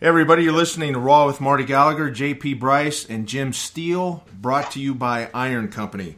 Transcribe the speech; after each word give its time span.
Hey 0.00 0.06
everybody, 0.06 0.44
you're 0.44 0.54
listening 0.54 0.94
to 0.94 0.98
Raw 0.98 1.26
with 1.26 1.42
Marty 1.42 1.62
Gallagher, 1.62 2.10
JP 2.10 2.58
Brice, 2.58 3.04
and 3.04 3.28
Jim 3.28 3.52
Steel, 3.52 4.24
brought 4.32 4.70
to 4.70 4.80
you 4.80 4.94
by 4.94 5.28
Iron 5.34 5.68
Company. 5.68 6.16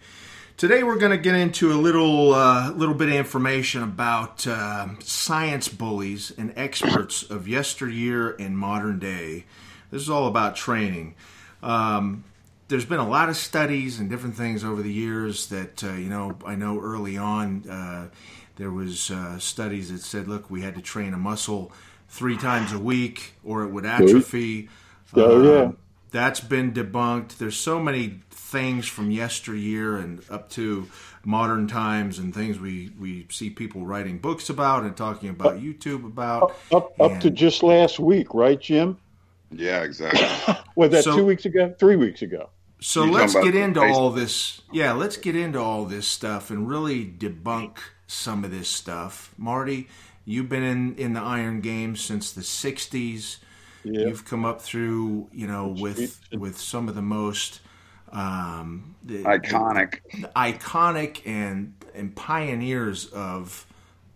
Today 0.57 0.85
we're 0.85 1.01
going 1.01 1.11
to 1.11 1.19
get 1.19 1.35
into 1.35 1.73
a 1.73 1.75
little 1.75 2.33
uh, 2.33 2.71
little 2.71 2.95
bit 2.95 3.09
of 3.09 3.15
information 3.15 3.83
about 3.83 4.47
uh, 4.47 4.87
science 5.01 5.67
bullies 5.67 6.33
and 6.39 6.53
experts 6.55 7.25
of 7.25 7.49
yesteryear 7.49 8.37
and 8.39 8.57
modern 8.57 9.01
day. 9.01 9.47
This 9.91 10.03
is 10.03 10.09
all 10.09 10.29
about 10.29 10.55
training. 10.55 11.17
Um, 11.61 12.23
there's 12.69 12.87
been 12.87 13.01
a 13.01 13.09
lot 13.09 13.31
of 13.31 13.37
studies 13.37 13.99
and 13.99 14.09
different 14.09 14.37
things 14.37 14.63
over 14.63 14.81
the 14.81 14.93
years 14.93 15.49
that 15.49 15.83
uh, 15.83 15.95
you 15.95 16.09
know. 16.09 16.39
I 16.47 16.55
know 16.55 16.81
early 16.81 17.17
on 17.17 17.69
uh, 17.69 18.11
there 18.55 18.71
was 18.71 19.11
uh, 19.11 19.41
studies 19.41 19.91
that 19.91 20.03
said, 20.03 20.29
look, 20.29 20.49
we 20.51 20.61
had 20.63 20.77
to 20.77 20.83
train 20.83 21.15
a 21.15 21.19
muscle 21.19 21.73
three 22.13 22.37
times 22.37 22.73
a 22.73 22.79
week 22.79 23.33
or 23.43 23.63
it 23.65 23.69
would 23.71 23.87
atrophy. 23.87 24.69
Oh, 25.15 25.43
yeah. 25.43 25.61
Um, 25.63 25.79
that's 26.11 26.41
been 26.41 26.73
debunked. 26.73 27.39
There's 27.39 27.57
so 27.57 27.81
many 27.81 28.21
things 28.31 28.87
from 28.87 29.11
yesteryear 29.11 29.97
and 29.97 30.23
up 30.29 30.51
to 30.51 30.89
modern 31.25 31.67
times 31.69 32.19
and 32.19 32.35
things 32.35 32.59
we, 32.61 32.93
we 33.01 33.27
see 33.31 33.49
people 33.49 33.87
writing 33.87 34.19
books 34.19 34.51
about 34.51 34.83
and 34.85 34.95
talking 34.95 35.31
about 35.31 35.59
YouTube 35.59 36.05
about. 36.05 36.55
Up, 36.71 36.93
up 37.01 37.19
to 37.21 37.31
just 37.31 37.63
last 37.63 37.99
week, 37.99 38.35
right, 38.35 38.61
Jim? 38.61 38.99
Yeah, 39.51 39.83
exactly. 39.83 40.55
Was 40.77 40.91
that 40.91 41.05
So- 41.05 41.17
two 41.17 41.25
weeks 41.25 41.47
ago? 41.47 41.75
Three 41.79 41.97
weeks 41.97 42.21
ago. 42.21 42.51
So 42.81 43.05
You're 43.05 43.15
let's 43.15 43.35
get 43.35 43.55
into 43.55 43.81
Facebook. 43.81 43.95
all 43.95 44.11
this. 44.11 44.61
Yeah, 44.73 44.93
let's 44.93 45.17
get 45.17 45.37
into 45.37 45.61
all 45.61 45.85
this 45.87 46.07
stuff 46.09 46.51
and 46.51 46.69
really 46.69 47.07
debunk 47.07 47.79
some 48.09 48.45
of 48.45 48.51
this 48.51 48.69
stuff. 48.69 49.33
Marty, 49.39 49.89
you've 50.25 50.49
been 50.49 50.63
in, 50.63 50.95
in 50.97 51.13
the 51.15 51.21
Iron 51.21 51.61
game 51.61 51.97
since 51.97 52.33
the 52.33 52.43
'60s. 52.43 53.39
Yeah. 53.85 54.07
You've 54.07 54.25
come 54.25 54.45
up 54.45 54.61
through, 54.63 55.29
you 55.33 55.47
know, 55.47 55.69
with 55.79 56.21
with 56.33 56.59
some 56.59 56.89
of 56.89 56.95
the 56.95 57.03
most 57.03 57.61
um, 58.13 58.95
the, 59.03 59.23
Iconic. 59.25 60.01
the 60.21 60.31
iconic 60.37 61.27
and 61.27 61.75
and 61.95 62.15
pioneers 62.15 63.07
of 63.07 63.67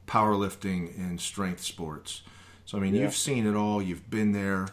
powerlifting 0.07 0.97
and 0.97 1.21
strength 1.21 1.63
sports. 1.63 2.23
So 2.65 2.79
I 2.79 2.81
mean, 2.81 2.95
Yeah. 2.95 3.03
you've 3.03 3.17
seen 3.17 3.47
it 3.47 3.57
all. 3.57 3.83
You've 3.83 4.09
been 4.09 4.33
there. 4.33 4.69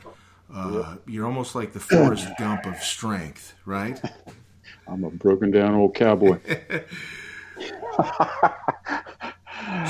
Uh, 0.53 0.97
You're 1.07 1.25
almost 1.25 1.55
like 1.55 1.73
the 1.73 1.79
Forrest 1.79 2.27
Gump 2.37 2.65
of 2.67 2.75
strength, 2.77 3.55
right? 3.65 3.99
I'm 4.87 5.03
a 5.03 5.09
broken 5.09 5.49
down 5.49 5.73
old 5.73 5.95
cowboy. 5.95 6.37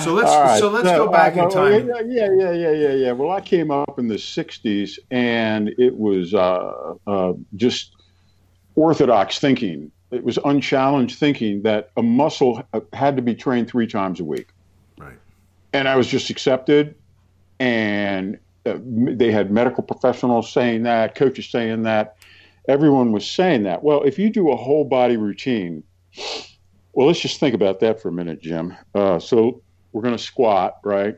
So 0.03 0.13
let's 0.13 0.29
right, 0.29 0.59
so 0.59 0.69
let's 0.69 0.89
go 0.89 1.07
back 1.09 1.37
uh, 1.37 1.43
in 1.43 1.49
time. 1.49 1.87
Yeah, 2.07 2.29
yeah, 2.31 2.51
yeah, 2.51 2.71
yeah, 2.71 2.93
yeah. 2.93 3.11
Well, 3.11 3.31
I 3.31 3.41
came 3.41 3.71
up 3.71 3.97
in 3.97 4.07
the 4.07 4.15
'60s, 4.15 4.99
and 5.11 5.69
it 5.77 5.97
was 5.97 6.33
uh, 6.33 6.95
uh, 7.07 7.33
just 7.55 7.95
orthodox 8.75 9.39
thinking. 9.39 9.91
It 10.11 10.23
was 10.23 10.37
unchallenged 10.45 11.17
thinking 11.17 11.63
that 11.63 11.89
a 11.97 12.03
muscle 12.03 12.61
had 12.93 13.15
to 13.15 13.21
be 13.21 13.33
trained 13.33 13.67
three 13.67 13.87
times 13.87 14.19
a 14.19 14.23
week. 14.23 14.49
Right. 14.97 15.17
and 15.73 15.87
I 15.87 15.95
was 15.95 16.07
just 16.07 16.29
accepted. 16.29 16.95
And 17.59 18.37
uh, 18.65 18.77
they 18.83 19.31
had 19.31 19.51
medical 19.51 19.83
professionals 19.83 20.51
saying 20.51 20.83
that, 20.83 21.15
coaches 21.15 21.49
saying 21.49 21.83
that, 21.83 22.17
everyone 22.67 23.11
was 23.11 23.29
saying 23.29 23.63
that. 23.63 23.83
Well, 23.83 24.03
if 24.03 24.17
you 24.17 24.29
do 24.29 24.51
a 24.51 24.55
whole 24.55 24.85
body 24.85 25.17
routine, 25.17 25.83
well, 26.93 27.07
let's 27.07 27.19
just 27.19 27.39
think 27.39 27.55
about 27.55 27.79
that 27.81 28.01
for 28.01 28.09
a 28.09 28.11
minute, 28.11 28.41
Jim. 28.41 28.75
Uh, 28.93 29.19
so 29.19 29.61
we're 29.91 30.01
going 30.03 30.15
to 30.15 30.23
squat, 30.23 30.77
right? 30.83 31.17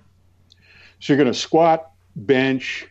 So 0.99 1.13
you're 1.13 1.21
going 1.21 1.31
to 1.31 1.39
squat, 1.39 1.91
bench, 2.15 2.87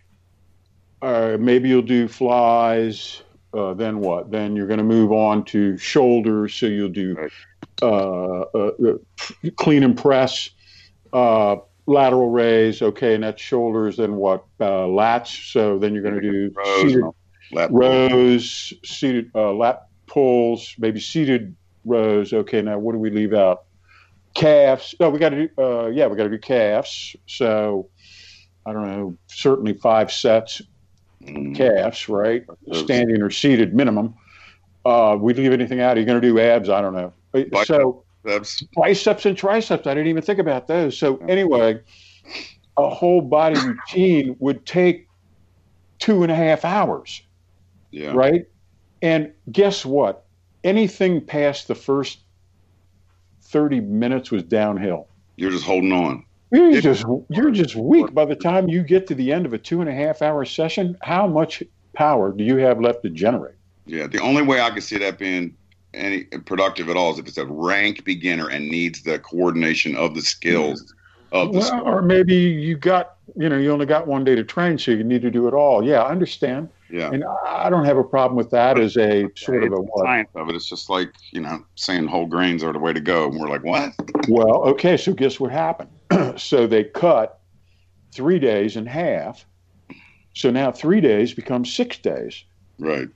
uh, 1.05 1.37
maybe 1.39 1.69
you'll 1.69 1.83
do 1.83 2.09
flies. 2.09 3.23
Uh, 3.53 3.75
then 3.75 4.01
what? 4.01 4.31
Then 4.31 4.57
you're 4.57 4.67
going 4.67 4.79
to 4.79 4.85
move 4.85 5.13
on 5.13 5.45
to 5.47 5.77
shoulders. 5.77 6.55
So 6.55 6.67
you'll 6.67 6.89
do 6.89 7.29
uh, 7.83 7.87
uh, 7.87 8.71
uh, 8.87 8.99
clean 9.57 9.83
and 9.83 9.97
press, 9.97 10.51
uh, 11.13 11.57
lateral 11.87 12.31
raise. 12.31 12.81
Okay, 12.83 13.15
and 13.15 13.23
that's 13.23 13.41
shoulders. 13.41 13.99
Then 13.99 14.17
what? 14.17 14.45
Uh, 14.59 14.87
lats. 14.87 15.53
So 15.53 15.79
then 15.79 15.93
you're 15.95 16.03
going 16.03 16.21
to 16.21 16.21
do 16.21 16.53
Rows, 16.57 16.81
seated 16.81 17.05
lap- 17.53 17.71
rows, 17.73 18.73
seated 18.85 19.31
uh, 19.35 19.53
lat 19.53 19.89
pulls, 20.07 20.75
maybe 20.79 21.01
seated 21.01 21.55
rows. 21.85 22.33
Okay, 22.33 22.63
now 22.63 22.79
what 22.79 22.93
do 22.93 22.99
we 22.99 23.11
leave 23.11 23.35
out? 23.35 23.65
Calves. 24.35 24.95
Oh, 25.01 25.11
we 25.11 25.19
got 25.19 25.31
to 25.31 25.49
do. 25.49 25.63
Uh, 25.63 25.87
yeah, 25.87 26.07
we 26.07 26.17
got 26.17 26.25
to 26.25 26.31
do 26.31 26.39
calves. 26.39 27.15
So 27.27 27.89
I 28.67 28.73
don't 28.73 28.87
know. 28.87 29.17
Certainly 29.29 29.75
five 29.75 30.13
sets 30.13 30.63
Mm. 31.23 31.57
calves, 31.57 32.07
right? 32.09 32.45
Those- 32.67 32.85
Standing 32.85 33.23
or 33.23 33.31
seated 33.31 33.73
minimum. 33.75 34.15
Uh, 34.85 35.17
we 35.19 35.33
leave 35.33 35.53
anything 35.53 35.81
out? 35.81 35.97
Are 35.97 36.01
you 36.01 36.05
going 36.05 36.21
to 36.21 36.27
do 36.27 36.39
abs? 36.39 36.69
I 36.69 36.83
don't 36.83 36.93
know. 36.93 37.15
Bicep. 37.33 37.67
So 37.67 38.05
That's 38.25 38.63
biceps 38.77 39.25
and 39.25 39.37
triceps. 39.37 39.87
I 39.87 39.95
didn't 39.95 40.09
even 40.09 40.23
think 40.23 40.39
about 40.39 40.67
those. 40.67 40.99
So 40.99 41.17
anyway, 41.29 41.81
a 42.77 42.91
whole 42.91 43.23
body 43.23 43.59
routine 43.59 44.37
would 44.39 44.67
take 44.67 45.09
two 45.99 46.23
and 46.23 46.31
a 46.31 46.35
half 46.35 46.65
hours, 46.65 47.23
yeah. 47.91 48.13
right? 48.13 48.47
And 49.01 49.33
guess 49.51 49.87
what? 49.87 50.24
Anything 50.65 51.21
past 51.21 51.69
the 51.69 51.75
first 51.75 52.21
thirty 53.43 53.81
minutes 53.81 54.31
was 54.31 54.43
downhill. 54.43 55.07
You're 55.37 55.51
just 55.51 55.65
holding 55.65 55.93
on. 55.93 56.25
You're 56.51 56.71
It- 56.71 56.83
just 56.83 57.05
you're 57.29 57.51
just 57.51 57.77
weak 57.77 58.15
by 58.15 58.25
the 58.25 58.35
time 58.35 58.69
you 58.69 58.83
get 58.83 59.07
to 59.09 59.15
the 59.15 59.33
end 59.33 59.47
of 59.47 59.53
a 59.53 59.59
two 59.59 59.81
and 59.81 59.91
a 59.91 59.95
half 59.95 60.23
hour 60.23 60.45
session. 60.45 60.97
How 61.03 61.27
much 61.27 61.63
power 61.93 62.33
do 62.33 62.43
you 62.43 62.57
have 62.57 62.81
left 62.81 63.03
to 63.03 63.11
generate? 63.11 63.57
Yeah. 63.87 64.07
The 64.07 64.21
only 64.21 64.43
way 64.43 64.61
I 64.61 64.71
could 64.71 64.83
see 64.83 64.99
that 64.99 65.19
being 65.19 65.55
any 65.93 66.25
productive 66.25 66.89
at 66.89 66.97
all 66.97 67.13
is 67.13 67.19
if 67.19 67.29
it's 67.29 67.39
a 67.39 67.47
rank 67.47 68.05
beginner 68.05 68.49
and 68.49 68.69
needs 68.69 69.03
the 69.03 69.19
coordination 69.19 69.95
of 69.97 70.15
the 70.15 70.23
skills 70.23 70.83
mm-hmm. 70.83 70.99
Of 71.35 71.51
Well, 71.51 71.83
or 71.85 72.01
maybe 72.01 72.35
you 72.35 72.77
got 72.77 73.17
you 73.37 73.49
know 73.49 73.59
you 73.59 73.73
only 73.73 73.87
got 73.87 74.07
one 74.07 74.25
day 74.25 74.35
to 74.37 74.45
train, 74.45 74.79
so 74.79 74.93
you 74.93 75.03
need 75.03 75.23
to 75.23 75.31
do 75.31 75.49
it 75.49 75.55
all. 75.55 75.85
Yeah, 75.85 76.03
I 76.03 76.11
understand. 76.11 76.69
yeah. 76.91 77.11
And 77.11 77.25
I 77.47 77.69
don't 77.69 77.85
have 77.85 77.99
a 77.99 78.05
problem 78.05 78.37
with 78.37 78.51
that 78.51 78.79
as 78.79 78.97
a 78.97 79.29
sort 79.35 79.65
of 79.65 79.73
a 79.73 79.81
what? 79.81 80.05
science 80.05 80.31
of 80.37 80.49
it. 80.49 80.55
It's 80.55 80.69
just 80.69 80.89
like 80.89 81.13
you 81.33 81.41
know 81.41 81.65
saying 81.75 82.07
whole 82.07 82.27
grains 82.27 82.63
are 82.63 82.73
the 82.73 82.79
way 82.79 82.93
to 82.93 83.01
go, 83.01 83.29
and 83.29 83.39
we're 83.39 83.49
like, 83.49 83.65
what? 83.65 83.93
Well, 84.29 84.63
okay, 84.69 84.97
so 84.97 85.13
guess 85.13 85.41
what 85.41 85.51
happened? 85.51 85.91
so 86.37 86.67
they 86.67 86.85
cut 86.85 87.41
three 88.13 88.39
days 88.39 88.77
in 88.77 88.87
half. 88.87 89.45
So 90.35 90.51
now 90.51 90.73
three 90.73 91.01
days 91.01 91.35
becomes 91.35 91.73
six 91.73 91.99
days. 91.99 92.45
Right. 92.79 93.09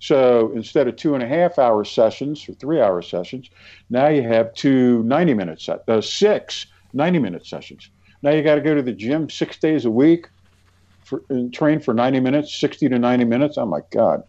So 0.00 0.52
instead 0.54 0.86
of 0.86 0.96
two 0.96 1.14
and 1.14 1.22
a 1.22 1.26
half 1.26 1.58
hour 1.58 1.84
sessions 1.84 2.48
or 2.48 2.54
three 2.54 2.80
hour 2.80 3.02
sessions, 3.02 3.50
now 3.90 4.08
you 4.08 4.22
have 4.22 4.54
two 4.54 5.02
90 5.02 5.34
minute 5.34 5.60
set, 5.60 5.80
uh, 5.88 6.00
six 6.00 6.66
90 6.92 7.18
minute 7.18 7.46
sessions. 7.46 7.90
Now 8.22 8.30
you 8.30 8.42
got 8.42 8.56
to 8.56 8.60
go 8.60 8.74
to 8.74 8.82
the 8.82 8.92
gym 8.92 9.28
six 9.30 9.58
days 9.58 9.84
a 9.84 9.90
week 9.90 10.26
for, 11.04 11.22
and 11.30 11.52
train 11.52 11.80
for 11.80 11.94
90 11.94 12.20
minutes, 12.20 12.58
60 12.60 12.88
to 12.88 12.98
90 12.98 13.24
minutes. 13.24 13.56
Oh 13.58 13.66
my 13.66 13.80
God. 13.92 14.22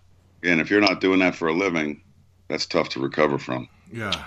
And 0.43 0.61
if 0.61 0.69
you're 0.69 0.81
not 0.81 1.01
doing 1.01 1.19
that 1.19 1.35
for 1.35 1.47
a 1.47 1.53
living, 1.53 2.01
that's 2.47 2.65
tough 2.65 2.89
to 2.89 2.99
recover 2.99 3.37
from. 3.37 3.67
Yeah, 3.91 4.23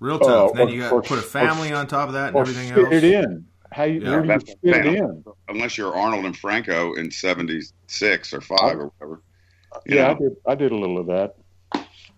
real 0.00 0.18
tough. 0.18 0.52
then 0.54 0.68
or- 0.68 0.70
you 0.70 0.80
got 0.80 1.02
to 1.02 1.08
put 1.08 1.18
a 1.18 1.22
family 1.22 1.72
on 1.72 1.86
top 1.86 2.08
of 2.08 2.14
that 2.14 2.28
and 2.28 2.36
Or 2.36 2.40
everything 2.40 2.68
fit 2.74 2.84
else. 2.84 2.92
it 2.94 3.04
in. 3.04 3.46
How 3.72 3.84
you, 3.84 4.00
Yeah, 4.00 4.22
you 4.22 4.38
fit 4.38 4.56
it 4.62 4.86
in? 4.86 5.24
Unless 5.48 5.76
you're 5.76 5.94
Arnold 5.94 6.24
and 6.26 6.36
Franco 6.36 6.94
in 6.94 7.10
'76 7.10 8.32
or 8.32 8.40
five 8.40 8.78
or 8.78 8.92
whatever. 8.98 9.22
You 9.86 9.96
Yeah, 9.96 10.10
I 10.10 10.14
did. 10.14 10.32
I 10.46 10.54
did 10.54 10.70
a 10.72 10.76
little 10.76 10.98
of 10.98 11.06
that, 11.08 11.34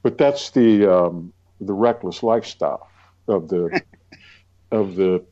but 0.02 0.18
that's 0.18 0.50
the 0.50 0.86
um, 0.86 1.32
the 1.60 1.72
reckless 1.72 2.22
lifestyle 2.22 2.86
of 3.28 3.48
the 3.48 3.80
of 4.70 4.96
the 4.96 5.24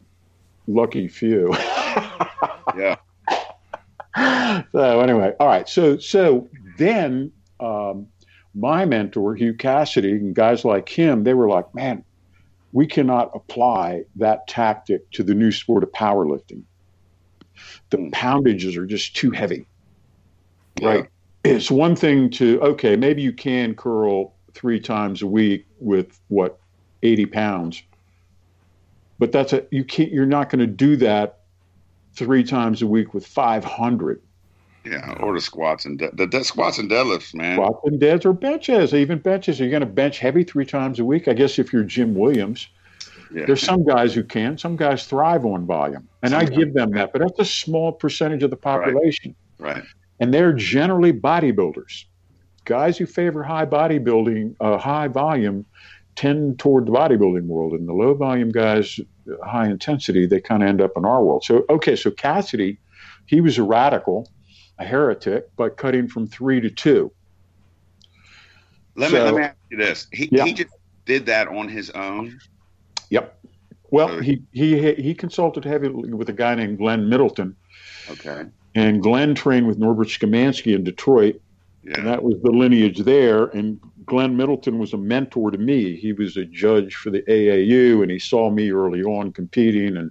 lucky 0.67 1.09
few. 1.09 1.55
Yeah. 2.77 2.97
so 4.73 5.01
anyway, 5.01 5.33
all 5.39 5.47
right. 5.47 5.69
So 5.69 5.99
so 5.99 6.49
then 6.79 7.33
um, 7.61 8.09
my 8.55 8.85
mentor 8.85 9.35
Hugh 9.37 9.55
Cassidy 9.55 10.13
and 10.13 10.35
guys 10.35 10.65
like 10.65 10.89
him, 10.89 11.25
they 11.25 11.35
were 11.35 11.49
like, 11.49 11.67
man, 11.75 12.05
we 12.73 12.87
cannot 12.87 13.31
apply 13.35 14.03
that 14.17 14.47
tactic 14.49 15.09
to 15.13 15.23
the 15.23 15.35
new 15.35 15.53
sport 15.53 15.85
of 15.85 15.93
powerlifting. 15.93 16.65
The 17.91 17.99
Hmm. 17.99 18.11
poundages 18.11 18.77
are 18.77 18.87
just 18.87 19.15
too 19.17 19.31
heavy 19.31 19.69
Yeah. 20.81 20.89
right? 20.89 21.09
It's 21.45 21.71
one 21.71 21.95
thing 21.95 22.31
to 22.31 22.61
okay, 22.63 22.97
maybe 22.97 23.23
you 23.23 23.33
can 23.33 23.75
curl 23.77 24.35
three 24.55 24.81
times 24.81 25.23
a 25.23 25.27
week 25.27 25.67
with 25.79 26.19
what 26.29 26.59
eighty 27.03 27.27
pounds, 27.27 27.83
but 29.19 29.33
that's 29.33 29.53
a 29.53 29.65
you 29.71 29.85
can't. 29.85 30.11
You're 30.13 30.27
not 30.27 30.51
going 30.51 30.61
to 30.61 30.67
do 30.67 30.97
that 30.97 31.41
three 32.15 32.45
times 32.45 32.83
a 32.83 32.87
week 32.87 33.15
with 33.15 33.27
five 33.27 33.65
hundred 33.65 34.21
Yeah, 34.85 35.15
or 35.21 35.35
the 35.35 35.41
squats 35.41 35.85
and 35.85 35.99
de- 35.99 36.11
the, 36.13 36.27
the 36.27 36.45
squats 36.45 36.79
and 36.79 36.91
deadlifts, 36.91 37.35
man. 37.35 37.57
squats 37.57 37.81
and 37.85 37.99
deads 38.01 38.25
or 38.25 38.33
benches. 38.33 38.95
Even 38.95 39.19
benches. 39.19 39.61
Are 39.61 39.65
you 39.65 39.71
going 39.71 39.81
to 39.81 39.87
bench 39.87 40.19
heavy 40.19 40.45
three 40.45 40.67
times 40.67 40.99
a 41.01 41.05
week? 41.05 41.29
I 41.29 41.33
guess 41.33 41.59
if 41.59 41.73
you're 41.73 41.85
Jim 41.85 42.15
Williams, 42.15 42.69
Yeah. 43.35 43.47
there's 43.47 43.63
some 43.63 43.85
guys 43.85 44.15
who 44.15 44.23
can. 44.23 44.59
Some 44.59 44.77
guys 44.77 45.07
thrive 45.07 45.45
on 45.45 45.67
volume, 45.67 46.07
and 46.23 46.35
I 46.35 46.45
Some 46.45 46.55
give 46.55 46.75
them 46.75 46.91
that. 46.93 47.13
But 47.13 47.21
that's 47.23 47.39
a 47.39 47.45
small 47.45 47.93
percentage 47.93 48.43
of 48.43 48.51
the 48.51 48.57
population. 48.57 49.35
Right. 49.59 49.83
and 50.21 50.35
they're 50.35 50.53
generally 50.53 51.13
bodybuilders. 51.13 52.05
Guys 52.65 52.97
who 52.99 53.07
favor 53.07 53.43
high 53.43 53.67
bodybuilding, 53.67 54.57
uh, 54.61 54.79
high 54.79 55.09
volume, 55.09 55.65
tend 56.17 56.59
toward 56.59 56.87
the 56.87 56.93
bodybuilding 56.93 57.47
world, 57.47 57.73
and 57.73 57.89
the 57.89 57.93
low 57.93 58.15
volume 58.15 58.51
guys, 58.51 59.01
high 59.45 59.69
intensity, 59.69 60.27
they 60.27 60.41
kind 60.41 60.63
of 60.63 60.69
end 60.69 60.81
up 60.81 60.93
in 60.97 61.05
our 61.05 61.23
world. 61.23 61.45
So, 61.45 61.65
okay, 61.69 61.97
so 61.97 62.11
Cassidy, 62.11 62.79
he 63.27 63.41
was 63.41 63.59
a 63.59 63.63
radical, 63.63 64.31
a 64.79 64.85
heretic, 64.85 65.49
but 65.57 65.77
cutting 65.77 66.09
from 66.09 66.27
three 66.27 66.61
to 66.61 66.71
two. 66.71 67.13
Let 68.97 69.11
so, 69.11 69.17
me 69.17 69.23
let 69.23 69.35
me 69.35 69.43
ask 69.43 69.57
you 69.71 69.77
this: 69.77 70.07
he, 70.13 70.29
yeah. 70.31 70.45
he 70.45 70.53
just 70.53 70.75
did 71.05 71.27
that 71.27 71.49
on 71.49 71.69
his 71.69 71.91
own. 71.91 72.39
Yep. 73.11 73.39
Well, 73.91 74.21
he 74.21 74.43
he 74.53 74.95
he 74.95 75.15
consulted 75.15 75.65
heavily 75.65 76.13
with 76.13 76.29
a 76.29 76.33
guy 76.33 76.55
named 76.55 76.79
Glenn 76.79 77.09
Middleton. 77.09 77.57
Okay. 78.11 78.45
And 78.75 79.03
Glenn 79.03 79.35
trained 79.35 79.69
with 79.69 79.79
Norbert 79.79 80.09
Schemansky 80.09 80.75
in 80.75 80.83
Detroit, 80.83 81.41
yeah. 81.85 81.99
and 81.99 82.07
that 82.07 82.23
was 82.23 82.35
the 82.43 82.51
lineage 82.51 83.01
there. 83.01 83.47
And 83.47 83.81
Glenn 84.07 84.37
Middleton 84.37 84.79
was 84.79 84.93
a 84.93 84.99
mentor 84.99 85.51
to 85.51 85.59
me. 85.59 85.97
He 85.97 86.13
was 86.13 86.37
a 86.37 86.45
judge 86.45 86.95
for 86.95 87.11
the 87.11 87.23
AAU, 87.23 88.03
and 88.03 88.11
he 88.11 88.19
saw 88.19 88.51
me 88.51 88.71
early 88.71 89.03
on 89.03 89.33
competing 89.33 89.97
and 89.97 90.11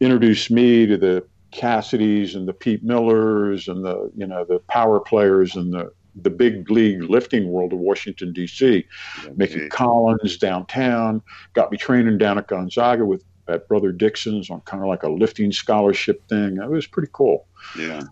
introduced 0.00 0.50
me 0.50 0.86
to 0.86 0.96
the 0.96 1.24
Cassidys 1.52 2.34
and 2.34 2.46
the 2.46 2.52
Pete 2.52 2.82
Millers 2.82 3.68
and 3.68 3.84
the 3.84 4.10
you 4.16 4.26
know 4.26 4.44
the 4.44 4.60
power 4.68 5.00
players 5.00 5.56
and 5.56 5.72
the 5.72 5.92
the 6.22 6.30
big 6.30 6.70
league 6.70 7.02
lifting 7.04 7.48
world 7.48 7.72
of 7.72 7.78
Washington 7.78 8.32
D.C. 8.32 8.84
Mickey 9.36 9.68
Collins 9.68 10.36
downtown 10.36 11.22
got 11.54 11.70
me 11.70 11.78
training 11.78 12.18
down 12.18 12.38
at 12.38 12.48
Gonzaga 12.48 13.04
with 13.04 13.24
at 13.48 13.66
Brother 13.68 13.92
Dixon's 13.92 14.50
on 14.50 14.60
kind 14.62 14.82
of 14.82 14.88
like 14.88 15.02
a 15.02 15.08
lifting 15.08 15.52
scholarship 15.52 16.26
thing. 16.28 16.58
It 16.58 16.70
was 16.70 16.86
pretty 16.86 17.10
cool. 17.12 17.46
Yeah. 17.76 18.02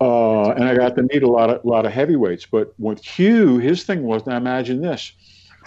Uh, 0.00 0.50
and 0.50 0.64
I 0.64 0.74
got 0.74 0.94
to 0.96 1.02
meet 1.02 1.22
a 1.22 1.28
lot 1.28 1.50
of 1.50 1.64
lot 1.64 1.86
of 1.86 1.92
heavyweights. 1.92 2.46
But 2.46 2.74
with 2.78 3.02
Hugh, 3.04 3.58
his 3.58 3.84
thing 3.84 4.02
was 4.02 4.26
now 4.26 4.36
imagine 4.36 4.82
this: 4.82 5.12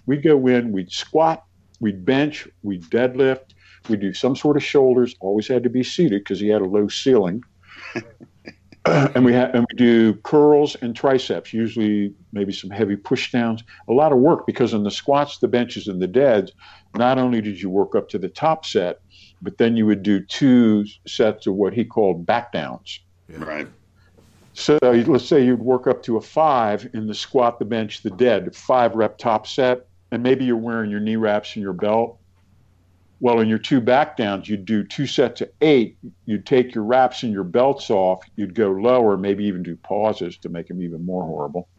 we'd 0.05 0.23
go 0.23 0.47
in, 0.47 0.71
we'd 0.71 0.91
squat, 0.91 1.45
we'd 1.79 2.05
bench, 2.05 2.47
we'd 2.63 2.83
deadlift, 2.83 3.53
we'd 3.89 4.01
do 4.01 4.13
some 4.13 4.35
sort 4.35 4.57
of 4.57 4.63
shoulders. 4.63 5.15
Always 5.19 5.47
had 5.47 5.63
to 5.63 5.69
be 5.69 5.83
seated 5.83 6.21
because 6.21 6.39
he 6.39 6.47
had 6.47 6.61
a 6.61 6.65
low 6.65 6.87
ceiling. 6.87 7.43
and 8.85 9.25
we 9.25 9.33
have 9.33 9.53
and 9.53 9.65
we 9.71 9.77
do 9.77 10.13
curls 10.15 10.75
and 10.81 10.95
triceps, 10.95 11.53
usually 11.53 12.13
maybe 12.31 12.51
some 12.51 12.69
heavy 12.69 12.95
push 12.95 13.31
downs. 13.31 13.63
A 13.87 13.93
lot 13.93 14.11
of 14.11 14.19
work 14.19 14.45
because 14.45 14.73
in 14.73 14.83
the 14.83 14.91
squats, 14.91 15.39
the 15.39 15.47
benches, 15.47 15.87
and 15.87 16.01
the 16.01 16.07
deads, 16.07 16.51
not 16.95 17.17
only 17.17 17.41
did 17.41 17.61
you 17.61 17.69
work 17.69 17.95
up 17.95 18.09
to 18.09 18.17
the 18.17 18.29
top 18.29 18.65
set, 18.65 18.99
but 19.41 19.57
then 19.57 19.75
you 19.75 19.85
would 19.85 20.03
do 20.03 20.19
two 20.19 20.85
sets 21.07 21.47
of 21.47 21.55
what 21.55 21.73
he 21.73 21.83
called 21.83 22.25
back 22.25 22.51
downs. 22.51 22.99
Yeah. 23.27 23.43
Right. 23.43 23.67
So 24.59 24.77
let's 24.83 25.25
say 25.25 25.45
you'd 25.45 25.61
work 25.61 25.87
up 25.87 26.03
to 26.03 26.17
a 26.17 26.21
five 26.21 26.89
in 26.93 27.07
the 27.07 27.13
squat, 27.13 27.59
the 27.59 27.65
bench, 27.65 28.03
the 28.03 28.09
dead, 28.09 28.53
five 28.53 28.93
rep 28.93 29.17
top 29.17 29.47
set, 29.47 29.87
and 30.11 30.21
maybe 30.21 30.43
you're 30.43 30.57
wearing 30.57 30.91
your 30.91 30.99
knee 30.99 31.15
wraps 31.15 31.55
and 31.55 31.63
your 31.63 31.73
belt. 31.73 32.19
Well, 33.21 33.39
in 33.39 33.47
your 33.47 33.57
two 33.57 33.79
back 33.79 34.17
downs, 34.17 34.49
you'd 34.49 34.65
do 34.65 34.83
two 34.83 35.07
sets 35.07 35.39
of 35.41 35.49
eight. 35.61 35.97
You'd 36.25 36.45
take 36.45 36.75
your 36.75 36.83
wraps 36.83 37.23
and 37.23 37.31
your 37.31 37.45
belts 37.45 37.89
off. 37.89 38.21
You'd 38.35 38.53
go 38.53 38.71
lower, 38.71 39.15
maybe 39.15 39.45
even 39.45 39.63
do 39.63 39.77
pauses 39.77 40.37
to 40.39 40.49
make 40.49 40.67
them 40.67 40.81
even 40.81 41.05
more 41.05 41.23
horrible. 41.23 41.69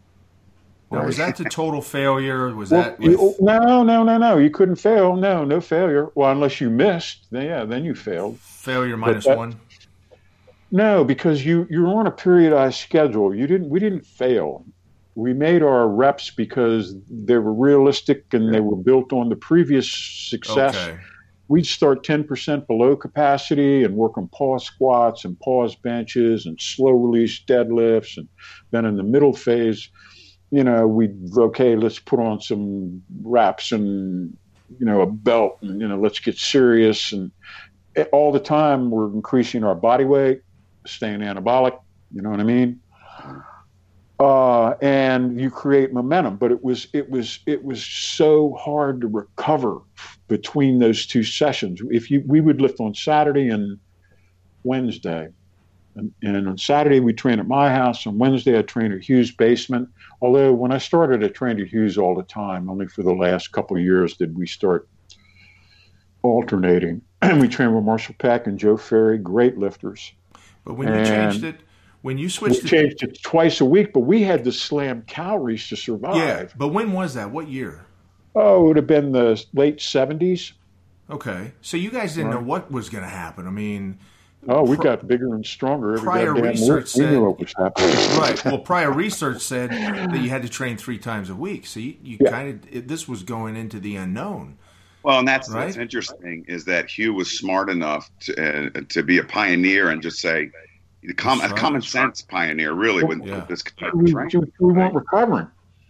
Now, 0.91 1.05
was 1.05 1.19
that 1.19 1.37
the 1.37 1.45
total 1.45 1.83
failure? 1.83 2.55
Was 2.55 2.71
well, 2.71 2.83
that 2.83 2.99
with... 2.99 3.13
you, 3.13 3.35
no, 3.41 3.83
no, 3.83 4.03
no, 4.03 4.19
no? 4.19 4.39
You 4.39 4.51
couldn't 4.51 4.77
fail. 4.77 5.17
No, 5.17 5.45
no 5.45 5.61
failure. 5.61 6.09
Well, 6.15 6.33
unless 6.33 6.61
you 6.61 6.69
missed, 6.69 7.27
then 7.31 7.45
yeah, 7.45 7.65
then 7.65 7.85
you 7.85 7.95
failed. 7.95 8.41
Failure 8.41 8.97
minus 8.97 9.25
that, 9.27 9.37
one. 9.37 9.61
No, 10.71 11.05
because 11.05 11.45
you 11.45 11.67
you're 11.71 11.89
on 11.89 12.07
a 12.07 12.13
periodized 12.13 12.81
schedule. 12.81 13.35
You 13.35 13.47
didn't. 13.47 13.69
We 13.71 13.81
didn't 13.81 14.07
fail. 14.07 14.65
We 15.17 15.33
made 15.33 15.63
our 15.63 15.89
reps 15.89 16.31
because 16.31 16.95
they 17.11 17.37
were 17.39 17.53
realistic 17.53 18.33
and 18.33 18.55
they 18.55 18.61
were 18.61 18.77
built 18.77 19.13
on 19.13 19.29
the 19.29 19.37
previous 19.37 19.91
success. 19.91 20.77
Okay 20.77 20.99
we'd 21.51 21.67
start 21.67 22.05
10% 22.07 22.69
below 22.69 22.95
capacity 22.95 23.83
and 23.83 23.97
work 23.97 24.17
on 24.17 24.29
pause 24.29 24.65
squats 24.65 25.25
and 25.25 25.39
pause 25.41 25.75
benches 25.75 26.47
and 26.47 26.61
slow 26.61 26.93
release 26.93 27.43
deadlifts. 27.43 28.17
And 28.17 28.29
then 28.71 28.85
in 28.85 28.97
the 28.97 29.03
middle 29.03 29.33
phase, 29.33 29.89
you 30.53 30.63
know, 30.63 30.87
we'd, 30.87 31.13
okay, 31.37 31.75
let's 31.75 31.99
put 31.99 32.21
on 32.21 32.41
some 32.41 33.03
wraps 33.25 33.73
and, 33.73 34.37
you 34.79 34.87
know, 34.87 35.01
a 35.01 35.07
belt 35.07 35.59
and, 35.61 35.81
you 35.81 35.89
know, 35.89 35.99
let's 35.99 36.21
get 36.21 36.39
serious. 36.39 37.11
And 37.11 37.33
eh, 37.97 38.05
all 38.13 38.31
the 38.31 38.39
time 38.39 38.93
we're 38.93 39.13
increasing 39.13 39.65
our 39.65 39.75
body 39.75 40.05
weight, 40.05 40.43
staying 40.87 41.21
anabolic. 41.21 41.79
You 42.13 42.23
know 42.23 42.31
what 42.31 42.41
I 42.41 42.45
mean? 42.45 42.81
uh, 44.21 44.75
and 44.83 45.41
you 45.41 45.51
create 45.51 45.93
momentum. 45.93 46.37
But 46.37 46.53
it 46.53 46.63
was 46.63 46.87
it 46.93 47.11
was 47.11 47.41
it 47.47 47.65
was 47.65 47.85
so 47.85 48.55
hard 48.61 49.01
to 49.01 49.09
recover 49.09 49.79
between 50.29 50.79
those 50.79 51.07
two 51.07 51.25
sessions. 51.25 51.81
If 51.91 52.11
you 52.11 52.23
we 52.27 52.41
would 52.41 52.61
lift 52.61 52.81
on 52.81 52.95
Saturday 52.95 53.49
and 53.49 53.79
Wednesday, 54.63 55.31
and, 55.97 56.13
and 56.23 56.47
on 56.47 56.59
Saturday 56.59 57.01
we 57.01 57.15
train 57.15 57.41
at 57.41 57.49
my 57.49 57.71
house. 57.71 58.07
On 58.07 58.19
Wednesday 58.19 58.59
I 58.59 58.63
train 58.63 58.93
at 58.93 59.01
Hugh's 59.01 59.31
basement. 59.31 59.89
Although 60.21 60.53
when 60.53 60.71
I 60.71 60.79
started, 60.79 61.25
I 61.25 61.29
trained 61.29 61.61
at 61.61 61.69
Hugh's 61.69 61.97
all 61.97 62.15
the 62.15 62.23
time. 62.23 62.69
Only 62.69 62.89
for 62.89 63.03
the 63.03 63.15
last 63.15 63.53
couple 63.53 63.79
years 63.79 64.17
did 64.17 64.37
we 64.37 64.47
start 64.47 64.87
alternating. 66.23 67.01
And 67.23 67.41
we 67.41 67.49
trained 67.49 67.75
with 67.75 67.85
Marshall 67.85 68.17
Pack 68.19 68.47
and 68.47 68.59
Joe 68.59 68.77
Ferry, 68.77 69.17
great 69.17 69.57
lifters. 69.57 70.13
But 70.65 70.75
when 70.75 70.89
you 70.89 71.05
changed 71.05 71.45
it 71.45 71.61
when 72.03 72.17
you 72.17 72.31
switched, 72.31 72.63
we 72.63 72.69
changed 72.69 73.03
it 73.03 73.23
twice 73.23 73.61
a 73.61 73.65
week, 73.65 73.93
but 73.93 74.01
we 74.01 74.23
had 74.23 74.45
to 74.45 74.53
slam 74.53 75.03
calories 75.03 75.69
to 75.69 75.77
survive. 75.77 76.17
Yeah, 76.17 76.47
but 76.57 76.69
when 76.69 76.93
was 76.93 77.15
that? 77.15 77.31
What 77.31 77.49
year? 77.49 77.85
Oh, 78.35 78.63
it 78.63 78.67
would 78.69 78.77
have 78.77 78.87
been 78.87 79.13
the 79.13 79.45
late 79.53 79.81
seventies. 79.81 80.53
Okay, 81.11 81.53
so 81.61 81.77
you 81.77 81.91
guys 81.91 82.15
didn't 82.15 82.31
right. 82.31 82.41
know 82.41 82.47
what 82.47 82.71
was 82.71 82.89
going 82.89 83.05
to 83.05 83.11
happen. 83.11 83.47
I 83.47 83.51
mean, 83.51 83.99
oh, 84.49 84.63
we 84.63 84.77
pr- 84.77 84.83
got 84.83 85.09
bigger 85.09 85.35
and 85.35 85.45
stronger. 85.45 85.95
Every 85.95 86.05
prior 86.05 86.33
research 86.33 86.89
said, 86.89 87.21
what 87.21 87.39
was 87.39 87.53
happening. 87.59 88.19
right. 88.19 88.45
Well, 88.45 88.59
prior 88.59 88.93
research 88.93 89.43
said 89.43 89.71
that 89.71 90.21
you 90.21 90.31
had 90.31 90.43
to 90.43 90.49
train 90.49 90.77
three 90.79 90.99
times 90.99 91.29
a 91.29 91.35
week. 91.35 91.67
So 91.67 91.81
you, 91.81 91.97
you 92.03 92.19
yeah. 92.21 92.31
kind 92.31 92.65
of 92.73 92.89
this 92.89 93.07
was 93.07 93.25
going 93.25 93.57
into 93.57 93.79
the 93.79 93.97
unknown. 93.97 94.57
Well, 95.03 95.19
and 95.19 95.27
that's 95.27 95.49
right? 95.49 95.67
what's 95.67 95.77
interesting 95.77 96.45
is 96.47 96.65
that 96.67 96.91
Hugh 96.91 97.15
was 97.15 97.31
smart 97.31 97.71
enough 97.71 98.11
to 98.21 98.69
uh, 98.77 98.81
to 98.89 99.03
be 99.03 99.19
a 99.19 99.25
pioneer 99.25 99.91
and 99.91 100.03
just 100.03 100.21
say, 100.21 100.51
the 101.03 101.15
com- 101.15 101.41
a 101.41 101.49
common 101.55 101.83
sense 101.83 102.21
pioneer, 102.23 102.73
really, 102.73 103.05
with, 103.05 103.25
yeah. 103.25 103.37
with 103.37 103.49
this 103.49 103.63
type 103.63 103.95
we, 103.95 104.13
we, 104.13 104.25
we 104.61 104.73
weren't 104.73 104.95
recovering. 104.95 105.49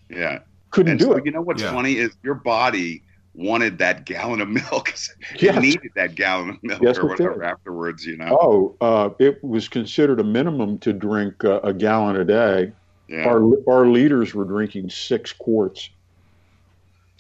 Yeah, 0.09 0.41
couldn't 0.71 0.93
and 0.93 1.01
do 1.01 1.07
so, 1.07 1.17
it. 1.17 1.27
You 1.27 1.33
know 1.33 1.43
what's 1.43 1.63
yeah. 1.63 1.73
funny 1.73 1.97
is 1.97 2.13
your 2.23 2.35
body 2.35 3.03
wanted 3.35 3.79
that 3.79 4.05
gallon 4.05 4.41
of 4.41 4.49
milk. 4.49 4.89
it 5.35 5.43
yes. 5.43 5.61
needed 5.61 5.91
that 5.97 6.15
gallon 6.15 6.51
of 6.51 6.63
milk 6.63 6.83
yes, 6.83 6.99
or 6.99 7.09
whatever 7.09 7.43
afterwards. 7.43 8.07
You 8.07 8.17
know. 8.17 8.39
Oh, 8.41 8.77
uh, 8.81 9.11
it 9.19 9.43
was 9.43 9.69
considered 9.69 10.21
a 10.21 10.25
minimum 10.25 10.79
to 10.79 10.93
drink 10.93 11.45
uh, 11.45 11.61
a 11.63 11.73
gallon 11.73 12.17
a 12.17 12.25
day. 12.25 12.73
Yeah. 13.09 13.25
Our 13.25 13.53
our 13.69 13.87
leaders 13.87 14.35
were 14.35 14.45
drinking 14.45 14.91
six 14.91 15.33
quarts. 15.33 15.91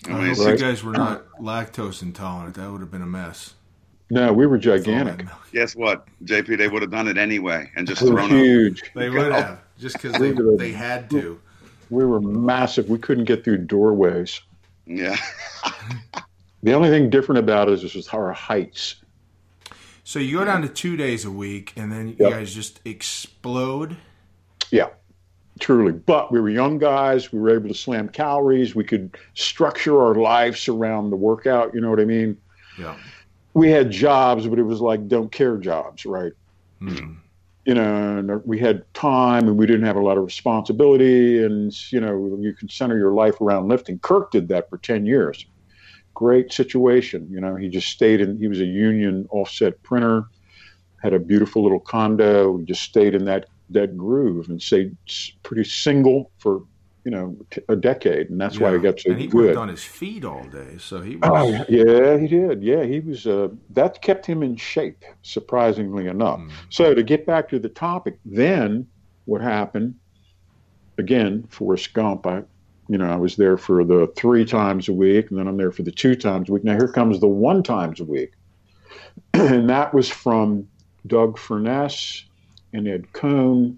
I 0.07 0.12
hope 0.12 0.38
right? 0.38 0.49
you 0.52 0.57
guys 0.57 0.83
were 0.83 0.92
not 0.92 1.26
lactose 1.38 2.02
intolerant. 2.02 2.54
That 2.54 2.71
would 2.71 2.80
have 2.80 2.90
been 2.90 3.02
a 3.02 3.07
mess. 3.07 3.54
No, 4.11 4.33
we 4.33 4.47
were 4.47 4.59
gigantic. 4.59 5.26
Guess 5.52 5.76
what, 5.76 6.07
JP? 6.25 6.59
They 6.59 6.69
would 6.69 6.83
have 6.83 6.90
done 6.90 7.07
it 7.07 7.16
anyway 7.16 7.71
and 7.76 7.87
just 7.87 8.02
thrown 8.02 8.30
huge. 8.30 8.83
They 8.95 9.09
would 9.09 9.33
have 9.33 9.61
just 9.78 10.00
because 10.00 10.14
they, 10.14 10.33
they 10.57 10.73
had 10.73 11.09
to. 11.11 11.40
We 11.90 12.04
were 12.04 12.21
massive. 12.21 12.88
We 12.88 12.99
couldn't 12.99 13.25
get 13.25 13.45
through 13.45 13.59
doorways. 13.59 14.40
Yeah. 14.87 15.16
the 16.62 16.73
only 16.73 16.88
thing 16.88 17.09
different 17.11 17.38
about 17.38 17.69
us 17.69 17.83
is 17.83 18.09
our 18.09 18.33
heights. 18.33 18.97
So 20.02 20.19
you 20.19 20.38
go 20.38 20.45
down 20.45 20.62
to 20.62 20.69
two 20.69 20.97
days 20.97 21.25
a 21.25 21.30
week, 21.30 21.73
and 21.76 21.92
then 21.92 22.09
you 22.09 22.16
yep. 22.19 22.33
guys 22.33 22.52
just 22.52 22.80
explode. 22.85 23.97
Yeah, 24.73 24.88
truly. 25.61 25.93
But 25.93 26.33
we 26.33 26.40
were 26.40 26.50
young 26.50 26.79
guys. 26.79 27.33
We 27.33 27.38
were 27.38 27.55
able 27.55 27.69
to 27.69 27.75
slam 27.75 28.09
calories. 28.09 28.75
We 28.75 28.85
could 28.85 29.17
structure 29.35 30.02
our 30.02 30.14
lives 30.14 30.69
around 30.69 31.11
the 31.11 31.17
workout. 31.17 31.75
You 31.75 31.81
know 31.81 31.90
what 31.90 32.00
I 32.00 32.05
mean? 32.05 32.37
Yeah 32.79 32.97
we 33.55 33.71
had 33.71 33.90
jobs, 33.90 34.47
but 34.47 34.59
it 34.59 34.64
was 34.64 34.81
like 34.81 35.09
don't 35.09 35.33
care 35.33 35.57
jobs, 35.57 36.07
right? 36.07 36.33
Mm. 36.81 37.17
You 37.64 37.75
know, 37.75 38.19
and 38.19 38.45
we 38.45 38.59
had 38.59 38.83
time 38.95 39.49
and 39.49 39.57
we 39.57 39.67
didn't 39.67 39.85
have 39.85 39.97
a 39.97 40.00
lot 40.00 40.17
of 40.17 40.25
responsibility, 40.25 41.45
and 41.45 41.73
you 41.93 42.00
know, 42.00 42.38
you 42.40 42.55
can 42.55 42.69
center 42.69 42.97
your 42.97 43.12
life 43.12 43.40
around 43.40 43.69
lifting. 43.69 43.99
Kirk 43.99 44.31
did 44.31 44.49
that 44.49 44.71
for 44.71 44.79
ten 44.79 45.05
years. 45.05 45.45
Great 46.14 46.52
situation. 46.52 47.29
You 47.31 47.40
know, 47.40 47.57
he 47.57 47.69
just 47.69 47.88
stayed 47.88 48.21
in. 48.21 48.38
He 48.38 48.49
was 48.49 48.61
a 48.61 48.64
union 48.64 49.26
offset 49.31 49.83
printer, 49.83 50.25
had 51.02 51.12
a 51.12 51.19
beautiful 51.19 51.62
little 51.62 51.81
condo. 51.81 52.59
Just 52.62 52.83
stayed 52.83 53.14
in 53.14 53.25
that 53.26 53.47
that 53.70 53.96
groove 53.96 54.48
and 54.48 54.60
stayed 54.60 54.96
pretty 55.42 55.64
single 55.64 56.30
for 56.38 56.62
you 57.04 57.10
know, 57.10 57.36
a 57.68 57.76
decade, 57.76 58.28
and 58.28 58.40
that's 58.40 58.56
yeah. 58.56 58.68
why 58.68 58.74
he 58.74 58.78
got 58.78 59.00
so 59.00 59.10
and 59.10 59.20
he 59.20 59.26
good. 59.26 59.46
worked 59.46 59.56
on 59.56 59.68
his 59.68 59.82
feet 59.82 60.24
all 60.24 60.44
day, 60.44 60.76
so 60.78 61.00
he 61.00 61.18
oh, 61.22 61.30
was. 61.30 61.60
Oh, 61.60 61.64
yeah, 61.68 62.18
he 62.18 62.28
did. 62.28 62.62
Yeah, 62.62 62.84
he 62.84 63.00
was. 63.00 63.26
Uh, 63.26 63.48
that 63.70 64.02
kept 64.02 64.26
him 64.26 64.42
in 64.42 64.56
shape, 64.56 65.04
surprisingly 65.22 66.08
enough. 66.08 66.40
Mm. 66.40 66.50
So 66.68 66.94
to 66.94 67.02
get 67.02 67.24
back 67.24 67.48
to 67.50 67.58
the 67.58 67.68
topic, 67.68 68.18
then 68.24 68.86
what 69.24 69.40
happened. 69.40 69.94
Again, 70.98 71.44
Forrest 71.48 71.94
Gump. 71.94 72.26
I, 72.26 72.42
you 72.88 72.98
know, 72.98 73.10
I 73.10 73.16
was 73.16 73.36
there 73.36 73.56
for 73.56 73.82
the 73.84 74.12
three 74.16 74.44
times 74.44 74.88
a 74.88 74.92
week, 74.92 75.30
and 75.30 75.38
then 75.38 75.48
I'm 75.48 75.56
there 75.56 75.72
for 75.72 75.82
the 75.82 75.92
two 75.92 76.14
times 76.14 76.50
a 76.50 76.52
week. 76.52 76.64
Now 76.64 76.74
here 76.74 76.88
comes 76.88 77.20
the 77.20 77.28
one 77.28 77.62
times 77.62 78.00
a 78.00 78.04
week, 78.04 78.32
and 79.34 79.70
that 79.70 79.94
was 79.94 80.10
from 80.10 80.68
Doug 81.06 81.38
Furnas 81.38 82.24
and 82.72 82.88
Ed 82.88 83.12
Coan. 83.12 83.76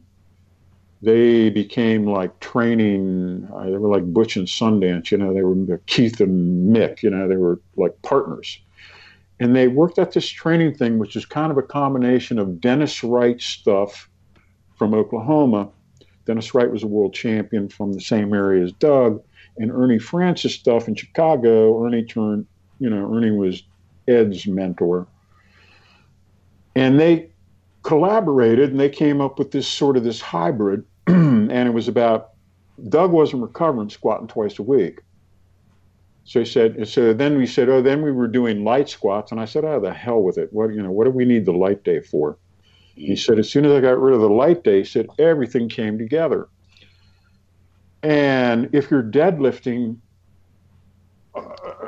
They 1.01 1.51
became 1.51 2.07
like 2.07 2.39
training. 2.39 3.49
Uh, 3.53 3.65
they 3.65 3.77
were 3.77 3.89
like 3.89 4.05
Butch 4.13 4.37
and 4.37 4.47
Sundance. 4.47 5.11
You 5.11 5.19
know, 5.19 5.35
they 5.35 5.43
were 5.43 5.79
Keith 5.87 6.21
and 6.21 6.75
Mick. 6.75 7.03
You 7.03 7.11
know, 7.11 7.27
they 7.27 7.37
were 7.37 7.61
like 7.77 8.01
partners 8.03 8.61
and 9.43 9.57
they 9.57 9.67
worked 9.67 9.99
at 9.99 10.13
this 10.13 10.29
training 10.29 10.73
thing, 10.73 11.01
which 11.01 11.17
is 11.17 11.27
kind 11.27 11.51
of 11.51 11.59
a 11.59 11.63
combination 11.63 12.39
of 12.39 12.61
Dennis 12.61 13.03
Wright 13.03 13.41
stuff 13.41 14.09
from 14.79 14.95
Oklahoma. 14.95 15.69
Dennis 16.27 16.55
Wright 16.55 16.71
was 16.71 16.85
a 16.85 16.87
world 16.87 17.13
champion 17.13 17.69
from 17.69 17.93
the 17.93 18.01
same 18.01 18.33
area 18.33 18.63
as 18.63 18.71
Doug, 18.75 19.21
and 19.57 19.73
Ernie 19.73 19.99
Frantz 19.99 20.49
stuff 20.53 20.87
in 20.87 20.95
Chicago. 20.95 21.85
Ernie 21.85 22.05
turned, 22.05 22.47
you 22.79 22.89
know, 22.89 23.13
Ernie 23.13 23.33
was 23.33 23.65
Ed's 24.07 24.47
mentor, 24.47 25.09
and 26.77 27.01
they 27.01 27.32
collaborated 27.83 28.71
and 28.71 28.81
they 28.81 28.89
came 28.89 29.21
up 29.21 29.39
with 29.39 29.51
this 29.51 29.69
sort 29.69 29.97
of 29.97 30.05
this 30.05 30.21
hybrid, 30.21 30.85
and 31.07 31.53
it 31.53 31.75
was 31.75 31.89
about 31.89 32.31
Doug 32.89 33.13
wasn't 33.13 33.43
recovering, 33.43 33.91
squatting 33.91 34.29
twice 34.29 34.59
a 34.59 34.63
week. 34.63 35.01
So 36.25 36.41
he 36.41 36.47
said, 36.47 36.87
so 36.89 37.13
then 37.13 37.37
we 37.37 37.47
said, 37.47 37.69
oh, 37.69 37.83
then 37.83 38.03
we 38.03 38.13
were 38.13 38.29
doing 38.29 38.65
light 38.65 38.89
squats. 38.89 39.33
And 39.33 39.41
I 39.41 39.45
said, 39.45 39.65
oh, 39.65 39.81
the 39.81 39.93
hell 39.93 40.23
with 40.23 40.39
it. 40.39 40.53
What, 40.53 40.73
you 40.73 40.83
know, 40.83 40.91
what 40.91 41.05
do 41.05 41.11
we 41.11 41.25
need 41.25 41.45
the 41.45 41.53
light 41.53 41.83
day 41.83 42.01
for? 42.01 42.39
He 42.95 43.17
said, 43.17 43.39
as 43.39 43.51
soon 43.51 43.65
as 43.65 43.73
I 43.73 43.81
got 43.81 44.01
rid 44.01 44.15
of 44.15 44.21
the 44.21 44.29
light 44.29 44.63
day, 44.63 44.79
he 44.79 44.85
said, 44.85 45.07
everything 45.19 45.69
came 45.69 45.99
together. 45.99 46.49
And 48.03 48.69
if 48.73 48.91
you're 48.91 49.03
deadlifting 49.03 49.97
uh, 51.35 51.43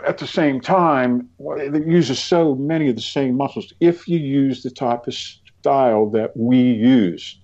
at 0.06 0.18
the 0.18 0.26
same 0.26 0.60
time, 0.60 1.28
it 1.38 1.86
uses 1.86 2.18
so 2.18 2.54
many 2.54 2.88
of 2.88 2.96
the 2.96 3.02
same 3.02 3.36
muscles. 3.36 3.72
If 3.80 4.08
you 4.08 4.18
use 4.18 4.62
the 4.62 4.70
type 4.70 5.06
of 5.06 5.14
style 5.64 6.10
that 6.10 6.36
we 6.36 6.58
use, 6.58 7.38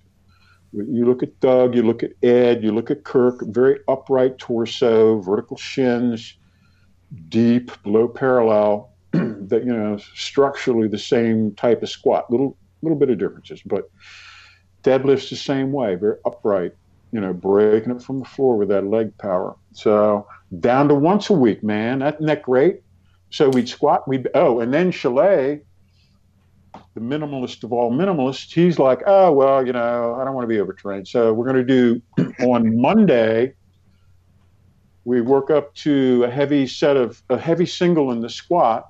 you 0.73 1.05
look 1.05 1.23
at 1.23 1.39
Doug, 1.39 1.73
you 1.73 1.81
look 1.81 2.03
at 2.03 2.11
Ed, 2.21 2.63
you 2.63 2.71
look 2.71 2.91
at 2.91 3.03
Kirk, 3.03 3.41
very 3.47 3.79
upright 3.87 4.37
torso, 4.37 5.19
vertical 5.19 5.57
shins, 5.57 6.37
deep, 7.29 7.71
below 7.81 8.07
parallel, 8.07 8.91
that 9.11 9.63
you 9.65 9.73
know 9.73 9.97
structurally 10.13 10.87
the 10.87 10.99
same 10.99 11.55
type 11.55 11.81
of 11.81 11.89
squat. 11.89 12.29
Little 12.29 12.55
little 12.83 12.97
bit 12.97 13.09
of 13.09 13.17
differences, 13.17 13.63
but 13.65 13.89
deadlifts 14.83 15.31
the 15.31 15.35
same 15.35 15.71
way, 15.71 15.95
very 15.95 16.17
upright. 16.23 16.73
You 17.11 17.21
know, 17.21 17.33
breaking 17.33 17.91
it 17.91 18.03
from 18.03 18.19
the 18.19 18.25
floor 18.25 18.55
with 18.55 18.69
that 18.69 18.85
leg 18.85 19.17
power. 19.17 19.55
So 19.73 20.27
down 20.59 20.87
to 20.89 20.95
once 20.95 21.31
a 21.31 21.33
week, 21.33 21.63
man. 21.63 22.03
Isn't 22.03 22.27
that 22.27 22.43
great? 22.43 22.83
So 23.31 23.49
we'd 23.49 23.67
squat. 23.67 24.07
we'd, 24.07 24.29
oh, 24.35 24.59
and 24.59 24.73
then 24.73 24.91
Chalet, 24.91 25.61
the 26.93 27.01
minimalist 27.01 27.63
of 27.63 27.71
all 27.73 27.91
minimalists, 27.91 28.53
he's 28.53 28.79
like, 28.79 29.01
oh 29.05 29.31
well, 29.31 29.65
you 29.65 29.73
know, 29.73 30.15
I 30.19 30.23
don't 30.23 30.33
want 30.33 30.43
to 30.43 30.53
be 30.53 30.59
overtrained. 30.59 31.07
So 31.07 31.33
we're 31.33 31.51
going 31.51 31.65
to 31.67 32.01
do 32.17 32.33
on 32.45 32.79
Monday 32.79 33.53
we 35.03 35.21
work 35.21 35.49
up 35.49 35.73
to 35.73 36.23
a 36.23 36.29
heavy 36.29 36.67
set 36.67 36.97
of 36.97 37.21
a 37.29 37.37
heavy 37.37 37.65
single 37.65 38.11
in 38.11 38.21
the 38.21 38.29
squat 38.29 38.89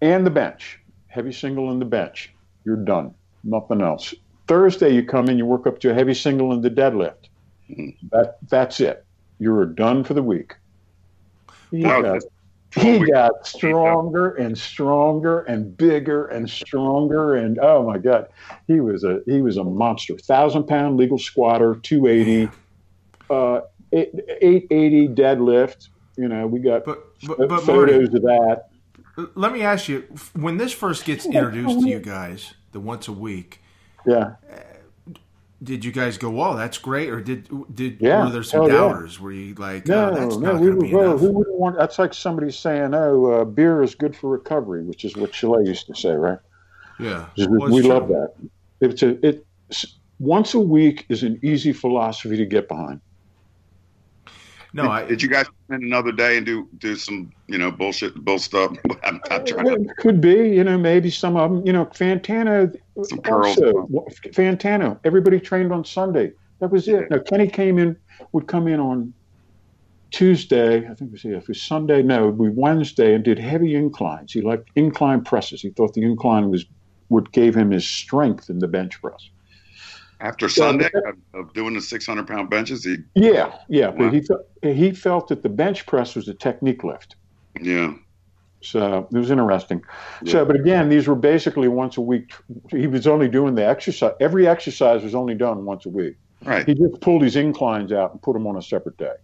and 0.00 0.26
the 0.26 0.30
bench. 0.30 0.80
Heavy 1.08 1.32
single 1.32 1.70
in 1.70 1.78
the 1.78 1.86
bench. 1.86 2.32
You're 2.64 2.76
done. 2.76 3.14
Nothing 3.42 3.80
else. 3.80 4.14
Thursday 4.48 4.90
you 4.90 5.04
come 5.04 5.28
in, 5.28 5.38
you 5.38 5.46
work 5.46 5.66
up 5.66 5.80
to 5.80 5.90
a 5.90 5.94
heavy 5.94 6.14
single 6.14 6.52
in 6.52 6.60
the 6.60 6.70
deadlift. 6.70 7.28
Mm-hmm. 7.70 8.06
That 8.12 8.38
that's 8.48 8.80
it. 8.80 9.04
You're 9.38 9.66
done 9.66 10.04
for 10.04 10.14
the 10.14 10.22
week. 10.22 10.54
He 11.70 11.82
got, 11.82 12.22
he 12.76 13.10
got 13.10 13.46
stronger 13.46 14.34
and 14.34 14.56
stronger 14.56 15.40
and 15.42 15.76
bigger 15.76 16.26
and 16.26 16.48
stronger 16.48 17.34
and 17.36 17.58
oh 17.58 17.84
my 17.86 17.98
god, 17.98 18.28
he 18.66 18.80
was 18.80 19.04
a 19.04 19.20
he 19.26 19.40
was 19.40 19.56
a 19.56 19.64
monster. 19.64 20.16
Thousand 20.16 20.64
pound 20.64 20.96
legal 20.96 21.18
squatter, 21.18 21.76
two 21.76 22.06
eighty. 22.06 22.48
Uh, 23.28 23.60
880 23.92 25.08
deadlift. 25.08 25.88
You 26.16 26.28
know, 26.28 26.46
we 26.46 26.60
got 26.60 26.84
but, 26.84 27.04
but, 27.26 27.48
but 27.48 27.60
photos 27.60 28.10
Marty, 28.10 28.16
of 28.16 28.22
that. 28.22 28.68
Let 29.34 29.52
me 29.52 29.62
ask 29.62 29.88
you: 29.88 30.04
when 30.34 30.56
this 30.56 30.72
first 30.72 31.04
gets 31.04 31.26
introduced 31.26 31.80
to 31.80 31.88
you 31.88 31.98
guys, 31.98 32.54
the 32.72 32.80
once 32.80 33.08
a 33.08 33.12
week, 33.12 33.62
yeah, 34.06 34.36
did 35.62 35.84
you 35.84 35.92
guys 35.92 36.18
go, 36.18 36.42
"Oh, 36.42 36.56
that's 36.56 36.78
great," 36.78 37.10
or 37.10 37.20
did 37.20 37.48
did 37.74 37.98
yeah. 38.00 38.24
were 38.24 38.30
there 38.30 38.42
some 38.42 38.62
oh, 38.62 38.68
doubters? 38.68 39.16
Yeah. 39.16 39.22
Were 39.22 39.32
you 39.32 39.54
like, 39.54 39.86
"No, 39.86 40.10
oh, 40.10 40.14
that's 40.14 40.36
no, 40.36 40.54
we, 40.54 40.92
well, 40.92 41.16
who 41.16 41.32
wouldn't 41.32 41.56
want?" 41.56 41.76
That's 41.78 41.98
like 41.98 42.12
somebody 42.12 42.50
saying, 42.50 42.94
"Oh, 42.94 43.26
uh, 43.26 43.44
beer 43.44 43.82
is 43.82 43.94
good 43.94 44.14
for 44.14 44.28
recovery," 44.28 44.82
which 44.82 45.04
is 45.04 45.16
what 45.16 45.34
Chalet 45.34 45.66
used 45.66 45.86
to 45.86 45.94
say, 45.94 46.12
right? 46.12 46.38
Yeah, 46.98 47.26
well, 47.38 47.70
we 47.70 47.80
true. 47.80 47.90
love 47.90 48.08
that. 48.08 48.34
It's 48.80 49.02
a 49.02 49.26
it 49.26 49.46
once 50.18 50.54
a 50.54 50.60
week 50.60 51.06
is 51.08 51.22
an 51.22 51.38
easy 51.42 51.72
philosophy 51.72 52.36
to 52.36 52.46
get 52.46 52.68
behind. 52.68 53.00
No, 54.76 54.82
did, 54.82 54.90
I, 54.90 55.04
did 55.06 55.22
you 55.22 55.30
guys 55.30 55.46
spend 55.64 55.82
another 55.82 56.12
day 56.12 56.36
and 56.36 56.44
do 56.44 56.68
do 56.76 56.96
some 56.96 57.32
you 57.46 57.56
know 57.56 57.70
bullshit 57.70 58.14
bull 58.14 58.38
stuff? 58.38 58.76
I'm, 59.04 59.20
I'm 59.30 59.44
trying 59.46 59.64
to... 59.64 59.94
Could 59.98 60.20
be, 60.20 60.50
you 60.50 60.62
know, 60.64 60.76
maybe 60.76 61.10
some 61.10 61.34
of 61.34 61.50
them. 61.50 61.66
You 61.66 61.72
know, 61.72 61.86
Fantano. 61.86 62.76
Some 63.02 63.20
curls. 63.20 63.56
Also, 63.56 63.88
Fantano. 64.32 65.00
Everybody 65.04 65.40
trained 65.40 65.72
on 65.72 65.82
Sunday. 65.82 66.32
That 66.60 66.70
was 66.70 66.88
it. 66.88 67.10
Now 67.10 67.20
Kenny 67.20 67.48
came 67.48 67.78
in, 67.78 67.96
would 68.32 68.48
come 68.48 68.68
in 68.68 68.78
on 68.78 69.14
Tuesday. 70.10 70.86
I 70.86 70.94
think 70.94 71.08
it 71.08 71.12
was, 71.12 71.24
yeah, 71.24 71.38
it 71.38 71.48
was 71.48 71.62
Sunday. 71.62 72.02
No, 72.02 72.28
it 72.28 72.36
was 72.36 72.52
Wednesday, 72.54 73.14
and 73.14 73.24
did 73.24 73.38
heavy 73.38 73.74
inclines. 73.74 74.34
He 74.34 74.42
liked 74.42 74.68
incline 74.74 75.24
presses. 75.24 75.62
He 75.62 75.70
thought 75.70 75.94
the 75.94 76.02
incline 76.02 76.50
was 76.50 76.66
what 77.08 77.32
gave 77.32 77.56
him 77.56 77.70
his 77.70 77.86
strength 77.86 78.50
in 78.50 78.58
the 78.58 78.68
bench 78.68 79.00
press. 79.00 79.30
After 80.20 80.48
Sunday 80.48 80.88
of, 80.94 81.16
of, 81.34 81.52
doing 81.52 81.74
the 81.74 81.80
600 81.80 82.26
pound 82.26 82.48
benches, 82.48 82.84
he 82.84 82.96
yeah 83.14 83.58
yeah, 83.68 83.88
wow. 83.88 83.96
but 83.98 84.14
he 84.14 84.22
felt 84.22 84.46
he 84.62 84.90
felt 84.92 85.28
that 85.28 85.42
the 85.42 85.48
bench 85.50 85.84
press 85.86 86.14
was 86.14 86.26
a 86.28 86.34
technique 86.34 86.84
lift. 86.84 87.16
Yeah. 87.60 87.94
So 88.62 89.06
it 89.12 89.16
was 89.16 89.30
interesting. 89.30 89.84
Yeah. 90.22 90.32
So, 90.32 90.44
but 90.44 90.56
again, 90.56 90.88
these 90.88 91.06
were 91.06 91.14
basically 91.14 91.68
once 91.68 91.96
a 91.96 92.00
week. 92.00 92.32
He 92.70 92.86
was 92.86 93.06
only 93.06 93.28
doing 93.28 93.54
the 93.54 93.66
exercise. 93.66 94.14
Every 94.20 94.48
exercise 94.48 95.02
was 95.02 95.14
only 95.14 95.34
done 95.34 95.64
once 95.64 95.86
a 95.86 95.90
week. 95.90 96.16
Right. 96.44 96.66
He 96.66 96.74
just 96.74 97.00
pulled 97.00 97.22
his 97.22 97.36
inclines 97.36 97.92
out 97.92 98.12
and 98.12 98.22
put 98.22 98.32
them 98.32 98.46
on 98.46 98.56
a 98.56 98.62
separate 98.62 98.96
day. 98.96 99.14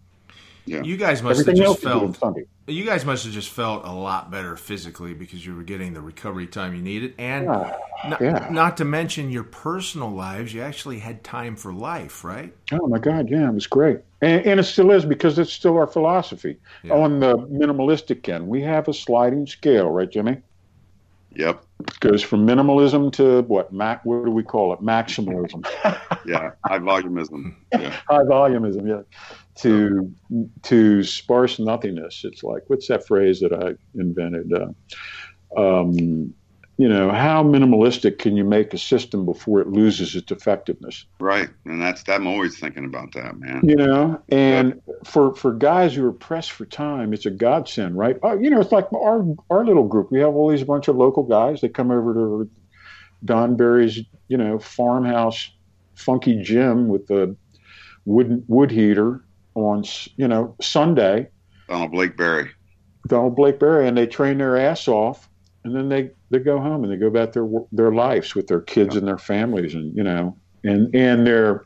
Yeah. 0.64 0.82
You 0.82 0.96
guys 0.96 1.22
must 1.22 1.40
Everything 1.40 1.62
have 1.62 1.80
just 1.80 2.18
felt. 2.18 2.38
You 2.68 2.84
guys 2.84 3.04
must 3.04 3.24
have 3.24 3.34
just 3.34 3.48
felt 3.48 3.84
a 3.84 3.90
lot 3.90 4.30
better 4.30 4.56
physically 4.56 5.14
because 5.14 5.44
you 5.44 5.56
were 5.56 5.64
getting 5.64 5.94
the 5.94 6.00
recovery 6.00 6.46
time 6.46 6.74
you 6.74 6.80
needed, 6.80 7.14
and 7.18 7.48
uh, 7.48 7.76
not, 8.06 8.20
yeah. 8.20 8.48
not 8.50 8.76
to 8.76 8.84
mention 8.84 9.30
your 9.30 9.42
personal 9.42 10.10
lives. 10.10 10.54
You 10.54 10.62
actually 10.62 11.00
had 11.00 11.24
time 11.24 11.56
for 11.56 11.72
life, 11.72 12.22
right? 12.22 12.54
Oh 12.70 12.86
my 12.86 12.98
God, 12.98 13.28
yeah, 13.28 13.48
it 13.48 13.54
was 13.54 13.66
great, 13.66 13.98
and, 14.20 14.46
and 14.46 14.60
it 14.60 14.64
still 14.64 14.92
is 14.92 15.04
because 15.04 15.40
it's 15.40 15.52
still 15.52 15.76
our 15.76 15.88
philosophy 15.88 16.56
yeah. 16.84 16.94
on 16.94 17.18
the 17.18 17.36
minimalistic 17.38 18.28
end. 18.28 18.46
We 18.46 18.62
have 18.62 18.86
a 18.86 18.94
sliding 18.94 19.48
scale, 19.48 19.90
right, 19.90 20.08
Jimmy? 20.08 20.38
Yep. 21.34 21.64
Goes 22.00 22.22
from 22.22 22.46
minimalism 22.46 23.12
to 23.14 23.42
what? 23.42 23.72
Mac? 23.72 24.04
What 24.04 24.24
do 24.24 24.30
we 24.30 24.42
call 24.42 24.72
it? 24.72 24.80
Maximalism. 24.80 25.66
yeah, 26.26 26.50
high 26.64 26.78
volumism. 26.78 27.54
Yeah. 27.72 27.90
High 28.08 28.22
volumism. 28.24 28.88
Yeah 28.88 29.02
to 29.54 30.12
to 30.62 31.02
sparse 31.02 31.58
nothingness. 31.58 32.22
It's 32.24 32.42
like 32.42 32.62
what's 32.68 32.88
that 32.88 33.06
phrase 33.06 33.40
that 33.40 33.52
I 33.52 33.74
invented? 34.00 34.52
Uh, 34.52 35.60
um, 35.60 36.34
you 36.82 36.88
know, 36.88 37.12
how 37.12 37.44
minimalistic 37.44 38.18
can 38.18 38.36
you 38.36 38.42
make 38.42 38.74
a 38.74 38.78
system 38.78 39.24
before 39.24 39.60
it 39.60 39.68
loses 39.68 40.16
its 40.16 40.32
effectiveness? 40.32 41.06
Right, 41.20 41.48
and 41.64 41.80
that's 41.80 42.02
I'm 42.08 42.26
always 42.26 42.58
thinking 42.58 42.84
about 42.84 43.12
that, 43.12 43.38
man. 43.38 43.60
You 43.62 43.76
know, 43.76 44.20
and 44.30 44.82
yeah. 44.84 44.94
for 45.04 45.32
for 45.36 45.52
guys 45.52 45.94
who 45.94 46.04
are 46.04 46.12
pressed 46.12 46.50
for 46.50 46.64
time, 46.64 47.12
it's 47.12 47.24
a 47.24 47.30
godsend, 47.30 47.96
right? 47.96 48.16
Oh, 48.24 48.36
you 48.36 48.50
know, 48.50 48.60
it's 48.60 48.72
like 48.72 48.92
our 48.92 49.24
our 49.48 49.64
little 49.64 49.86
group. 49.86 50.10
We 50.10 50.18
have 50.18 50.34
all 50.34 50.50
these 50.50 50.64
bunch 50.64 50.88
of 50.88 50.96
local 50.96 51.22
guys. 51.22 51.60
that 51.60 51.72
come 51.72 51.92
over 51.92 52.14
to 52.14 52.50
Don 53.24 53.54
Barry's, 53.54 54.00
you 54.26 54.36
know, 54.36 54.58
farmhouse, 54.58 55.52
funky 55.94 56.42
gym 56.42 56.88
with 56.88 57.06
the 57.06 57.36
wood 58.06 58.42
wood 58.48 58.72
heater 58.72 59.22
on 59.54 59.84
you 60.16 60.26
know 60.26 60.56
Sunday. 60.60 61.28
Donald 61.68 61.92
Blake 61.92 62.16
Berry. 62.16 62.50
Donald 63.06 63.36
Blake 63.36 63.60
Berry, 63.60 63.86
and 63.86 63.96
they 63.96 64.08
train 64.08 64.38
their 64.38 64.56
ass 64.56 64.88
off, 64.88 65.28
and 65.64 65.74
then 65.74 65.88
they 65.88 66.10
they 66.30 66.38
go 66.38 66.58
home 66.58 66.84
and 66.84 66.92
they 66.92 66.96
go 66.96 67.06
about 67.06 67.32
their 67.32 67.48
their 67.70 67.92
lives 67.92 68.34
with 68.34 68.46
their 68.46 68.60
kids 68.60 68.96
and 68.96 69.06
their 69.06 69.18
families, 69.18 69.74
and 69.74 69.96
you 69.96 70.02
know, 70.02 70.36
and 70.64 70.94
and 70.94 71.26
their 71.26 71.64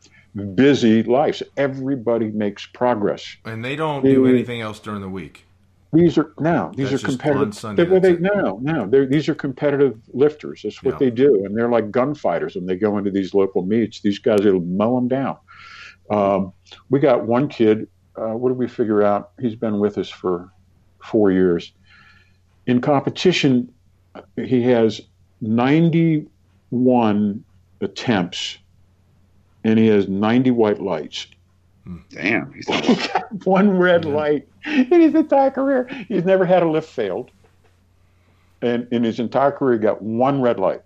busy 0.55 1.03
lives. 1.03 1.41
Everybody 1.57 2.27
makes 2.27 2.65
progress, 2.65 3.37
and 3.45 3.63
they 3.63 3.75
don't 3.75 4.03
do 4.03 4.27
anything 4.27 4.61
else 4.61 4.79
during 4.79 5.01
the 5.01 5.09
week. 5.09 5.45
These 5.93 6.17
are 6.17 6.33
now 6.39 6.71
these 6.75 6.91
That's 6.91 7.03
are 7.03 7.07
competitive. 7.07 7.55
Sunday, 7.55 7.85
they, 7.85 7.89
well, 7.89 8.01
they, 8.01 8.17
no, 8.17 8.59
no, 8.61 9.05
these 9.05 9.29
are 9.29 9.35
competitive 9.35 9.97
lifters. 10.13 10.61
That's 10.63 10.83
what 10.83 10.95
yeah. 10.95 10.99
they 10.99 11.09
do, 11.09 11.45
and 11.45 11.57
they're 11.57 11.69
like 11.69 11.91
gunfighters. 11.91 12.55
When 12.55 12.65
they 12.65 12.75
go 12.75 12.97
into 12.97 13.09
these 13.09 13.33
local 13.33 13.63
meets, 13.63 14.01
these 14.01 14.19
guys 14.19 14.41
will 14.41 14.59
mow 14.59 14.95
them 14.95 15.07
down. 15.07 15.37
Um, 16.11 16.53
we 16.89 16.99
got 16.99 17.25
one 17.25 17.47
kid. 17.47 17.87
Uh, 18.15 18.33
what 18.33 18.49
did 18.49 18.57
we 18.57 18.67
figure 18.67 19.01
out? 19.01 19.31
He's 19.39 19.55
been 19.55 19.79
with 19.79 19.97
us 19.97 20.09
for 20.09 20.51
four 21.03 21.31
years. 21.31 21.71
In 22.65 22.81
competition, 22.81 23.71
he 24.35 24.63
has 24.63 25.01
91 25.41 27.43
attempts, 27.81 28.57
and 29.63 29.79
he 29.79 29.87
has 29.87 30.07
90 30.07 30.51
white 30.51 30.81
lights. 30.81 31.27
Hmm. 31.83 31.97
Damn. 32.09 32.53
He's 32.53 32.65
got 32.65 33.33
one 33.45 33.77
red 33.77 34.05
light 34.05 34.47
in 34.65 35.01
his 35.01 35.15
entire 35.15 35.51
career. 35.51 35.87
He's 36.07 36.25
never 36.25 36.45
had 36.45 36.63
a 36.63 36.69
lift 36.69 36.89
failed. 36.89 37.31
And 38.61 38.87
in 38.91 39.03
his 39.03 39.19
entire 39.19 39.51
career, 39.51 39.77
he 39.77 39.83
got 39.83 40.01
one 40.01 40.41
red 40.41 40.59
light. 40.59 40.81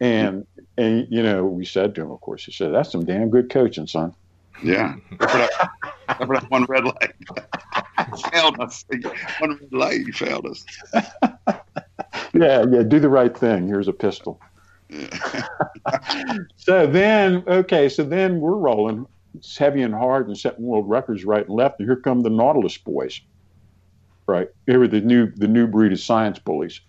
And, 0.00 0.46
and 0.78 1.06
you 1.10 1.22
know, 1.22 1.44
we 1.44 1.66
said 1.66 1.94
to 1.94 2.02
him, 2.02 2.10
of 2.10 2.20
course, 2.20 2.44
he 2.44 2.52
said, 2.52 2.72
that's 2.72 2.90
some 2.90 3.04
damn 3.04 3.28
good 3.28 3.50
coaching, 3.50 3.86
son. 3.86 4.14
Yeah. 4.62 4.94
Remember 5.10 6.40
that 6.40 6.46
one 6.48 6.64
red 6.64 6.84
light? 6.84 7.14
failed 8.32 8.60
us. 8.60 8.84
One 9.38 9.58
red 9.58 9.72
light, 9.72 10.06
he 10.06 10.12
failed 10.12 10.46
us. 10.46 10.64
Yeah, 12.34 12.64
yeah, 12.70 12.82
do 12.82 13.00
the 13.00 13.08
right 13.08 13.36
thing. 13.36 13.66
Here's 13.66 13.88
a 13.88 13.92
pistol. 13.92 14.40
so 16.56 16.86
then, 16.86 17.44
okay, 17.46 17.88
so 17.88 18.02
then 18.02 18.40
we're 18.40 18.56
rolling 18.56 19.06
it's 19.34 19.56
heavy 19.56 19.82
and 19.82 19.94
hard 19.94 20.26
and 20.26 20.36
setting 20.36 20.64
world 20.64 20.88
records 20.88 21.24
right 21.24 21.46
and 21.46 21.54
left. 21.54 21.78
And 21.78 21.88
here 21.88 21.96
come 21.96 22.22
the 22.22 22.30
Nautilus 22.30 22.78
boys, 22.78 23.20
right? 24.26 24.48
Here 24.66 24.78
were 24.78 24.88
the 24.88 25.00
new 25.00 25.30
the 25.36 25.48
new 25.48 25.66
breed 25.66 25.92
of 25.92 26.00
science 26.00 26.38
bullies. 26.38 26.80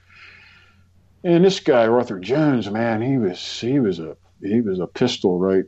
And 1.24 1.46
this 1.46 1.60
guy 1.60 1.88
Arthur 1.88 2.20
Jones, 2.20 2.70
man, 2.70 3.02
he 3.02 3.18
was 3.18 3.60
he 3.60 3.80
was 3.80 4.00
a 4.00 4.18
he 4.42 4.62
was 4.62 4.80
a 4.80 4.88
pistol, 4.88 5.40
right? 5.40 5.66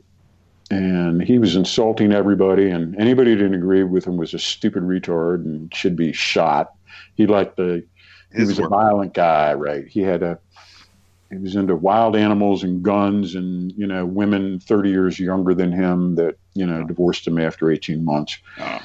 And 0.70 1.22
he 1.22 1.38
was 1.38 1.56
insulting 1.56 2.12
everybody, 2.12 2.70
and 2.70 2.96
anybody 2.96 3.32
who 3.32 3.36
didn't 3.36 3.54
agree 3.54 3.84
with 3.84 4.06
him 4.06 4.16
was 4.16 4.32
a 4.32 4.38
stupid 4.38 4.82
retard 4.82 5.44
and 5.44 5.72
should 5.74 5.94
be 5.94 6.12
shot. 6.12 6.72
He 7.16 7.26
liked 7.26 7.56
the 7.56 7.86
he 8.34 8.44
was 8.44 8.60
work. 8.60 8.66
a 8.66 8.70
violent 8.70 9.14
guy, 9.14 9.54
right? 9.54 9.86
He 9.86 10.00
had 10.00 10.22
a 10.22 10.38
he 11.30 11.38
was 11.38 11.56
into 11.56 11.74
wild 11.74 12.16
animals 12.16 12.62
and 12.62 12.82
guns 12.82 13.34
and 13.34 13.72
you 13.72 13.86
know 13.86 14.04
women 14.06 14.60
30 14.60 14.90
years 14.90 15.18
younger 15.18 15.54
than 15.54 15.72
him 15.72 16.14
that 16.14 16.36
you 16.54 16.66
know 16.66 16.84
divorced 16.84 17.26
him 17.26 17.38
after 17.38 17.70
18 17.70 18.04
months 18.04 18.38
oh. 18.60 18.78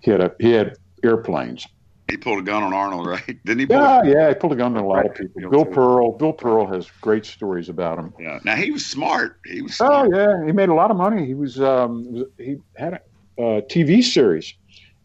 he 0.00 0.10
had 0.10 0.20
a 0.20 0.34
he 0.40 0.50
had 0.50 0.76
airplanes 1.04 1.66
he 2.10 2.18
pulled 2.18 2.38
a 2.38 2.42
gun 2.42 2.62
on 2.62 2.74
Arnold, 2.74 3.06
right? 3.06 3.26
Didn't 3.44 3.60
he? 3.60 3.66
yeah, 3.70 4.02
a, 4.02 4.06
yeah, 4.06 4.28
he 4.28 4.34
pulled 4.34 4.52
a 4.52 4.56
gun 4.56 4.76
on 4.76 4.84
a 4.84 4.86
lot 4.86 5.06
of 5.06 5.14
people. 5.14 5.50
Bill 5.50 5.64
Pearl, 5.64 6.12
Bill 6.12 6.34
Pearl 6.34 6.66
has 6.66 6.90
great 7.00 7.24
stories 7.24 7.70
about 7.70 7.98
him. 7.98 8.12
Yeah. 8.20 8.40
Now 8.44 8.56
he 8.56 8.70
was 8.70 8.84
smart. 8.84 9.40
He 9.46 9.62
was. 9.62 9.76
Smart. 9.76 10.12
Oh 10.12 10.16
yeah, 10.16 10.44
he 10.44 10.52
made 10.52 10.68
a 10.68 10.74
lot 10.74 10.90
of 10.90 10.98
money. 10.98 11.24
He 11.24 11.32
was 11.32 11.58
um 11.60 12.26
he 12.36 12.58
had 12.76 13.00
a 13.38 13.42
uh, 13.42 13.60
TV 13.62 14.02
series, 14.02 14.52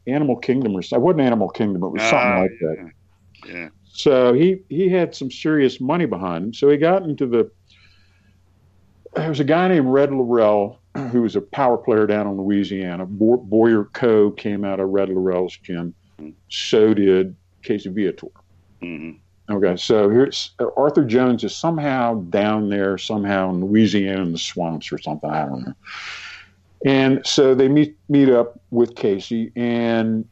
Animal 0.07 0.35
Kingdom 0.35 0.75
or 0.75 0.81
something. 0.81 1.01
It 1.01 1.05
wasn't 1.05 1.21
Animal 1.21 1.49
Kingdom. 1.49 1.83
It 1.83 1.89
was 1.89 2.01
something 2.01 2.31
uh, 2.33 2.41
like 2.41 2.51
that. 2.59 2.91
Yeah. 3.47 3.69
So 3.99 4.31
he 4.31 4.61
he 4.69 4.87
had 4.87 5.13
some 5.13 5.29
serious 5.29 5.81
money 5.81 6.05
behind 6.05 6.45
him. 6.45 6.53
So 6.53 6.69
he 6.69 6.77
got 6.77 7.03
into 7.03 7.27
the. 7.27 7.51
There 9.13 9.27
was 9.27 9.41
a 9.41 9.43
guy 9.43 9.67
named 9.67 9.87
Red 9.87 10.11
Lerille 10.11 10.77
who 11.11 11.23
was 11.23 11.35
a 11.35 11.41
power 11.41 11.77
player 11.77 12.07
down 12.07 12.25
in 12.25 12.37
Louisiana. 12.37 13.05
Boyer 13.05 13.85
Coe 13.91 14.31
came 14.31 14.63
out 14.63 14.79
of 14.79 14.87
Red 14.89 15.09
Lerille's 15.09 15.57
gym. 15.57 15.93
So 16.47 16.93
did 16.93 17.35
Casey 17.61 17.89
Viator. 17.89 18.27
Mm-hmm. 18.81 19.53
Okay, 19.53 19.75
so 19.75 20.09
here's 20.09 20.51
Arthur 20.77 21.03
Jones 21.03 21.43
is 21.43 21.53
somehow 21.53 22.21
down 22.29 22.69
there, 22.69 22.97
somehow 22.97 23.49
in 23.49 23.65
Louisiana 23.65 24.21
in 24.21 24.31
the 24.31 24.37
swamps 24.37 24.93
or 24.93 24.97
something. 24.97 25.29
I 25.29 25.45
don't 25.45 25.65
know. 25.65 25.73
And 26.85 27.25
so 27.25 27.53
they 27.53 27.67
meet 27.67 27.97
meet 28.07 28.29
up 28.29 28.61
with 28.69 28.95
Casey, 28.95 29.51
and 29.57 30.25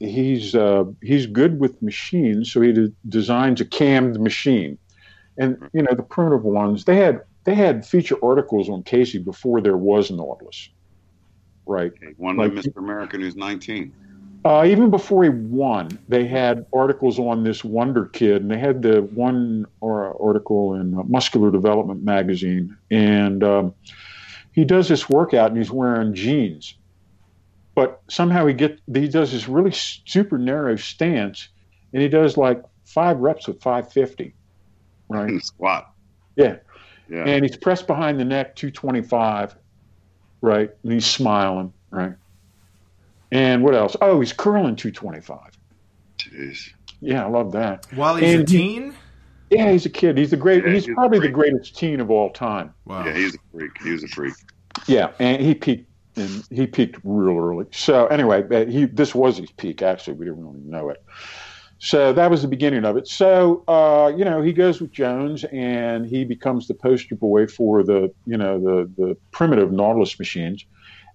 he's 0.00 0.54
uh, 0.54 0.84
he's 1.02 1.26
good 1.26 1.60
with 1.60 1.80
machines, 1.82 2.50
so 2.50 2.60
he 2.60 2.72
de- 2.72 2.92
designs 3.08 3.60
a 3.60 3.64
cammed 3.64 4.18
machine. 4.18 4.78
And 5.38 5.56
you 5.72 5.82
know 5.82 5.94
the 5.94 6.02
primitive 6.02 6.44
ones, 6.44 6.84
they 6.84 6.96
had 6.96 7.20
they 7.44 7.54
had 7.54 7.86
feature 7.86 8.16
articles 8.22 8.68
on 8.68 8.82
Casey 8.82 9.18
before 9.18 9.60
there 9.60 9.76
was 9.76 10.10
Nautilus, 10.10 10.70
right? 11.66 11.92
Okay. 11.92 12.14
One 12.16 12.36
like, 12.36 12.52
Mr. 12.52 12.76
American 12.78 13.20
who's 13.20 13.36
19. 13.36 13.92
Uh, 14.42 14.64
even 14.66 14.88
before 14.88 15.22
he 15.22 15.28
won, 15.28 15.98
they 16.08 16.26
had 16.26 16.64
articles 16.72 17.18
on 17.18 17.44
this 17.44 17.62
Wonder 17.62 18.06
Kid, 18.06 18.40
and 18.40 18.50
they 18.50 18.58
had 18.58 18.80
the 18.80 19.02
one 19.02 19.66
or 19.82 20.16
article 20.20 20.74
in 20.74 20.98
Muscular 21.10 21.50
Development 21.50 22.02
magazine, 22.02 22.74
and 22.90 23.44
um, 23.44 23.74
he 24.52 24.64
does 24.64 24.88
this 24.88 25.10
workout 25.10 25.50
and 25.50 25.58
he's 25.58 25.70
wearing 25.70 26.14
jeans 26.14 26.74
but 27.74 28.02
somehow 28.08 28.46
he 28.46 28.54
get 28.54 28.80
he 28.92 29.08
does 29.08 29.32
this 29.32 29.48
really 29.48 29.72
super 29.72 30.38
narrow 30.38 30.76
stance, 30.76 31.48
and 31.92 32.02
he 32.02 32.08
does 32.08 32.36
like 32.36 32.62
five 32.84 33.18
reps 33.18 33.46
with 33.46 33.62
550, 33.62 34.34
right? 35.08 35.42
Squat. 35.42 35.92
Yeah. 36.36 36.56
Yeah. 37.08 37.24
And 37.24 37.44
he's 37.44 37.56
pressed 37.56 37.86
behind 37.86 38.20
the 38.20 38.24
neck 38.24 38.54
225, 38.54 39.56
right? 40.42 40.70
And 40.82 40.92
he's 40.92 41.06
smiling, 41.06 41.72
right? 41.90 42.14
And 43.32 43.64
what 43.64 43.74
else? 43.74 43.96
Oh, 44.00 44.20
he's 44.20 44.32
curling 44.32 44.76
225. 44.76 45.38
Jeez. 46.18 46.70
Yeah, 47.00 47.24
I 47.24 47.28
love 47.28 47.52
that. 47.52 47.86
While 47.94 48.16
he's 48.16 48.34
and 48.34 48.42
a 48.42 48.46
teen? 48.46 48.94
He, 49.48 49.56
yeah, 49.56 49.72
he's 49.72 49.86
a 49.86 49.90
kid. 49.90 50.18
He's 50.18 50.30
the 50.30 50.36
great. 50.36 50.64
Yeah, 50.64 50.72
he's, 50.72 50.86
he's 50.86 50.94
probably 50.94 51.18
the 51.18 51.28
greatest 51.28 51.76
teen 51.76 52.00
of 52.00 52.10
all 52.10 52.30
time. 52.30 52.72
Wow. 52.84 53.04
Yeah, 53.04 53.14
he's 53.14 53.34
a 53.34 53.38
freak. 53.52 53.70
He 53.82 53.90
was 53.90 54.04
a 54.04 54.08
freak. 54.08 54.34
Yeah, 54.86 55.10
and 55.18 55.42
he 55.42 55.54
peaked 55.54 55.89
and 56.20 56.44
he 56.50 56.66
peaked 56.66 57.00
real 57.04 57.38
early. 57.38 57.66
So 57.72 58.06
anyway, 58.06 58.44
uh, 58.50 58.66
he 58.66 58.84
this 58.84 59.14
was 59.14 59.38
his 59.38 59.50
peak. 59.52 59.82
Actually, 59.82 60.14
we 60.14 60.26
didn't 60.26 60.44
really 60.44 60.60
know 60.60 60.90
it. 60.90 61.02
So 61.78 62.12
that 62.12 62.30
was 62.30 62.42
the 62.42 62.48
beginning 62.48 62.84
of 62.84 62.96
it. 62.96 63.08
So 63.08 63.64
uh, 63.66 64.12
you 64.16 64.24
know, 64.24 64.42
he 64.42 64.52
goes 64.52 64.80
with 64.80 64.92
Jones, 64.92 65.44
and 65.44 66.06
he 66.06 66.24
becomes 66.24 66.68
the 66.68 66.74
poster 66.74 67.16
boy 67.16 67.46
for 67.46 67.82
the 67.82 68.12
you 68.26 68.36
know 68.36 68.60
the 68.60 68.90
the 68.96 69.16
primitive 69.30 69.72
Nautilus 69.72 70.18
machines, 70.18 70.64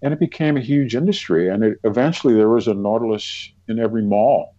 and 0.02 0.14
it 0.14 0.20
became 0.20 0.58
a 0.58 0.62
huge 0.62 0.96
industry. 0.96 1.50
And 1.50 1.64
it, 1.64 1.78
eventually, 1.84 2.34
there 2.34 2.50
was 2.50 2.68
a 2.68 2.74
Nautilus 2.74 3.52
in 3.68 3.80
every 3.80 4.04
mall. 4.04 4.54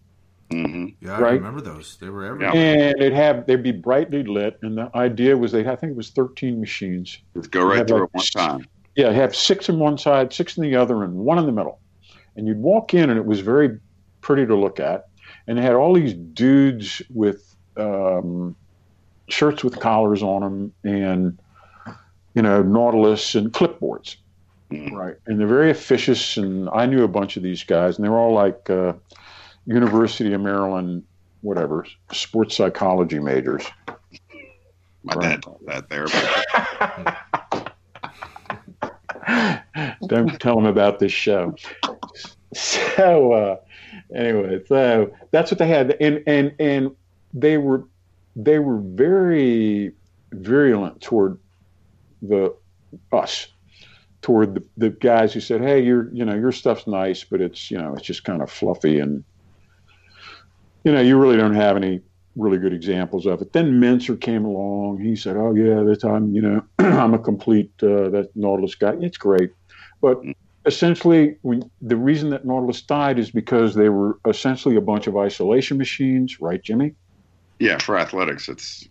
Mm-hmm. 0.49 1.05
Yeah, 1.05 1.19
right? 1.19 1.33
I 1.33 1.35
remember 1.35 1.59
those. 1.59 1.97
They 1.97 2.07
were 2.07 2.23
everywhere. 2.23 2.55
And 2.55 3.01
it 3.01 3.11
have 3.11 3.45
they'd 3.45 3.61
be 3.61 3.73
brightly 3.73 4.23
lit, 4.23 4.57
and 4.61 4.77
the 4.77 4.89
idea 4.95 5.35
was 5.35 5.51
they 5.51 5.67
I 5.67 5.75
think 5.75 5.91
it 5.91 5.97
was 5.97 6.11
thirteen 6.11 6.61
machines. 6.61 7.17
Let's 7.35 7.49
go 7.49 7.65
right 7.65 7.85
through 7.85 7.99
like, 7.99 8.09
it 8.13 8.35
one 8.35 8.59
time 8.59 8.67
yeah, 8.97 9.11
have 9.11 9.35
six 9.35 9.69
on 9.69 9.77
one 9.77 9.97
side, 9.97 10.33
six 10.33 10.57
in 10.57 10.63
the 10.63 10.75
other, 10.75 11.03
and 11.03 11.13
one 11.17 11.37
in 11.37 11.45
the 11.45 11.51
middle. 11.51 11.79
And 12.35 12.47
you'd 12.47 12.57
walk 12.57 12.95
in, 12.95 13.09
and 13.09 13.17
it 13.17 13.25
was 13.25 13.39
very 13.39 13.79
pretty 14.21 14.45
to 14.47 14.55
look 14.55 14.79
at. 14.79 15.07
And 15.45 15.57
they 15.57 15.61
had 15.61 15.75
all 15.75 15.93
these 15.93 16.13
dudes 16.13 17.01
with 17.13 17.55
um, 17.77 18.55
shirts 19.29 19.63
with 19.63 19.79
collars 19.79 20.23
on 20.23 20.41
them, 20.41 20.73
and 20.83 21.37
you 22.33 22.41
know, 22.41 22.63
Nautilus 22.63 23.35
and 23.35 23.53
clipboards, 23.53 24.17
mm. 24.71 24.91
right? 24.91 25.15
And 25.27 25.39
they're 25.39 25.47
very 25.47 25.69
officious. 25.69 26.35
And 26.35 26.67
I 26.69 26.87
knew 26.87 27.03
a 27.03 27.07
bunch 27.07 27.37
of 27.37 27.43
these 27.43 27.63
guys, 27.63 27.97
and 27.97 28.05
they 28.05 28.09
were 28.09 28.17
all 28.17 28.33
like 28.33 28.67
uh, 28.67 28.93
University 29.67 30.33
of 30.33 30.41
Maryland, 30.41 31.03
whatever, 31.41 31.85
sports 32.11 32.57
psychology 32.57 33.19
majors. 33.19 33.63
My 35.03 35.13
right. 35.13 35.41
dad 35.41 35.43
that 35.67 35.89
there. 35.89 37.17
Don't 40.07 40.39
tell 40.39 40.55
them 40.55 40.65
about 40.65 40.99
this 40.99 41.11
show. 41.11 41.55
So 42.53 43.33
uh, 43.33 43.57
anyway, 44.15 44.63
so 44.67 45.13
that's 45.31 45.51
what 45.51 45.59
they 45.59 45.67
had, 45.67 45.97
and 45.99 46.23
and 46.27 46.53
and 46.59 46.95
they 47.33 47.57
were 47.57 47.85
they 48.35 48.59
were 48.59 48.79
very 48.79 49.91
virulent 50.31 51.01
toward 51.01 51.39
the 52.21 52.55
us 53.11 53.47
toward 54.21 54.55
the, 54.55 54.63
the 54.77 54.89
guys 54.89 55.33
who 55.33 55.39
said, 55.39 55.61
"Hey, 55.61 55.81
your 55.81 56.09
you 56.13 56.23
know 56.23 56.35
your 56.35 56.51
stuff's 56.51 56.87
nice, 56.87 57.23
but 57.23 57.41
it's 57.41 57.69
you 57.69 57.77
know 57.77 57.93
it's 57.95 58.05
just 58.05 58.23
kind 58.23 58.41
of 58.41 58.49
fluffy 58.49 58.99
and 58.99 59.23
you 60.83 60.91
know 60.91 61.01
you 61.01 61.17
really 61.17 61.37
don't 61.37 61.55
have 61.55 61.75
any 61.75 62.01
really 62.37 62.57
good 62.57 62.73
examples 62.73 63.25
of 63.25 63.41
it." 63.41 63.53
Then 63.53 63.81
Mentzer 63.81 64.19
came 64.19 64.45
along. 64.45 65.01
He 65.01 65.15
said, 65.15 65.35
"Oh 65.35 65.53
yeah, 65.53 65.83
that 65.83 65.99
time 66.01 66.33
you 66.33 66.41
know 66.41 66.63
I'm 66.79 67.13
a 67.13 67.19
complete 67.19 67.71
uh, 67.81 68.09
that 68.09 68.29
Nautilus 68.35 68.75
guy. 68.75 68.95
It's 68.99 69.17
great." 69.17 69.51
But 70.01 70.21
essentially, 70.65 71.37
when, 71.41 71.69
the 71.81 71.95
reason 71.95 72.29
that 72.29 72.45
Nautilus 72.45 72.81
died 72.81 73.17
is 73.17 73.31
because 73.31 73.73
they 73.73 73.89
were 73.89 74.19
essentially 74.27 74.75
a 74.75 74.81
bunch 74.81 75.07
of 75.07 75.17
isolation 75.17 75.77
machines, 75.77 76.39
right, 76.39 76.61
Jimmy? 76.61 76.93
Yeah, 77.59 77.79
for 77.79 77.97
athletics, 77.97 78.47
it's 78.47 78.87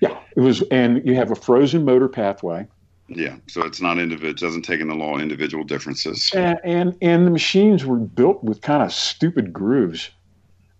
yeah, 0.00 0.18
it 0.36 0.40
was, 0.40 0.62
and 0.70 1.04
you 1.04 1.14
have 1.14 1.30
a 1.30 1.34
frozen 1.34 1.84
motor 1.84 2.08
pathway. 2.08 2.66
Yeah, 3.08 3.36
so 3.48 3.62
it's 3.62 3.80
not 3.80 3.98
individual. 3.98 4.30
It 4.30 4.38
doesn't 4.38 4.62
take 4.62 4.80
in 4.80 4.88
the 4.88 4.94
law 4.94 5.18
individual 5.18 5.64
differences. 5.64 6.30
And, 6.34 6.58
and 6.64 6.96
and 7.02 7.26
the 7.26 7.30
machines 7.30 7.84
were 7.84 7.98
built 7.98 8.42
with 8.44 8.60
kind 8.60 8.82
of 8.82 8.92
stupid 8.92 9.52
grooves. 9.52 10.10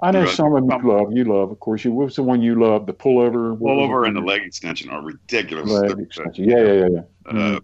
I 0.01 0.11
know 0.11 0.27
some 0.27 0.55
of 0.55 0.65
you 0.65 0.91
love. 0.91 1.13
You 1.13 1.25
love, 1.25 1.51
of 1.51 1.61
course. 1.61 1.85
You 1.85 1.93
what's 1.93 2.17
the 2.17 2.23
one 2.23 2.43
you 2.43 2.55
love? 2.61 2.87
The 2.87 2.93
pullover. 2.93 3.59
Pullover 3.59 4.07
and 4.07 4.17
the 4.17 4.21
leg 4.21 4.43
extension 4.43 4.91
are 4.91 5.03
ridiculous. 5.03 5.71
Leg 5.71 5.99
extension. 5.99 6.49
Yeah, 6.49 6.59
yeah, 6.59 6.73
yeah, 6.73 6.89
yeah. 6.89 7.01
Uh, 7.27 7.33
mm-hmm. 7.33 7.59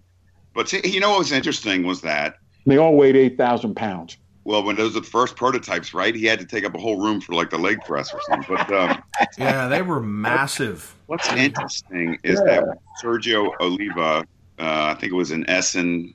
But 0.53 0.69
see, 0.69 0.81
you 0.83 0.99
know 0.99 1.11
what 1.11 1.19
was 1.19 1.31
interesting 1.31 1.83
was 1.83 2.01
that 2.01 2.37
they 2.65 2.77
all 2.77 2.95
weighed 2.95 3.15
eight 3.15 3.37
thousand 3.37 3.75
pounds. 3.75 4.17
Well, 4.43 4.63
when 4.63 4.75
those 4.75 4.95
were 4.95 5.01
the 5.01 5.07
first 5.07 5.35
prototypes, 5.35 5.93
right? 5.93 6.15
He 6.15 6.25
had 6.25 6.39
to 6.39 6.45
take 6.45 6.65
up 6.65 6.73
a 6.73 6.79
whole 6.79 6.99
room 6.99 7.21
for 7.21 7.33
like 7.33 7.51
the 7.51 7.59
leg 7.59 7.79
press 7.85 8.11
or 8.11 8.19
something. 8.27 8.55
But 8.55 8.73
um, 8.73 9.03
yeah, 9.37 9.67
they 9.67 9.81
were 9.83 10.01
massive. 10.01 10.95
What's 11.05 11.31
interesting 11.33 12.17
is 12.23 12.41
yeah. 12.45 12.61
that 12.61 12.77
Sergio 13.03 13.51
Oliva, 13.59 14.25
uh, 14.57 14.95
I 14.95 14.95
think 14.99 15.11
it 15.11 15.15
was 15.15 15.31
in 15.31 15.47
Essen, 15.47 16.13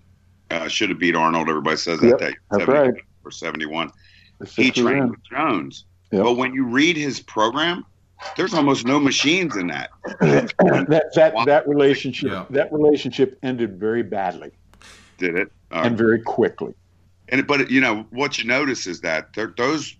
uh, 0.50 0.66
should 0.66 0.90
have 0.90 0.98
beat 0.98 1.14
Arnold. 1.14 1.48
Everybody 1.48 1.76
says 1.76 2.00
that 2.00 2.08
yep, 2.08 2.18
day, 2.18 2.34
that's 2.50 2.66
right. 2.66 2.94
or 3.24 3.30
seventy-one. 3.30 3.92
He 4.54 4.70
trained 4.70 5.10
with 5.10 5.22
Jones, 5.22 5.84
yep. 6.10 6.24
but 6.24 6.36
when 6.36 6.54
you 6.54 6.64
read 6.64 6.96
his 6.96 7.20
program, 7.20 7.84
there's 8.36 8.54
almost 8.54 8.86
no 8.86 8.98
machines 8.98 9.56
in 9.56 9.66
that. 9.68 9.90
that 10.20 11.10
that 11.14 11.34
that 11.46 11.68
relationship 11.68 12.30
yeah. 12.30 12.44
that 12.50 12.72
relationship 12.72 13.38
ended 13.42 13.78
very 13.78 14.02
badly. 14.02 14.50
Did 15.18 15.36
it? 15.36 15.52
and 15.70 15.96
very 15.96 16.20
quickly. 16.20 16.74
And 17.28 17.46
but 17.46 17.70
you 17.70 17.80
know 17.80 18.06
what 18.10 18.38
you 18.38 18.44
notice 18.44 18.86
is 18.86 19.00
that 19.00 19.34
those, 19.56 19.96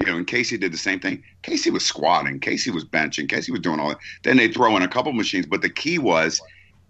you 0.00 0.06
know, 0.06 0.16
and 0.16 0.26
Casey 0.26 0.58
did 0.58 0.72
the 0.72 0.78
same 0.78 0.98
thing. 0.98 1.22
Casey 1.42 1.70
was 1.70 1.84
squatting, 1.84 2.40
Casey 2.40 2.70
was 2.70 2.84
benching, 2.84 3.28
Casey 3.28 3.52
was 3.52 3.60
doing 3.60 3.78
all 3.78 3.90
that. 3.90 3.98
Then 4.24 4.36
they 4.36 4.48
throw 4.48 4.76
in 4.76 4.82
a 4.82 4.88
couple 4.88 5.12
machines, 5.12 5.46
but 5.46 5.62
the 5.62 5.70
key 5.70 5.98
was 5.98 6.40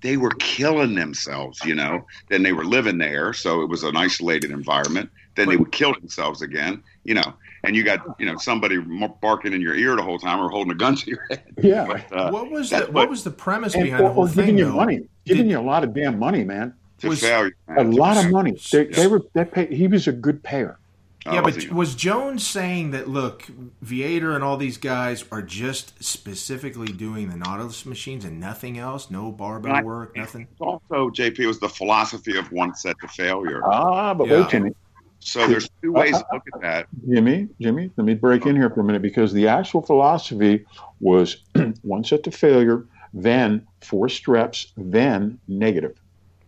they 0.01 0.17
were 0.17 0.31
killing 0.39 0.95
themselves. 0.95 1.63
You 1.65 1.75
know, 1.75 2.07
then 2.29 2.43
they 2.43 2.53
were 2.53 2.65
living 2.65 2.99
there, 2.99 3.33
so 3.33 3.61
it 3.61 3.69
was 3.69 3.83
an 3.83 3.97
isolated 3.97 4.51
environment. 4.51 5.11
Then 5.35 5.49
they 5.49 5.57
would 5.57 5.73
kill 5.73 5.93
themselves 5.95 6.43
again. 6.43 6.83
You 7.05 7.15
know, 7.15 7.35
and 7.65 7.77
you 7.77 7.83
got 7.85 8.01
you 8.19 8.27
know 8.27 8.37
somebody 8.37 8.79
barking 9.21 9.53
in 9.53 9.61
your 9.61 9.75
ear 9.75 9.97
the 9.97 10.03
whole 10.03 10.19
time 10.19 10.41
or 10.41 10.49
holding 10.49 10.73
a 10.73 10.77
gun 10.77 10.97
to 10.97 11.11
your 11.11 11.27
head. 11.31 11.45
Yeah. 11.63 11.87
But, 11.87 12.17
uh, 12.17 12.31
what 12.31 12.51
was 12.51 12.71
the, 12.71 12.87
what 12.87 13.11
was 13.11 13.23
the 13.23 13.31
premise 13.31 13.75
behind 13.75 13.95
or, 13.95 14.09
the 14.09 14.15
whole 14.15 14.25
or 14.25 14.29
thing? 14.29 14.47
Giving 14.47 14.59
you 14.59 14.65
though? 14.67 14.73
money, 14.73 15.09
giving 15.25 15.45
Did, 15.45 15.51
you 15.51 15.59
a 15.59 15.61
lot 15.61 15.85
of 15.85 15.95
damn 15.95 16.19
money, 16.19 16.43
man 16.45 16.75
was 17.09 17.21
failure, 17.21 17.55
a 17.77 17.85
lot 17.85 18.23
of 18.23 18.31
money. 18.31 18.57
They, 18.73 18.89
yeah. 18.89 18.97
they 18.97 19.07
were 19.07 19.23
they 19.35 19.45
pay, 19.45 19.75
he 19.75 19.87
was 19.87 20.07
a 20.07 20.13
good 20.13 20.43
payer. 20.43 20.79
Yeah, 21.27 21.41
oh, 21.41 21.43
but 21.43 21.71
was 21.71 21.95
Jones 21.95 22.47
saying 22.47 22.93
that 22.93 23.07
look, 23.07 23.47
Viator 23.83 24.35
and 24.35 24.43
all 24.43 24.57
these 24.57 24.79
guys 24.79 25.23
are 25.31 25.43
just 25.43 26.03
specifically 26.03 26.93
doing 26.93 27.29
the 27.29 27.37
Nautilus 27.37 27.85
machines 27.85 28.25
and 28.25 28.41
nothing 28.41 28.79
else? 28.79 29.11
No 29.11 29.31
barbell 29.31 29.75
I, 29.75 29.83
work, 29.83 30.17
nothing. 30.17 30.49
Also, 30.61 31.11
JP 31.11 31.47
was 31.47 31.59
the 31.59 31.69
philosophy 31.69 32.39
of 32.39 32.51
one 32.53 32.75
set 32.75 32.97
to 33.01 33.09
failure. 33.09 33.61
Ah, 33.67 34.15
but 34.15 34.29
yeah. 34.29 34.41
wait, 34.41 34.51
Jimmy. 34.51 34.75
So 35.21 35.47
there's 35.47 35.69
two 35.83 35.93
ways 35.93 36.17
to 36.17 36.25
look 36.33 36.43
at 36.55 36.61
that. 36.63 36.87
Jimmy, 37.09 37.49
Jimmy, 37.61 37.91
let 37.97 38.05
me 38.05 38.15
break 38.15 38.47
in 38.47 38.57
here 38.57 38.71
for 38.71 38.81
a 38.81 38.85
minute 38.85 39.03
because 39.03 39.33
the 39.33 39.47
actual 39.47 39.83
philosophy 39.83 40.65
was 41.01 41.45
one 41.83 42.05
set 42.05 42.25
to 42.25 42.31
failure, 42.31 42.87
then 43.13 43.67
four 43.83 44.09
reps, 44.27 44.73
then 44.77 45.39
negative. 45.47 46.01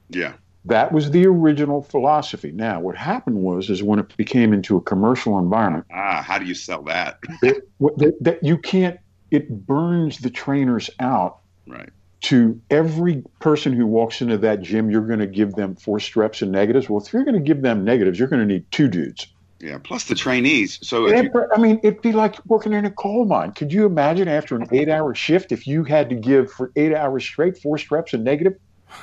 Yeah. 0.08 0.35
That 0.64 0.92
was 0.92 1.11
the 1.11 1.26
original 1.26 1.82
philosophy. 1.82 2.52
Now, 2.52 2.80
what 2.80 2.96
happened 2.96 3.37
was, 3.37 3.68
is 3.68 3.82
when 3.82 3.98
it 3.98 4.16
became 4.16 4.52
into 4.52 4.76
a 4.76 4.80
commercial 4.80 5.38
environment. 5.38 5.87
Ah, 5.92 6.22
how 6.22 6.38
do 6.38 6.46
you 6.46 6.54
sell 6.54 6.82
that? 6.85 7.18
that, 7.40 8.16
that 8.20 8.42
you 8.42 8.56
can't. 8.58 8.98
It 9.30 9.66
burns 9.66 10.18
the 10.18 10.30
trainers 10.30 10.88
out. 11.00 11.38
Right. 11.66 11.88
To 12.22 12.61
every 12.70 13.24
person 13.40 13.72
who 13.72 13.85
walks 13.85 14.22
into 14.22 14.38
that 14.38 14.62
gym, 14.62 14.90
you're 14.90 15.06
going 15.06 15.18
to 15.18 15.26
give 15.26 15.54
them 15.54 15.74
four 15.74 15.98
reps 16.14 16.40
and 16.40 16.52
negatives. 16.52 16.88
Well, 16.88 17.02
if 17.02 17.12
you're 17.12 17.24
going 17.24 17.35
to 17.35 17.40
give 17.40 17.62
them 17.62 17.85
negatives, 17.85 18.18
you're 18.18 18.28
going 18.28 18.46
to 18.46 18.46
need 18.46 18.64
two 18.70 18.87
dudes. 18.87 19.26
Yeah, 19.58 19.78
plus 19.78 20.04
the 20.04 20.14
trainees. 20.14 20.78
So, 20.82 21.08
you, 21.08 21.30
I 21.54 21.58
mean, 21.58 21.80
it'd 21.82 22.00
be 22.00 22.12
like 22.12 22.44
working 22.46 22.72
in 22.72 22.85
a 22.85 22.90
coal 22.90 23.24
mine. 23.24 23.52
Could 23.52 23.72
you 23.72 23.87
imagine 23.87 24.28
after 24.28 24.56
an 24.56 24.68
eight-hour 24.72 25.14
shift 25.14 25.52
if 25.52 25.66
you 25.66 25.85
had 25.85 26.11
to 26.11 26.16
give 26.16 26.50
for 26.50 26.72
eight 26.76 26.94
hours 26.94 27.24
straight 27.24 27.58
four 27.58 27.76
reps 27.90 28.14
and 28.14 28.24
negative? 28.24 28.54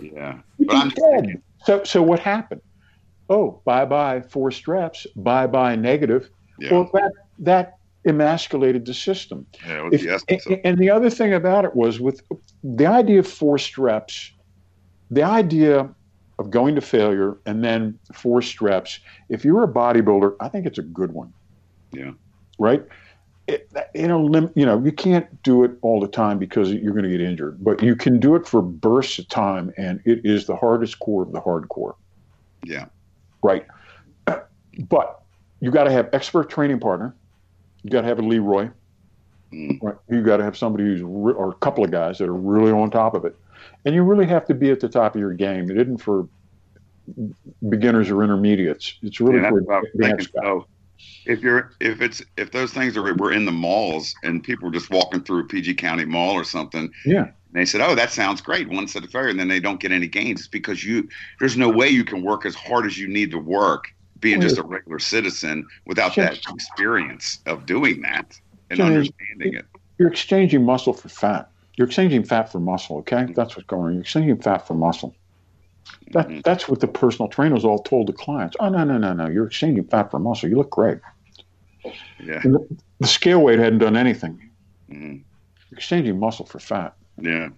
Yeah. 0.00 0.38
But 0.60 0.76
I'm 0.76 0.90
dead. 0.90 1.42
So, 1.64 1.82
so 1.82 2.02
what 2.02 2.20
happened? 2.20 2.60
Oh, 3.28 3.60
bye 3.64 3.84
bye 3.84 4.22
forced 4.22 4.66
reps, 4.68 5.06
bye 5.16 5.46
bye 5.46 5.76
negative. 5.76 6.30
Yeah. 6.58 6.72
Well, 6.72 6.90
that 6.94 7.12
that 7.40 7.77
emasculated 8.04 8.86
the 8.86 8.94
system. 8.94 9.46
Yeah, 9.66 9.88
if, 9.92 10.22
and, 10.28 10.60
and 10.64 10.78
the 10.78 10.90
other 10.90 11.10
thing 11.10 11.32
about 11.32 11.64
it 11.64 11.74
was 11.74 12.00
with 12.00 12.22
the 12.62 12.86
idea 12.86 13.20
of 13.20 13.26
forced 13.26 13.78
reps, 13.78 14.32
the 15.10 15.22
idea 15.22 15.88
of 16.38 16.50
going 16.50 16.74
to 16.76 16.80
failure 16.80 17.36
and 17.46 17.64
then 17.64 17.98
forced 18.14 18.60
reps. 18.60 19.00
If 19.28 19.44
you're 19.44 19.64
a 19.64 19.68
bodybuilder, 19.68 20.36
I 20.40 20.48
think 20.48 20.66
it's 20.66 20.78
a 20.78 20.82
good 20.82 21.12
one. 21.12 21.32
Yeah. 21.92 22.12
Right 22.58 22.86
it, 23.48 23.72
you 23.94 24.06
know, 24.06 24.50
you 24.54 24.66
know, 24.66 24.78
you 24.84 24.92
can't 24.92 25.42
do 25.42 25.64
it 25.64 25.72
all 25.80 26.00
the 26.00 26.08
time 26.08 26.38
because 26.38 26.70
you're 26.70 26.92
going 26.92 27.04
to 27.04 27.10
get 27.10 27.22
injured, 27.22 27.64
but 27.64 27.82
you 27.82 27.96
can 27.96 28.20
do 28.20 28.36
it 28.36 28.46
for 28.46 28.60
bursts 28.60 29.18
of 29.18 29.26
time, 29.28 29.72
and 29.78 30.00
it 30.04 30.20
is 30.24 30.46
the 30.46 30.54
hardest 30.54 31.00
core 31.00 31.22
of 31.22 31.32
the 31.32 31.40
hardcore. 31.40 31.94
Yeah. 32.64 32.86
Right. 33.42 33.66
But 34.88 35.22
you 35.58 35.72
got 35.72 35.84
to 35.84 35.90
have 35.90 36.08
expert 36.12 36.48
training 36.48 36.78
partner. 36.78 37.12
You 37.82 37.90
got 37.90 38.02
to 38.02 38.08
have 38.08 38.18
a 38.18 38.22
Leroy. 38.22 38.70
Mm. 39.52 39.78
Right. 39.82 39.96
You 40.10 40.22
got 40.22 40.38
to 40.38 40.44
have 40.44 40.56
somebody 40.56 40.84
who's 40.84 41.00
re- 41.02 41.34
or 41.34 41.50
a 41.50 41.54
couple 41.54 41.84
of 41.84 41.90
guys 41.90 42.18
that 42.18 42.28
are 42.28 42.34
really 42.34 42.72
on 42.72 42.90
top 42.90 43.14
of 43.14 43.24
it, 43.24 43.34
and 43.84 43.94
you 43.94 44.02
really 44.02 44.26
have 44.26 44.46
to 44.46 44.54
be 44.54 44.70
at 44.70 44.80
the 44.80 44.88
top 44.88 45.14
of 45.14 45.20
your 45.20 45.32
game. 45.32 45.70
It 45.70 45.78
isn't 45.78 45.98
for 45.98 46.28
beginners 47.68 48.10
or 48.10 48.22
intermediates. 48.22 48.98
It's 49.02 49.20
really 49.20 49.40
yeah, 49.40 49.50
for 49.50 49.82
advanced 49.94 50.32
guys 50.34 50.62
if 51.26 51.40
you're 51.40 51.72
if 51.80 52.00
it's 52.00 52.22
if 52.36 52.50
those 52.50 52.72
things 52.72 52.96
are 52.96 53.14
were 53.14 53.32
in 53.32 53.44
the 53.44 53.52
malls 53.52 54.14
and 54.22 54.42
people 54.42 54.66
were 54.66 54.74
just 54.74 54.90
walking 54.90 55.22
through 55.22 55.40
a 55.40 55.44
PG 55.44 55.74
County 55.74 56.04
mall 56.04 56.34
or 56.34 56.44
something, 56.44 56.90
yeah, 57.04 57.28
they 57.52 57.64
said, 57.64 57.80
"Oh, 57.80 57.94
that 57.94 58.10
sounds 58.10 58.40
great." 58.40 58.68
One 58.68 58.88
set 58.88 59.04
of 59.04 59.10
failure, 59.10 59.28
and 59.28 59.38
then 59.38 59.48
they 59.48 59.60
don't 59.60 59.80
get 59.80 59.92
any 59.92 60.06
gains 60.06 60.40
it's 60.40 60.48
because 60.48 60.84
you 60.84 61.08
there's 61.38 61.56
no 61.56 61.68
way 61.68 61.88
you 61.88 62.04
can 62.04 62.22
work 62.22 62.46
as 62.46 62.54
hard 62.54 62.86
as 62.86 62.98
you 62.98 63.08
need 63.08 63.30
to 63.30 63.38
work 63.38 63.92
being 64.20 64.40
just 64.40 64.58
a 64.58 64.62
regular 64.62 64.98
citizen 64.98 65.66
without 65.86 66.14
that 66.16 66.38
experience 66.48 67.40
of 67.46 67.66
doing 67.66 68.00
that 68.02 68.38
and 68.70 68.80
understanding 68.80 69.54
it. 69.54 69.66
You're 69.98 70.08
exchanging 70.08 70.64
muscle 70.64 70.92
for 70.92 71.08
fat. 71.08 71.50
You're 71.76 71.86
exchanging 71.86 72.24
fat 72.24 72.50
for 72.50 72.60
muscle. 72.60 72.98
Okay, 72.98 73.16
mm-hmm. 73.16 73.32
that's 73.34 73.56
what's 73.56 73.66
going 73.66 73.86
on. 73.86 73.92
You're 73.94 74.02
exchanging 74.02 74.40
fat 74.40 74.66
for 74.66 74.74
muscle. 74.74 75.14
That, 76.12 76.28
mm-hmm. 76.28 76.40
That's 76.44 76.68
what 76.68 76.80
the 76.80 76.88
personal 76.88 77.28
trainers 77.28 77.64
all 77.64 77.78
told 77.78 78.08
the 78.08 78.12
clients. 78.12 78.56
Oh 78.60 78.68
no 78.68 78.84
no 78.84 78.98
no 78.98 79.12
no! 79.12 79.28
You're 79.28 79.46
exchanging 79.46 79.84
fat 79.84 80.10
for 80.10 80.18
muscle. 80.18 80.48
You 80.48 80.56
look 80.56 80.70
great. 80.70 80.98
Yeah. 81.84 82.40
The, 82.40 82.66
the, 82.98 83.06
scale 83.06 83.40
weight 83.40 83.58
hadn't 83.58 83.78
done 83.78 83.96
anything. 83.96 84.50
Mm-hmm. 84.90 85.18
Exchanging 85.72 86.18
muscle 86.18 86.44
for 86.44 86.58
fat. 86.58 86.94
Yeah. 87.20 87.48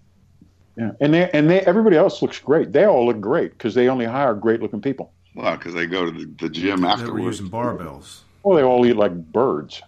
Yeah, 0.77 0.92
and 1.01 1.12
they 1.12 1.31
and 1.33 1.51
they 1.51 1.61
everybody 1.62 1.96
else 1.96 2.23
looks 2.23 2.38
great. 2.38 2.73
They 2.73 2.85
all 2.85 3.05
look 3.05 3.20
great 3.20 3.53
because 3.53 3.75
they 3.75 3.88
only 3.88 4.07
hire 4.07 4.35
great 4.35 4.62
looking 4.62 4.81
people. 4.81 5.12
Well, 5.35 5.57
because 5.57 5.75
they 5.75 5.87
go 5.87 6.07
to 6.07 6.11
the, 6.11 6.27
the 6.40 6.49
gym 6.49 6.85
afterwards. 6.85 7.05
They 7.05 7.11
were 7.11 7.21
using 7.21 7.51
barbells. 7.51 8.21
Well, 8.43 8.57
they 8.57 8.62
all 8.62 8.85
eat 8.87 8.97
like 8.97 9.14
birds. 9.33 9.83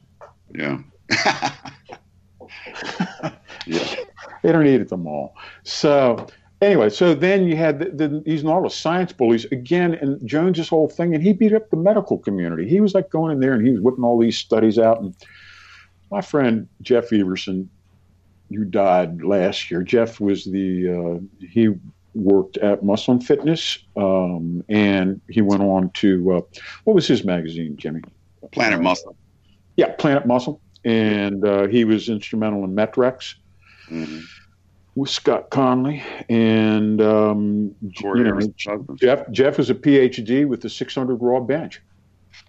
Yeah. 0.55 0.78
yeah. 3.66 3.94
They 4.42 4.52
don't 4.52 4.66
eat 4.66 4.81
at 4.81 4.88
the 4.88 4.96
mall. 4.96 5.35
So 5.64 6.26
anyway, 6.61 6.90
so 6.90 7.14
then 7.14 7.46
you 7.46 7.57
had 7.57 7.78
the, 7.78 8.09
the, 8.09 8.22
these 8.24 8.44
Nautilus 8.44 8.74
science 8.74 9.12
bullies 9.12 9.44
again, 9.46 9.94
and 9.94 10.24
Jones's 10.26 10.68
whole 10.68 10.88
thing, 10.88 11.14
and 11.14 11.22
he 11.22 11.33
beat 11.33 11.52
up 11.52 11.70
the 11.70 11.76
medical 11.76 12.18
community. 12.18 12.68
He 12.68 12.81
was 12.81 12.94
like 12.94 13.11
going 13.11 13.33
in 13.33 13.40
there 13.40 13.55
and 13.55 13.66
he 13.66 13.72
was 13.72 13.81
whipping 13.81 14.05
all 14.05 14.18
these 14.18 14.38
studies 14.38 14.78
out. 14.78 15.00
And 15.00 15.14
my 16.11 16.20
friend 16.20 16.68
Jeff 16.83 17.12
Everson, 17.12 17.68
who 18.50 18.64
died 18.64 19.22
last 19.22 19.70
year, 19.70 19.83
Jeff 19.83 20.20
was 20.20 20.44
the 20.44 20.88
uh, 20.88 21.46
he 21.46 21.74
worked 22.14 22.57
at 22.59 22.83
Muscle 22.83 23.14
and 23.14 23.25
Fitness, 23.25 23.79
um, 23.96 24.62
and 24.68 25.20
he 25.29 25.40
went 25.42 25.62
on 25.62 25.90
to 25.90 26.33
uh, 26.33 26.40
what 26.85 26.94
was 26.94 27.07
his 27.07 27.25
magazine, 27.25 27.77
Jimmy? 27.77 28.03
Planet 28.53 28.81
uh, 28.81 28.83
Muscle. 28.83 29.16
Yeah, 29.77 29.92
Planet 29.92 30.27
Muscle, 30.27 30.61
and 30.85 31.44
uh, 31.44 31.66
he 31.66 31.85
was 31.85 32.09
instrumental 32.09 32.64
in 32.64 32.75
Met-Rx. 32.75 33.37
Mm-hmm 33.88 34.20
with 34.94 35.11
Scott 35.11 35.51
Connelly 35.51 36.03
and 36.29 37.01
um, 37.01 37.75
you 37.81 38.25
know, 38.25 38.40
Jeff. 38.96 39.31
Jeff 39.31 39.59
is 39.59 39.70
a 39.70 39.75
PhD 39.75 40.46
with 40.46 40.61
the 40.61 40.68
600 40.68 41.16
raw 41.16 41.40
bench, 41.40 41.81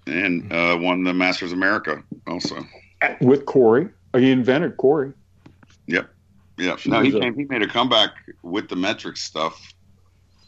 and 0.08 0.52
uh, 0.52 0.78
won 0.80 1.04
the 1.04 1.14
Masters 1.14 1.52
America 1.52 2.04
also 2.28 2.66
with 3.22 3.46
Corey. 3.46 3.90
He 4.16 4.32
invented 4.32 4.78
Corey. 4.78 5.14
Yep, 6.58 6.86
yep. 6.86 6.86
no, 6.86 7.02
he 7.02 7.12
came. 7.12 7.36
He 7.36 7.46
made 7.46 7.62
a 7.62 7.68
comeback 7.68 8.12
with 8.44 8.70
the 8.70 8.76
Met-Rx 8.76 9.22
stuff 9.22 9.74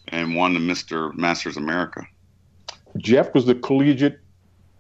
and 0.10 0.36
won 0.36 0.54
the 0.54 0.60
Mister 0.60 1.12
Masters 1.14 1.58
America. 1.58 2.06
Jeff 2.98 3.34
was 3.34 3.46
the 3.46 3.56
collegiate 3.56 4.20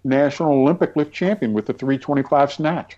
national 0.03 0.53
Olympic 0.53 0.95
lift 0.95 1.11
champion 1.11 1.51
with 1.53 1.65
the 1.65 1.73
325 1.73 2.53
snatch. 2.53 2.97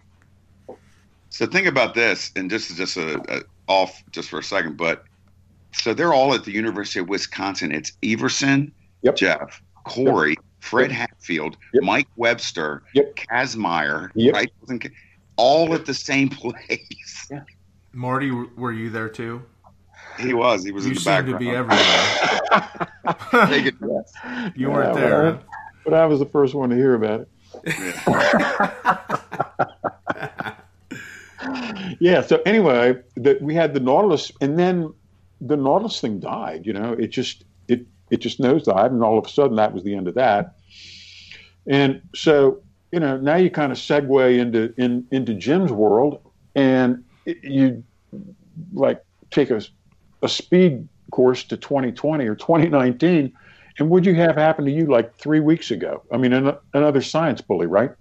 So 1.29 1.45
think 1.45 1.67
about 1.67 1.93
this, 1.95 2.31
and 2.35 2.49
just 2.49 2.75
just 2.75 2.97
a, 2.97 3.19
a 3.37 3.41
off 3.67 4.03
just 4.11 4.29
for 4.29 4.39
a 4.39 4.43
second, 4.43 4.77
but 4.77 5.03
so 5.73 5.93
they're 5.93 6.13
all 6.13 6.33
at 6.33 6.43
the 6.45 6.51
University 6.51 6.99
of 6.99 7.09
Wisconsin. 7.09 7.71
It's 7.71 7.91
Everson, 8.03 8.71
yep. 9.01 9.15
Jeff, 9.15 9.61
Corey, 9.83 10.31
yep. 10.31 10.39
Fred 10.59 10.91
Hatfield, 10.91 11.57
Yep. 11.73 11.83
Mike 11.83 12.07
Webster, 12.15 12.83
Yep. 12.93 13.15
Kazmaier, 13.15 14.09
right? 14.33 14.51
All 15.35 15.73
at 15.73 15.85
the 15.85 15.93
same 15.93 16.29
place. 16.29 17.29
Marty, 17.93 18.31
were 18.31 18.71
you 18.71 18.89
there 18.89 19.09
too? 19.09 19.41
He 20.19 20.33
was. 20.33 20.63
He 20.63 20.71
was 20.71 20.85
You 20.85 20.91
in 20.91 20.95
the 20.95 21.01
seem 21.01 21.11
background. 21.11 21.39
to 21.39 21.49
be 21.49 21.55
everywhere. 21.55 21.83
You 24.55 24.69
weren't 24.71 24.95
Yeah, 24.95 25.01
there. 25.01 25.23
well. 25.23 25.39
But 25.85 25.93
I 25.93 26.05
was 26.05 26.19
the 26.19 26.25
first 26.25 26.53
one 26.53 26.69
to 26.69 26.75
hear 26.75 26.93
about 26.95 27.21
it. 27.21 27.29
Yeah. 31.99 32.21
So 32.21 32.41
anyway, 32.45 32.95
that 33.15 33.41
we 33.41 33.55
had 33.55 33.73
the 33.73 33.79
Nautilus, 33.79 34.31
and 34.41 34.57
then 34.59 34.93
the 35.41 35.55
Nautilus 35.55 35.99
thing 36.01 36.19
died. 36.19 36.65
You 36.65 36.73
know, 36.73 36.93
it 36.93 37.07
just 37.07 37.43
it 37.67 37.85
it 38.09 38.17
just 38.17 38.39
nosedive, 38.39 38.87
and 38.87 39.03
all 39.03 39.17
of 39.17 39.25
a 39.25 39.29
sudden 39.29 39.55
that 39.57 39.73
was 39.73 39.83
the 39.83 39.95
end 39.95 40.07
of 40.07 40.15
that. 40.15 40.55
And 41.67 42.01
so 42.15 42.61
you 42.91 42.99
know, 42.99 43.17
now 43.17 43.35
you 43.35 43.49
kind 43.49 43.71
of 43.71 43.77
segue 43.77 44.37
into 44.37 44.73
in 44.77 45.05
into 45.11 45.33
Jim's 45.35 45.71
world, 45.71 46.19
and 46.55 46.95
it- 46.95 47.03
you 47.43 47.83
like 48.73 49.03
take 49.31 49.49
a 49.49 49.61
a 50.21 50.29
speed 50.29 50.87
course 51.11 51.43
to 51.45 51.57
2020 51.57 52.25
or 52.25 52.35
2019. 52.35 53.33
And 53.79 53.89
what'd 53.89 54.05
you 54.05 54.15
have 54.15 54.35
happen 54.35 54.65
to 54.65 54.71
you 54.71 54.87
like 54.87 55.15
three 55.15 55.39
weeks 55.39 55.69
ago? 55.69 56.03
I 56.11 56.17
mean, 56.17 56.33
an, 56.33 56.55
another 56.73 57.01
science 57.01 57.41
bully, 57.41 57.67
right? 57.67 57.91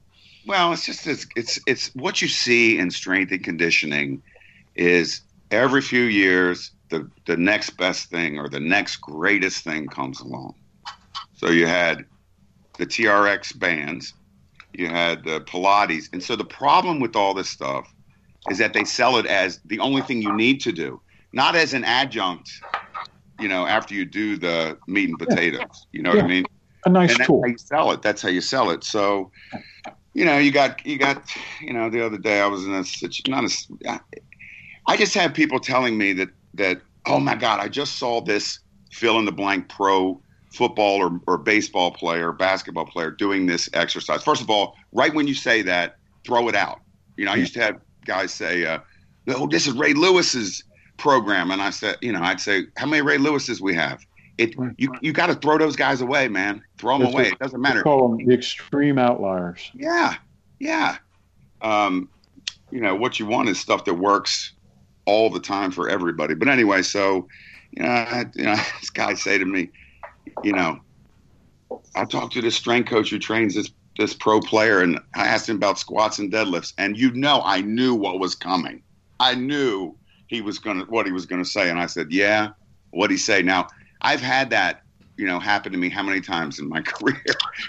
Well, 0.46 0.72
it's 0.72 0.86
just 0.86 1.06
it's, 1.06 1.26
it's 1.36 1.60
it's 1.66 1.94
what 1.94 2.22
you 2.22 2.28
see 2.28 2.78
in 2.78 2.90
strength 2.90 3.32
and 3.32 3.42
conditioning 3.42 4.22
is 4.74 5.20
every 5.50 5.82
few 5.82 6.02
years 6.02 6.70
the 6.88 7.10
the 7.26 7.36
next 7.36 7.70
best 7.70 8.10
thing 8.10 8.38
or 8.38 8.48
the 8.48 8.60
next 8.60 8.96
greatest 8.96 9.64
thing 9.64 9.88
comes 9.88 10.20
along. 10.20 10.54
So 11.34 11.50
you 11.50 11.66
had 11.66 12.06
the 12.78 12.86
TRX 12.86 13.58
bands, 13.58 14.14
you 14.72 14.88
had 14.88 15.24
the 15.24 15.40
Pilates, 15.40 16.08
and 16.12 16.22
so 16.22 16.36
the 16.36 16.44
problem 16.44 17.00
with 17.00 17.16
all 17.16 17.34
this 17.34 17.50
stuff 17.50 17.92
is 18.50 18.58
that 18.58 18.72
they 18.72 18.84
sell 18.84 19.16
it 19.18 19.26
as 19.26 19.60
the 19.64 19.78
only 19.80 20.02
thing 20.02 20.22
you 20.22 20.32
need 20.32 20.60
to 20.62 20.72
do, 20.72 21.00
not 21.32 21.56
as 21.56 21.74
an 21.74 21.84
adjunct. 21.84 22.50
You 23.38 23.48
know, 23.48 23.66
after 23.66 23.94
you 23.94 24.04
do 24.06 24.36
the 24.38 24.78
meat 24.86 25.10
and 25.10 25.18
potatoes, 25.18 25.86
you 25.92 26.02
know 26.02 26.10
what 26.10 26.24
I 26.24 26.26
mean 26.26 26.46
A 26.86 26.88
nice 26.90 27.10
and 27.10 27.20
that's 27.20 27.26
tool. 27.26 27.42
how 27.42 27.48
you 27.48 27.58
sell 27.58 27.90
it. 27.92 28.02
That's 28.02 28.22
how 28.22 28.28
you 28.28 28.40
sell 28.40 28.70
it. 28.70 28.84
So, 28.84 29.30
you 30.14 30.24
know, 30.24 30.38
you 30.38 30.50
got 30.52 30.84
you 30.86 30.96
got 30.98 31.22
you 31.60 31.72
know 31.72 31.90
the 31.90 32.04
other 32.04 32.18
day 32.18 32.40
I 32.40 32.46
was 32.46 32.64
in 32.64 32.72
a 32.72 32.84
not 33.28 33.44
a. 33.44 34.00
I 34.86 34.96
just 34.96 35.14
have 35.14 35.34
people 35.34 35.60
telling 35.60 35.98
me 35.98 36.12
that 36.14 36.28
that 36.54 36.80
oh 37.06 37.20
my 37.20 37.34
god 37.34 37.60
I 37.60 37.68
just 37.68 37.96
saw 37.98 38.20
this 38.20 38.60
fill 38.92 39.18
in 39.18 39.24
the 39.26 39.32
blank 39.32 39.68
pro 39.68 40.22
football 40.52 41.02
or, 41.02 41.20
or 41.26 41.36
baseball 41.36 41.90
player 41.90 42.32
basketball 42.32 42.86
player 42.86 43.10
doing 43.10 43.46
this 43.46 43.68
exercise. 43.74 44.22
First 44.22 44.40
of 44.40 44.48
all, 44.48 44.74
right 44.92 45.12
when 45.12 45.26
you 45.26 45.34
say 45.34 45.60
that, 45.62 45.96
throw 46.24 46.48
it 46.48 46.54
out. 46.54 46.78
You 47.16 47.26
know, 47.26 47.32
I 47.32 47.36
used 47.36 47.52
to 47.54 47.60
have 47.60 47.76
guys 48.06 48.32
say, 48.32 48.64
uh, 48.64 48.78
"Oh, 49.28 49.46
this 49.46 49.66
is 49.66 49.74
Ray 49.74 49.92
Lewis's 49.94 50.62
program," 50.96 51.50
and 51.50 51.60
I 51.60 51.70
said, 51.70 51.96
you 52.00 52.12
know, 52.12 52.22
I'd 52.22 52.40
say, 52.40 52.64
"How 52.76 52.86
many 52.86 53.02
Ray 53.02 53.18
Lewis's 53.18 53.60
we 53.60 53.74
have?" 53.74 54.00
It 54.38 54.54
you 54.78 54.92
you 55.00 55.12
got 55.12 55.26
to 55.28 55.34
throw 55.34 55.58
those 55.58 55.76
guys 55.76 56.00
away, 56.00 56.28
man. 56.28 56.62
Throw 56.78 56.94
them 56.94 57.02
That's 57.02 57.14
away. 57.14 57.22
what- 57.24 57.32
It 57.32 57.38
doesn't 57.38 57.60
matter. 57.60 57.82
call 57.82 58.08
them 58.08 58.26
the 58.26 58.34
extreme 58.34 58.98
outliers. 58.98 59.70
Yeah, 59.74 60.14
yeah. 60.58 60.98
Um, 61.62 62.08
you 62.70 62.80
know 62.80 62.94
what 62.94 63.18
you 63.18 63.26
want 63.26 63.48
is 63.48 63.58
stuff 63.58 63.84
that 63.86 63.94
works 63.94 64.52
all 65.06 65.30
the 65.30 65.40
time 65.40 65.70
for 65.70 65.88
everybody. 65.88 66.34
But 66.34 66.48
anyway, 66.48 66.82
so 66.82 67.28
you 67.72 67.82
know, 67.82 67.88
I, 67.88 68.24
you 68.34 68.44
know, 68.44 68.56
this 68.80 68.90
guy 68.90 69.14
say 69.14 69.38
to 69.38 69.44
me, 69.44 69.70
you 70.44 70.52
know, 70.52 70.80
I 71.94 72.04
talked 72.04 72.34
to 72.34 72.42
this 72.42 72.56
strength 72.56 72.90
coach 72.90 73.08
who 73.10 73.18
trains 73.18 73.54
this 73.54 73.70
this 73.96 74.14
pro 74.14 74.40
player, 74.40 74.80
and 74.80 74.98
I 75.14 75.26
asked 75.26 75.48
him 75.48 75.56
about 75.56 75.78
squats 75.78 76.18
and 76.18 76.32
deadlifts, 76.32 76.72
and 76.78 76.96
you 76.96 77.12
know, 77.12 77.42
I 77.44 77.60
knew 77.62 77.94
what 77.94 78.18
was 78.18 78.34
coming. 78.34 78.82
I 79.20 79.34
knew 79.34 79.94
he 80.26 80.40
was 80.40 80.58
gonna 80.58 80.84
what 80.84 81.06
he 81.06 81.12
was 81.12 81.26
gonna 81.26 81.44
say, 81.44 81.70
and 81.70 81.78
I 81.78 81.86
said, 81.86 82.08
yeah. 82.10 82.50
What 82.90 83.10
he 83.10 83.16
say? 83.16 83.42
Now, 83.42 83.68
I've 84.00 84.20
had 84.20 84.50
that 84.50 84.82
you 85.16 85.26
know 85.26 85.38
happen 85.38 85.72
to 85.72 85.78
me 85.78 85.88
how 85.88 86.02
many 86.02 86.20
times 86.20 86.58
in 86.58 86.68
my 86.68 86.80
career 86.82 87.24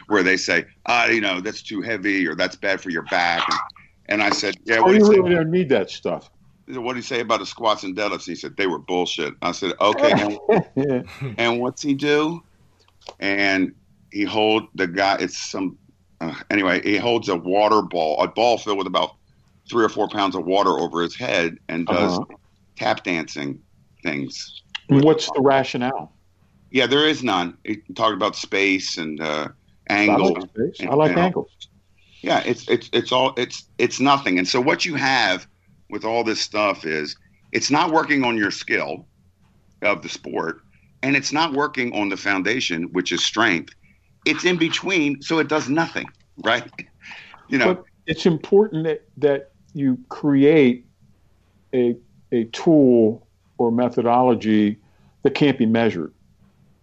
where 0.08 0.24
they 0.24 0.38
say, 0.38 0.66
ah, 0.86 1.06
you 1.06 1.22
know, 1.22 1.40
that's 1.42 1.62
too 1.62 1.82
heavy 1.82 2.28
or 2.28 2.36
that's 2.36 2.56
bad 2.56 2.82
for 2.82 2.90
your 2.90 3.04
back, 3.04 3.44
and, 3.50 3.60
and 4.08 4.24
I 4.24 4.30
said, 4.32 4.56
yeah. 4.66 4.80
What 4.80 4.92
do 4.92 4.98
you 4.98 5.10
really 5.10 5.36
don't 5.36 5.52
need 5.52 5.70
that 5.70 5.90
stuff. 5.90 6.30
What 6.68 6.94
do 6.94 6.98
you 6.98 7.04
say 7.04 7.22
about 7.22 7.40
the 7.40 7.46
squats 7.46 7.84
and 7.84 7.96
deadlifts? 7.96 8.26
He 8.26 8.36
said 8.36 8.58
they 8.58 8.68
were 8.68 8.80
bullshit. 8.80 9.36
I 9.42 9.54
said, 9.54 9.72
okay. 9.80 10.38
and 11.38 11.62
what's 11.62 11.82
he 11.82 11.94
do? 11.94 12.44
And 13.22 13.74
he 14.12 14.26
hold 14.26 14.68
the 14.76 14.86
guy. 14.86 15.16
It's 15.22 15.38
some 15.38 15.78
uh, 16.22 16.34
anyway. 16.50 16.82
He 16.84 16.98
holds 16.98 17.30
a 17.30 17.36
water 17.36 17.82
ball, 17.82 18.20
a 18.22 18.28
ball 18.28 18.58
filled 18.58 18.78
with 18.78 18.88
about 18.88 19.16
three 19.70 19.84
or 19.84 19.90
four 19.90 20.08
pounds 20.08 20.36
of 20.36 20.46
water 20.46 20.72
over 20.80 21.02
his 21.02 21.16
head, 21.16 21.58
and 21.68 21.86
does 21.88 22.18
Uh-huh. 22.20 22.36
tap 22.78 23.04
dancing 23.04 23.60
things. 24.04 24.62
What's 24.90 25.30
the 25.32 25.42
rationale? 25.42 26.14
Yeah, 26.72 26.88
there 26.88 27.08
is 27.08 27.24
none. 27.24 27.58
He 27.64 27.78
talked 27.96 28.14
about 28.16 28.36
space 28.36 28.98
and 28.98 29.20
uh, 29.22 29.50
I 29.90 29.94
angle. 29.94 30.34
like 30.34 30.50
space. 30.50 30.88
I 30.90 30.94
like 30.96 31.12
and- 31.12 31.20
angles. 31.20 31.50
Yeah, 32.22 32.42
it's 32.46 32.68
it's 32.68 32.90
it's 32.94 33.12
all 33.12 33.34
it's 33.38 33.66
it's 33.78 34.00
nothing. 34.00 34.38
And 34.40 34.48
so 34.48 34.60
what 34.60 34.86
you 34.86 34.96
have 34.96 35.48
with 35.90 36.04
all 36.04 36.24
this 36.24 36.42
stuff 36.42 36.84
is 36.86 37.16
it's 37.52 37.70
not 37.70 37.92
working 37.92 38.24
on 38.24 38.36
your 38.38 38.50
skill 38.52 39.06
of 39.84 40.02
the 40.02 40.10
sport, 40.10 40.62
and 41.04 41.16
it's 41.16 41.32
not 41.32 41.54
working 41.54 41.94
on 41.94 42.10
the 42.10 42.18
foundation, 42.18 42.84
which 42.92 43.12
is 43.12 43.24
strength. 43.24 43.74
It's 44.28 44.46
in 44.46 44.58
between, 44.58 45.22
so 45.22 45.40
it 45.40 45.48
does 45.48 45.70
nothing, 45.70 46.06
right? 46.44 46.70
You 47.50 47.58
know, 47.58 47.76
But 47.76 47.84
it's 48.06 48.26
important 48.26 48.84
that, 48.86 49.08
that 49.18 49.52
you 49.74 49.98
create 50.10 50.86
a, 51.74 51.96
a 52.32 52.46
tool 52.46 53.26
or 53.58 53.72
methodology 53.72 54.78
that 55.24 55.34
can't 55.34 55.58
be 55.58 55.66
measured. 55.66 56.14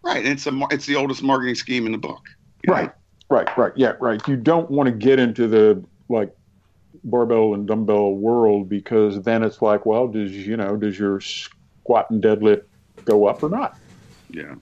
right? 0.02 0.24
It's 0.24 0.46
a 0.46 0.52
it's 0.70 0.86
the 0.86 0.96
oldest 0.96 1.22
marketing 1.22 1.54
scheme 1.54 1.86
in 1.86 1.92
the 1.92 1.98
book. 1.98 2.28
you 2.62 2.72
know? 2.72 2.80
Right. 2.80 2.92
Right, 3.30 3.48
right, 3.56 3.72
yeah, 3.74 3.94
right. 4.00 4.20
You 4.28 4.36
don't 4.36 4.70
want 4.70 4.86
to 4.86 4.92
get 4.92 5.18
into 5.18 5.48
the 5.48 5.82
like 6.10 6.36
barbell 7.04 7.54
and 7.54 7.66
dumbbell 7.66 8.12
world 8.14 8.68
because 8.68 9.22
then 9.22 9.42
it's 9.42 9.62
like, 9.62 9.86
well, 9.86 10.06
does 10.08 10.30
you 10.30 10.56
know, 10.58 10.76
does 10.76 10.98
your 10.98 11.20
squat 11.20 12.10
and 12.10 12.22
deadlift 12.22 12.64
go 13.06 13.26
up 13.26 13.42
or 13.42 13.48
not? 13.48 13.78
Yeah. 14.28 14.54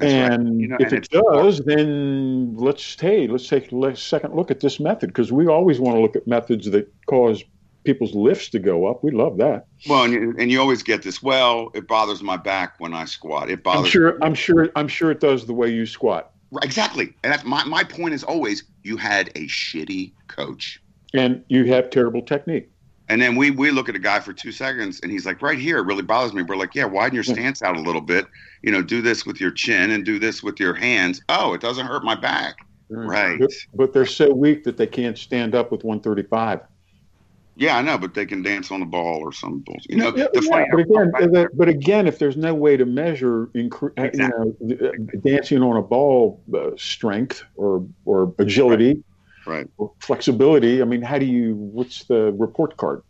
That's 0.00 0.12
right. 0.12 0.32
and 0.32 0.60
You 0.60 0.68
know, 0.68 0.76
if 0.80 0.92
and 0.92 1.04
it 1.04 1.10
does, 1.10 1.60
then 1.60 2.56
let's 2.56 2.98
hey, 3.00 3.26
let's 3.26 3.48
take 3.48 3.70
a 3.72 3.96
second 3.96 4.34
look 4.34 4.50
at 4.50 4.60
this 4.60 4.80
method 4.80 5.08
because 5.08 5.30
we 5.32 5.46
always 5.46 5.78
want 5.78 5.96
to 5.96 6.00
look 6.00 6.16
at 6.16 6.26
methods 6.26 6.70
that 6.70 6.92
cause 7.06 7.44
people's 7.84 8.14
lifts 8.14 8.48
to 8.50 8.58
go 8.58 8.86
up. 8.86 9.02
We 9.02 9.10
love 9.10 9.38
that. 9.38 9.66
Well, 9.88 10.04
and 10.04 10.12
you, 10.12 10.34
and 10.38 10.50
you 10.50 10.60
always 10.60 10.82
get 10.82 11.02
this. 11.02 11.22
Well, 11.22 11.70
it 11.74 11.86
bothers 11.88 12.22
my 12.22 12.36
back 12.36 12.74
when 12.78 12.94
I 12.94 13.04
squat. 13.04 13.50
It 13.50 13.62
bothers. 13.62 13.84
I'm 13.84 13.90
sure. 13.90 14.18
I'm 14.22 14.34
sure. 14.34 14.68
I'm 14.76 14.88
sure 14.88 15.10
it 15.10 15.20
does 15.20 15.46
the 15.46 15.54
way 15.54 15.70
you 15.70 15.86
squat. 15.86 16.32
Right, 16.50 16.64
Exactly. 16.64 17.14
And 17.22 17.32
that's 17.32 17.44
my 17.44 17.64
my 17.64 17.84
point 17.84 18.14
is 18.14 18.24
always 18.24 18.64
you 18.82 18.96
had 18.96 19.28
a 19.36 19.46
shitty 19.46 20.12
coach. 20.28 20.82
and 21.14 21.44
you 21.48 21.64
have 21.66 21.90
terrible 21.90 22.22
technique. 22.22 22.68
And 23.10 23.20
then 23.20 23.34
we 23.34 23.50
we 23.50 23.72
look 23.72 23.88
at 23.88 23.96
a 23.96 23.98
guy 23.98 24.20
for 24.20 24.32
two 24.32 24.52
seconds, 24.52 25.00
and 25.02 25.10
he's 25.10 25.26
like, 25.26 25.42
right 25.42 25.58
here, 25.58 25.78
it 25.78 25.82
really 25.82 26.02
bothers 26.02 26.32
me. 26.32 26.42
We're 26.42 26.54
like, 26.54 26.76
yeah, 26.76 26.84
widen 26.84 27.12
your 27.16 27.24
stance 27.24 27.60
out 27.60 27.76
a 27.76 27.80
little 27.80 28.00
bit. 28.00 28.24
You 28.62 28.70
know, 28.70 28.82
do 28.82 29.02
this 29.02 29.26
with 29.26 29.40
your 29.40 29.50
chin 29.50 29.90
and 29.90 30.04
do 30.04 30.20
this 30.20 30.44
with 30.44 30.60
your 30.60 30.74
hands. 30.74 31.20
Oh, 31.28 31.52
it 31.52 31.60
doesn't 31.60 31.86
hurt 31.86 32.04
my 32.04 32.14
back. 32.14 32.54
Right. 32.88 33.40
But, 33.40 33.50
but 33.74 33.92
they're 33.92 34.06
so 34.06 34.32
weak 34.32 34.62
that 34.62 34.76
they 34.76 34.86
can't 34.86 35.18
stand 35.18 35.56
up 35.56 35.72
with 35.72 35.82
135. 35.82 36.60
Yeah, 37.56 37.76
I 37.76 37.82
know, 37.82 37.98
but 37.98 38.14
they 38.14 38.26
can 38.26 38.42
dance 38.42 38.70
on 38.70 38.78
the 38.78 38.86
ball 38.86 39.18
or 39.18 39.32
some 39.32 39.58
bullshit. 39.66 39.90
You 39.90 39.96
know, 39.96 40.16
Yeah, 40.16 40.28
the 40.32 40.48
yeah, 40.48 40.64
but 40.70 40.80
again, 40.80 41.12
uh, 41.16 41.26
that- 41.32 41.50
but 41.54 41.68
again, 41.68 42.06
if 42.06 42.20
there's 42.20 42.36
no 42.36 42.54
way 42.54 42.76
to 42.76 42.86
measure, 42.86 43.46
incre- 43.56 43.90
uh, 43.98 44.04
Exactly. 44.04 44.52
you 44.60 44.76
know, 44.76 44.88
uh, 44.88 45.18
dancing 45.24 45.62
on 45.62 45.76
a 45.76 45.82
ball 45.82 46.40
uh, 46.54 46.70
strength 46.76 47.42
or 47.56 47.84
or 48.04 48.32
agility, 48.38 49.02
Right. 49.50 49.66
flexibility. 50.00 50.80
I 50.80 50.84
mean, 50.84 51.02
how 51.02 51.18
do 51.18 51.26
you? 51.26 51.54
What's 51.56 52.04
the 52.04 52.32
report 52.38 52.76
card? 52.76 53.02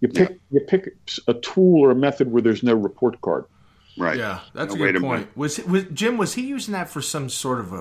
You 0.00 0.08
pick 0.08 0.38
you 0.50 0.60
pick 0.60 0.88
a 1.28 1.34
tool 1.34 1.80
or 1.84 1.90
a 1.90 1.94
method 1.94 2.30
where 2.32 2.42
there's 2.42 2.62
no 2.62 2.74
report 2.74 3.20
card. 3.20 3.44
right. 3.98 4.18
Yeah, 4.18 4.40
that's 4.54 4.74
No, 4.74 4.80
a 4.80 4.82
wait 4.84 4.92
good 4.92 5.02
point. 5.02 5.20
minute. 5.20 5.36
Was, 5.36 5.58
was 5.66 5.84
Jim? 5.92 6.16
Was 6.18 6.34
he 6.34 6.42
using 6.46 6.72
that 6.72 6.88
for 6.88 7.00
some 7.02 7.28
sort 7.28 7.60
of 7.60 7.72
a 7.72 7.78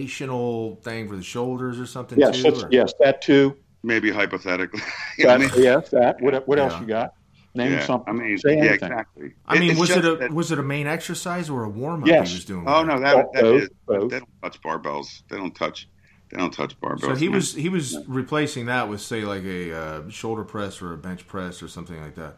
rotational 0.00 0.82
thing 0.82 1.08
for 1.08 1.16
the 1.16 1.22
shoulders 1.22 1.78
or 1.80 1.86
something? 1.86 2.18
Yes, 2.18 2.42
too, 2.42 2.48
or- 2.54 2.68
yes, 2.70 2.92
that 3.00 3.22
too. 3.22 3.56
Maybe 3.82 4.10
hypothetically. 4.10 4.80
You 5.18 5.24
know 5.26 5.38
That, 5.38 5.40
what 5.40 5.52
I 5.52 5.56
mean? 5.56 5.64
yes, 5.64 5.88
that. 5.90 6.20
What, 6.20 6.48
what 6.48 6.58
else 6.58 6.80
you 6.80 6.86
got? 6.86 7.14
Name 7.54 7.72
Yeah, 7.72 7.86
something. 7.86 8.12
I 8.14 8.16
mean, 8.16 8.36
Say 8.38 8.50
yeah, 8.56 8.64
anything. 8.64 8.74
exactly. 8.90 9.32
I 9.46 9.58
mean, 9.58 9.70
it's 9.70 9.80
was 9.80 9.90
it 9.90 10.04
a 10.04 10.16
that- 10.16 10.32
was 10.32 10.52
it 10.52 10.58
a 10.58 10.62
main 10.62 10.86
exercise 10.86 11.48
or 11.48 11.64
a 11.64 11.68
warm 11.68 12.02
up 12.02 12.08
Yes. 12.08 12.28
he 12.30 12.34
was 12.36 12.44
doing? 12.44 12.64
Oh 12.68 12.82
no, 12.84 12.96
it? 12.96 13.00
that, 13.00 13.32
that 13.32 13.42
Both, 13.42 13.62
is. 13.62 13.68
both. 13.86 14.10
They 14.10 14.18
don't 14.18 14.42
touch 14.42 14.60
barbells. 14.60 15.22
They 15.30 15.36
don't 15.36 15.54
touch. 15.54 15.88
They 16.30 16.38
don't 16.38 16.52
touch 16.52 16.78
barbells. 16.80 17.00
So 17.02 17.14
he 17.14 17.26
man. 17.28 17.36
was 17.36 17.54
he 17.54 17.68
was 17.68 17.98
replacing 18.06 18.66
that 18.66 18.88
with 18.88 19.00
say 19.00 19.22
like 19.22 19.44
a 19.44 19.72
uh, 19.76 20.08
shoulder 20.10 20.44
press 20.44 20.82
or 20.82 20.92
a 20.92 20.96
bench 20.96 21.26
press 21.26 21.62
or 21.62 21.68
something 21.68 22.00
like 22.00 22.14
that. 22.16 22.36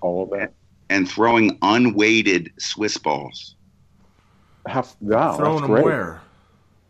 All 0.00 0.24
of 0.24 0.30
that. 0.30 0.52
and 0.90 1.08
throwing 1.08 1.58
unweighted 1.62 2.52
Swiss 2.58 2.98
balls. 2.98 3.54
How, 4.66 4.84
wow, 5.00 5.36
Throwing 5.36 5.54
that's 5.56 5.62
them 5.62 5.70
great. 5.72 5.84
where? 5.84 6.20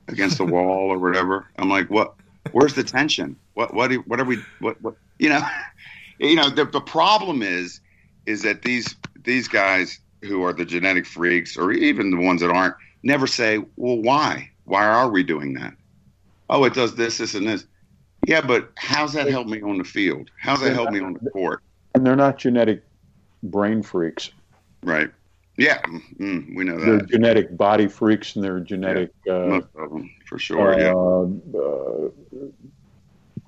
against 0.09 0.38
the 0.38 0.44
wall 0.44 0.90
or 0.90 0.98
whatever. 0.98 1.46
I'm 1.57 1.68
like, 1.70 1.88
what? 1.90 2.14
Where's 2.50 2.74
the 2.74 2.83
tension? 2.85 3.37
What? 3.55 3.72
What? 3.74 3.92
What 4.09 4.20
are 4.20 4.24
we? 4.24 4.38
What? 4.61 4.81
What? 4.83 4.96
You 5.18 5.28
know, 5.31 5.40
you 6.18 6.35
know. 6.35 6.50
The, 6.50 6.64
the 6.64 6.81
problem 6.81 7.42
is, 7.42 7.81
is 8.26 8.42
that 8.42 8.62
these 8.62 8.96
these 9.24 9.46
guys 9.48 10.00
who 10.22 10.42
are 10.42 10.52
the 10.52 10.64
genetic 10.64 11.07
freaks, 11.07 11.57
or 11.57 11.72
even 11.72 12.11
the 12.11 12.16
ones 12.18 12.40
that 12.40 12.50
aren't, 12.50 12.74
never 13.02 13.26
say, 13.26 13.59
well, 13.76 13.98
why? 13.98 14.50
Why 14.64 14.85
are 14.85 15.11
we 15.11 15.22
doing 15.22 15.55
that? 15.55 15.74
Oh, 16.53 16.65
it 16.65 16.75
does 16.75 16.95
this, 16.95 17.17
this, 17.17 17.35
and 17.35 17.49
this. 17.49 17.65
Yeah, 18.29 18.43
but 18.43 18.71
how's 18.77 19.15
that 19.15 19.27
help 19.29 19.49
me 19.49 19.62
on 19.62 19.79
the 19.79 19.85
field? 19.85 20.31
How's 20.38 20.61
that 20.61 20.75
help 20.75 20.91
me 20.91 21.01
on 21.01 21.15
the 21.15 21.31
court? 21.31 21.62
And 21.95 22.07
they're 22.07 22.15
not 22.15 22.38
genetic 22.38 22.85
brain 23.43 23.83
freaks. 23.83 24.31
Right. 24.83 25.11
Yeah, 25.57 25.81
mm, 26.19 26.55
we 26.55 26.65
know 26.65 26.79
that. 26.79 26.85
They're 26.85 27.01
genetic 27.01 27.57
body 27.57 27.88
freaks, 27.88 28.37
and 28.37 28.45
they're 28.45 28.61
genetic. 28.61 29.11
Yeah, 29.27 29.33
uh, 29.33 29.47
most 29.47 29.67
of 29.77 29.91
them, 29.91 30.11
for 30.27 30.38
sure. 30.38 30.79
yeah. 30.79 30.93
Uh, 30.93 32.11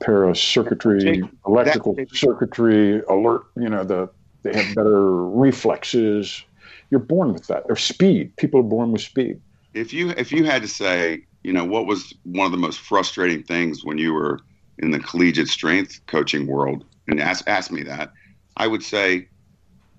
paracircuitry, 0.03 1.29
electrical 1.47 1.97
circuitry, 2.12 3.01
alert. 3.03 3.45
You 3.57 3.69
know, 3.69 3.85
the 3.85 4.09
they 4.43 4.55
have 4.55 4.75
better 4.75 5.25
reflexes. 5.27 6.45
You're 6.90 7.01
born 7.01 7.33
with 7.33 7.47
that. 7.47 7.64
Or 7.69 7.77
speed. 7.77 8.37
People 8.37 8.61
are 8.61 8.64
born 8.64 8.93
with 8.93 9.03
speed. 9.03 9.40
If 9.73 9.93
you 9.93 10.11
if 10.11 10.31
you 10.31 10.45
had 10.45 10.62
to 10.62 10.69
say, 10.69 11.25
you 11.44 11.52
know, 11.52 11.64
what 11.64 11.87
was 11.87 12.14
one 12.24 12.46
of 12.46 12.52
the 12.52 12.59
most 12.59 12.80
frustrating 12.80 13.42
things 13.42 13.85
when 13.85 13.98
you 13.98 14.12
were 14.12 14.40
in 14.78 14.90
the 14.90 14.98
collegiate 14.98 15.48
strength 15.48 16.00
coaching 16.07 16.46
world, 16.46 16.85
and 17.07 17.20
ask 17.20 17.48
ask 17.48 17.70
me 17.70 17.83
that, 17.85 18.12
I 18.57 18.66
would 18.66 18.83
say 18.83 19.28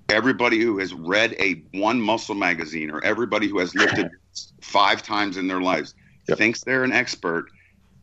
everybody 0.10 0.60
who 0.60 0.79
has 0.79 0.93
read 0.93 1.36
a 1.39 1.63
one 1.73 2.01
muscle 2.01 2.36
magazine 2.36 2.91
or 2.91 3.03
everybody 3.03 3.47
who 3.47 3.60
has 3.60 3.73
lifted 3.73 4.10
five 4.62 5.01
times 5.01 5.38
in 5.38 5.47
their 5.47 5.62
lives 5.62 5.95
yep. 6.27 6.38
thinks 6.38 6.63
they're 6.63 6.84
an 6.84 6.91
expert 6.91 7.45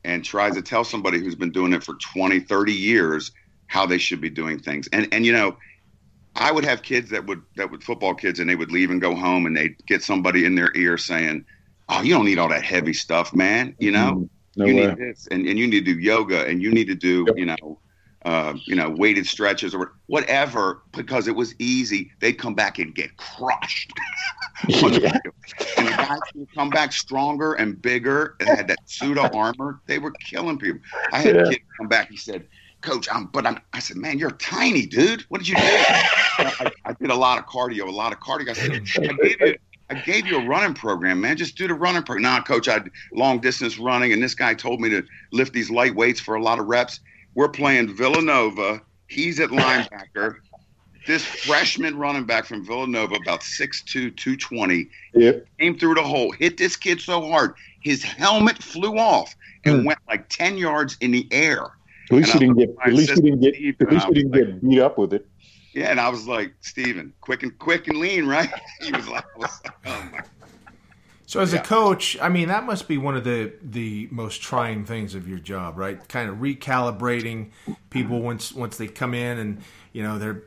and 0.05 0.25
tries 0.25 0.55
to 0.55 0.63
tell 0.63 0.83
somebody 0.83 1.19
who's 1.19 1.37
been 1.37 1.53
doing 1.53 1.73
it 1.73 1.85
for 1.85 1.95
20 1.95 2.41
30 2.41 2.73
years 2.73 3.33
how 3.67 3.87
they 3.87 3.99
should 3.99 4.21
be 4.21 4.31
doing 4.31 4.59
things. 4.59 4.89
And 4.93 5.09
and 5.13 5.27
you 5.27 5.33
know 5.33 5.57
i 6.37 6.51
would 6.51 6.65
have 6.65 6.83
kids 6.83 7.11
that 7.11 7.27
would 7.27 7.43
that 7.57 7.71
would 7.71 7.85
football 7.85 8.15
kids 8.15 8.41
and 8.41 8.49
they 8.49 8.57
would 8.57 8.73
leave 8.73 8.91
and 8.91 9.01
go 9.01 9.15
home 9.15 9.45
and 9.45 9.55
they'd 9.55 9.77
get 9.87 10.03
somebody 10.03 10.47
in 10.47 10.55
their 10.55 10.75
ear 10.75 10.97
saying 10.97 11.45
oh 11.93 12.03
you 12.03 12.15
don't 12.15 12.25
need 12.25 12.39
all 12.39 12.49
that 12.49 12.65
heavy 12.65 12.93
stuff 12.93 13.35
man 13.35 13.75
you 13.79 13.91
know 13.91 14.13
mm, 14.13 14.29
no 14.57 14.65
you 14.67 14.75
way. 14.75 14.87
need 14.87 14.97
this 14.97 15.29
and, 15.31 15.47
and 15.47 15.59
you 15.59 15.67
need 15.67 15.85
to 15.85 15.95
do 15.95 15.99
yoga 15.99 16.47
and 16.47 16.63
you 16.63 16.71
need 16.71 16.87
to 16.87 16.95
do 16.95 17.25
yep. 17.29 17.37
you 17.39 17.47
know 17.47 17.79
uh, 18.25 18.55
you 18.67 18.77
know, 18.77 18.89
weighted 18.89 19.27
stretches 19.27 19.75
or 19.75 19.95
whatever, 20.07 20.83
because 20.93 21.27
it 21.27 21.35
was 21.35 21.55
easy, 21.59 22.13
they'd 22.21 22.35
come 22.35 22.55
back 22.55 22.79
and 22.79 22.95
get 22.95 23.17
crushed. 23.17 23.93
yeah. 24.69 25.19
And 25.77 25.89
the 25.89 25.93
guys 25.97 26.21
would 26.37 26.55
come 26.55 26.71
back 26.71 26.93
stronger 26.93 27.55
and 27.55 27.83
bigger 27.83 28.37
and 28.39 28.49
had 28.49 28.69
that 28.69 28.79
pseudo 28.85 29.29
armor. 29.35 29.81
They 29.87 29.99
were 29.99 30.13
killing 30.13 30.57
people. 30.57 30.81
I 31.13 31.19
had 31.19 31.35
yeah. 31.35 31.43
a 31.43 31.49
kid 31.49 31.63
come 31.77 31.89
back. 31.89 32.11
He 32.11 32.17
said, 32.17 32.47
Coach, 32.81 33.09
I'm, 33.13 33.27
but 33.27 33.45
I'm, 33.45 33.59
I 33.73 33.81
said, 33.81 33.97
man, 33.97 34.19
you're 34.19 34.31
tiny, 34.33 34.87
dude. 34.87 35.23
What 35.23 35.39
did 35.39 35.49
you 35.49 35.57
do? 35.57 35.63
I, 35.65 36.71
I, 36.85 36.93
did 36.93 37.11
a 37.11 37.15
lot 37.15 37.39
of 37.39 37.47
cardio, 37.47 37.89
a 37.89 37.91
lot 37.91 38.13
of 38.13 38.21
cardio. 38.21 38.51
I 38.51 38.53
said, 38.53 38.71
I 38.71 39.13
gave 39.23 39.41
you, 39.41 39.59
I 39.93 40.01
gave 40.01 40.27
you 40.27 40.39
a 40.39 40.47
running 40.47 40.75
program, 40.75 41.21
man. 41.21 41.37
Just 41.37 41.57
do 41.57 41.69
the 41.69 41.75
running 41.75 42.03
program. 42.03 42.23
Nah, 42.23 42.43
coach, 42.43 42.67
I 42.67 42.83
long 43.13 43.41
distance 43.41 43.79
running, 43.79 44.13
and 44.13 44.23
this 44.23 44.35
guy 44.35 44.55
told 44.55 44.81
me 44.81 44.89
to 44.89 45.05
lift 45.33 45.53
these 45.53 45.71
light 45.71 45.95
weights 45.95 46.19
for 46.19 46.35
a 46.35 46.43
lot 46.43 46.59
of 46.59 46.67
reps. 46.67 47.01
We're 47.35 47.49
playing 47.49 47.95
Villanova. 47.95 48.81
He's 49.09 49.39
at 49.39 49.51
linebacker. 49.51 50.37
this 51.07 51.25
freshman 51.25 51.99
running 51.99 52.25
back 52.25 52.47
from 52.47 52.65
Villanova, 52.65 53.17
about 53.17 53.41
6'2, 53.41 54.17
220, 54.17 54.89
yep. 55.15 55.47
came 55.59 55.79
through 55.79 55.95
the 55.95 56.03
hole, 56.03 56.31
hit 56.33 56.57
this 56.57 56.77
kid 56.77 57.01
so 57.01 57.29
hard, 57.29 57.55
his 57.81 58.03
helmet 58.03 58.63
flew 58.63 58.97
off 58.97 59.35
and 59.65 59.81
hmm. 59.81 59.87
went 59.89 59.99
like 60.09 60.29
10 60.29 60.57
yards 60.57 60.97
in 61.01 61.11
the 61.11 61.27
air. 61.33 61.73
At 62.11 62.17
least 62.17 62.33
he 62.33 62.39
didn't 62.39 62.57
get. 62.57 62.71
At 62.85 62.93
least 62.93 63.11
he 63.11 63.21
didn't 63.21 63.41
get. 63.41 63.55
At 63.81 63.93
least 63.93 64.07
he 64.07 64.15
didn't 64.15 64.33
get 64.33 64.69
beat 64.69 64.81
up 64.81 64.99
with 64.99 65.15
it. 65.15 65.27
Yeah, 65.73 65.91
and 65.91 65.99
I 65.99 66.09
was 66.11 66.29
like, 66.29 66.55
Steven, 66.61 67.13
quick 67.21 67.43
and 67.43 67.59
quick 67.59 67.89
and 67.89 67.99
lean, 67.99 68.27
right? 68.27 68.51
He 68.81 68.93
was 68.93 69.09
like, 69.09 69.25
was 69.39 69.61
like 69.65 69.75
oh 69.87 70.09
my 70.13 70.23
so 71.33 71.41
as 71.41 71.55
yeah. 71.55 71.61
a 71.61 71.65
coach, 71.65 72.19
I 72.21 72.29
mean 72.29 72.49
that 72.49 72.65
must 72.65 72.87
be 72.87 72.99
one 72.99 73.17
of 73.17 73.25
the 73.25 73.55
the 73.63 74.07
most 74.11 74.43
trying 74.43 74.85
things 74.85 75.15
of 75.15 75.27
your 75.27 75.39
job, 75.39 75.79
right? 75.79 76.07
Kind 76.07 76.29
of 76.29 76.37
recalibrating 76.37 77.53
people 77.89 78.21
once 78.21 78.53
once 78.53 78.77
they 78.77 78.87
come 78.87 79.15
in 79.15 79.39
and 79.39 79.63
you 79.95 80.03
know 80.03 80.19
they're 80.19 80.43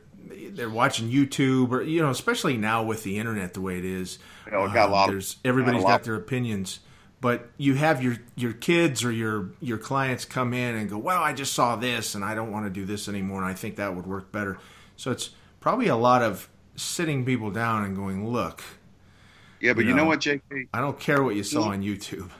they're 0.50 0.70
watching 0.70 1.10
YouTube 1.10 1.72
or 1.72 1.82
you 1.82 2.00
know 2.00 2.10
especially 2.10 2.56
now 2.56 2.84
with 2.84 3.02
the 3.02 3.18
internet 3.18 3.52
the 3.52 3.60
way 3.60 3.78
it 3.78 3.84
is. 3.84 4.20
You 4.46 4.52
know, 4.52 4.68
got 4.68 4.76
a 4.76 4.84
um, 4.84 4.90
lot. 4.92 5.08
There's 5.08 5.38
everybody's 5.44 5.82
got, 5.82 5.88
got 5.88 6.04
their 6.04 6.14
opinions, 6.14 6.78
but 7.20 7.50
you 7.56 7.74
have 7.74 8.00
your 8.00 8.18
your 8.36 8.52
kids 8.52 9.02
or 9.02 9.10
your 9.10 9.50
your 9.60 9.78
clients 9.78 10.24
come 10.24 10.54
in 10.54 10.76
and 10.76 10.88
go, 10.88 10.98
"Well, 10.98 11.20
I 11.20 11.32
just 11.32 11.52
saw 11.52 11.74
this 11.74 12.14
and 12.14 12.24
I 12.24 12.36
don't 12.36 12.52
want 12.52 12.64
to 12.66 12.70
do 12.70 12.84
this 12.84 13.08
anymore 13.08 13.42
and 13.42 13.50
I 13.50 13.54
think 13.54 13.74
that 13.74 13.96
would 13.96 14.06
work 14.06 14.30
better." 14.30 14.56
So 14.96 15.10
it's 15.10 15.30
probably 15.60 15.88
a 15.88 15.96
lot 15.96 16.22
of 16.22 16.48
sitting 16.74 17.24
people 17.24 17.50
down 17.50 17.84
and 17.84 17.96
going, 17.96 18.28
"Look, 18.28 18.62
yeah, 19.60 19.72
but 19.72 19.84
you 19.84 19.90
know, 19.90 19.90
you 19.90 19.96
know 19.96 20.08
what, 20.08 20.20
JK? 20.20 20.68
I 20.72 20.80
don't 20.80 20.98
care 20.98 21.22
what 21.22 21.36
you 21.36 21.42
saw 21.42 21.70
on 21.70 21.82
YouTube. 21.82 22.30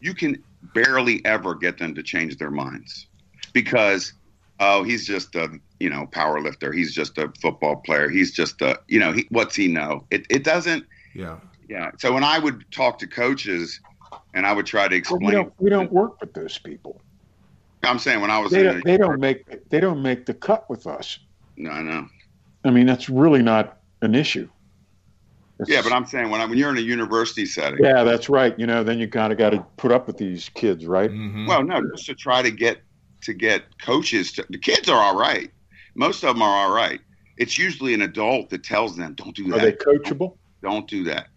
You 0.00 0.14
can 0.14 0.42
barely 0.74 1.24
ever 1.24 1.54
get 1.54 1.78
them 1.78 1.94
to 1.94 2.02
change 2.02 2.36
their 2.36 2.50
minds 2.50 3.06
because 3.52 4.12
oh, 4.60 4.82
he's 4.82 5.06
just 5.06 5.34
a 5.34 5.58
you 5.80 5.90
know 5.90 6.06
power 6.06 6.40
lifter. 6.40 6.72
He's 6.72 6.94
just 6.94 7.18
a 7.18 7.32
football 7.40 7.76
player. 7.76 8.08
He's 8.08 8.32
just 8.32 8.60
a 8.62 8.80
you 8.88 9.00
know 9.00 9.12
he, 9.12 9.26
what's 9.30 9.54
he 9.54 9.68
know? 9.68 10.06
It 10.10 10.26
it 10.30 10.44
doesn't. 10.44 10.84
Yeah. 11.14 11.38
Yeah. 11.68 11.92
So 11.98 12.12
when 12.12 12.24
I 12.24 12.38
would 12.38 12.64
talk 12.70 12.98
to 12.98 13.06
coaches, 13.06 13.80
and 14.34 14.46
I 14.46 14.52
would 14.52 14.66
try 14.66 14.88
to 14.88 14.94
explain, 14.94 15.22
well, 15.22 15.28
we, 15.28 15.34
don't, 15.34 15.52
we 15.58 15.70
don't 15.70 15.92
work 15.92 16.20
with 16.20 16.34
those 16.34 16.58
people. 16.58 17.00
I'm 17.82 17.98
saying 17.98 18.20
when 18.20 18.30
I 18.30 18.38
was 18.38 18.50
they, 18.50 18.62
don't, 18.62 18.84
they 18.84 18.96
don't 18.96 19.20
make 19.20 19.68
they 19.68 19.80
don't 19.80 20.02
make 20.02 20.26
the 20.26 20.34
cut 20.34 20.68
with 20.70 20.86
us. 20.86 21.18
No, 21.56 21.70
I 21.70 21.82
know. 21.82 22.08
I 22.64 22.70
mean 22.70 22.86
that's 22.86 23.08
really 23.08 23.42
not 23.42 23.78
an 24.02 24.14
issue. 24.14 24.48
It's, 25.60 25.70
yeah, 25.70 25.82
but 25.82 25.92
I'm 25.92 26.04
saying 26.04 26.30
when 26.30 26.40
I, 26.40 26.46
when 26.46 26.58
you're 26.58 26.70
in 26.70 26.78
a 26.78 26.80
university 26.80 27.46
setting. 27.46 27.82
Yeah, 27.82 28.02
that's 28.02 28.28
right. 28.28 28.58
You 28.58 28.66
know, 28.66 28.82
then 28.82 28.98
you 28.98 29.06
kind 29.06 29.32
of 29.32 29.38
got 29.38 29.50
to 29.50 29.64
put 29.76 29.92
up 29.92 30.08
with 30.08 30.18
these 30.18 30.48
kids, 30.54 30.84
right? 30.84 31.10
Mm-hmm. 31.10 31.46
Well, 31.46 31.62
no, 31.62 31.80
just 31.92 32.06
to 32.06 32.14
try 32.14 32.42
to 32.42 32.50
get 32.50 32.78
to 33.22 33.32
get 33.32 33.78
coaches. 33.78 34.32
To, 34.32 34.46
the 34.50 34.58
kids 34.58 34.88
are 34.88 35.00
all 35.00 35.16
right. 35.16 35.50
Most 35.94 36.24
of 36.24 36.34
them 36.34 36.42
are 36.42 36.66
all 36.66 36.74
right. 36.74 37.00
It's 37.36 37.56
usually 37.56 37.94
an 37.94 38.02
adult 38.02 38.50
that 38.50 38.64
tells 38.64 38.96
them, 38.96 39.14
"Don't 39.14 39.34
do 39.34 39.48
that." 39.48 39.56
Are 39.56 39.60
they 39.60 39.72
coachable? 39.72 40.36
Don't, 40.62 40.72
don't 40.72 40.88
do 40.88 41.04
that. 41.04 41.28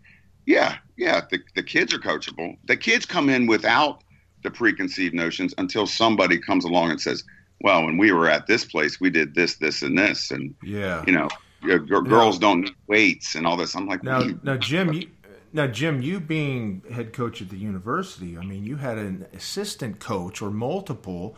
Yeah, 0.47 0.77
yeah. 0.95 1.21
The 1.29 1.39
the 1.55 1.63
kids 1.63 1.93
are 1.93 1.99
coachable. 1.99 2.57
The 2.65 2.77
kids 2.77 3.05
come 3.05 3.29
in 3.29 3.45
without 3.45 4.03
the 4.43 4.49
preconceived 4.49 5.13
notions 5.13 5.53
until 5.57 5.85
somebody 5.85 6.39
comes 6.39 6.65
along 6.65 6.91
and 6.91 7.01
says, 7.01 7.23
"Well, 7.61 7.85
when 7.85 7.97
we 7.97 8.11
were 8.11 8.29
at 8.29 8.47
this 8.47 8.65
place, 8.65 8.99
we 8.99 9.09
did 9.09 9.35
this, 9.35 9.55
this, 9.55 9.81
and 9.81 9.97
this," 9.97 10.31
and 10.31 10.53
yeah, 10.63 11.03
you 11.05 11.13
know 11.13 11.29
g- 11.61 11.77
girls 11.77 12.39
don't 12.39 12.61
need 12.61 12.75
weights 12.87 13.35
and 13.35 13.45
all 13.45 13.57
this. 13.57 13.75
I'm 13.75 13.87
like, 13.87 14.03
now, 14.03 14.23
now, 14.43 14.57
Jim, 14.57 14.93
you, 14.93 15.09
now, 15.53 15.67
Jim, 15.67 16.01
you 16.01 16.19
being 16.19 16.83
head 16.91 17.13
coach 17.13 17.41
at 17.41 17.49
the 17.49 17.57
university, 17.57 18.37
I 18.37 18.43
mean, 18.43 18.63
you 18.63 18.77
had 18.77 18.97
an 18.97 19.25
assistant 19.33 19.99
coach 19.99 20.41
or 20.41 20.49
multiple. 20.49 21.35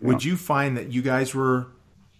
Would 0.00 0.24
you 0.24 0.36
find 0.36 0.76
that 0.76 0.90
you 0.92 1.00
guys 1.00 1.32
were 1.32 1.68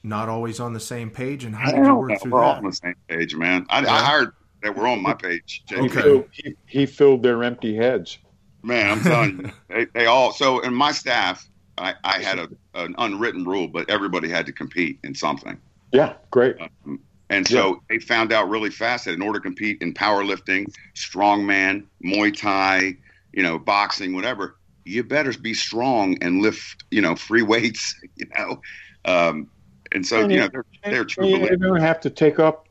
not 0.04 0.28
always 0.28 0.60
on 0.60 0.72
the 0.72 0.80
same 0.80 1.10
page, 1.10 1.44
and 1.44 1.54
how 1.54 1.72
did 1.72 1.84
you 1.84 1.94
work 1.94 2.20
through 2.20 2.30
we're 2.32 2.40
that? 2.40 2.44
We're 2.44 2.44
all 2.44 2.56
on 2.56 2.64
the 2.64 2.72
same 2.72 2.94
page, 3.08 3.34
man. 3.34 3.66
I, 3.70 3.82
yeah. 3.82 3.92
I 3.92 4.04
heard 4.04 4.32
that 4.62 4.76
we're 4.76 4.86
on 4.86 5.02
my 5.02 5.14
page. 5.14 5.64
Okay, 5.72 6.24
he, 6.30 6.54
he, 6.66 6.86
filled 6.86 7.24
their 7.24 7.42
empty 7.42 7.74
heads. 7.74 8.18
Man, 8.62 8.92
I'm 8.92 9.00
telling 9.02 9.38
you, 9.40 9.52
they, 9.68 9.84
they 9.86 10.06
all. 10.06 10.32
So 10.32 10.60
in 10.60 10.72
my 10.72 10.92
staff, 10.92 11.48
I, 11.82 11.94
I 12.04 12.22
had 12.22 12.38
a, 12.38 12.48
an 12.74 12.94
unwritten 12.98 13.44
rule, 13.44 13.68
but 13.68 13.90
everybody 13.90 14.28
had 14.28 14.46
to 14.46 14.52
compete 14.52 14.98
in 15.02 15.14
something. 15.14 15.60
Yeah, 15.92 16.14
great. 16.30 16.56
Um, 16.60 17.00
and 17.28 17.46
so 17.48 17.68
yeah. 17.68 17.74
they 17.88 17.98
found 17.98 18.32
out 18.32 18.48
really 18.48 18.70
fast 18.70 19.06
that 19.06 19.14
in 19.14 19.22
order 19.22 19.38
to 19.38 19.42
compete 19.42 19.80
in 19.80 19.94
powerlifting, 19.94 20.72
strongman, 20.94 21.84
Muay 22.04 22.36
Thai, 22.36 22.96
you 23.32 23.42
know, 23.42 23.58
boxing, 23.58 24.14
whatever, 24.14 24.56
you 24.84 25.02
better 25.02 25.32
be 25.38 25.54
strong 25.54 26.18
and 26.22 26.42
lift, 26.42 26.84
you 26.90 27.00
know, 27.00 27.16
free 27.16 27.42
weights, 27.42 27.98
you 28.16 28.26
know. 28.36 28.60
Um, 29.04 29.48
and 29.92 30.06
so, 30.06 30.22
and 30.22 30.32
you 30.32 30.40
know, 30.40 30.48
they're, 30.52 30.64
they're 30.84 31.04
true. 31.04 31.26
You 31.26 31.56
don't 31.56 31.80
have 31.80 32.00
to 32.00 32.10
take 32.10 32.38
up 32.38 32.68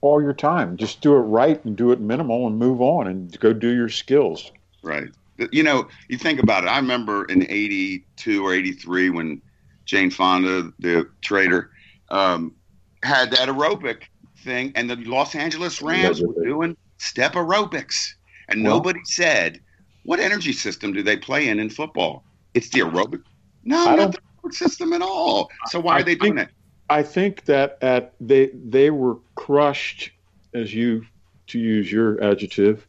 all 0.00 0.22
your 0.22 0.32
time. 0.32 0.76
Just 0.76 1.00
do 1.00 1.14
it 1.14 1.20
right 1.20 1.62
and 1.64 1.76
do 1.76 1.92
it 1.92 2.00
minimal 2.00 2.46
and 2.46 2.58
move 2.58 2.80
on 2.80 3.06
and 3.06 3.38
go 3.40 3.52
do 3.52 3.74
your 3.74 3.88
skills. 3.88 4.52
Right. 4.82 5.08
You 5.52 5.62
know, 5.62 5.88
you 6.08 6.18
think 6.18 6.42
about 6.42 6.64
it. 6.64 6.68
I 6.68 6.78
remember 6.78 7.24
in 7.26 7.42
82 7.42 8.44
or 8.44 8.54
83 8.54 9.10
when 9.10 9.42
Jane 9.84 10.10
Fonda, 10.10 10.72
the 10.78 11.08
trader, 11.22 11.70
um, 12.10 12.54
had 13.02 13.30
that 13.32 13.48
aerobic 13.48 14.04
thing, 14.38 14.72
and 14.74 14.88
the 14.88 14.96
Los 14.96 15.34
Angeles 15.34 15.82
Rams 15.82 16.22
were 16.22 16.44
doing 16.44 16.76
step 16.98 17.34
aerobics, 17.34 18.14
and 18.48 18.62
well, 18.62 18.76
nobody 18.76 19.00
said 19.04 19.60
what 20.04 20.20
energy 20.20 20.52
system 20.52 20.92
do 20.92 21.02
they 21.02 21.16
play 21.16 21.48
in 21.48 21.58
in 21.58 21.68
football. 21.68 22.24
It's 22.54 22.70
the 22.70 22.80
aerobic. 22.80 23.22
No, 23.64 23.96
not 23.96 24.12
the 24.12 24.18
aerobic 24.18 24.54
system 24.54 24.92
at 24.92 25.02
all. 25.02 25.50
So 25.66 25.80
why 25.80 25.96
I 25.96 26.00
are 26.00 26.02
they 26.02 26.14
think, 26.14 26.22
doing 26.22 26.38
it? 26.38 26.48
I 26.88 27.02
think 27.02 27.44
that 27.44 27.78
at 27.82 28.14
they 28.20 28.50
they 28.54 28.90
were 28.90 29.16
crushed, 29.34 30.10
as 30.54 30.72
you 30.72 31.04
to 31.48 31.58
use 31.58 31.90
your 31.90 32.22
adjective, 32.22 32.86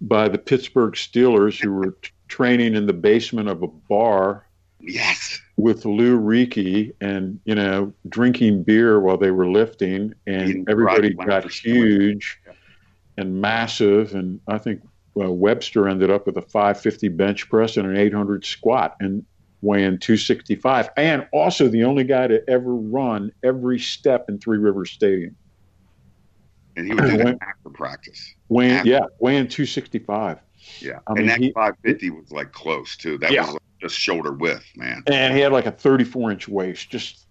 by 0.00 0.28
the 0.28 0.38
Pittsburgh 0.38 0.94
Steelers, 0.94 1.60
who 1.60 1.72
were 1.72 1.96
training 2.28 2.74
in 2.74 2.86
the 2.86 2.92
basement 2.92 3.48
of 3.48 3.62
a 3.62 3.68
bar 3.68 4.44
Yes. 4.80 5.40
with 5.56 5.84
Lou 5.84 6.18
Riecke 6.18 6.92
and 7.00 7.40
you 7.44 7.54
know 7.54 7.92
drinking 8.08 8.62
beer 8.64 9.00
while 9.00 9.16
they 9.16 9.30
were 9.30 9.48
lifting, 9.48 10.14
and 10.26 10.68
everybody 10.68 11.14
got 11.14 11.50
huge 11.50 12.38
Yeah. 12.46 12.52
and 13.18 13.40
massive. 13.40 14.14
And 14.14 14.40
I 14.48 14.58
think 14.58 14.82
Webster 15.14 15.88
ended 15.88 16.10
up 16.10 16.26
with 16.26 16.36
a 16.36 16.42
550 16.42 17.08
bench 17.08 17.48
press 17.48 17.76
and 17.78 17.86
an 17.88 17.96
800 17.96 18.44
squat 18.44 18.96
and 19.00 19.24
weighing 19.62 19.98
265, 19.98 20.90
and 20.98 21.26
also 21.32 21.68
the 21.68 21.84
only 21.84 22.04
guy 22.04 22.26
to 22.26 22.48
ever 22.48 22.74
run 22.74 23.32
every 23.42 23.78
step 23.78 24.28
in 24.28 24.38
Three 24.38 24.58
Rivers 24.58 24.90
Stadium. 24.90 25.34
And 26.76 26.86
he 26.86 26.94
would 26.94 27.04
do 27.04 27.16
that 27.24 27.38
after 27.40 27.70
practice. 27.70 28.34
Weighing, 28.48 28.72
After- 28.72 28.88
yeah, 28.88 29.00
weighing 29.18 29.48
265. 29.48 30.38
Yeah. 30.80 30.98
I 31.06 31.12
and 31.12 31.26
mean, 31.26 31.26
that 31.26 31.54
550 31.54 32.10
was 32.10 32.30
like 32.32 32.52
close 32.52 32.96
too. 32.96 33.18
That 33.18 33.30
Yeah. 33.32 33.42
was 33.42 33.52
like 33.54 33.62
just 33.80 33.96
shoulder 33.98 34.32
width, 34.32 34.64
man. 34.76 35.02
and 35.06 35.34
he 35.34 35.40
had 35.40 35.52
like 35.52 35.66
a 35.66 35.70
34 35.70 36.30
inch 36.32 36.48
waist. 36.48 36.90
Just 36.90 37.24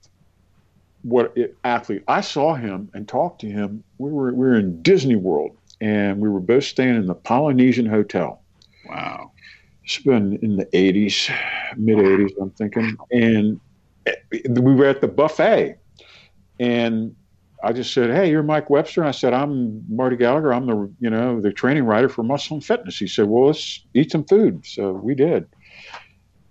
what 1.04 1.34
it, 1.36 1.56
athlete. 1.64 2.04
I 2.08 2.22
saw 2.22 2.56
him 2.56 2.90
and 2.94 3.08
talked 3.08 3.42
to 3.42 3.48
him. 3.48 3.84
We 3.98 4.12
were 4.12 4.32
we 4.34 4.46
were 4.48 4.56
in 4.58 4.82
Disney 4.82 5.16
World, 5.16 5.58
and 5.82 6.20
we 6.20 6.30
were 6.30 6.40
both 6.40 6.64
staying 6.64 6.96
in 6.96 7.06
the 7.08 7.14
Polynesian 7.16 7.86
Hotel. 7.86 8.42
Wow. 8.88 9.32
It's 9.84 10.00
been 10.00 10.38
in 10.42 10.56
the 10.56 10.66
80s, 10.68 11.32
mid 11.78 11.98
80s, 12.00 12.32
I'm 12.42 12.50
thinking, 12.52 12.98
and 13.12 13.60
eh, 14.08 14.14
we 14.50 14.74
were 14.74 14.86
at 14.86 15.02
the 15.02 15.08
buffet, 15.08 15.78
and. 16.60 17.16
I 17.66 17.74
just 17.74 17.94
said, 17.94 18.12
"Hey, 18.12 18.30
you're 18.30 18.44
Mike 18.44 18.70
Webster." 18.70 19.02
And 19.02 19.08
I 19.08 19.12
said, 19.12 19.34
"I'm 19.34 19.84
Marty 19.90 20.16
Gallagher. 20.16 20.54
I'm 20.54 20.68
the 20.68 20.90
you 21.00 21.10
know 21.10 21.42
the 21.42 21.52
training 21.52 21.86
writer 21.86 22.08
for 22.08 22.22
Muscle 22.22 22.56
and 22.58 22.64
Fitness." 22.64 22.98
He 22.98 23.08
said, 23.08 23.26
"Well, 23.28 23.48
let's 23.48 23.84
eat 23.96 24.12
some 24.12 24.24
food." 24.24 24.66
So 24.68 24.92
we 24.92 25.16
did, 25.16 25.48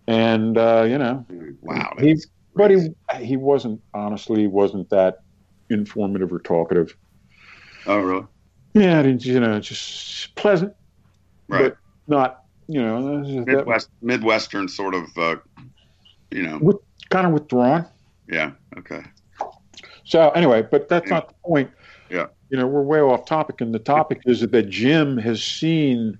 and 0.08 0.58
uh, 0.58 0.84
you 0.88 0.98
know, 0.98 1.24
Wow. 1.62 1.94
He- 2.00 2.16
but 2.56 2.70
he 2.70 2.94
he 3.20 3.36
wasn't 3.36 3.80
honestly 3.94 4.46
wasn't 4.46 4.88
that 4.90 5.22
informative 5.70 6.32
or 6.32 6.38
talkative. 6.38 6.96
Oh, 7.86 7.98
really? 7.98 8.26
Yeah, 8.74 9.02
you 9.02 9.40
know, 9.40 9.58
just 9.60 10.34
pleasant, 10.36 10.72
Right. 11.48 11.74
but 11.74 11.76
not 12.06 12.42
you 12.68 12.80
know 12.80 13.22
that, 13.24 13.46
Midwest, 13.46 13.90
Midwestern 14.02 14.68
sort 14.68 14.94
of, 14.94 15.04
uh, 15.18 15.36
you 16.30 16.42
know. 16.42 16.58
with, 16.60 16.76
kind 17.10 17.26
of 17.26 17.32
withdrawn. 17.32 17.86
Yeah. 18.28 18.52
Okay. 18.78 19.02
So 20.04 20.30
anyway, 20.30 20.62
but 20.62 20.88
that's 20.88 21.08
Yeah. 21.08 21.14
not 21.16 21.28
the 21.28 21.34
point. 21.44 21.70
Yeah. 22.10 22.26
You 22.50 22.58
know, 22.58 22.66
we're 22.66 22.82
way 22.82 23.00
off 23.00 23.26
topic, 23.26 23.60
and 23.60 23.74
the 23.74 23.78
topic 23.78 24.20
is 24.26 24.40
that 24.40 24.68
Jim 24.68 25.16
has 25.18 25.42
seen 25.42 26.18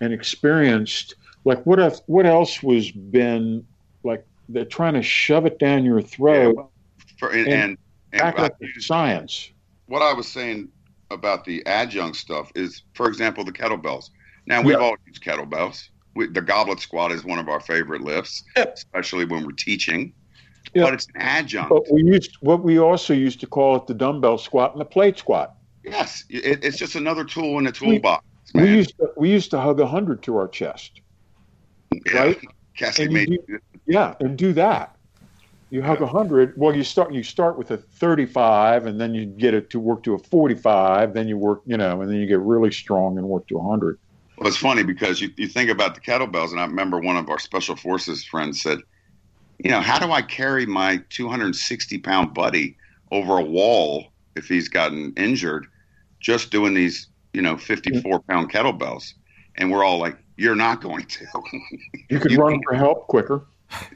and 0.00 0.12
experienced. 0.12 1.14
Like, 1.44 1.64
what 1.64 1.78
if, 1.78 1.98
what 2.06 2.26
else 2.26 2.62
was 2.62 2.90
been 2.90 3.66
like? 4.02 4.24
They're 4.48 4.64
trying 4.64 4.94
to 4.94 5.02
shove 5.02 5.44
it 5.46 5.58
down 5.58 5.84
your 5.84 6.00
Yeah, 6.00 6.06
throat. 6.06 6.56
well, 6.56 6.72
for, 7.18 7.30
and, 7.30 7.48
And 7.48 7.78
and, 8.12 8.20
back 8.36 8.38
I 8.38 8.50
science. 8.78 9.50
what 9.86 10.02
I 10.02 10.12
was 10.12 10.28
saying 10.28 10.68
about 11.10 11.44
the 11.44 11.64
adjunct 11.66 12.16
stuff 12.16 12.50
is, 12.54 12.82
for 12.94 13.06
example, 13.08 13.44
the 13.44 13.52
kettlebells. 13.52 14.10
Now 14.46 14.62
we've 14.62 14.72
Yeah. 14.78 14.84
all 14.84 14.96
used 15.06 15.22
kettlebells. 15.22 15.82
We, 16.14 16.28
the 16.28 16.40
goblet 16.42 16.80
squat 16.80 17.12
is 17.12 17.24
one 17.24 17.38
of 17.38 17.48
our 17.48 17.60
favorite 17.60 18.02
lifts, 18.02 18.42
Yep. 18.56 18.74
especially 18.74 19.24
when 19.24 19.44
we're 19.44 19.52
teaching. 19.52 20.14
Yeah. 20.76 20.82
But 20.82 20.92
it's 20.92 21.06
an 21.06 21.22
adjunct. 21.22 21.70
But 21.70 21.90
we 21.90 22.02
used 22.02 22.36
what 22.40 22.62
we 22.62 22.78
also 22.78 23.14
used 23.14 23.40
to 23.40 23.46
call 23.46 23.76
it 23.76 23.86
the 23.86 23.94
dumbbell 23.94 24.36
squat 24.36 24.72
and 24.72 24.80
the 24.80 24.84
plate 24.84 25.16
squat. 25.16 25.56
yes, 25.82 26.22
it, 26.28 26.62
it's 26.62 26.76
just 26.76 26.96
another 26.96 27.24
tool 27.24 27.56
in 27.58 27.64
the 27.64 27.72
toolbox. 27.72 28.22
We 28.52 28.60
man. 28.60 28.74
used 28.74 28.94
to, 28.98 29.10
we 29.16 29.30
used 29.30 29.50
to 29.52 29.58
hug 29.58 29.80
a 29.80 29.86
hundred 29.86 30.22
to 30.24 30.36
our 30.36 30.48
chest. 30.48 31.00
Yeah. 32.04 32.18
right? 32.18 32.40
Cassie 32.76 33.04
you 33.10 33.60
Yeah, 33.86 34.16
and 34.20 34.36
do 34.36 34.52
that. 34.52 34.94
You 35.70 35.80
hug 35.80 36.02
a 36.02 36.06
hundred. 36.06 36.52
Well, 36.58 36.76
you 36.76 36.84
start 36.84 37.14
you 37.14 37.22
start 37.22 37.56
with 37.56 37.70
a 37.70 37.78
thirty-five, 37.78 38.84
and 38.84 39.00
then 39.00 39.14
you 39.14 39.24
get 39.24 39.54
it 39.54 39.70
to 39.70 39.80
work 39.80 40.02
to 40.02 40.12
a 40.12 40.18
forty-five. 40.18 41.14
Then 41.14 41.26
you 41.26 41.38
work, 41.38 41.62
you 41.64 41.78
know, 41.78 42.02
and 42.02 42.10
then 42.10 42.18
you 42.18 42.26
get 42.26 42.40
really 42.40 42.70
strong 42.70 43.16
and 43.16 43.26
work 43.26 43.48
to 43.48 43.56
a 43.56 43.62
hundred. 43.62 43.98
Well, 44.36 44.46
it's 44.46 44.58
funny 44.58 44.82
because 44.82 45.22
you, 45.22 45.30
you 45.38 45.48
think 45.48 45.70
about 45.70 45.94
the 45.94 46.02
kettlebells, 46.02 46.50
and 46.50 46.60
I 46.60 46.66
remember 46.66 47.00
one 47.00 47.16
of 47.16 47.30
our 47.30 47.38
special 47.38 47.76
forces 47.76 48.22
friends 48.22 48.60
said, 48.60 48.80
you 49.58 49.70
know, 49.70 49.80
how 49.80 49.98
do 49.98 50.12
I 50.12 50.22
carry 50.22 50.66
my 50.66 51.02
260 51.10 51.98
pound 51.98 52.34
buddy 52.34 52.76
over 53.12 53.38
a 53.38 53.42
wall 53.44 54.06
if 54.34 54.46
he's 54.48 54.68
gotten 54.68 55.12
injured 55.16 55.66
just 56.20 56.50
doing 56.50 56.74
these, 56.74 57.08
you 57.32 57.42
know, 57.42 57.56
54 57.56 58.20
pound 58.20 58.52
kettlebells? 58.52 59.14
And 59.56 59.70
we're 59.70 59.84
all 59.84 59.98
like, 59.98 60.16
you're 60.36 60.54
not 60.56 60.80
going 60.82 61.06
to. 61.06 61.26
You 62.08 62.20
could 62.20 62.30
You 62.30 62.38
run 62.38 62.52
can't. 62.52 62.64
for 62.64 62.74
help 62.74 63.06
quicker. 63.08 63.46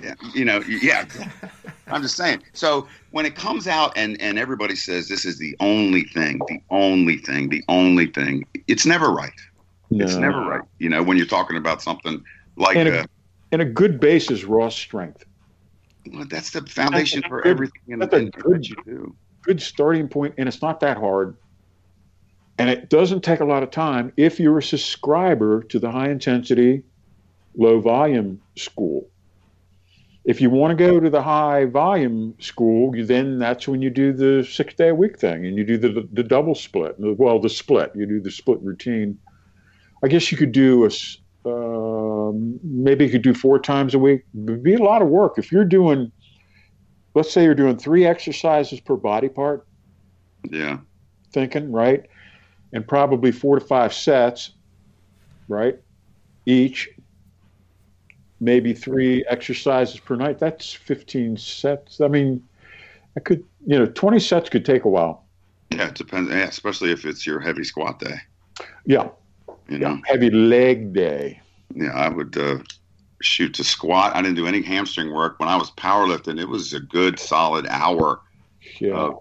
yeah, 0.02 0.14
you 0.34 0.44
know, 0.44 0.60
yeah. 0.66 1.04
I'm 1.86 2.02
just 2.02 2.16
saying. 2.16 2.42
So 2.54 2.88
when 3.12 3.24
it 3.24 3.36
comes 3.36 3.68
out 3.68 3.92
and, 3.96 4.20
and 4.20 4.36
everybody 4.38 4.74
says 4.74 5.08
this 5.08 5.24
is 5.24 5.38
the 5.38 5.54
only 5.60 6.02
thing, 6.04 6.40
the 6.48 6.58
only 6.70 7.18
thing, 7.18 7.50
the 7.50 7.62
only 7.68 8.06
thing, 8.06 8.44
it's 8.66 8.84
never 8.84 9.12
right. 9.12 9.32
It's 9.92 10.14
never 10.16 10.40
right. 10.40 10.62
You 10.78 10.88
know, 10.88 11.02
when 11.02 11.16
you're 11.16 11.26
talking 11.26 11.56
about 11.56 11.82
something 11.82 12.22
like 12.56 12.76
And 12.76 12.88
uh, 12.88 12.92
a, 12.92 13.06
and 13.52 13.62
a 13.62 13.64
good 13.64 14.00
base 14.00 14.30
is 14.30 14.44
raw 14.44 14.68
strength. 14.70 15.24
Well, 16.12 16.26
that's 16.28 16.50
the 16.50 16.62
foundation 16.62 17.22
for 17.28 17.42
good- 17.42 17.50
everything 17.50 17.82
in, 17.88 17.98
that's 17.98 18.14
in, 18.14 18.30
good- 18.30 18.54
that 18.54 18.68
you 18.68 18.76
do. 18.84 19.16
Good 19.42 19.62
starting 19.62 20.08
point, 20.08 20.34
and 20.36 20.48
it's 20.48 20.60
not 20.60 20.80
that 20.80 20.98
hard. 20.98 21.36
And 22.58 22.68
it 22.68 22.90
doesn't 22.90 23.22
take 23.24 23.40
a 23.40 23.44
lot 23.44 23.62
of 23.62 23.70
time 23.70 24.12
if 24.18 24.38
you're 24.38 24.58
a 24.58 24.62
subscriber 24.62 25.62
to 25.64 25.78
the 25.78 25.90
high 25.90 26.10
intensity, 26.10 26.82
low 27.56 27.80
volume 27.80 28.42
school. 28.58 29.08
If 30.26 30.42
you 30.42 30.50
want 30.50 30.76
to 30.76 30.84
go 30.84 31.00
to 31.00 31.08
the 31.08 31.22
high 31.22 31.64
volume 31.64 32.34
school, 32.38 32.94
you, 32.94 33.06
then 33.06 33.38
that's 33.38 33.66
when 33.66 33.80
you 33.80 33.88
do 33.88 34.12
the 34.12 34.44
six 34.44 34.74
day 34.74 34.88
a 34.88 34.94
week 34.94 35.18
thing 35.18 35.46
and 35.46 35.56
you 35.56 35.64
do 35.64 35.78
the, 35.78 36.06
the 36.12 36.22
double 36.22 36.54
split. 36.54 36.96
Well, 36.98 37.40
the 37.40 37.48
split, 37.48 37.92
you 37.94 38.04
do 38.04 38.20
the 38.20 38.30
split 38.30 38.60
routine. 38.60 39.18
I 40.04 40.08
guess 40.08 40.30
you 40.30 40.36
could 40.36 40.52
do 40.52 40.84
a, 40.84 40.90
um, 41.44 42.58
maybe 42.62 43.04
you 43.06 43.10
could 43.10 43.22
do 43.22 43.34
four 43.34 43.58
times 43.58 43.94
a 43.94 43.98
week. 43.98 44.22
It'd 44.44 44.62
be 44.62 44.74
a 44.74 44.82
lot 44.82 45.02
of 45.02 45.08
work. 45.08 45.38
If 45.38 45.50
you're 45.50 45.64
doing, 45.64 46.12
let's 47.14 47.32
say 47.32 47.44
you're 47.44 47.54
doing 47.54 47.76
three 47.76 48.04
exercises 48.04 48.80
per 48.80 48.96
body 48.96 49.28
part, 49.28 49.66
Yeah. 50.50 50.78
thinking, 51.32 51.72
right? 51.72 52.06
And 52.72 52.86
probably 52.86 53.32
four 53.32 53.58
to 53.58 53.64
five 53.64 53.92
sets, 53.92 54.52
right? 55.48 55.78
Each, 56.46 56.88
maybe 58.40 58.72
three 58.72 59.24
exercises 59.28 59.98
per 60.00 60.16
night. 60.16 60.38
That's 60.38 60.72
15 60.72 61.36
sets. 61.36 62.00
I 62.00 62.08
mean, 62.08 62.42
I 63.16 63.20
could, 63.20 63.44
you 63.66 63.78
know, 63.78 63.86
20 63.86 64.18
sets 64.20 64.48
could 64.48 64.64
take 64.64 64.84
a 64.84 64.88
while. 64.88 65.26
Yeah, 65.70 65.88
it 65.88 65.94
depends. 65.94 66.30
Yeah, 66.30 66.44
especially 66.44 66.90
if 66.92 67.04
it's 67.04 67.26
your 67.26 67.40
heavy 67.40 67.64
squat 67.64 67.98
day. 67.98 68.16
Yeah. 68.86 69.08
You 69.70 69.78
know, 69.78 70.00
Heavy 70.06 70.30
leg 70.30 70.92
day. 70.94 71.40
yeah, 71.74 71.92
I 71.92 72.08
would 72.08 72.36
uh, 72.36 72.58
shoot 73.22 73.54
to 73.54 73.64
squat. 73.64 74.16
I 74.16 74.22
didn't 74.22 74.36
do 74.36 74.46
any 74.46 74.62
hamstring 74.62 75.12
work 75.12 75.38
when 75.38 75.48
I 75.48 75.56
was 75.56 75.70
powerlifting. 75.72 76.40
It 76.40 76.48
was 76.48 76.72
a 76.74 76.80
good 76.80 77.18
solid 77.18 77.66
hour 77.68 78.20
Yeah. 78.80 78.94
of 78.96 79.14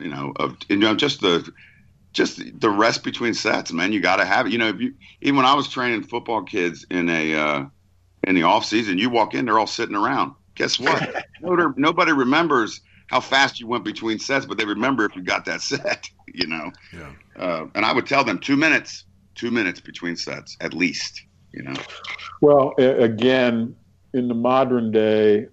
you 0.00 0.08
know 0.08 0.32
of 0.36 0.56
you 0.68 0.76
know 0.76 0.94
just 0.94 1.20
the 1.20 1.50
just 2.14 2.40
the 2.60 2.70
rest 2.70 3.04
between 3.04 3.34
sets 3.34 3.72
man 3.72 3.92
you 3.92 4.00
got 4.00 4.16
to 4.16 4.24
have 4.24 4.46
it 4.46 4.52
you 4.52 4.58
know 4.58 4.68
if 4.68 4.80
you 4.80 4.94
even 5.22 5.36
when 5.36 5.46
i 5.46 5.54
was 5.54 5.68
training 5.68 6.02
football 6.02 6.42
kids 6.42 6.86
in 6.90 7.08
a 7.08 7.34
uh 7.34 7.64
in 8.26 8.34
the 8.34 8.42
off 8.42 8.64
season 8.64 8.98
you 8.98 9.10
walk 9.10 9.34
in 9.34 9.44
they're 9.46 9.58
all 9.58 9.66
sitting 9.66 9.96
around 9.96 10.32
guess 10.56 10.78
what 10.80 11.06
nobody, 11.40 11.68
nobody 11.76 12.12
remembers 12.12 12.80
how 13.08 13.20
fast 13.20 13.60
you 13.60 13.66
went 13.66 13.84
between 13.84 14.18
sets 14.18 14.46
but 14.46 14.58
they 14.58 14.64
remember 14.64 15.04
if 15.04 15.14
you 15.16 15.22
got 15.22 15.44
that 15.44 15.60
set 15.62 16.08
you 16.34 16.46
know 16.46 16.70
Yeah. 16.92 17.12
uh, 17.38 17.66
and 17.74 17.84
i 17.84 17.92
would 17.92 18.06
tell 18.06 18.24
them 18.24 18.38
two 18.38 18.56
minutes 18.56 19.04
two 19.34 19.50
minutes 19.50 19.80
between 19.80 20.16
sets 20.16 20.56
at 20.60 20.74
least 20.74 21.22
you 21.52 21.62
know 21.62 21.74
Well, 22.40 22.74
again, 22.78 23.74
in 24.12 24.28
the 24.28 24.34
modern 24.34 24.90
day, 24.90 25.46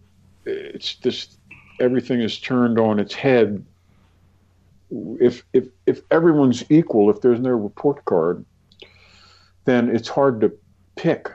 it's 0.46 0.96
just 0.96 1.38
everything 1.80 2.22
is 2.22 2.38
turned 2.40 2.80
on 2.80 3.00
its 3.00 3.14
head. 3.14 3.66
If 5.20 5.44
if 5.54 5.68
if 5.86 6.02
everyone's 6.12 6.70
equal, 6.70 7.10
if 7.10 7.22
there's 7.22 7.40
no 7.40 7.52
report 7.52 8.04
card, 8.06 8.46
then 9.66 9.96
it's 9.96 10.10
hard 10.10 10.42
to 10.42 10.52
pick. 10.96 11.32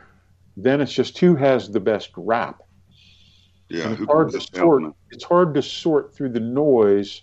Then 0.59 0.81
it's 0.81 0.93
just 0.93 1.19
who 1.19 1.37
has 1.37 1.71
the 1.71 1.81
best 1.81 2.11
rap. 2.17 2.63
yeah 3.69 3.93
it's 3.93 4.05
hard 4.05 4.33
to 4.33 4.41
sort. 4.41 4.95
It's 5.11 5.25
hard 5.25 5.55
to 5.55 5.63
sort 5.63 6.15
through 6.15 6.31
the 6.31 6.41
noise 6.41 7.23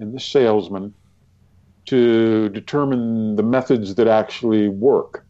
and 0.00 0.12
the 0.12 0.20
salesman 0.20 0.94
to 1.88 2.48
determine 2.50 3.36
the 3.36 3.42
methods 3.42 3.94
that 3.96 4.08
actually 4.08 4.68
work. 4.68 5.24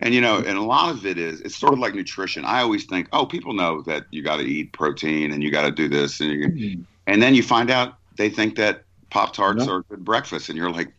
And 0.00 0.14
you 0.14 0.20
know, 0.20 0.36
and 0.36 0.58
a 0.58 0.62
lot 0.62 0.90
of 0.90 1.06
it 1.06 1.18
is 1.18 1.40
it's 1.40 1.56
sort 1.56 1.72
of 1.72 1.78
like 1.78 1.94
nutrition. 1.94 2.44
I 2.44 2.60
always 2.60 2.84
think, 2.84 3.08
oh, 3.12 3.24
people 3.24 3.54
know 3.54 3.82
that 3.82 4.04
you 4.10 4.22
got 4.22 4.36
to 4.36 4.42
eat 4.42 4.72
protein 4.72 5.32
and 5.32 5.42
you 5.42 5.50
got 5.50 5.62
to 5.62 5.70
do 5.70 5.88
this, 5.88 6.20
and 6.20 6.30
you, 6.30 6.48
mm-hmm. 6.48 6.82
and 7.06 7.22
then 7.22 7.34
you 7.34 7.42
find 7.42 7.70
out 7.70 7.94
they 8.16 8.28
think 8.28 8.56
that 8.56 8.84
Pop 9.10 9.32
Tarts 9.32 9.66
No. 9.66 9.72
are 9.72 9.82
good 9.84 10.04
breakfast, 10.04 10.48
and 10.48 10.58
you're 10.58 10.70
like, 10.70 10.92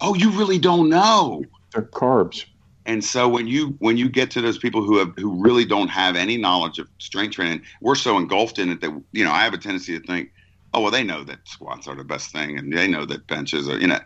oh, 0.00 0.14
you 0.14 0.30
really 0.32 0.58
don't 0.58 0.88
know. 0.88 1.44
They're 1.72 1.82
carbs. 1.82 2.44
And 2.86 3.04
so 3.04 3.28
when 3.28 3.46
you 3.46 3.76
when 3.78 3.96
you 3.96 4.08
get 4.08 4.30
to 4.32 4.40
those 4.40 4.58
people 4.58 4.82
who 4.82 4.98
have 4.98 5.12
who 5.16 5.40
really 5.40 5.64
don't 5.64 5.88
have 5.88 6.16
any 6.16 6.36
knowledge 6.36 6.78
of 6.78 6.88
strength 6.98 7.34
training, 7.34 7.62
we're 7.80 7.94
so 7.94 8.16
engulfed 8.16 8.58
in 8.58 8.70
it 8.70 8.80
that 8.80 8.90
you 9.12 9.24
know 9.24 9.30
I 9.30 9.44
have 9.44 9.54
a 9.54 9.58
tendency 9.58 9.98
to 9.98 10.04
think, 10.04 10.30
oh 10.74 10.80
well, 10.80 10.90
they 10.90 11.04
know 11.04 11.22
that 11.24 11.46
squats 11.46 11.86
are 11.86 11.94
the 11.94 12.04
best 12.04 12.32
thing, 12.32 12.58
and 12.58 12.72
they 12.72 12.88
know 12.88 13.04
that 13.06 13.26
benches 13.28 13.68
are 13.68 13.78
you 13.78 13.86
know, 13.86 14.00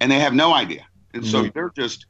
and 0.00 0.10
they 0.10 0.18
have 0.18 0.34
no 0.34 0.52
idea, 0.54 0.86
and 1.14 1.24
so 1.24 1.44
Mhm. 1.44 1.52
they're 1.54 1.72
just 1.76 2.06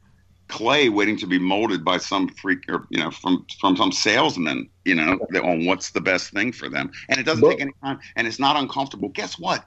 clay 0.47 0.89
waiting 0.89 1.15
to 1.17 1.25
be 1.25 1.39
molded 1.39 1.83
by 1.85 1.97
some 1.97 2.27
freak 2.27 2.59
or 2.67 2.85
you 2.89 2.99
know 2.99 3.09
from 3.09 3.45
from 3.61 3.77
some 3.77 3.91
salesman 3.91 4.67
you 4.83 4.93
know 4.93 5.17
that- 5.29 5.43
on 5.43 5.65
what's 5.65 5.91
the 5.91 6.01
best 6.01 6.31
thing 6.31 6.51
for 6.51 6.67
them. 6.67 6.91
And 7.07 7.19
it 7.19 7.23
doesn't 7.23 7.41
But- 7.41 7.51
take 7.51 7.61
any 7.61 7.71
time 7.81 7.99
and 8.17 8.27
it's 8.27 8.37
not 8.39 8.57
uncomfortable. 8.57 9.07
Guess 9.09 9.39
what? 9.39 9.63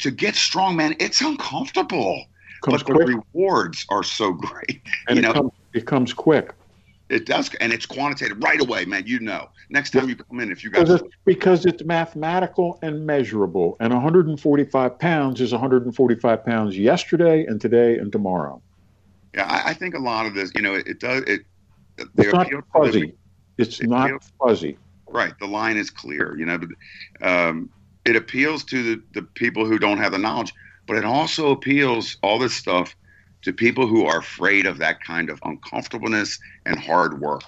To 0.00 0.10
get 0.10 0.34
strong 0.34 0.76
man 0.76 0.94
it's 0.98 1.20
uncomfortable. 1.22 2.26
But 2.62 2.84
the 2.86 2.92
quick, 2.92 3.08
rewards 3.08 3.86
are 3.88 4.02
so 4.02 4.32
great 4.46 4.82
and 5.08 5.16
you 5.16 5.22
it 5.22 5.26
know? 5.26 5.32
comes 5.32 5.52
it 5.72 5.86
comes 5.86 6.12
quick. 6.12 6.52
It 7.10 7.26
does 7.26 7.50
and 7.60 7.72
it's 7.72 7.86
quantitative 7.86 8.38
right 8.42 8.60
away 8.60 8.84
man 8.84 9.02
you 9.06 9.18
know 9.20 9.48
next 9.68 9.90
time 9.90 10.08
you 10.08 10.16
come 10.16 10.40
in 10.40 10.50
if 10.50 10.62
you 10.64 10.70
got 10.70 10.80
Because 10.86 11.00
it's, 11.02 11.14
because 11.24 11.66
it's 11.66 11.84
mathematical 11.84 12.78
and 12.82 13.04
measurable, 13.04 13.76
and 13.80 13.92
145 13.92 14.98
pounds 14.98 15.40
is 15.40 15.52
145 15.52 16.44
pounds 16.44 16.78
yesterday 16.78 17.44
and 17.44 17.60
today 17.60 17.98
and 17.98 18.10
tomorrow. 18.12 18.62
yeah 19.34 19.44
I, 19.46 19.70
I 19.70 19.74
think 19.74 19.94
a 19.94 19.98
lot 19.98 20.26
of 20.26 20.34
this 20.34 20.52
you 20.54 20.62
know 20.62 20.74
it, 20.74 20.86
it 20.86 21.00
does 21.00 21.22
it 21.24 21.42
It's 22.16 22.32
not 22.32 22.48
fuzzy. 22.72 23.12
It's 23.58 23.80
it 23.80 23.88
not 23.88 24.08
feels- 24.08 24.32
fuzzy. 24.40 24.78
Right. 25.12 25.34
The 25.40 25.46
line 25.48 25.76
is 25.76 25.90
clear, 25.90 26.38
you 26.38 26.46
know, 26.46 26.56
but 26.56 26.68
um, 27.28 27.68
it 28.04 28.14
appeals 28.14 28.62
to 28.66 28.76
the, 28.94 29.02
the 29.12 29.22
people 29.22 29.66
who 29.66 29.76
don't 29.76 29.98
have 29.98 30.12
the 30.12 30.18
knowledge, 30.18 30.54
but 30.86 30.96
it 30.96 31.04
also 31.04 31.50
appeals 31.50 32.16
all 32.22 32.38
this 32.38 32.54
stuff 32.54 32.94
to 33.42 33.52
people 33.52 33.86
who 33.86 34.04
are 34.06 34.18
afraid 34.18 34.66
of 34.66 34.78
that 34.78 35.02
kind 35.02 35.30
of 35.30 35.38
uncomfortableness 35.44 36.38
and 36.66 36.78
hard 36.78 37.20
work. 37.20 37.42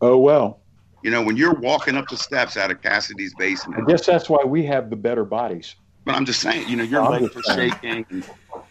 Oh 0.00 0.18
well. 0.18 0.62
You 1.02 1.10
know, 1.10 1.22
when 1.22 1.36
you're 1.36 1.54
walking 1.54 1.96
up 1.96 2.08
the 2.08 2.16
steps 2.16 2.56
out 2.56 2.70
of 2.70 2.82
Cassidy's 2.82 3.34
basement. 3.34 3.82
I 3.86 3.90
guess 3.90 4.06
that's 4.06 4.28
why 4.28 4.42
we 4.44 4.64
have 4.66 4.90
the 4.90 4.96
better 4.96 5.24
bodies. 5.24 5.76
but 6.04 6.14
I'm 6.14 6.24
just 6.24 6.40
saying, 6.40 6.68
you 6.68 6.76
know, 6.76 6.82
your 6.84 7.02
I'm 7.02 7.22
legs 7.22 7.36
are 7.36 7.42
saying. 7.42 7.70
shaking. 7.82 8.06
And, 8.10 8.24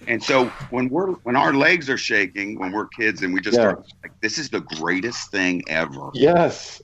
and 0.07 0.23
so 0.23 0.51
when 0.69 0.89
we're 0.89 1.11
when 1.23 1.35
our 1.35 1.53
legs 1.53 1.89
are 1.89 1.97
shaking 1.97 2.59
when 2.59 2.71
we're 2.71 2.87
kids 2.87 3.21
and 3.21 3.33
we 3.33 3.39
just 3.41 3.55
Yeah. 3.57 3.69
start 3.71 3.85
like 4.03 4.11
this 4.21 4.37
is 4.37 4.49
the 4.49 4.61
greatest 4.61 5.31
thing 5.31 5.63
ever. 5.69 6.09
Yes, 6.13 6.81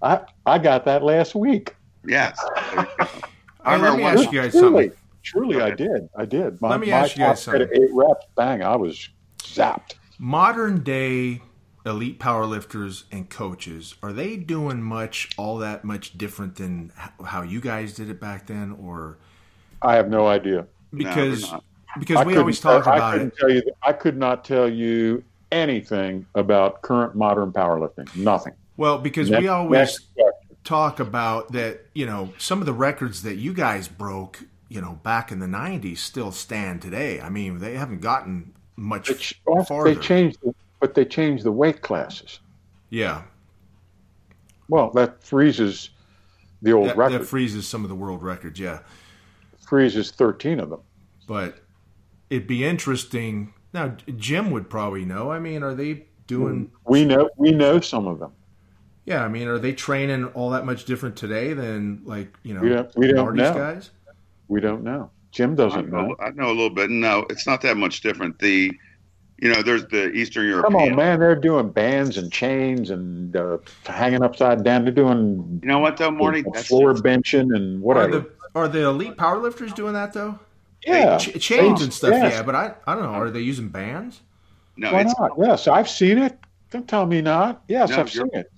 I 0.00 0.20
I 0.46 0.58
got 0.58 0.84
that 0.84 1.02
last 1.02 1.34
week. 1.34 1.74
Yes. 2.06 2.38
I 3.64 3.76
let 3.76 3.80
me 3.80 3.88
remember 3.88 4.20
ask 4.20 4.32
you 4.32 4.40
guys 4.40 4.52
Truly, 4.52 4.84
something. 4.84 4.92
truly, 5.24 5.60
I 5.60 5.70
did. 5.70 6.08
I 6.16 6.24
did. 6.24 6.60
My, 6.60 6.70
Let 6.70 6.80
me 6.80 6.90
my 6.90 6.98
ask 6.98 7.16
you 7.16 7.24
guys 7.24 7.44
top 7.44 7.54
set 7.54 7.60
of 7.62 7.68
something. 7.68 7.82
Eight 7.82 7.90
reps, 7.92 8.26
bang! 8.36 8.62
I 8.62 8.76
was 8.76 9.08
zapped. 9.46 9.94
Modern 10.18 10.82
day 10.82 11.42
elite 11.84 12.20
powerlifters 12.20 13.04
and 13.10 13.28
coaches 13.28 13.96
are 14.02 14.12
they 14.12 14.36
doing 14.36 14.80
much 14.82 15.30
all 15.36 15.58
that 15.58 15.84
much 15.84 16.16
different 16.16 16.54
than 16.56 16.92
how 17.26 17.42
you 17.42 17.60
guys 17.60 17.92
did 17.94 18.08
it 18.08 18.20
back 18.20 18.46
then 18.46 18.70
or 18.80 19.18
I 19.82 19.96
have 19.96 20.08
no 20.08 20.28
idea. 20.28 20.66
because 20.94 21.50
not. 21.50 21.64
because 21.98 22.18
I 22.18 22.20
we 22.24 22.32
couldn't 22.34 22.40
always 22.42 22.60
tell- 22.60 22.78
talk 22.82 22.86
I 22.86 22.96
about 22.96 23.12
couldn't 23.14 23.28
it 23.28 23.36
Tell 23.38 23.50
you, 23.50 23.62
I 23.82 23.92
could 23.92 24.16
not 24.16 24.44
tell 24.44 24.68
you 24.68 25.24
anything 25.50 26.24
about 26.36 26.82
current 26.82 27.14
modern 27.16 27.50
powerlifting. 27.52 28.14
Nothing. 28.16 28.52
well 28.76 28.98
because 28.98 29.28
Next- 29.28 29.42
we 29.42 29.48
always 29.48 29.98
talk 30.64 31.00
about 31.00 31.50
that 31.52 31.80
you 31.94 32.06
know 32.06 32.32
some 32.38 32.60
of 32.60 32.66
the 32.66 32.72
records 32.72 33.22
that 33.24 33.34
you 33.34 33.52
guys 33.52 33.88
broke 33.88 34.44
you 34.68 34.80
know 34.80 35.00
back 35.02 35.32
in 35.32 35.40
the 35.40 35.46
90s 35.46 35.98
still 35.98 36.30
stand 36.30 36.80
today 36.80 37.20
i 37.20 37.28
mean 37.28 37.58
they 37.58 37.74
haven't 37.74 38.00
gotten 38.00 38.52
much 38.76 39.08
They, 39.08 39.14
ch- 39.14 39.40
farther 39.68 39.94
they 39.94 40.00
changed, 40.00 40.38
the, 40.42 40.54
but 40.80 40.94
they 40.94 41.04
changed 41.04 41.44
the 41.44 41.52
weight 41.52 41.82
classes. 41.82 42.40
yeah 42.90 43.22
Well, 44.68 44.90
that 44.92 45.22
freezes 45.22 45.90
the 46.62 46.72
old 46.72 46.88
that, 46.88 46.96
record. 46.96 47.20
that 47.20 47.26
freezes 47.26 47.66
some 47.66 47.82
of 47.84 47.88
the 47.88 47.94
world 47.96 48.22
records 48.22 48.58
yeah 48.60 48.80
freezes 49.66 50.10
thirteen 50.10 50.60
of 50.60 50.70
them. 50.70 50.80
but 51.26 51.58
it'd 52.30 52.46
be 52.46 52.64
interesting 52.64 53.52
now 53.72 53.96
jim 54.16 54.50
would 54.50 54.68
probably 54.70 55.04
know 55.04 55.30
i 55.32 55.38
mean 55.38 55.62
are 55.62 55.74
they 55.74 56.06
doing 56.26 56.66
mm, 56.66 56.70
We 56.86 57.04
know 57.04 57.28
we 57.36 57.50
know 57.52 57.80
some 57.80 58.06
of 58.06 58.18
them. 58.20 58.32
yeah 59.06 59.24
i 59.24 59.28
mean 59.28 59.48
are 59.48 59.58
they 59.58 59.72
training 59.72 60.26
all 60.34 60.50
that 60.50 60.64
much 60.64 60.84
different 60.84 61.16
today 61.16 61.52
than 61.52 62.02
like 62.04 62.36
you 62.42 62.54
know 62.54 62.60
We 62.60 62.68
don't- 62.68 62.96
we 62.96 63.12
don't 63.12 63.34
know. 63.34 63.54
guys 63.54 63.90
We 64.48 64.60
don't 64.60 64.82
know. 64.84 65.10
Jim 65.32 65.54
doesn't 65.54 65.90
know, 65.90 66.08
know. 66.08 66.16
I 66.20 66.30
know 66.30 66.46
a 66.46 66.54
little 66.54 66.70
bit. 66.70 66.90
No, 66.90 67.26
it's 67.30 67.46
not 67.46 67.60
that 67.62 67.76
much 67.76 68.02
different. 68.02 68.38
The, 68.38 68.70
you 69.40 69.52
know, 69.52 69.62
there's 69.62 69.86
the 69.86 70.10
Eastern 70.12 70.46
European. 70.46 70.72
Come 70.72 70.90
on, 70.90 70.96
man! 70.96 71.18
They're 71.18 71.34
doing 71.34 71.70
bands 71.70 72.18
and 72.18 72.30
chains 72.30 72.90
and 72.90 73.34
uh, 73.34 73.58
hanging 73.86 74.22
upside 74.22 74.62
down. 74.62 74.84
They're 74.84 74.92
doing 74.92 75.60
You 75.62 75.68
know 75.68 75.78
what 75.80 75.96
though, 75.96 76.10
Morty? 76.10 76.44
That's 76.52 76.68
floor 76.68 76.92
just- 76.92 77.02
benching 77.02 77.54
and 77.56 77.80
what 77.82 77.96
are 77.96 78.08
the 78.08 78.30
are 78.54 78.68
the 78.68 78.86
elite 78.86 79.16
powerlifters 79.16 79.74
doing 79.74 79.94
that 79.94 80.12
though 80.12 80.38
yeah, 80.86 81.16
Ch- 81.16 81.40
chains 81.40 81.80
and 81.80 81.90
stuff 81.94 82.10
yes. 82.10 82.32
yeah 82.34 82.42
but 82.42 82.54
i 82.54 82.74
i 82.86 82.94
don't 82.94 83.04
know 83.04 83.08
are 83.10 83.30
they 83.30 83.40
using 83.40 83.68
bands 83.68 84.20
no, 84.76 84.92
Why 84.92 85.02
it's 85.02 85.18
not? 85.18 85.32
Yes, 85.38 85.68
I've 85.68 85.88
seen 85.88 86.18
it. 86.18 86.38
Don't 86.70 86.88
tell 86.88 87.04
me 87.06 87.20
not. 87.20 87.62
Yes, 87.68 87.90
No, 87.90 87.98
I've 88.00 88.10
seen 88.10 88.28
it. 88.32 88.50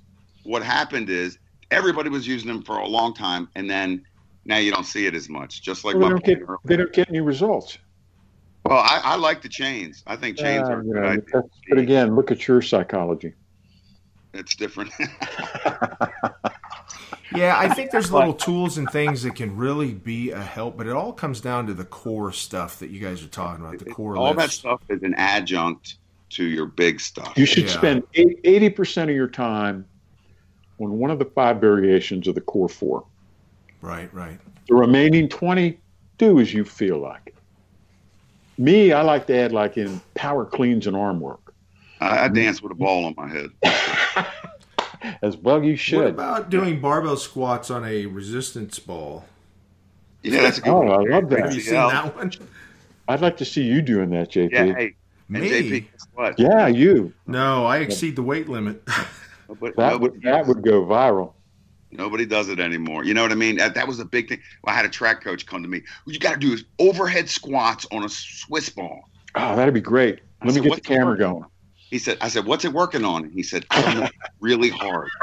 what 0.45 0.63
happened 0.63 1.11
is 1.11 1.39
everybody 1.73 2.09
was 2.09 2.27
using 2.27 2.47
them 2.49 2.63
for 2.63 2.79
a 2.79 2.87
long 2.87 3.15
time, 3.15 3.49
and 3.57 3.69
then 3.69 4.05
now 4.45 4.57
you 4.59 4.71
don't 4.73 4.85
see 4.85 5.07
it 5.07 5.15
as 5.15 5.29
much. 5.29 5.63
Just 5.63 5.85
like 5.85 5.97
Well, 5.97 6.05
they 6.05 6.09
don't 6.11 6.25
get 6.25 6.39
they 6.65 6.77
don't 6.77 6.93
get 6.93 7.09
any 7.09 7.21
results. 7.21 7.79
Well, 8.65 8.79
I, 8.79 9.01
I 9.05 9.17
like 9.17 9.43
the 9.43 9.49
chains. 9.49 10.03
I 10.07 10.17
think 10.17 10.39
chains 10.39 10.69
Uh, 10.69 10.73
are 10.73 10.83
you 10.83 10.93
good 10.95 11.03
know, 11.03 11.23
but- 11.33 11.51
but 11.69 11.79
again, 11.79 12.15
look 12.17 12.31
at 12.31 12.47
your 12.49 12.63
psychology. 12.63 13.35
It's 14.33 14.55
different. 14.57 14.93
Yeah, 17.35 17.59
I 17.59 17.69
think 17.75 17.91
there's 17.91 18.13
little 18.13 18.35
tools 18.35 18.79
and 18.79 18.89
things 18.91 19.25
that 19.25 19.35
can 19.35 19.57
really 19.57 19.93
be 19.93 20.31
a 20.31 20.41
help, 20.41 20.77
but 20.77 20.87
it 20.87 20.93
all 20.93 21.13
comes 21.13 21.41
down 21.41 21.67
to 21.67 21.75
the 21.75 21.85
core 21.85 22.31
stuff 22.31 22.79
that 22.79 22.91
you 22.91 23.01
guys 23.01 23.25
are 23.25 23.29
talking 23.29 23.65
about. 23.65 23.79
The 23.81 23.87
core 23.87 24.17
All 24.17 24.35
that 24.35 24.51
stuff 24.51 24.81
is 24.89 25.03
an 25.03 25.15
adjunct 25.15 25.97
to 26.31 26.45
your 26.45 26.67
big 26.67 27.01
stuff. 27.01 27.33
You 27.37 27.45
should 27.47 27.65
Yeah. 27.65 27.71
spend 27.71 28.03
eighty 28.15 28.71
percent 28.71 29.11
of 29.11 29.17
your 29.17 29.27
time 29.27 29.85
on 30.79 30.99
one 30.99 31.11
of 31.11 31.19
the 31.19 31.25
five 31.25 31.61
variations 31.61 32.29
of 32.29 32.37
the 32.37 32.41
core 32.41 32.69
four. 32.69 33.05
Right, 33.85 34.13
right. 34.15 34.39
The 34.67 34.75
remaining 34.75 35.29
twenty, 35.29 35.79
do 36.17 36.41
as 36.41 36.55
you 36.55 36.65
feel 36.65 36.99
like. 36.99 37.35
Me, 38.57 38.93
I 38.93 39.03
like 39.03 39.27
to 39.27 39.37
add 39.37 39.53
like 39.53 39.77
in 39.77 40.01
power 40.15 40.47
cleans 40.47 40.87
and 40.87 40.97
arm 40.97 41.21
work. 41.21 41.53
I, 42.01 42.25
I 42.25 42.29
dance 42.29 42.63
with 42.63 42.73
a 42.73 42.75
ball 42.75 43.05
on 43.05 43.15
my 43.17 43.29
head. 43.29 43.51
As 45.23 45.37
well, 45.37 45.63
you 45.63 45.77
should. 45.77 45.99
What 45.99 46.07
about 46.07 46.51
doing 46.51 46.81
barbell 46.81 47.19
squats 47.19 47.71
on 47.71 47.85
a 47.85 48.07
resistance 48.07 48.79
ball? 48.79 49.27
Yeah, 50.23 50.41
that's 50.41 50.57
a 50.57 50.63
good 50.63 50.71
Oh, 50.71 50.81
one. 50.81 51.13
I 51.13 51.15
love 51.17 51.29
that. 51.29 51.41
Have 51.41 51.55
you 51.55 51.61
seen 51.61 51.75
Yeah. 51.75 51.89
that 51.89 52.17
one? 52.17 52.33
I'd 53.07 53.21
like 53.21 53.37
to 53.37 53.45
see 53.45 53.63
you 53.65 53.83
doing 53.83 54.09
that, 54.11 54.31
JP. 54.31 54.51
Yeah, 54.53 54.65
Yeah, 54.65 54.75
hey, 54.75 54.97
Me? 55.29 55.41
JP, 55.41 55.91
guess 55.93 56.07
what? 56.15 56.75
you. 56.75 57.13
No, 57.27 57.67
I 57.67 57.79
exceed 57.79 58.17
the 58.17 58.23
weight 58.23 58.49
limit. 58.49 58.83
Nobody, 59.49 59.75
That 59.77 60.01
would 60.01 60.23
that 60.23 60.47
would 60.47 60.63
go 60.63 60.87
viral. 60.87 61.35
Nobody 61.95 62.27
does 62.27 62.49
it 62.49 62.61
anymore. 62.61 63.05
You 63.05 63.15
know 63.15 63.23
what 63.23 63.33
I 63.33 63.37
mean? 63.37 63.57
That, 63.57 63.75
that 63.75 63.89
was 63.89 64.01
a 64.01 64.05
big 64.05 64.29
thing. 64.29 64.41
I 64.67 64.73
had 64.73 64.85
a 64.85 64.89
track 64.89 65.23
coach 65.23 65.47
come 65.47 65.63
to 65.63 65.69
me. 65.69 65.83
What 66.05 66.13
you 66.13 66.21
got 66.21 66.35
to 66.35 66.41
do 66.41 66.53
is 66.53 66.65
overhead 66.79 67.29
squats 67.29 67.87
on 67.93 68.05
a 68.05 68.09
Swiss 68.09 68.69
ball. 68.69 69.09
Oh, 69.35 69.57
that'd 69.57 69.75
be 69.75 69.81
great. 69.81 70.21
I 70.41 70.47
Let 70.47 70.55
me 70.55 70.61
said, 70.61 70.63
get 70.65 70.75
the 70.75 70.81
camera 70.81 71.07
working 71.07 71.27
going. 71.27 71.45
He 71.77 71.99
said, 71.99 72.19
"I 72.21 72.29
said, 72.29 72.45
what's 72.45 72.65
it 72.65 72.73
working 72.73 73.05
on?" 73.05 73.31
He 73.31 73.43
said, 73.43 73.67
"I 73.71 73.95
don't 73.95 74.13
really 74.41 74.71
hard." 74.71 75.09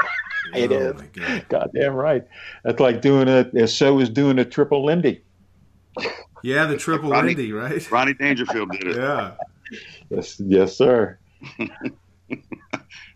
It 0.54 0.72
oh, 0.72 0.90
is. 0.90 1.02
God. 1.12 1.48
Goddamn 1.48 1.94
right. 1.94 2.24
That's 2.64 2.80
like 2.80 3.00
doing 3.00 3.28
a. 3.28 3.66
So 3.68 4.00
is 4.00 4.10
doing 4.10 4.40
a 4.40 4.44
triple 4.44 4.84
Lindy. 4.84 5.22
Yeah, 6.42 6.66
the 6.66 6.76
triple 6.76 7.10
Ronnie- 7.10 7.28
Lindy, 7.28 7.52
right? 7.52 7.90
Ronnie 7.90 8.12
Dangerfield 8.12 8.72
did 8.72 8.88
it. 8.88 8.96
Yeah. 8.96 9.34
Yes, 10.10 10.40
yes, 10.40 10.76
sir. 10.76 11.18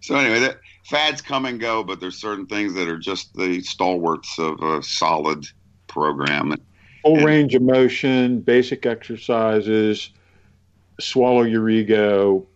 So 0.07 0.14
anyway, 0.14 0.38
that 0.38 0.61
fads 0.89 1.20
come 1.20 1.47
and 1.47 1.59
go, 1.61 1.82
but 1.82 2.01
there's 2.01 2.16
certain 2.16 2.47
things 2.47 2.74
that 2.74 2.89
are 2.89 2.99
just 2.99 3.34
the 3.34 3.61
stalwarts 3.61 4.39
of 4.39 4.61
a 4.62 4.82
solid 4.82 5.45
program. 5.89 6.55
Full 7.03 7.16
And- 7.16 7.24
range 7.24 7.55
of 7.55 7.62
motion, 7.62 8.41
basic 8.41 8.87
exercises. 8.87 10.11
Swallow 11.01 11.43
your 11.43 11.68
ego. 11.68 12.47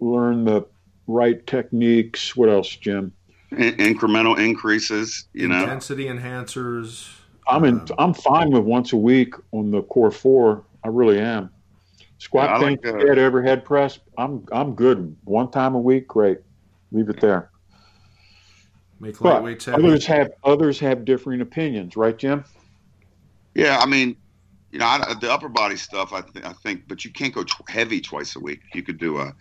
Learn 0.00 0.44
the 0.44 0.64
right 1.06 1.44
techniques. 1.46 2.36
What 2.36 2.48
else, 2.48 2.68
Jim? 2.76 3.12
In- 3.50 3.74
incremental 3.76 4.38
increases, 4.38 5.24
you 5.32 5.48
know. 5.48 5.62
Intensity 5.62 6.04
enhancers. 6.04 7.08
I'm 7.48 7.64
in. 7.64 7.80
Um, 7.80 7.86
I'm 7.98 8.14
fine 8.14 8.50
with 8.50 8.62
once 8.62 8.92
a 8.92 8.96
week 8.96 9.34
on 9.52 9.70
the 9.72 9.82
core 9.82 10.12
four. 10.12 10.62
I 10.84 10.88
really 10.88 11.18
am. 11.18 11.50
Squat, 12.18 12.50
Yeah, 12.50 12.54
I 12.54 12.58
like, 12.58 12.82
bench, 12.82 12.94
uh, 13.02 13.06
dead, 13.06 13.18
overhead 13.18 13.64
press. 13.64 13.98
I'm 14.18 14.46
I'm 14.52 14.74
good. 14.74 15.16
One 15.24 15.50
time 15.50 15.74
a 15.74 15.80
week, 15.80 16.06
great. 16.06 16.38
Leave 16.92 17.08
it 17.08 17.20
there. 17.20 17.50
Make 19.00 19.18
But 19.18 19.42
lightweights 19.42 19.64
heavy. 19.64 19.86
others 19.86 20.06
have 20.06 20.30
others 20.44 20.78
have 20.80 21.04
differing 21.04 21.40
opinions, 21.40 21.96
right, 21.96 22.16
Jim? 22.16 22.44
Yeah, 23.54 23.78
I 23.78 23.86
mean, 23.86 24.14
you 24.70 24.78
know, 24.78 24.86
I, 24.86 25.14
the 25.20 25.32
upper 25.32 25.48
body 25.48 25.76
stuff, 25.76 26.12
I, 26.12 26.20
th- 26.20 26.44
I 26.44 26.52
think, 26.52 26.86
but 26.86 27.04
you 27.04 27.10
can't 27.10 27.34
go 27.34 27.42
tw- 27.42 27.68
heavy 27.68 28.00
twice 28.00 28.36
a 28.36 28.40
week. 28.40 28.60
You 28.74 28.82
could 28.82 28.98
do 28.98 29.18
a, 29.18 29.34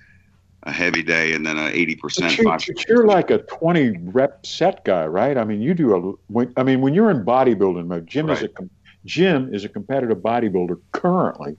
a 0.63 0.71
heavy 0.71 1.03
day 1.03 1.33
and 1.33 1.45
then 1.45 1.57
a 1.57 1.67
eighty 1.67 1.95
percent. 1.95 2.37
You, 2.37 2.45
but 2.45 2.87
you're 2.87 3.05
like 3.05 3.31
a 3.31 3.39
twenty 3.39 3.97
rep 3.97 4.45
set 4.45 4.83
guy, 4.85 5.05
right? 5.05 5.37
I 5.37 5.43
mean, 5.43 5.61
you 5.61 5.73
do 5.73 5.95
a. 5.95 6.31
When, 6.31 6.53
I 6.55 6.63
mean, 6.63 6.79
when 6.81 6.93
you're 6.93 7.11
in 7.11 7.25
bodybuilding 7.25 7.85
mode, 7.85 8.07
Jim 8.07 8.27
right. 8.27 8.41
is 8.41 8.43
a 8.43 8.69
Jim 9.05 9.53
is 9.53 9.65
a 9.65 9.69
competitive 9.69 10.19
bodybuilder 10.19 10.79
currently. 10.93 11.57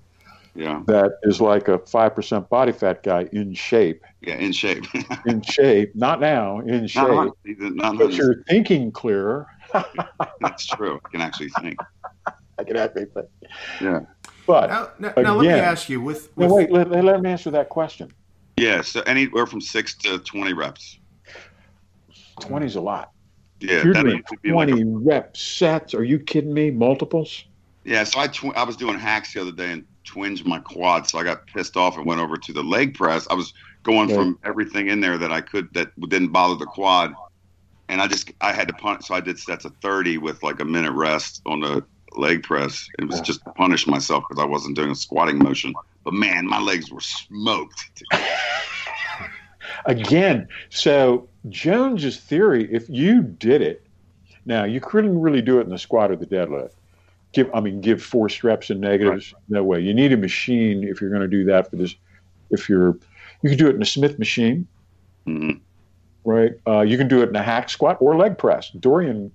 Yeah. 0.54 0.82
That 0.86 1.12
is 1.22 1.40
like 1.40 1.68
a 1.68 1.78
five 1.78 2.14
percent 2.14 2.48
body 2.48 2.72
fat 2.72 3.02
guy 3.02 3.28
in 3.32 3.54
shape. 3.54 4.02
Yeah, 4.20 4.34
in 4.34 4.52
shape. 4.52 4.84
in 5.26 5.42
shape, 5.42 5.94
not 5.94 6.20
now. 6.20 6.60
In 6.60 6.86
shape. 6.86 7.08
Not, 7.08 7.36
not, 7.74 7.98
but 7.98 8.12
you're 8.12 8.42
thinking 8.48 8.90
clearer. 8.90 9.46
That's 10.40 10.66
true. 10.66 11.00
I 11.04 11.08
can 11.08 11.20
actually 11.20 11.50
think. 11.60 11.78
I 12.58 12.64
can 12.64 12.76
actually 12.76 13.06
think. 13.06 13.26
Yeah. 13.80 14.00
But 14.46 14.68
now, 14.68 14.88
now, 14.98 15.08
again, 15.10 15.24
now 15.24 15.36
let 15.36 15.42
me 15.42 15.52
ask 15.52 15.88
you 15.88 16.00
with, 16.00 16.28
with... 16.36 16.48
No, 16.48 16.54
wait, 16.56 16.72
let, 16.72 16.90
let 16.90 17.22
me 17.22 17.30
answer 17.30 17.50
that 17.52 17.68
question. 17.68 18.12
Yeah, 18.56 18.82
so 18.82 19.00
anywhere 19.02 19.46
from 19.46 19.60
six 19.60 19.94
to 19.98 20.18
twenty 20.18 20.52
reps. 20.52 20.98
Twenty's 22.40 22.74
a 22.74 22.80
lot. 22.80 23.12
Yeah, 23.60 23.84
you're 23.84 23.94
doing 23.94 24.22
twenty 24.44 24.72
like 24.72 24.82
a, 24.82 24.86
rep 24.86 25.36
sets. 25.36 25.94
Are 25.94 26.04
you 26.04 26.18
kidding 26.18 26.52
me? 26.52 26.70
Multiples? 26.70 27.44
Yeah, 27.84 28.04
so 28.04 28.20
I 28.20 28.26
tw- 28.26 28.56
I 28.56 28.64
was 28.64 28.76
doing 28.76 28.98
hacks 28.98 29.32
the 29.32 29.40
other 29.40 29.52
day 29.52 29.72
and 29.72 29.84
twinged 30.10 30.44
my 30.44 30.58
quad, 30.58 31.08
so 31.08 31.18
I 31.18 31.24
got 31.24 31.46
pissed 31.46 31.76
off 31.76 31.96
and 31.96 32.04
went 32.04 32.20
over 32.20 32.36
to 32.36 32.52
the 32.52 32.62
leg 32.62 32.94
press. 32.94 33.26
I 33.30 33.34
was 33.34 33.54
going 33.82 34.08
right. 34.08 34.16
from 34.16 34.38
everything 34.44 34.88
in 34.88 35.00
there 35.00 35.16
that 35.18 35.32
I 35.32 35.40
could 35.40 35.72
that 35.74 35.88
didn't 36.08 36.28
bother 36.28 36.56
the 36.56 36.66
quad, 36.66 37.14
and 37.88 38.00
I 38.00 38.08
just 38.08 38.32
I 38.40 38.52
had 38.52 38.68
to 38.68 38.74
punish. 38.74 39.06
So 39.06 39.14
I 39.14 39.20
did 39.20 39.38
sets 39.38 39.64
of 39.64 39.74
thirty 39.80 40.18
with 40.18 40.42
like 40.42 40.60
a 40.60 40.64
minute 40.64 40.92
rest 40.92 41.42
on 41.46 41.60
the 41.60 41.84
leg 42.16 42.42
press. 42.42 42.88
It 42.98 43.06
was 43.06 43.20
just 43.20 43.44
to 43.44 43.50
punish 43.52 43.86
myself 43.86 44.24
because 44.28 44.42
I 44.42 44.46
wasn't 44.46 44.76
doing 44.76 44.90
a 44.90 44.96
squatting 44.96 45.38
motion. 45.38 45.72
But 46.04 46.14
man, 46.14 46.46
my 46.46 46.60
legs 46.60 46.90
were 46.90 47.00
smoked. 47.00 48.02
Again, 49.86 50.48
so 50.70 51.28
Jones's 51.48 52.18
theory, 52.18 52.68
if 52.72 52.90
you 52.90 53.22
did 53.22 53.62
it, 53.62 53.86
now 54.44 54.64
you 54.64 54.80
couldn't 54.80 55.20
really 55.20 55.42
do 55.42 55.58
it 55.58 55.62
in 55.62 55.70
the 55.70 55.78
squat 55.78 56.10
or 56.10 56.16
the 56.16 56.26
deadlift. 56.26 56.72
Give, 57.32 57.48
I 57.54 57.60
mean, 57.60 57.80
give 57.80 58.02
forced 58.02 58.42
reps 58.42 58.70
and 58.70 58.80
negatives. 58.80 59.32
Right. 59.32 59.42
No 59.48 59.64
way. 59.64 59.80
You 59.80 59.94
need 59.94 60.12
a 60.12 60.16
machine 60.16 60.84
if 60.84 61.00
you're 61.00 61.10
going 61.10 61.22
to 61.22 61.28
do 61.28 61.44
that 61.44 61.70
for 61.70 61.76
this. 61.76 61.94
If 62.50 62.68
you're, 62.68 62.98
you 63.42 63.50
can 63.50 63.58
do 63.58 63.68
it 63.68 63.76
in 63.76 63.82
a 63.82 63.86
Smith 63.86 64.18
machine, 64.18 64.66
mm-hmm. 65.26 65.58
right? 66.24 66.52
Uh, 66.66 66.80
you 66.80 66.98
can 66.98 67.06
do 67.06 67.22
it 67.22 67.28
in 67.28 67.36
a 67.36 67.42
hack 67.42 67.70
squat 67.70 67.98
or 68.00 68.16
leg 68.16 68.36
press. 68.36 68.70
Dorian 68.70 69.30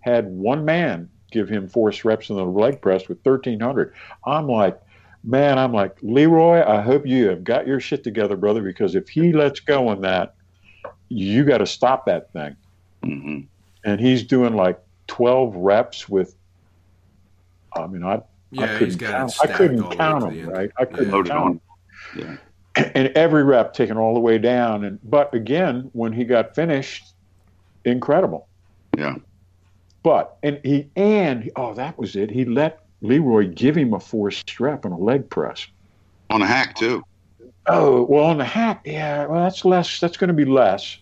had 0.00 0.26
one 0.28 0.64
man 0.64 1.10
give 1.30 1.48
him 1.48 1.68
forced 1.68 2.04
reps 2.04 2.30
in 2.30 2.36
the 2.36 2.44
leg 2.44 2.80
press 2.80 3.08
with 3.08 3.18
1300. 3.22 3.92
I'm 4.24 4.48
like, 4.48 4.80
man, 5.24 5.58
I'm 5.58 5.72
like, 5.72 5.96
Leroy, 6.02 6.62
I 6.66 6.80
hope 6.80 7.06
you 7.06 7.28
have 7.28 7.44
got 7.44 7.66
your 7.66 7.80
shit 7.80 8.04
together, 8.04 8.36
brother, 8.36 8.62
because 8.62 8.94
if 8.94 9.08
he 9.08 9.32
lets 9.32 9.60
go 9.60 9.88
on 9.88 10.00
that, 10.02 10.34
you 11.08 11.44
got 11.44 11.58
to 11.58 11.66
stop 11.66 12.06
that 12.06 12.32
thing. 12.32 12.56
Mm-hmm. 13.04 13.40
And 13.84 14.00
he's 14.00 14.22
doing 14.22 14.54
like 14.54 14.80
12 15.06 15.54
reps 15.56 16.08
with, 16.08 16.34
I 17.72 17.86
mean, 17.86 18.04
I, 18.04 18.20
yeah, 18.50 18.64
I 18.64 18.78
couldn't 18.78 18.98
count, 18.98 19.34
I 19.42 19.46
couldn't 19.46 19.90
count 19.90 20.20
them, 20.22 20.48
right? 20.48 20.70
I 20.78 20.84
couldn't 20.84 21.26
yeah. 21.26 21.34
count 21.34 21.60
them. 22.14 22.20
Yeah. 22.24 22.36
And 22.94 23.08
every 23.16 23.42
rep 23.42 23.74
taken 23.74 23.96
all 23.96 24.14
the 24.14 24.20
way 24.20 24.38
down. 24.38 24.84
And 24.84 25.00
But 25.02 25.34
again, 25.34 25.90
when 25.92 26.12
he 26.12 26.24
got 26.24 26.54
finished, 26.54 27.14
incredible. 27.84 28.46
Yeah. 28.96 29.16
But, 30.04 30.36
and 30.44 30.60
he, 30.62 30.88
and, 30.94 31.50
oh, 31.56 31.74
that 31.74 31.98
was 31.98 32.14
it. 32.14 32.30
He 32.30 32.44
let 32.44 32.84
Leroy 33.02 33.48
give 33.48 33.76
him 33.76 33.92
a 33.92 34.00
forced 34.00 34.60
rep 34.60 34.84
and 34.84 34.94
a 34.94 34.96
leg 34.96 35.28
press. 35.28 35.66
On 36.30 36.40
a 36.40 36.46
hack 36.46 36.76
too. 36.76 37.04
Oh 37.66 38.04
well, 38.04 38.24
on 38.24 38.38
the 38.38 38.44
hack, 38.44 38.82
yeah. 38.84 39.26
Well, 39.26 39.42
that's 39.42 39.64
less. 39.64 40.00
That's 40.00 40.16
going 40.16 40.28
to 40.28 40.34
be 40.34 40.44
less, 40.44 40.98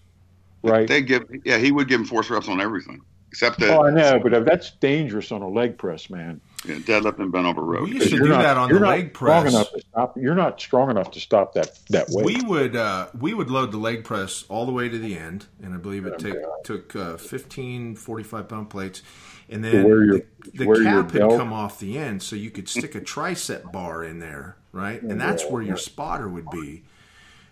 right? 0.63 0.89
They 0.89 1.03
give, 1.03 1.25
yeah. 1.45 1.59
He 1.59 1.71
would 1.71 1.89
give 1.89 2.01
him 2.01 2.07
force 2.07 2.29
reps 2.31 2.49
on 2.49 2.61
everything 2.61 3.01
except 3.31 3.61
that. 3.61 3.71
Oh, 3.71 3.85
I 3.85 3.91
know, 3.91 4.19
but 4.19 4.45
that's 4.45 4.73
dangerous 4.73 5.31
on 5.31 5.43
a 5.43 5.49
leg 5.49 5.79
press, 5.79 6.11
man. 6.11 6.41
Yeah, 6.65 6.77
deadlift 6.77 7.21
and 7.21 7.31
bent 7.31 7.47
over 7.47 7.63
row. 7.63 7.85
We 7.85 7.93
used 7.93 8.11
to 8.11 8.17
do 8.17 8.29
not, 8.29 8.43
that 8.43 8.57
on 8.57 8.69
the 8.73 8.81
leg 8.81 9.15
press. 9.15 9.55
Stop, 9.91 10.17
you're 10.17 10.35
not 10.35 10.61
strong 10.61 10.91
enough 10.91 11.13
to 11.13 11.21
stop 11.21 11.55
that 11.55 11.79
that 11.91 12.09
weight. 12.11 12.27
We 12.27 12.43
would 12.43 12.75
uh, 12.75 13.09
we 13.19 13.33
would 13.33 13.49
load 13.49 13.71
the 13.71 13.79
leg 13.79 14.03
press 14.03 14.45
all 14.49 14.67
the 14.67 14.73
way 14.73 14.89
to 14.89 14.99
the 14.99 15.17
end, 15.17 15.47
and 15.63 15.73
I 15.73 15.77
believe 15.77 16.05
it 16.05 16.19
take, 16.19 16.35
took 16.65 16.97
uh, 16.97 17.17
15 17.17 17.95
45 17.95 18.49
pound 18.49 18.71
plates, 18.71 19.03
and 19.49 19.65
then 19.65 19.87
your, 19.87 20.19
the, 20.19 20.25
the 20.55 20.83
cap 20.83 21.13
had 21.13 21.31
come 21.31 21.53
off 21.53 21.79
the 21.79 21.97
end, 21.97 22.23
so 22.25 22.35
you 22.35 22.51
could 22.51 22.69
stick 22.69 22.97
a 22.97 23.01
tricep 23.01 23.71
bar 23.71 24.03
in 24.03 24.19
there, 24.19 24.57
right? 24.73 25.01
And 25.01 25.21
that's 25.21 25.45
where 25.45 25.63
your 25.63 25.77
spotter 25.77 26.29
would 26.29 26.51
be, 26.51 26.83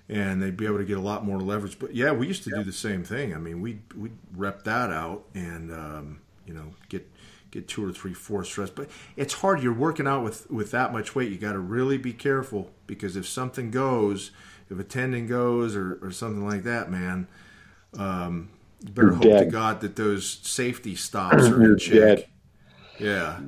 and 0.09 0.43
they'd 0.43 0.57
be 0.57 0.67
able 0.67 0.79
to 0.79 0.85
get 0.85 0.99
a 0.99 1.01
lot 1.01 1.25
more 1.25 1.41
leverage. 1.41 1.79
But 1.79 1.95
yeah, 1.95 2.11
we 2.11 2.27
used 2.27 2.43
to 2.45 2.51
do 2.51 2.65
the 2.65 2.73
same 2.73 3.05
thing. 3.05 3.35
I 3.35 3.39
mean, 3.39 3.61
we 3.61 3.79
we 3.97 4.11
rep 4.35 4.65
that 4.65 4.91
out 4.91 5.27
and 5.33 5.73
um, 5.73 6.21
you 6.47 6.55
know 6.55 6.75
get 6.89 7.11
get 7.51 7.69
two 7.69 7.85
or 7.85 7.93
three 7.93 8.15
four 8.15 8.45
stress. 8.45 8.71
But 8.71 8.89
it's 9.17 9.35
hard. 9.35 9.63
You're 9.63 9.73
working 9.73 10.07
out 10.07 10.25
with 10.25 10.51
with 10.51 10.71
that 10.71 10.93
much 10.93 11.15
weight. 11.15 11.31
You 11.31 11.39
got 11.39 11.53
to 11.53 11.59
really 11.59 11.99
be 11.99 12.13
careful 12.13 12.71
because 12.87 13.17
if 13.17 13.27
something 13.27 13.71
goes, 13.71 14.31
if 14.71 14.79
a 14.79 14.85
tendon 14.85 15.27
goes 15.27 15.77
or, 15.77 15.99
or 16.03 16.11
something 16.11 16.47
like 16.47 16.65
that, 16.65 16.91
man. 16.91 17.29
Um, 17.99 18.51
you 18.83 18.91
better 18.91 19.09
You're 19.09 19.17
hope 19.17 19.23
dead. 19.25 19.45
to 19.45 19.51
God 19.51 19.81
that 19.81 19.97
those 19.97 20.29
safety 20.43 20.95
stops 20.95 21.45
are 21.45 21.65
in 21.65 21.79
check. 21.79 21.95
Dead. 21.95 22.27
Yeah. 22.99 23.41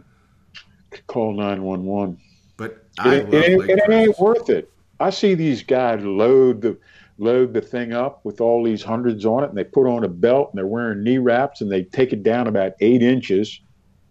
Call 1.07 1.35
nine 1.35 1.63
one 1.63 1.85
one. 1.85 2.19
But 2.57 2.85
it, 3.05 3.33
it, 3.33 3.71
it 3.71 3.91
ain't 3.91 4.19
worth 4.19 4.49
it. 4.49 4.71
I 4.99 5.11
see 5.11 5.35
these 5.35 5.63
guys 5.63 6.03
load 6.03 6.63
the 6.63 6.79
load 7.19 7.53
the 7.53 7.61
thing 7.61 7.93
up 7.93 8.25
with 8.25 8.41
all 8.41 8.63
these 8.63 8.83
hundreds 8.83 9.27
on 9.27 9.45
it, 9.45 9.49
and 9.49 9.59
they 9.59 9.65
put 9.65 9.87
on 9.87 10.05
a 10.05 10.09
belt, 10.09 10.51
and 10.51 10.59
they're 10.59 10.67
wearing 10.67 11.03
knee 11.03 11.19
wraps, 11.19 11.61
and 11.61 11.71
they 11.71 11.85
take 11.85 12.13
it 12.13 12.23
down 12.23 12.47
about 12.47 12.73
eight 12.81 13.03
inches. 13.03 13.61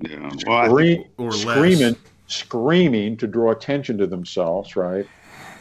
Yeah, 0.01 0.29
well, 0.45 0.67
Scream, 0.67 1.05
screaming, 1.31 1.95
screaming 2.27 3.17
to 3.17 3.27
draw 3.27 3.51
attention 3.51 3.97
to 3.97 4.07
themselves. 4.07 4.75
Right. 4.75 5.07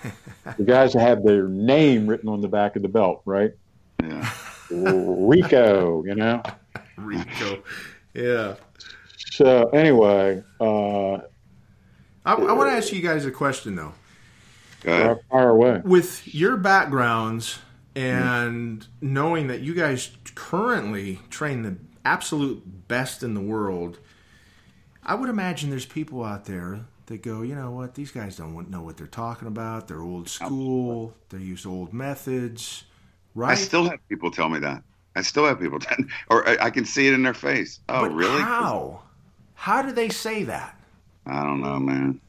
the 0.59 0.65
guys 0.65 0.93
have 0.93 1.25
their 1.25 1.49
name 1.49 2.07
written 2.07 2.29
on 2.29 2.41
the 2.41 2.49
back 2.49 2.77
of 2.77 2.83
the 2.83 2.89
belt. 2.89 3.23
Right. 3.25 3.53
Yeah. 4.03 4.31
Rico, 4.71 6.05
you 6.05 6.15
know. 6.15 6.43
Rico, 6.97 7.63
yeah. 8.15 8.57
So 9.17 9.69
anyway, 9.71 10.43
uh, 10.61 11.15
I, 11.15 12.33
I 12.33 12.53
want 12.53 12.71
to 12.71 12.77
ask 12.77 12.93
you 12.93 13.01
guys 13.01 13.27
a 13.27 13.31
question 13.31 13.77
though. 13.77 13.95
Fire, 14.93 15.21
fire 15.31 15.51
away. 15.51 15.83
With 15.85 16.35
your 16.35 16.57
backgrounds 16.57 17.59
and 17.95 18.81
mm-hmm. 18.81 19.13
knowing 19.13 19.47
that 19.49 19.61
you 19.61 19.75
guys 19.75 20.11
currently 20.35 21.21
train 21.31 21.63
the 21.63 21.77
absolute 22.05 22.89
best 22.89 23.23
in 23.23 23.35
the 23.35 23.41
world, 23.41 23.99
I 25.03 25.15
would 25.15 25.29
imagine 25.29 25.71
there's 25.71 25.87
people 25.87 26.25
out 26.25 26.45
there 26.45 26.81
that 27.07 27.23
go, 27.23 27.43
you 27.43 27.55
know 27.55 27.71
what, 27.71 27.95
these 27.95 28.11
guys 28.11 28.37
don't 28.37 28.71
know 28.71 28.83
what 28.83 28.97
they're 28.97 29.07
talking 29.07 29.49
about. 29.49 29.89
They're 29.89 30.03
old 30.03 30.29
school. 30.29 31.15
They 31.29 31.39
use 31.39 31.65
old 31.65 31.93
methods. 31.93 32.85
Right. 33.35 33.53
I 33.53 33.55
still 33.55 33.89
have 33.89 33.99
people 34.09 34.31
tell 34.31 34.49
me 34.49 34.59
that. 34.61 34.83
I 35.15 35.23
still 35.23 35.47
have 35.47 35.61
people, 35.61 35.79
tell, 35.81 35.97
or 36.29 36.49
I, 36.49 36.67
I, 36.67 36.71
can 36.71 36.85
see 36.85 37.07
it 37.07 37.15
in 37.15 37.23
their 37.23 37.35
face. 37.35 37.81
Oh, 37.89 38.03
but 38.03 38.13
really? 38.13 38.41
How? 38.41 39.03
How 39.55 39.83
do 39.83 39.93
they 39.93 40.09
say 40.09 40.45
that? 40.45 40.79
I 41.27 41.43
don't 41.43 41.61
know, 41.61 41.79
man. 41.79 42.21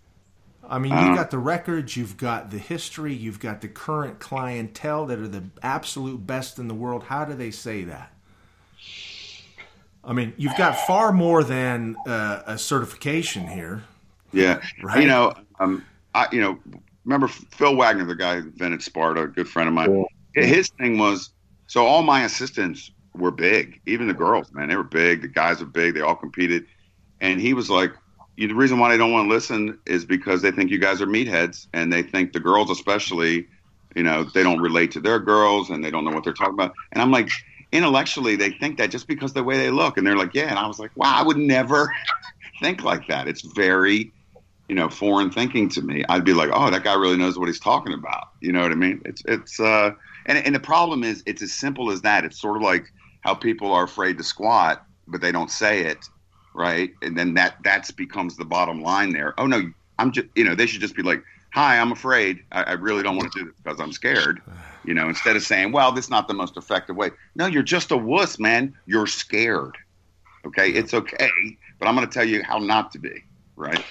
I 0.70 0.80
mean, 0.80 0.91
you've 0.91 1.15
got 1.15 1.32
the 1.32 1.38
records, 1.38 1.95
you've 1.95 2.18
got 2.18 2.51
the 2.51 2.57
history, 2.57 3.13
you've 3.13 3.39
got 3.39 3.61
the 3.61 3.68
current 3.68 4.20
clientele 4.20 5.05
that 5.05 5.18
are 5.18 5.28
the 5.28 5.43
absolute 5.63 6.28
best 6.28 6.59
in 6.59 6.68
the 6.68 6.74
world. 6.74 7.03
How 7.03 7.24
do 7.26 7.34
they 7.34 7.51
say 7.51 7.86
that? 7.86 8.11
I 10.03 10.13
mean, 10.13 10.34
you've 10.38 10.57
got 10.57 10.78
far 10.78 11.11
more 11.11 11.43
than 11.43 11.95
uh, 12.05 12.43
a 12.45 12.57
certification 12.57 13.47
here. 13.47 13.84
Yeah, 14.34 14.61
right. 14.84 15.01
You 15.01 15.07
know, 15.07 15.34
um, 15.59 15.86
I 16.13 16.28
you 16.32 16.41
know 16.41 16.59
remember 17.05 17.28
Phil 17.28 17.76
Wagner, 17.76 18.05
the 18.05 18.15
guy 18.15 18.41
who 18.41 18.47
invented 18.47 18.82
Sparta, 18.84 19.24
a 19.24 19.28
good 19.28 19.47
friend 19.47 19.68
of 19.68 19.74
mine. 19.74 19.88
Cool 19.88 20.07
his 20.45 20.70
thing 20.70 20.97
was 20.97 21.32
so 21.68 21.86
all 21.86 22.03
my 22.03 22.24
assistants 22.24 22.91
were 23.13 23.32
big, 23.32 23.82
even 23.86 24.07
the 24.07 24.13
girls, 24.13 24.51
man, 24.53 24.70
they 24.70 24.76
were 24.76 24.84
big. 24.84 25.22
The 25.22 25.28
guys 25.28 25.59
were 25.59 25.65
big. 25.65 25.95
They 25.95 26.01
all 26.01 26.15
competed, 26.15 26.65
and 27.20 27.41
he 27.41 27.53
was 27.53 27.70
like, 27.70 27.91
the 28.38 28.53
reason 28.53 28.77
why 28.77 28.91
they 28.91 28.97
don't 28.97 29.11
want 29.11 29.27
to 29.27 29.33
listen 29.33 29.79
is 29.88 30.05
because 30.05 30.41
they 30.43 30.51
think 30.51 30.69
you 30.69 30.77
guys 30.77 31.01
are 31.01 31.07
meatheads, 31.07 31.67
and 31.73 31.91
they 31.91 32.03
think 32.03 32.33
the 32.33 32.39
girls, 32.39 32.69
especially, 32.69 33.47
you 33.95 34.03
know, 34.03 34.23
they 34.23 34.43
don't 34.43 34.59
relate 34.59 34.91
to 34.91 34.99
their 34.99 35.19
girls, 35.19 35.71
and 35.71 35.83
they 35.83 35.89
don't 35.89 36.05
know 36.05 36.11
what 36.11 36.23
they're 36.23 36.33
talking 36.33 36.53
about. 36.53 36.73
And 36.91 37.01
I'm 37.01 37.11
like, 37.11 37.29
intellectually, 37.71 38.35
they 38.35 38.51
think 38.51 38.77
that 38.77 38.91
just 38.91 39.07
because 39.07 39.33
the 39.33 39.43
way 39.43 39.57
they 39.57 39.71
look, 39.71 39.97
and 39.97 40.05
they're 40.05 40.17
like, 40.17 40.35
yeah. 40.35 40.49
And 40.49 40.59
I 40.59 40.67
was 40.67 40.77
like, 40.77 40.91
wow, 40.95 41.15
I 41.15 41.23
would 41.23 41.38
never 41.38 41.91
think 42.61 42.83
like 42.83 43.07
that. 43.07 43.27
It's 43.27 43.41
very, 43.41 44.11
you 44.69 44.75
know, 44.75 44.88
foreign 44.88 45.31
thinking 45.31 45.67
to 45.69 45.81
me. 45.81 46.03
I'd 46.07 46.23
be 46.23 46.33
like, 46.33 46.51
oh, 46.53 46.69
that 46.69 46.83
guy 46.83 46.93
really 46.93 47.17
knows 47.17 47.39
what 47.39 47.47
he's 47.47 47.59
talking 47.59 47.93
about. 47.93 48.29
You 48.39 48.51
know 48.51 48.61
what 48.61 48.71
I 48.71 48.75
mean? 48.75 49.01
It's 49.03 49.23
it's. 49.25 49.59
uh 49.59 49.91
and 50.27 50.38
and 50.38 50.53
the 50.53 50.59
problem 50.59 51.03
is, 51.03 51.23
it's 51.25 51.41
as 51.41 51.53
simple 51.53 51.89
as 51.89 52.01
that. 52.01 52.23
It's 52.23 52.39
sort 52.39 52.57
of 52.57 52.61
like 52.61 52.91
how 53.21 53.33
people 53.33 53.73
are 53.73 53.85
afraid 53.85 54.17
to 54.17 54.23
squat, 54.23 54.85
but 55.07 55.21
they 55.21 55.31
don't 55.31 55.49
say 55.49 55.81
it, 55.81 56.07
right? 56.57 56.91
And 57.01 57.17
then 57.17 57.35
that 57.35 57.57
that's 57.63 57.91
becomes 57.91 58.35
the 58.35 58.43
bottom 58.43 58.81
line 58.81 59.13
there. 59.13 59.33
Oh 59.39 59.45
no, 59.45 59.71
I'm 59.99 60.11
just 60.11 60.27
you 60.35 60.43
know 60.43 60.55
they 60.55 60.65
should 60.65 60.81
just 60.81 60.95
be 60.95 61.03
like, 61.03 61.23
hi, 61.53 61.79
I'm 61.79 61.91
afraid. 61.91 62.43
I, 62.51 62.63
I 62.63 62.71
really 62.73 63.03
don't 63.03 63.15
want 63.15 63.31
to 63.31 63.39
do 63.39 63.45
this 63.45 63.55
because 63.63 63.79
I'm 63.79 63.91
scared. 63.91 64.41
You 64.83 64.93
know, 64.93 65.07
instead 65.07 65.35
of 65.35 65.43
saying, 65.43 65.71
"Well, 65.71 65.91
this 65.91 66.05
is 66.05 66.11
not 66.11 66.27
the 66.27 66.33
most 66.33 66.57
effective 66.57 66.95
way." 66.95 67.11
No, 67.35 67.45
you're 67.45 67.63
just 67.63 67.91
a 67.91 67.97
wuss, 67.97 68.39
man. 68.39 68.75
You're 68.85 69.07
scared. 69.07 69.77
Okay, 70.45 70.69
it's 70.69 70.93
okay, 70.93 71.31
but 71.79 71.87
I'm 71.87 71.95
going 71.95 72.07
to 72.07 72.13
tell 72.13 72.25
you 72.25 72.43
how 72.43 72.57
not 72.57 72.91
to 72.93 72.99
be. 72.99 73.23
Right? 73.55 73.83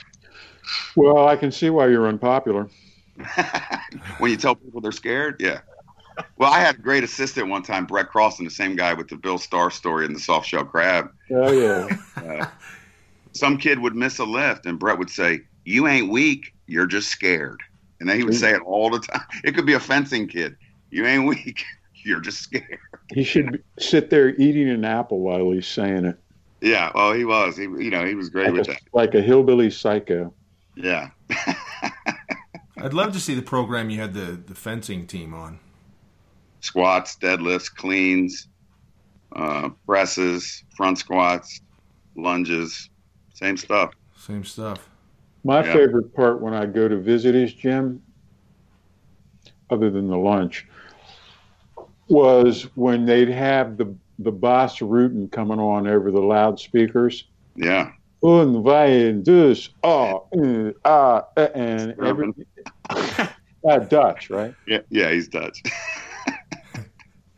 Well, 0.97 1.29
I 1.29 1.37
can 1.37 1.53
see 1.53 1.71
why 1.71 1.89
you're 1.89 2.09
unpopular. 2.09 2.69
when 4.19 4.31
you 4.31 4.37
tell 4.37 4.55
people 4.55 4.81
they're 4.81 4.93
scared, 4.93 5.37
yeah. 5.41 5.61
Well, 6.37 6.53
I 6.53 6.61
had 6.61 6.77
a 6.77 6.79
great 6.79 7.05
assistant 7.05 7.49
one 7.49 7.63
time, 7.63 7.87
Brett 7.87 8.09
Cross, 8.09 8.39
and 8.39 8.47
the 8.47 8.53
same 8.53 8.77
guy 8.77 8.95
with 8.95 9.09
the 9.09 9.17
Bill 9.17 9.39
Starr 9.39 9.71
story 9.71 10.07
and 10.07 10.15
the 10.15 10.21
soft 10.21 10.47
shell 10.49 10.65
crab. 10.65 11.11
Oh 11.31 11.51
yeah. 11.51 11.97
Uh, 12.17 12.47
some 13.33 13.59
kid 13.59 13.79
would 13.79 13.95
miss 13.95 14.19
a 14.19 14.25
lift, 14.25 14.67
and 14.67 14.79
Brett 14.79 14.99
would 14.99 15.11
say, 15.11 15.41
"You 15.65 15.87
ain't 15.87 16.11
weak. 16.11 16.55
You're 16.67 16.87
just 16.87 17.09
scared." 17.11 17.61
And 18.01 18.09
then 18.09 18.19
he 18.19 18.25
would 18.25 18.35
say 18.35 18.53
it 18.53 18.61
all 18.63 18.91
the 18.91 19.01
time. 19.01 19.23
It 19.45 19.55
could 19.55 19.67
be 19.67 19.73
a 19.73 19.81
fencing 19.81 20.29
kid. 20.29 20.57
You 20.91 21.07
ain't 21.07 21.27
weak. 21.27 21.65
You're 21.95 22.21
just 22.21 22.41
scared. 22.41 22.79
He 23.13 23.25
should 23.25 23.65
sit 23.79 24.11
there 24.11 24.29
eating 24.37 24.69
an 24.69 24.85
apple 24.85 25.21
while 25.21 25.51
he's 25.51 25.67
saying 25.67 26.05
it. 26.05 26.19
Yeah, 26.61 26.93
well, 26.95 27.13
he 27.13 27.25
was. 27.25 27.57
He, 27.57 27.65
you 27.65 27.91
know, 27.91 28.05
he 28.07 28.15
was 28.15 28.29
great 28.29 28.47
like 28.47 28.55
with 28.55 28.69
a, 28.69 28.73
that. 28.73 28.81
Like 28.93 29.15
a 29.15 29.23
hillbilly 29.23 29.71
psycho. 29.71 30.33
Yeah. 30.77 31.11
I'd 32.79 32.95
love 32.95 33.13
to 33.15 33.21
see 33.21 33.35
the 33.35 33.43
program 33.43 33.91
you 33.91 34.01
had 34.01 34.15
the, 34.15 34.33
the 34.33 34.55
fencing 34.55 35.07
team 35.07 35.35
on. 35.35 35.59
Squats, 36.67 37.17
deadlifts, 37.23 37.73
cleans, 37.75 38.49
uh, 39.35 39.71
presses, 39.87 40.65
front 40.77 40.99
squats, 40.99 41.61
lunges, 42.17 42.91
same 43.35 43.57
stuff. 43.57 43.93
Same 44.17 44.45
stuff. 44.45 44.89
My 45.45 45.65
Yeah. 45.65 45.73
favorite 45.73 46.15
part 46.15 46.41
when 46.41 46.55
I 46.55 46.67
go 46.67 46.89
to 46.89 46.97
visit 46.97 47.35
his 47.35 47.53
gym, 47.55 48.03
other 49.71 49.91
than 49.91 50.09
the 50.09 50.17
lunch, 50.19 50.67
was 52.09 52.63
when 52.75 53.05
they'd 53.05 53.29
have 53.29 53.77
the 53.77 53.95
the 54.19 54.33
Bas 54.33 54.79
Rutten 54.79 55.31
coming 55.31 55.59
on 55.59 55.87
over 55.87 56.11
the 56.11 56.23
loudspeakers. 56.23 57.25
Yeah. 57.55 57.91
Un, 58.23 58.63
vai, 58.63 59.13
dus, 59.13 59.69
ah, 59.85 60.21
uh, 60.35 60.71
ah, 60.87 61.27
uh, 61.37 61.49
and 61.55 61.95
every, 62.01 62.33
uh, 63.69 63.79
Dutch, 63.91 64.31
right? 64.31 64.55
Yeah, 64.67 64.81
yeah, 64.89 65.11
he's 65.11 65.29
Dutch. 65.29 65.63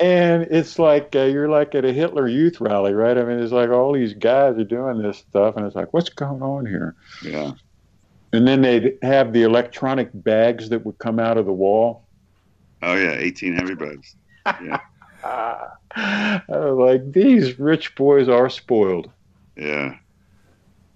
And 0.01 0.43
it's 0.45 0.79
like 0.79 1.17
uh, 1.17 1.23
you're 1.23 1.49
like 1.49 1.75
at 1.75 1.85
a 1.85 1.93
Hitler 1.93 2.29
Youth 2.29 2.61
rally, 2.61 2.93
right? 2.93 3.19
I 3.19 3.25
mean, 3.25 3.41
it's 3.41 3.53
like 3.53 3.71
all 3.71 3.93
these 3.93 4.15
guys 4.15 4.57
are 4.57 4.65
doing 4.65 5.03
this 5.03 5.19
stuff, 5.19 5.57
and 5.57 5.67
it's 5.67 5.75
like, 5.75 5.93
what's 5.93 6.09
going 6.09 6.43
on 6.43 6.67
here? 6.67 6.95
yeah. 7.25 7.53
And 8.33 8.47
then 8.47 8.61
they'd 8.61 8.99
have 9.03 9.33
the 9.33 9.43
electronic 9.43 10.11
bags 10.13 10.69
that 10.69 10.85
would 10.85 10.99
come 10.99 11.19
out 11.19 11.39
of 11.39 11.47
the 11.47 11.53
wall. 11.53 12.05
Oh 12.83 12.95
yeah, 12.95 13.13
18 13.13 13.55
heavy 13.55 13.75
bags. 13.75 14.15
Ah, 15.25 15.73
I 15.97 16.43
was 16.49 16.79
like, 16.79 17.13
these 17.13 17.59
rich 17.59 17.95
boys 17.95 18.29
are 18.29 18.51
spoiled. 18.51 19.11
Yeah. 19.57 19.97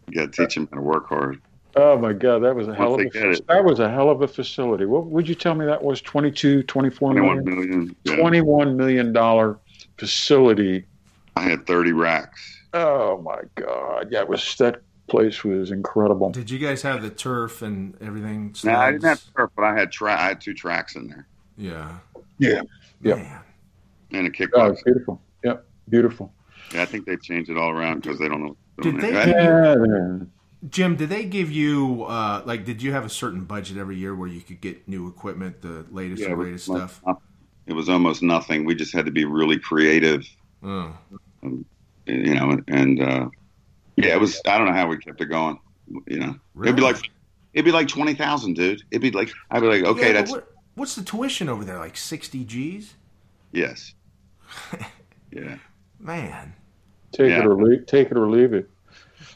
You 0.09 0.14
got 0.14 0.32
to 0.32 0.42
teach 0.44 0.55
them 0.55 0.68
how 0.70 0.76
to 0.76 0.82
work 0.82 1.09
hard. 1.09 1.40
Oh 1.74 1.96
my 1.98 2.12
God, 2.12 2.40
that 2.40 2.54
was 2.54 2.68
a 2.68 2.74
hell 2.74 2.94
of 2.94 3.00
a 3.00 3.08
they 3.08 3.34
that 3.48 3.64
was 3.64 3.78
a 3.80 3.88
hell 3.90 4.10
of 4.10 4.20
a 4.22 4.28
facility. 4.28 4.84
What 4.84 5.06
would 5.06 5.28
you 5.28 5.34
tell 5.34 5.54
me 5.54 5.64
that 5.66 5.82
was? 5.82 6.00
22, 6.02 6.62
24 6.64 7.12
21 7.14 7.44
million? 7.44 7.66
million. 7.70 7.96
Yeah. 8.04 8.16
21 8.16 8.76
million 8.76 9.12
dollar 9.12 9.58
facility. 9.96 10.84
I 11.36 11.42
had 11.42 11.66
30 11.66 11.92
racks. 11.92 12.60
Oh 12.74 13.20
my 13.22 13.40
God, 13.54 14.08
yeah, 14.10 14.20
it 14.20 14.28
was 14.28 14.54
that 14.56 14.82
place 15.08 15.44
was 15.44 15.70
incredible. 15.70 16.30
Did 16.30 16.50
you 16.50 16.58
guys 16.58 16.82
have 16.82 17.02
the 17.02 17.10
turf 17.10 17.62
and 17.62 17.96
everything? 18.02 18.54
No, 18.64 18.74
I 18.74 18.92
didn't 18.92 19.04
have 19.04 19.22
turf, 19.36 19.50
but 19.56 19.64
I 19.64 19.74
had 19.78 19.90
tra- 19.92 20.12
I 20.20 20.24
had 20.28 20.40
two 20.40 20.54
tracks 20.54 20.96
in 20.96 21.08
there 21.08 21.26
Yeah. 21.56 21.98
Yeah. 22.38 22.62
Yep. 23.02 23.16
Man. 23.18 23.40
and 24.12 24.26
a 24.26 24.30
Oh, 24.30 24.32
kickbox. 24.32 24.72
it's 24.72 24.82
beautiful. 24.82 25.20
Yep, 25.44 25.64
beautiful. 25.88 26.32
Yeah, 26.74 26.82
I 26.82 26.84
think 26.86 27.06
they've 27.06 27.22
changed 27.22 27.50
it 27.50 27.56
all 27.56 27.70
around 27.70 28.02
because 28.02 28.18
they 28.18 28.28
don't 28.28 28.42
know. 28.44 28.56
Did 28.80 29.00
they 29.00 29.16
I- 29.16 29.24
give- 29.24 29.34
Yeah, 29.34 29.74
man. 29.76 30.30
Jim, 30.68 30.96
did 30.96 31.08
they 31.08 31.24
give 31.24 31.50
you 31.50 32.04
uh, 32.04 32.42
like? 32.44 32.64
Did 32.64 32.82
you 32.82 32.92
have 32.92 33.04
a 33.04 33.08
certain 33.08 33.44
budget 33.44 33.76
every 33.78 33.96
year 33.96 34.14
where 34.14 34.28
you 34.28 34.40
could 34.40 34.60
get 34.60 34.86
new 34.86 35.08
equipment, 35.08 35.60
the 35.60 35.84
latest 35.90 36.22
yeah, 36.22 36.28
and 36.28 36.36
greatest 36.36 36.68
almost 36.68 36.96
stuff? 36.96 37.02
nothing. 37.06 37.22
It 37.66 37.72
was 37.72 37.88
almost 37.88 38.22
nothing. 38.22 38.64
We 38.64 38.74
just 38.74 38.92
had 38.92 39.04
to 39.06 39.12
be 39.12 39.24
really 39.24 39.58
creative, 39.58 40.24
Oh. 40.62 40.96
you 41.42 42.34
know, 42.34 42.60
and 42.68 43.02
uh, 43.02 43.28
yeah, 43.96 44.14
it 44.14 44.20
was. 44.20 44.40
I 44.46 44.56
don't 44.58 44.66
know 44.68 44.72
how 44.72 44.86
we 44.88 44.98
kept 44.98 45.20
it 45.20 45.26
going. 45.26 45.58
You 46.06 46.20
know, 46.20 46.34
it'd 46.62 46.76
be 46.76 46.82
like 46.82 47.10
it'd 47.54 47.64
be 47.64 47.72
like 47.72 47.88
twenty 47.88 48.14
thousand, 48.14 48.54
dude. 48.54 48.82
It'd 48.90 49.02
be 49.02 49.10
like 49.10 49.32
I'd 49.50 49.60
be 49.60 49.66
like, 49.66 49.84
okay, 49.84 50.08
Yeah, 50.08 50.12
that's 50.12 50.30
what, 50.30 50.48
what's 50.74 50.94
the 50.94 51.02
tuition 51.02 51.48
over 51.48 51.64
there? 51.64 51.78
Like 51.78 51.96
sixty 51.96 52.44
G's? 52.44 52.94
yes, 53.52 53.94
yeah. 55.32 55.56
Man. 55.98 56.54
Take 57.12 57.30
Yeah. 57.30 57.40
it 57.40 57.46
or 57.46 57.62
leave, 57.62 57.86
take 57.86 58.10
it 58.10 58.16
or 58.16 58.28
leave 58.30 58.54
it. 58.54 58.70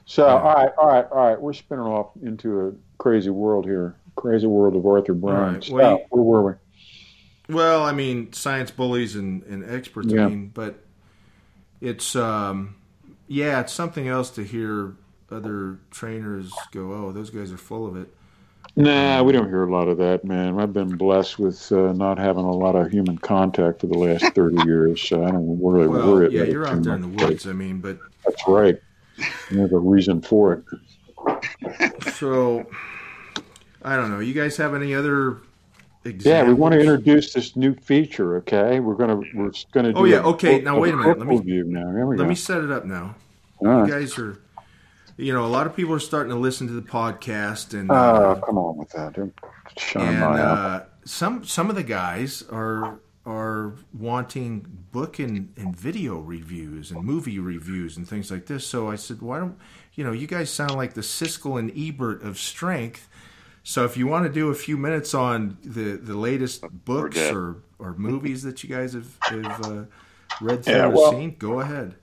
So, 0.06 0.26
Yeah. 0.26 0.32
all 0.34 0.54
right, 0.54 0.72
all 0.78 0.88
right, 0.88 1.06
all 1.10 1.28
right. 1.28 1.40
We're 1.40 1.52
spinning 1.52 1.84
off 1.84 2.10
into 2.22 2.68
a 2.68 2.72
crazy 2.98 3.30
world 3.30 3.64
here. 3.66 3.96
Crazy 4.14 4.46
world 4.46 4.76
of 4.76 4.86
Arthur 4.86 5.14
Brown. 5.14 5.54
right, 5.54 5.64
So, 5.64 5.74
well, 5.74 6.00
where 6.10 6.22
were 6.22 6.42
we? 7.48 7.54
Well, 7.54 7.84
I 7.84 7.92
mean, 7.92 8.32
science 8.32 8.70
bullies 8.70 9.14
and, 9.14 9.42
and 9.44 9.68
experts. 9.68 10.12
Yeah. 10.12 10.24
I 10.26 10.28
mean, 10.28 10.48
but 10.52 10.84
it's 11.80 12.16
um, 12.16 12.76
yeah, 13.28 13.60
it's 13.60 13.72
something 13.72 14.08
else 14.08 14.30
to 14.30 14.44
hear 14.44 14.94
other 15.30 15.78
trainers 15.90 16.52
go, 16.72 16.92
"Oh, 16.92 17.12
those 17.12 17.30
guys 17.30 17.52
are 17.52 17.56
full 17.58 17.86
of 17.86 17.96
it." 17.96 18.08
Nah, 18.76 19.22
we 19.22 19.32
don't 19.32 19.48
hear 19.48 19.64
a 19.64 19.72
lot 19.72 19.88
of 19.88 19.96
that, 19.98 20.24
man. 20.24 20.58
I've 20.60 20.72
been 20.72 20.96
blessed 20.96 21.38
with 21.38 21.72
uh, 21.72 21.92
not 21.94 22.18
having 22.18 22.44
a 22.44 22.50
lot 22.50 22.76
of 22.76 22.90
human 22.90 23.16
contact 23.16 23.80
for 23.80 23.86
the 23.86 23.94
last 23.98 24.34
thirty 24.34 24.62
years, 24.66 25.00
so 25.00 25.24
I 25.24 25.30
don't 25.30 25.58
really 25.62 25.88
Well, 25.88 26.06
worry 26.12 26.28
yeah, 26.32 26.42
about 26.42 26.48
it. 26.48 26.48
Yeah, 26.48 26.52
you're 26.52 26.66
out 26.66 26.82
there 26.82 26.94
in 26.94 27.00
the 27.00 27.08
woods. 27.08 27.46
I 27.46 27.52
mean, 27.52 27.80
but 27.80 27.98
That's 28.24 28.46
right. 28.46 28.76
There's 29.50 29.72
a 29.72 29.78
reason 29.78 30.20
for 30.22 30.52
it. 30.54 30.64
so 32.14 32.66
I 33.82 33.96
don't 33.96 34.10
know. 34.10 34.20
You 34.20 34.34
guys 34.34 34.56
have 34.56 34.74
any 34.74 34.94
other? 34.94 35.38
Examples? 36.04 36.24
Yeah, 36.24 36.44
we 36.44 36.54
want 36.54 36.72
to 36.74 36.78
introduce 36.80 37.32
this 37.32 37.56
new 37.56 37.74
feature. 37.74 38.36
Okay, 38.36 38.78
we're 38.78 38.94
gonna 38.94 39.16
we're 39.34 39.50
gonna. 39.72 39.92
Do 39.92 39.98
Oh, 39.98 40.04
yeah, 40.04 40.18
a- 40.18 40.28
okay, 40.28 40.60
now 40.60 40.78
wait 40.78 40.94
a 40.94 40.96
minute, 40.96 41.18
let 41.18 41.26
me- 41.26 41.36
Review 41.38 41.64
now. 41.64 41.90
Here 41.90 42.06
we 42.06 42.16
Let 42.16 42.24
go. 42.24 42.28
me 42.28 42.34
set 42.36 42.62
it 42.62 42.70
up 42.70 42.84
now. 42.84 43.16
All 43.60 43.84
You 43.86 43.92
guys 43.92 44.16
are, 44.18 44.38
you 45.16 45.32
know, 45.32 45.44
a 45.44 45.48
lot 45.48 45.66
of 45.66 45.74
people 45.74 45.92
are 45.94 45.98
starting 45.98 46.30
to 46.32 46.38
listen 46.38 46.68
to 46.68 46.74
the 46.74 46.82
podcast, 46.82 47.74
and 47.74 47.90
Oh, 47.90 47.94
uh, 47.94 48.34
come 48.40 48.56
on 48.56 48.76
with 48.76 48.90
that. 48.90 49.14
Don't 49.14 49.34
shine 49.76 50.06
and 50.08 50.20
my 50.20 50.40
uh, 50.40 50.84
some 51.04 51.42
some 51.42 51.70
of 51.70 51.74
the 51.76 51.82
guys 51.82 52.44
are 52.52 53.00
are 53.26 53.74
wanting 53.92 54.64
book 54.92 55.18
and, 55.18 55.52
and 55.56 55.76
video 55.76 56.18
reviews 56.20 56.92
and 56.92 57.04
movie 57.04 57.38
reviews 57.40 57.96
and 57.96 58.08
things 58.08 58.30
like 58.30 58.46
this. 58.46 58.64
So 58.66 58.88
I 58.88 58.94
said, 58.94 59.20
why 59.20 59.40
don't 59.40 59.58
you 59.94 60.04
know? 60.04 60.12
You 60.12 60.26
guys 60.26 60.48
sound 60.48 60.76
like 60.76 60.94
the 60.94 61.00
Siskel 61.00 61.58
and 61.58 61.72
Ebert 61.76 62.22
of 62.22 62.38
strength. 62.38 63.08
So 63.64 63.84
if 63.84 63.96
you 63.96 64.06
want 64.06 64.26
to 64.26 64.32
do 64.32 64.50
a 64.50 64.54
few 64.54 64.76
minutes 64.76 65.12
on 65.12 65.58
the 65.64 65.96
the 65.96 66.16
latest 66.16 66.62
books 66.84 67.18
or 67.18 67.56
or 67.80 67.94
movies 67.94 68.44
that 68.44 68.62
you 68.62 68.70
guys 68.70 68.92
have, 68.94 69.18
have 69.22 69.64
uh, 69.66 69.84
read 70.40 70.64
through 70.64 70.74
Yeah, 70.74 70.86
or 70.86 70.90
well- 70.90 71.10
seen, 71.12 71.34
go 71.36 71.60
ahead. 71.60 71.96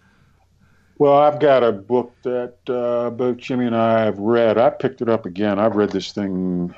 Well, 1.00 1.18
I've 1.18 1.40
got 1.40 1.64
a 1.64 1.72
book 1.72 2.14
that 2.22 2.54
uh, 2.70 3.10
both 3.10 3.38
Jimmy 3.38 3.66
and 3.66 3.76
I 3.76 4.06
have 4.06 4.20
read. 4.20 4.60
I 4.60 4.70
picked 4.70 5.02
it 5.02 5.10
up 5.10 5.26
again. 5.26 5.58
I've 5.58 5.76
read 5.76 5.90
this 5.90 6.12
thing. 6.12 6.74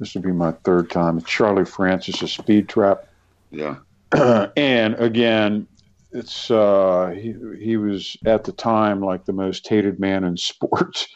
This 0.00 0.14
will 0.14 0.22
be 0.22 0.32
my 0.32 0.50
third 0.64 0.90
time. 0.90 1.18
It's 1.18 1.26
Charlie 1.28 1.64
Francis, 1.64 2.20
A 2.22 2.28
Speed 2.28 2.68
Trap. 2.68 3.06
Yeah, 3.54 3.76
and 4.56 4.94
again, 4.94 5.66
it's 6.12 6.50
uh, 6.50 7.14
he, 7.16 7.34
he 7.58 7.76
was 7.76 8.16
at 8.24 8.44
the 8.44 8.52
time 8.52 9.00
like 9.00 9.24
the 9.24 9.32
most 9.32 9.66
hated 9.68 9.98
man 9.98 10.24
in 10.24 10.36
sports. 10.36 11.08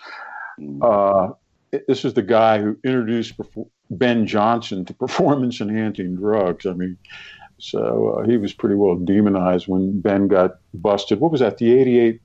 Uh, 0.82 1.30
this 1.86 2.04
is 2.04 2.14
the 2.14 2.22
guy 2.22 2.58
who 2.58 2.76
introduced 2.84 3.34
Ben 3.90 4.26
Johnson 4.26 4.84
to 4.86 4.94
performance 5.06 5.60
enhancing 5.60 6.16
drugs. 6.16 6.66
I 6.66 6.72
mean, 6.72 6.98
so 7.58 8.18
uh, 8.18 8.28
he 8.28 8.36
was 8.36 8.52
pretty 8.52 8.74
well 8.74 8.96
demonized 8.96 9.68
when 9.68 10.00
Ben 10.00 10.28
got 10.28 10.58
busted. 10.74 11.20
What 11.20 11.32
was 11.32 11.40
that? 11.40 11.58
The 11.58 11.78
'88 11.78 12.20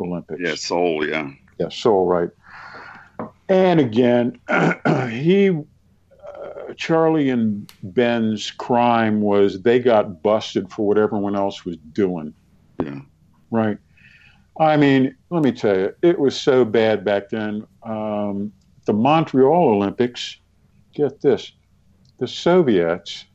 Olympics. 0.00 0.40
yeah, 0.42 0.54
Seoul. 0.54 1.06
Yeah, 1.06 1.30
Yeah, 1.58 1.68
so 1.68 2.04
right. 2.04 2.30
And 3.48 3.80
again, 3.80 4.40
he, 5.10 5.56
Charlie 6.76 7.30
and 7.30 7.72
Ben's 7.82 8.50
crime 8.50 9.20
was 9.20 9.62
they 9.62 9.78
got 9.78 10.22
busted 10.22 10.70
for 10.70 10.86
what 10.86 10.98
everyone 10.98 11.36
else 11.36 11.64
was 11.64 11.76
doing. 11.92 12.34
yeah, 12.82 13.00
Right. 13.50 13.78
I 14.58 14.76
mean, 14.76 15.14
let 15.30 15.42
me 15.42 15.52
tell 15.52 15.76
you, 15.78 15.94
it 16.02 16.18
was 16.18 16.38
so 16.38 16.64
bad 16.64 17.04
back 17.04 17.28
then. 17.28 17.66
Um, 17.82 18.52
the 18.86 18.94
Montreal 18.94 19.68
Olympics, 19.68 20.38
get 20.94 21.20
this, 21.20 21.52
the 22.18 22.26
Soviets 22.26 23.26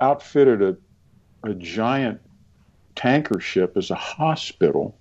outfitted 0.00 0.62
a, 0.62 0.76
a 1.48 1.54
giant 1.54 2.20
tanker 2.94 3.40
ship 3.40 3.76
as 3.76 3.90
a 3.90 3.96
hospital. 3.96 4.96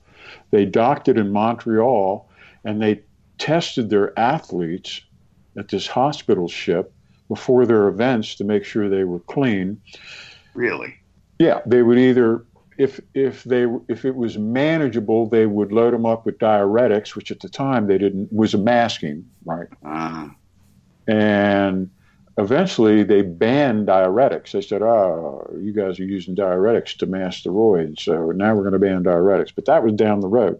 They 0.49 0.65
docked 0.65 1.07
it 1.07 1.17
in 1.17 1.31
Montreal 1.31 2.27
and 2.63 2.81
they 2.81 3.01
tested 3.37 3.89
their 3.89 4.17
athletes 4.17 5.01
at 5.57 5.69
this 5.69 5.87
hospital 5.87 6.47
ship 6.47 6.93
before 7.27 7.65
their 7.65 7.87
events 7.87 8.35
to 8.35 8.43
make 8.43 8.63
sure 8.65 8.89
they 8.89 9.03
were 9.03 9.19
clean. 9.19 9.81
Really? 10.53 10.95
Yeah, 11.39 11.61
they 11.65 11.81
would 11.81 11.97
either 11.97 12.45
if 12.77 12.99
if 13.13 13.43
they 13.43 13.65
if 13.87 14.05
it 14.05 14.15
was 14.15 14.37
manageable, 14.37 15.27
they 15.27 15.45
would 15.45 15.71
load 15.71 15.93
them 15.93 16.05
up 16.05 16.25
with 16.25 16.39
diuretics, 16.39 17.15
which 17.15 17.31
at 17.31 17.39
the 17.39 17.49
time 17.49 17.87
they 17.87 17.97
didn't 17.97 18.31
was 18.33 18.53
a 18.53 18.57
masking, 18.57 19.29
right? 19.45 19.67
Uh, 19.85 20.29
And 21.07 21.89
eventually 22.37 23.03
they 23.03 23.21
banned 23.21 23.87
diuretics. 23.87 24.51
They 24.51 24.61
said, 24.61 24.81
"Oh, 24.81 25.47
you 25.59 25.73
guys 25.73 25.99
are 25.99 26.05
using 26.05 26.35
diuretics 26.35 26.97
to 26.97 27.05
mask 27.05 27.43
steroids, 27.43 27.99
so 27.99 28.31
now 28.31 28.55
we're 28.55 28.63
going 28.63 28.73
to 28.73 28.79
ban 28.79 29.03
diuretics." 29.03 29.53
But 29.53 29.65
that 29.65 29.83
was 29.83 29.93
down 29.93 30.21
the 30.21 30.27
road. 30.27 30.59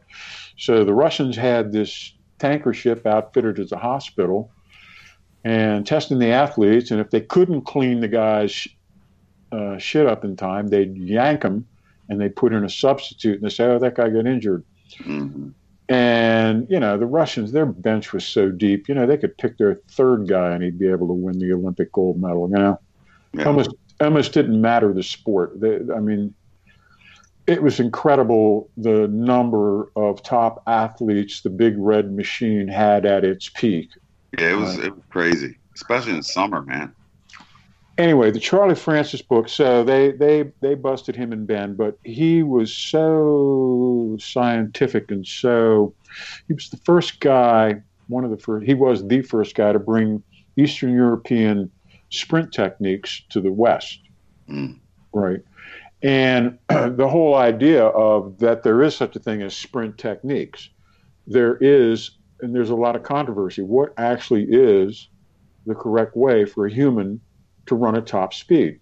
So 0.57 0.83
the 0.83 0.93
Russians 0.93 1.35
had 1.35 1.71
this 1.71 2.13
tanker 2.39 2.73
ship 2.73 3.05
outfitted 3.05 3.59
as 3.59 3.71
a 3.71 3.77
hospital 3.77 4.51
and 5.43 5.85
testing 5.85 6.19
the 6.19 6.27
athletes, 6.31 6.91
and 6.91 6.99
if 6.99 7.09
they 7.09 7.21
couldn't 7.21 7.61
clean 7.61 7.99
the 8.01 8.07
guys' 8.07 8.67
uh, 9.51 9.77
shit 9.77 10.05
up 10.07 10.23
in 10.23 10.35
time, 10.35 10.67
they'd 10.67 10.95
yank 10.97 11.41
them 11.41 11.65
and 12.09 12.19
they 12.19 12.29
put 12.29 12.53
in 12.53 12.63
a 12.63 12.69
substitute 12.69 13.35
and 13.35 13.43
they 13.43 13.53
say, 13.53 13.65
"Oh, 13.65 13.79
that 13.79 13.95
guy 13.95 14.09
got 14.09 14.25
injured." 14.27 14.63
mhm. 14.99 15.53
And 15.89 16.67
you 16.69 16.79
know 16.79 16.97
the 16.97 17.05
Russians, 17.05 17.51
their 17.51 17.65
bench 17.65 18.13
was 18.13 18.25
so 18.25 18.49
deep. 18.49 18.87
You 18.87 18.95
know 18.95 19.05
they 19.05 19.17
could 19.17 19.37
pick 19.37 19.57
their 19.57 19.75
third 19.89 20.27
guy 20.27 20.51
and 20.53 20.63
he'd 20.63 20.79
be 20.79 20.87
able 20.87 21.07
to 21.07 21.13
win 21.13 21.39
the 21.39 21.51
Olympic 21.53 21.91
gold 21.91 22.21
medal. 22.21 22.47
You 22.49 22.55
know, 22.55 22.79
Yeah. 23.33 23.45
almost 23.45 23.71
almost 23.99 24.33
didn't 24.33 24.59
matter 24.59 24.93
the 24.93 25.03
sport. 25.03 25.59
They, 25.59 25.79
I 25.93 25.99
mean, 25.99 26.33
it 27.47 27.61
was 27.61 27.79
incredible 27.79 28.69
the 28.77 29.07
number 29.09 29.89
of 29.95 30.23
top 30.23 30.63
athletes 30.67 31.41
the 31.41 31.49
Big 31.49 31.75
Red 31.77 32.11
Machine 32.13 32.67
had 32.67 33.05
at 33.05 33.23
its 33.25 33.49
peak. 33.49 33.89
Yeah, 34.37 34.51
it 34.51 34.57
was, 34.57 34.77
it 34.77 34.93
was 34.95 35.03
crazy, 35.09 35.57
especially 35.75 36.13
in 36.15 36.23
summer, 36.23 36.61
man. 36.61 36.93
anyway, 37.97 38.31
the 38.31 38.39
Charlie 38.39 38.75
Francis 38.75 39.21
book. 39.21 39.49
So 39.49 39.83
they 39.83 40.11
they 40.11 40.51
they 40.61 40.75
busted 40.75 41.15
him 41.15 41.31
and 41.33 41.45
Ben, 41.45 41.75
but 41.75 41.97
he 42.03 42.41
was 42.43 42.73
so 42.75 44.17
scientific 44.19 45.11
and 45.11 45.25
so 45.27 45.93
he 46.47 46.53
was 46.53 46.69
the 46.69 46.77
first 46.77 47.19
guy, 47.19 47.81
one 48.07 48.23
of 48.23 48.31
the 48.31 48.37
first. 48.37 48.65
He 48.65 48.73
was 48.73 49.05
the 49.07 49.21
first 49.21 49.55
guy 49.55 49.71
to 49.73 49.79
bring 49.79 50.23
Eastern 50.57 50.93
European 50.93 51.69
sprint 52.09 52.51
techniques 52.53 53.21
to 53.29 53.41
the 53.41 53.51
West, 53.51 53.99
Mm. 54.49 54.79
right? 55.13 55.39
And 56.03 56.57
the 56.69 57.07
whole 57.07 57.35
idea 57.35 57.85
of 57.85 58.39
that 58.39 58.63
there 58.63 58.81
is 58.81 58.95
such 58.95 59.15
a 59.15 59.19
thing 59.19 59.41
as 59.41 59.55
sprint 59.55 59.97
techniques, 59.97 60.69
there 61.27 61.57
is, 61.61 62.11
and 62.41 62.53
there's 62.53 62.69
a 62.69 62.75
lot 62.75 62.95
of 62.95 63.03
controversy. 63.03 63.61
What 63.61 63.93
actually 63.97 64.45
is 64.49 65.07
the 65.65 65.75
correct 65.75 66.15
way 66.15 66.45
for 66.45 66.65
a 66.65 66.71
human 66.71 67.21
to 67.67 67.75
run 67.75 67.95
at 67.95 68.07
top 68.07 68.33
speed? 68.33 68.79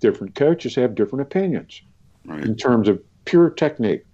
Different 0.00 0.34
coaches 0.34 0.74
have 0.74 0.94
different 0.94 1.22
opinions 1.22 1.82
Right. 2.24 2.42
in 2.42 2.56
terms 2.56 2.88
of 2.88 3.02
pure 3.26 3.50
technique. 3.50 4.04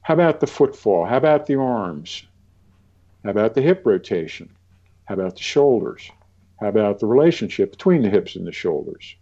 How 0.00 0.14
about 0.14 0.40
the 0.40 0.46
footfall? 0.46 1.04
How 1.04 1.18
about 1.18 1.46
the 1.46 1.56
arms? 1.56 2.24
How 3.22 3.30
about 3.30 3.54
the 3.54 3.62
hip 3.62 3.82
rotation? 3.84 4.48
How 5.04 5.14
about 5.14 5.36
the 5.36 5.42
shoulders? 5.42 6.10
How 6.60 6.68
about 6.68 6.98
the 6.98 7.06
relationship 7.06 7.70
between 7.72 8.02
the 8.02 8.10
hips 8.10 8.34
and 8.34 8.46
the 8.46 8.52
shoulders? 8.52 9.14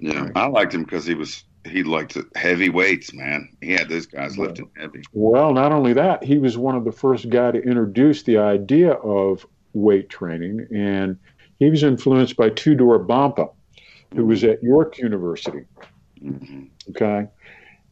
Yeah, 0.00 0.30
I 0.34 0.46
liked 0.46 0.74
him 0.74 0.84
because 0.84 1.04
he 1.06 1.14
was 1.14 1.44
he 1.66 1.82
liked 1.82 2.16
heavy 2.36 2.68
weights, 2.68 3.12
man. 3.14 3.48
He 3.60 3.72
had 3.72 3.88
those 3.88 4.06
guys 4.06 4.36
lifting 4.36 4.70
heavy. 4.76 5.02
Well, 5.12 5.52
not 5.52 5.72
only 5.72 5.92
that, 5.94 6.22
he 6.22 6.38
was 6.38 6.58
one 6.58 6.76
of 6.76 6.84
the 6.84 6.92
first 6.92 7.30
guy 7.30 7.52
to 7.52 7.62
introduce 7.62 8.22
the 8.22 8.38
idea 8.38 8.92
of 8.92 9.46
weight 9.72 10.08
training, 10.08 10.66
and 10.74 11.18
he 11.58 11.70
was 11.70 11.82
influenced 11.82 12.36
by 12.36 12.50
Tudor 12.50 12.98
Bompa, 12.98 13.50
who 14.14 14.26
was 14.26 14.44
at 14.44 14.62
York 14.62 14.98
University. 14.98 15.64
hmm 16.20 16.64
Okay. 16.90 17.26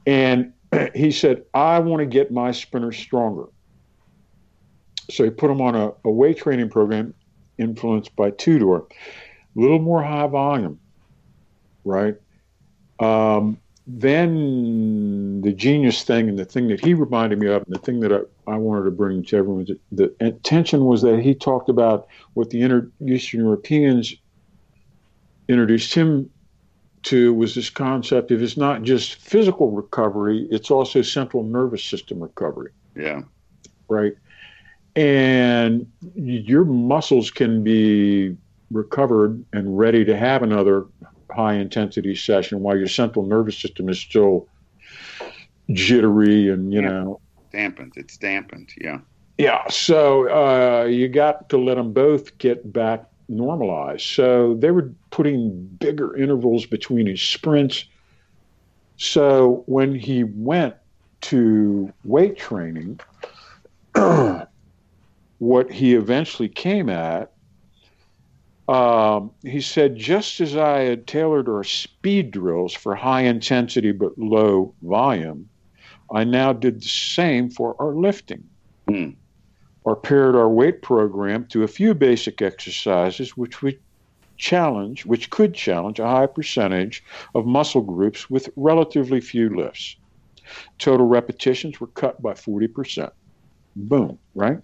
And 0.07 0.53
he 0.95 1.11
said, 1.11 1.45
I 1.55 1.79
want 1.79 2.01
to 2.01 2.07
get 2.07 2.31
my 2.31 2.53
sprinters 2.53 2.99
stronger. 2.99 3.47
So 5.11 5.25
he 5.25 5.31
put 5.31 5.49
them 5.49 5.61
on 5.61 5.75
a, 5.75 5.93
a 6.05 6.11
weight 6.11 6.39
training 6.39 6.68
program 6.68 7.14
influenced 7.59 8.14
by 8.16 8.31
Tudor, 8.31 8.77
a 8.77 8.83
little 9.55 9.79
more 9.79 10.03
high 10.03 10.27
volume, 10.27 10.79
right? 11.85 12.16
Um, 13.01 13.59
then 13.87 15.41
the 15.41 15.53
genius 15.53 16.05
thing 16.05 16.28
and 16.28 16.39
the 16.39 16.45
thing 16.45 16.68
that 16.68 16.85
he 16.85 16.95
reminded 16.95 17.39
me 17.39 17.49
of, 17.49 17.62
and 17.64 17.74
the 17.74 17.80
thing 17.80 18.01
that 18.01 18.12
I, 18.12 18.53
I 18.53 18.57
wanted 18.57 18.85
to 18.85 18.91
bring 18.93 19.24
to 19.24 19.37
everyone, 19.37 19.66
the 19.91 20.14
attention 20.20 20.85
was 20.85 21.03
that 21.03 21.20
he 21.20 21.35
talked 21.35 21.68
about 21.68 22.07
what 22.35 22.51
the 22.51 22.62
inter- 22.62 22.91
Eastern 23.07 23.41
Europeans 23.41 24.14
introduced 25.49 25.95
him 25.95 26.30
to 27.05 27.35
was 27.35 27.55
this 27.57 27.70
concept 27.70 28.30
of 28.30 28.43
it's 28.43 28.57
not 28.57 28.83
just 28.83 29.16
physical 29.16 29.72
recovery, 29.72 30.47
it's 30.51 30.70
also 30.70 31.03
central 31.03 31.43
nervous 31.43 31.85
system 31.85 32.22
recovery, 32.22 32.70
Yeah, 32.95 33.22
right? 33.89 34.12
And 34.95 35.87
your 36.14 36.64
muscles 36.64 37.30
can 37.33 37.64
be 37.64 38.37
recovered 38.70 39.45
and 39.53 39.76
ready 39.76 40.05
to 40.05 40.16
have 40.16 40.43
another 40.45 40.85
high 41.35 41.55
intensity 41.55 42.14
session 42.14 42.61
while 42.61 42.76
your 42.76 42.89
central 42.89 43.26
nervous 43.26 43.61
system 43.61 43.89
is 43.89 44.01
still 44.01 44.49
jittery 45.72 46.49
and, 46.51 46.72
you 46.72 46.80
Yeah. 46.83 46.89
know, 46.91 47.20
dampened. 47.53 47.93
It's 47.97 48.16
dampened. 48.18 48.70
Yeah, 48.80 49.01
yeah, 49.39 49.68
so 49.68 50.28
uh, 50.30 50.85
you 50.85 51.09
got 51.09 51.49
to 51.51 51.59
let 51.59 51.76
them 51.76 51.93
both 51.93 52.39
get 52.39 52.70
back 52.72 53.05
normalized. 53.28 54.07
So 54.07 54.55
they 54.55 54.70
were 54.70 54.95
putting 55.11 55.66
bigger 55.78 56.16
intervals 56.16 56.66
between 56.66 57.07
his 57.07 57.22
sprints. 57.22 57.85
So 58.97 59.64
when 59.66 59.95
he 59.95 60.24
went 60.24 60.74
to 61.22 61.93
weight 62.05 62.39
training, 62.39 63.01
what 63.95 65.70
he 65.72 65.95
eventually 65.95 66.49
came 66.49 66.89
at, 66.89 67.32
um, 68.73 69.31
he 69.43 69.61
said, 69.61 69.97
just 69.97 70.41
as 70.41 70.57
I 70.57 70.81
had 70.81 71.07
tailored 71.07 71.49
our 71.49 71.62
speed 71.62 72.31
drills 72.31 72.73
for 72.73 72.95
high 72.95 73.23
intensity 73.23 73.93
but 73.93 74.16
low 74.16 74.75
volume, 74.81 75.51
I 76.11 76.25
now 76.25 76.55
did 76.55 76.81
the 76.81 76.89
same 76.89 77.51
for 77.51 77.77
our 77.79 77.95
lifting. 77.95 78.45
Hmm. 78.89 79.11
Or 79.85 79.97
paired 79.97 80.37
our 80.37 80.49
weight 80.49 80.81
program 80.81 81.47
to 81.47 81.64
a 81.64 81.68
few 81.68 81.93
basic 81.93 82.41
exercises 82.41 83.37
which 83.37 83.62
would 83.62 83.79
challenge, 84.37 85.05
which 85.05 85.29
could 85.29 85.55
challenge 85.55 85.99
a 85.99 86.07
high 86.07 86.27
percentage 86.27 87.05
of 87.35 87.45
muscle 87.45 87.83
groups 87.83 88.31
with 88.31 88.49
relatively 88.57 89.20
few 89.20 89.55
lifts. 89.55 89.97
Total 90.79 91.07
repetitions 91.07 91.79
were 91.81 91.89
cut 91.89 92.23
by 92.23 92.33
40%. 92.33 93.11
Boom, 93.77 94.18
right? 94.35 94.59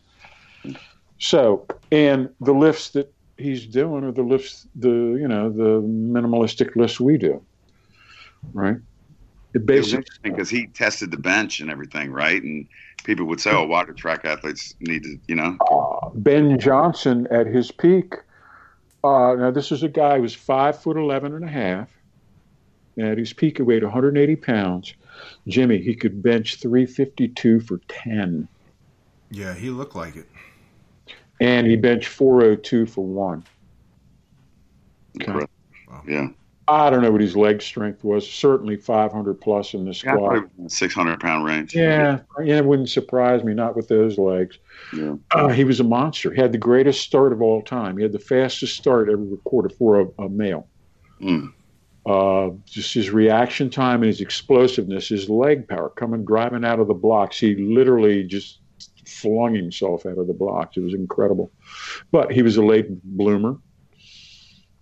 So, 1.19 1.67
and 1.91 2.31
the 2.41 2.55
lifts 2.55 2.91
that 2.91 3.13
he's 3.39 3.67
doing 3.67 4.05
are 4.05 4.13
the 4.13 4.23
lifts, 4.23 4.67
the, 4.75 4.89
you 4.89 5.29
know, 5.29 5.51
the 5.51 5.81
minimalistic 5.81 6.77
lifts 6.77 7.01
we 7.01 7.17
do, 7.17 7.43
right? 8.53 8.77
It 9.55 9.59
it 9.59 9.67
basically, 9.67 9.99
interesting 9.99 10.33
because 10.33 10.51
he 10.51 10.67
tested 10.67 11.11
the 11.11 11.17
bench 11.17 11.61
and 11.61 11.71
everything, 11.71 12.13
right? 12.13 12.43
And 12.43 12.69
people 13.05 13.25
would 13.27 13.41
say, 13.41 13.51
"Oh, 13.51 13.65
why 13.65 13.85
do 13.85 13.95
track 13.95 14.25
athletes 14.25 14.75
need 14.81 15.05
to?" 15.05 15.19
You 15.27 15.37
know, 15.37 15.57
uh, 15.71 16.11
Ben 16.15 16.59
Johnson 16.59 17.27
at 17.31 17.47
his 17.47 17.73
peak. 17.73 18.15
Uh, 19.03 19.35
now, 19.39 19.51
this 19.51 19.73
is 19.73 19.83
a 19.83 19.89
guy 19.89 20.17
who 20.17 20.23
was 20.23 20.35
five 20.35 20.81
foot 20.83 20.99
eleven 20.99 21.35
and 21.35 21.45
a 21.45 21.49
half. 21.49 21.89
At 22.99 23.17
his 23.17 23.33
peak, 23.33 23.59
he 23.59 23.63
weighed 23.63 23.85
180 23.85 24.37
pounds. 24.37 24.95
Jimmy, 25.47 25.79
he 25.79 25.95
could 25.95 26.21
bench 26.21 26.57
352 26.57 27.61
for 27.61 27.81
10, 27.87 28.49
Yeah, 29.31 29.55
he 29.55 29.71
looked 29.71 29.95
like 29.95 30.17
it. 30.17 30.27
And 31.41 31.67
he 31.67 31.77
benched 31.77 32.09
402 32.09 32.87
for 32.87 33.05
one. 33.05 33.45
Okay. 35.21 35.27
Incredible. 35.33 35.51
yeah. 36.07 36.29
I 36.71 36.91
don't 36.91 37.01
know 37.01 37.11
what 37.11 37.23
his 37.23 37.35
leg 37.35 37.63
strength 37.63 38.05
was. 38.05 38.31
Certainly 38.31 38.77
500 38.77 39.41
plus 39.41 39.73
in 39.73 39.87
the 39.87 39.93
Yeah, 39.93 40.13
squat. 40.13 40.37
it 40.37 40.41
was 40.43 40.51
in 40.59 40.65
the 40.65 40.71
six 40.71 40.93
hundred 40.95 41.19
pound 41.19 41.47
range. 41.47 41.75
Yeah, 41.75 42.21
yeah, 42.45 42.59
it 42.59 42.65
wouldn't 42.67 42.91
surprise 42.91 43.43
me. 43.43 43.55
Not 43.55 43.75
with 43.75 43.89
those 43.89 44.19
legs. 44.19 44.59
yeah. 44.95 45.15
Uh, 45.31 45.49
he 45.49 45.65
was 45.65 45.81
a 45.81 45.85
monster. 45.85 46.31
He 46.31 46.39
had 46.43 46.53
the 46.53 46.59
greatest 46.59 47.01
start 47.01 47.33
of 47.33 47.41
all 47.41 47.63
time. 47.63 47.97
He 47.97 48.03
had 48.03 48.13
the 48.13 48.19
fastest 48.19 48.77
start 48.77 49.09
ever 49.09 49.17
recorded 49.23 49.75
for 49.79 50.01
a, 50.01 50.07
a 50.25 50.29
male. 50.29 50.69
Mm. 51.23 51.55
Uh, 52.05 52.51
just 52.67 52.93
his 52.93 53.11
reaction 53.11 53.71
time 53.71 54.03
and 54.03 54.07
his 54.09 54.21
explosiveness, 54.21 55.09
his 55.09 55.31
leg 55.31 55.67
power 55.69 55.89
coming 55.89 56.23
driving 56.27 56.67
out 56.67 56.81
of 56.81 56.87
the 56.87 56.95
blocks. 56.95 57.39
He 57.41 57.55
literally 57.55 58.25
just 58.25 58.59
flung 59.09 59.55
himself 59.55 60.07
out 60.07 60.19
of 60.19 60.27
the 60.27 60.33
blocks. 60.33 60.77
It 60.77 60.81
was 60.81 60.95
incredible. 60.95 61.51
But 62.11 62.33
he 62.33 62.43
was 62.43 62.57
a 62.57 62.63
late 62.63 62.87
bloomer, 63.05 63.57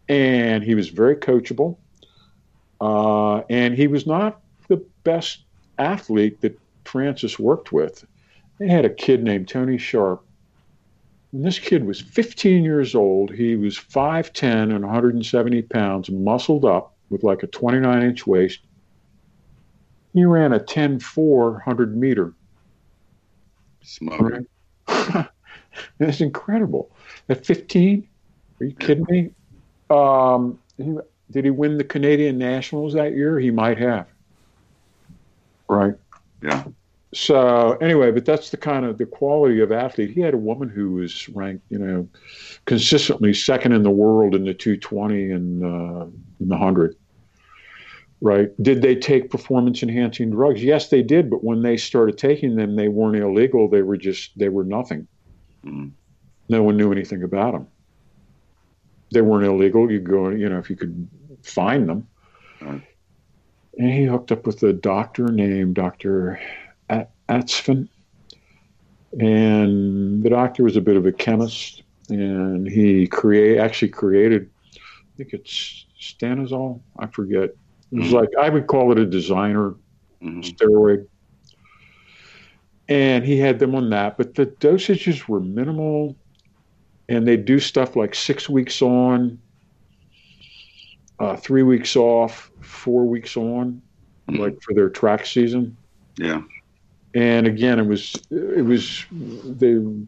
and 0.08 0.62
he 0.62 0.74
was 0.74 0.88
very 0.88 1.16
coachable. 1.16 1.78
Uh, 2.80 3.38
and 3.48 3.74
he 3.74 3.86
was 3.86 4.06
not 4.06 4.40
the 4.68 4.84
best 5.04 5.44
athlete 5.78 6.40
that 6.42 6.58
Francis 6.84 7.38
worked 7.38 7.72
with. 7.72 8.04
They 8.58 8.68
had 8.68 8.84
a 8.84 8.90
kid 8.90 9.22
named 9.22 9.48
Tony 9.48 9.78
Sharpe. 9.78 10.24
When 11.30 11.42
this 11.42 11.58
kid 11.58 11.84
was 11.84 12.00
15 12.00 12.64
years 12.64 12.94
old, 12.94 13.32
he 13.32 13.56
was 13.56 13.76
5'10 13.76 14.74
and 14.74 14.84
170 14.84 15.62
pounds, 15.62 16.10
muscled 16.10 16.64
up 16.64 16.94
with 17.10 17.22
like 17.22 17.42
a 17.42 17.46
29 17.48 18.02
inch 18.02 18.26
waist. 18.26 18.60
He 20.14 20.24
ran 20.24 20.52
a 20.52 20.58
10 20.58 21.00
400 21.00 21.96
meter. 21.96 22.32
Smoking. 23.86 24.46
That's 25.98 26.20
incredible. 26.20 26.90
At 27.28 27.46
15? 27.46 28.06
Are 28.60 28.64
you 28.64 28.74
kidding 28.74 29.06
me? 29.08 29.30
Um, 29.94 30.58
did 31.30 31.44
he 31.44 31.50
win 31.50 31.78
the 31.78 31.84
Canadian 31.84 32.36
Nationals 32.36 32.94
that 32.94 33.14
year? 33.14 33.38
He 33.38 33.52
might 33.52 33.78
have. 33.78 34.08
Right. 35.68 35.94
Yeah. 36.42 36.64
So 37.14 37.74
anyway, 37.74 38.10
but 38.10 38.24
that's 38.24 38.50
the 38.50 38.56
kind 38.56 38.84
of 38.84 38.98
the 38.98 39.06
quality 39.06 39.60
of 39.60 39.70
athlete. 39.70 40.10
He 40.10 40.20
had 40.20 40.34
a 40.34 40.38
woman 40.38 40.68
who 40.68 40.94
was 40.94 41.28
ranked, 41.28 41.64
you 41.70 41.78
know, 41.78 42.08
consistently 42.64 43.32
second 43.32 43.72
in 43.72 43.84
the 43.84 43.90
world 43.90 44.34
in 44.34 44.44
the 44.44 44.52
220 44.52 45.30
and 45.30 45.64
uh, 45.64 46.06
in 46.40 46.48
the 46.48 46.56
100. 46.56 46.96
Right? 48.22 48.50
Did 48.62 48.80
they 48.80 48.96
take 48.96 49.30
performance 49.30 49.82
enhancing 49.82 50.30
drugs? 50.30 50.62
Yes, 50.62 50.88
they 50.88 51.02
did. 51.02 51.28
But 51.28 51.44
when 51.44 51.62
they 51.62 51.76
started 51.76 52.16
taking 52.16 52.56
them, 52.56 52.74
they 52.76 52.88
weren't 52.88 53.16
illegal. 53.16 53.68
They 53.68 53.82
were 53.82 53.98
just 53.98 54.38
they 54.38 54.48
were 54.48 54.64
nothing. 54.64 55.06
Mm. 55.64 55.92
No 56.48 56.62
one 56.62 56.76
knew 56.76 56.92
anything 56.92 57.22
about 57.22 57.52
them. 57.52 57.68
They 59.12 59.20
weren't 59.20 59.44
illegal. 59.44 59.90
You 59.90 60.00
go, 60.00 60.30
you 60.30 60.48
know, 60.48 60.58
if 60.58 60.70
you 60.70 60.76
could 60.76 61.08
find 61.42 61.88
them. 61.88 62.08
And 62.60 62.82
he 63.92 64.04
hooked 64.04 64.32
up 64.32 64.46
with 64.46 64.62
a 64.62 64.72
doctor 64.72 65.28
named 65.28 65.74
Dr. 65.74 66.40
Astaphan. 67.28 67.88
And 69.20 70.22
the 70.22 70.30
doctor 70.30 70.64
was 70.64 70.76
a 70.76 70.80
bit 70.80 70.96
of 70.96 71.06
a 71.06 71.12
chemist, 71.12 71.82
and 72.08 72.66
he 72.66 73.06
create 73.06 73.58
actually 73.58 73.88
created, 73.88 74.50
I 74.74 75.16
think 75.16 75.32
it's 75.32 75.86
stanozol. 76.00 76.80
I 76.98 77.06
forget. 77.06 77.50
It 77.92 78.00
was 78.00 78.08
Mhm. 78.08 78.12
like 78.12 78.28
I 78.38 78.48
would 78.48 78.66
call 78.66 78.92
it 78.92 78.98
a 78.98 79.06
designer 79.06 79.74
hmm 80.20 80.40
steroid. 80.40 81.06
And 82.88 83.24
he 83.24 83.36
had 83.38 83.58
them 83.58 83.74
on 83.74 83.90
that, 83.90 84.16
but 84.16 84.34
the 84.34 84.46
dosages 84.46 85.28
were 85.28 85.40
minimal. 85.40 86.16
And 87.08 87.26
they 87.26 87.36
do 87.36 87.58
stuff 87.58 87.96
like 87.96 88.14
six 88.14 88.48
weeks 88.48 88.80
on, 88.82 89.38
uh, 91.18 91.36
three 91.36 91.62
weeks 91.62 91.96
off, 91.96 92.50
four 92.60 93.04
weeks 93.06 93.36
on, 93.36 93.82
Mhm. 94.28 94.38
like 94.38 94.62
for 94.62 94.74
their 94.74 94.88
track 94.88 95.26
season. 95.26 95.76
Yeah. 96.18 96.42
And 97.14 97.46
again, 97.46 97.78
it 97.78 97.86
was 97.86 98.14
it 98.30 98.64
was 98.64 99.04
the 99.10 100.06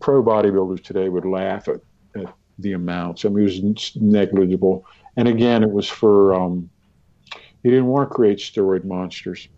pro 0.00 0.22
bodybuilders 0.22 0.82
today 0.82 1.08
would 1.08 1.26
laugh 1.26 1.68
at, 1.68 1.80
at 2.16 2.34
the 2.58 2.72
amounts. 2.72 3.24
I 3.24 3.28
mean, 3.28 3.46
it 3.46 3.62
was 3.62 3.96
negligible. 3.96 4.86
And 5.16 5.28
again, 5.28 5.62
it 5.62 5.70
was 5.70 5.88
for 5.88 6.34
um, 6.34 6.70
he 7.62 7.70
didn't 7.70 7.86
want 7.86 8.08
to 8.08 8.14
create 8.14 8.38
steroid 8.38 8.84
monsters. 8.84 9.48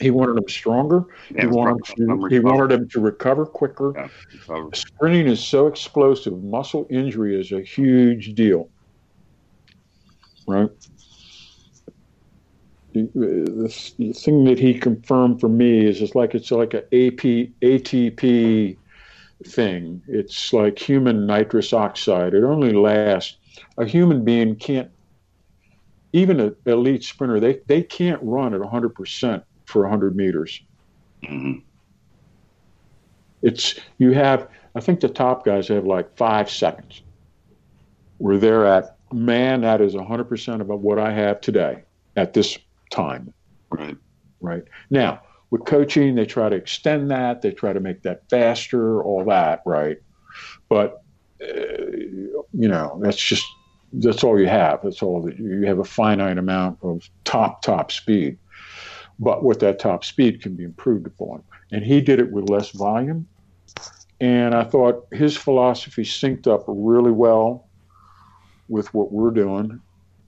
He 0.00 0.10
wanted 0.10 0.36
them 0.36 0.48
stronger. 0.48 1.04
yeah 1.30 1.42
he 1.42 1.46
wanted 1.46 1.84
to, 1.96 2.26
he 2.28 2.38
wanted 2.38 2.70
them 2.70 2.88
to 2.90 3.00
recover 3.00 3.46
quicker. 3.46 3.92
Yeah. 4.48 4.68
Sprinting 4.74 5.26
is 5.26 5.42
so 5.42 5.66
explosive. 5.66 6.42
Muscle 6.42 6.86
injury 6.90 7.38
is 7.38 7.52
a 7.52 7.62
huge 7.62 8.34
deal. 8.34 8.68
Right? 10.46 10.68
The, 12.92 13.68
the, 13.98 14.12
thing 14.12 14.44
that 14.44 14.58
he 14.58 14.78
confirmed 14.78 15.40
for 15.40 15.48
me 15.48 15.86
is 15.86 16.00
it's 16.00 16.14
like 16.14 16.34
it's 16.34 16.50
like 16.50 16.72
a 16.72 16.82
AP, 16.84 17.52
ATP 17.62 18.76
thing. 19.44 20.02
It's 20.08 20.52
like 20.52 20.78
human 20.78 21.26
nitrous 21.26 21.72
oxide. 21.72 22.32
It 22.34 22.44
only 22.44 22.72
lasts. 22.72 23.36
A 23.78 23.84
human 23.84 24.24
being 24.24 24.56
can't, 24.56 24.90
even 26.16 26.40
an 26.40 26.56
elite 26.66 27.04
sprinter, 27.04 27.40
they, 27.40 27.60
they 27.66 27.82
can't 27.82 28.20
run 28.22 28.54
at 28.54 28.60
100% 28.60 29.42
for 29.66 29.82
100 29.82 30.16
meters. 30.16 30.60
Hmm 31.26 31.54
it's 33.42 33.78
you 33.98 34.12
have 34.12 34.48
i 34.74 34.80
think 34.80 34.98
the 35.00 35.08
top 35.08 35.44
guys 35.44 35.68
have 35.68 35.84
like 35.84 36.16
five 36.16 36.50
seconds 36.50 37.02
where 38.16 38.38
they're 38.38 38.66
at 38.66 38.96
man 39.12 39.60
that 39.60 39.80
is 39.80 39.94
100% 39.94 40.60
about 40.60 40.80
what 40.80 40.98
i 40.98 41.12
have 41.12 41.40
today 41.40 41.84
at 42.16 42.32
this 42.32 42.58
time. 42.90 43.32
Right. 43.70 43.96
right. 44.40 44.64
Now 44.90 45.22
with 45.50 45.64
coaching 45.64 46.14
they 46.14 46.26
try 46.26 46.48
to 46.48 46.56
extend 46.56 47.10
that. 47.10 47.42
They 47.42 47.52
try 47.52 47.72
to 47.72 47.80
make 47.80 48.02
that 48.02 48.28
faster 48.28 49.02
all 49.02 49.24
that. 49.26 49.62
Right. 49.64 49.98
But 50.68 51.02
uh, 51.40 51.92
you 52.52 52.68
know 52.68 52.98
that's 53.02 53.18
just 53.18 53.46
that's 53.92 54.24
all 54.24 54.38
you 54.38 54.46
have. 54.46 54.80
That's 54.82 55.02
all 55.02 55.22
that 55.22 55.38
you 55.38 55.62
have 55.62 55.78
a 55.78 55.84
finite 55.84 56.38
amount 56.38 56.78
of 56.82 57.08
top 57.24 57.62
top 57.62 57.92
speed. 57.92 58.38
But 59.18 59.44
with 59.44 59.60
that 59.60 59.78
top 59.78 60.04
speed 60.04 60.42
can 60.42 60.54
be 60.54 60.64
improved 60.64 61.06
upon. 61.06 61.42
And 61.72 61.84
he 61.84 62.00
did 62.00 62.20
it 62.20 62.30
with 62.30 62.50
less 62.50 62.70
volume. 62.70 63.26
And 64.18 64.54
i 64.54 64.64
thought 64.64 65.06
his 65.12 65.36
philosophy 65.36 66.02
synced 66.02 66.46
up 66.46 66.64
really 66.66 67.10
well 67.10 67.68
with 68.68 68.92
what 68.94 69.12
we're 69.12 69.30
doing 69.30 69.80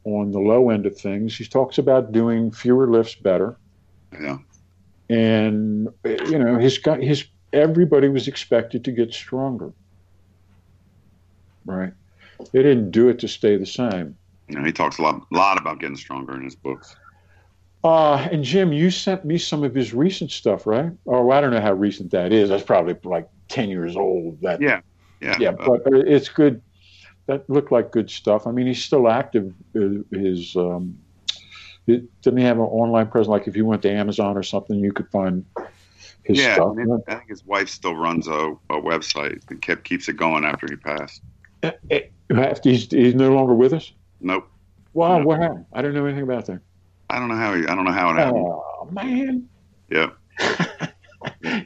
on 0.05 0.31
the 0.31 0.39
low 0.39 0.71
end 0.71 0.85
of 0.87 0.97
things. 0.97 1.37
He 1.37 1.45
talks 1.45 1.79
about 1.79 2.13
doing 2.13 2.51
fewer 2.51 2.91
lifts 2.91 3.15
better. 3.15 3.57
Yeah. 4.13 4.39
and 5.11 5.89
you 6.05 6.39
know 6.39 6.57
his 6.57 6.79
guy 6.79 6.99
his 6.99 7.27
everybody 7.53 8.09
was 8.09 8.27
expected 8.27 8.85
to 8.85 8.93
get 8.93 9.13
stronger. 9.13 9.73
Right 11.67 11.93
they 12.53 12.63
didn't 12.63 12.91
do 12.91 13.09
it 13.09 13.19
to 13.21 13.29
stay 13.29 13.57
the 13.57 13.67
same 13.67 14.17
You 14.49 14.57
know, 14.59 14.65
he 14.65 14.73
talks 14.73 14.99
a 14.99 15.03
lot, 15.03 15.23
lot 15.31 15.59
about 15.61 15.81
getting 15.81 15.97
stronger 15.97 16.35
in 16.35 16.45
his 16.45 16.57
books. 16.57 16.97
uh 17.85 18.29
and 18.33 18.43
jim 18.45 18.73
you 18.73 18.91
sent 18.91 19.25
me 19.25 19.39
some 19.39 19.63
of 19.63 19.75
his 19.75 19.95
recent 19.95 20.31
stuff 20.31 20.67
right 20.67 20.91
oh 21.07 21.31
i 21.31 21.41
don't 21.41 21.53
know 21.53 21.61
how 21.61 21.73
recent 21.73 22.11
that 22.11 22.33
is 22.33 22.49
that's 22.49 22.65
probably 22.65 22.97
like 23.05 23.29
10 23.49 23.69
years 23.69 23.97
old 23.97 24.41
that 24.43 24.61
Yeah. 24.61 24.81
Yeah. 25.21 25.37
yeah 25.39 25.51
Uh, 25.51 25.79
but 25.85 25.93
it's 25.95 26.29
good 26.29 26.61
that 27.27 27.49
looked 27.49 27.71
like 27.71 27.93
good 27.93 28.11
stuff 28.11 28.47
i 28.47 28.51
mean 28.51 28.67
he's 28.67 28.83
still 28.85 29.09
active 29.09 29.53
uh, 29.77 30.03
his 30.11 30.57
um 30.57 30.99
it, 31.87 32.03
didn't 32.23 32.39
he 32.39 32.45
have 32.45 32.59
an 32.59 32.65
online 32.65 33.07
presence 33.09 33.29
like 33.29 33.47
if 33.49 33.57
you 33.57 33.65
went 33.65 33.83
to 33.83 33.91
amazon 33.91 34.37
or 34.37 34.43
something 34.43 34.79
you 34.81 34.93
could 34.93 35.09
find 35.11 35.45
his 36.25 36.39
yeah. 36.39 36.55
stuff 36.55 36.75
Yeah, 36.77 36.97
I 37.07 37.15
think 37.17 37.29
his 37.31 37.45
wife 37.45 37.69
still 37.69 37.95
runs 37.97 38.27
a, 38.29 38.55
a 38.71 38.81
website 38.81 39.41
and 39.51 39.63
kept 39.63 39.85
keeps 39.85 40.09
it 40.09 40.17
going 40.17 40.45
after 40.45 40.67
he 40.69 40.77
passed. 40.77 41.23
He's, 42.63 42.91
he's 42.91 43.15
no 43.15 43.33
longer 43.33 43.55
with 43.55 43.73
us. 43.73 43.93
Nope. 44.21 44.49
Wow, 44.93 45.19
No. 45.19 45.25
what 45.25 45.41
happened? 45.41 45.65
I 45.73 45.83
don't 45.83 45.95
know 45.95 46.05
anything 46.07 46.25
about 46.25 46.47
that. 46.47 46.61
I 47.11 47.19
don't 47.19 47.29
know 47.29 47.37
how 47.37 47.55
he. 47.55 47.67
I 47.67 47.75
don't 47.75 47.85
know 47.85 47.93
how 47.93 48.11
it 48.11 48.17
happened. 48.17 48.45
Oh 48.47 48.89
man, 48.93 49.49
Yeah. 49.89 50.11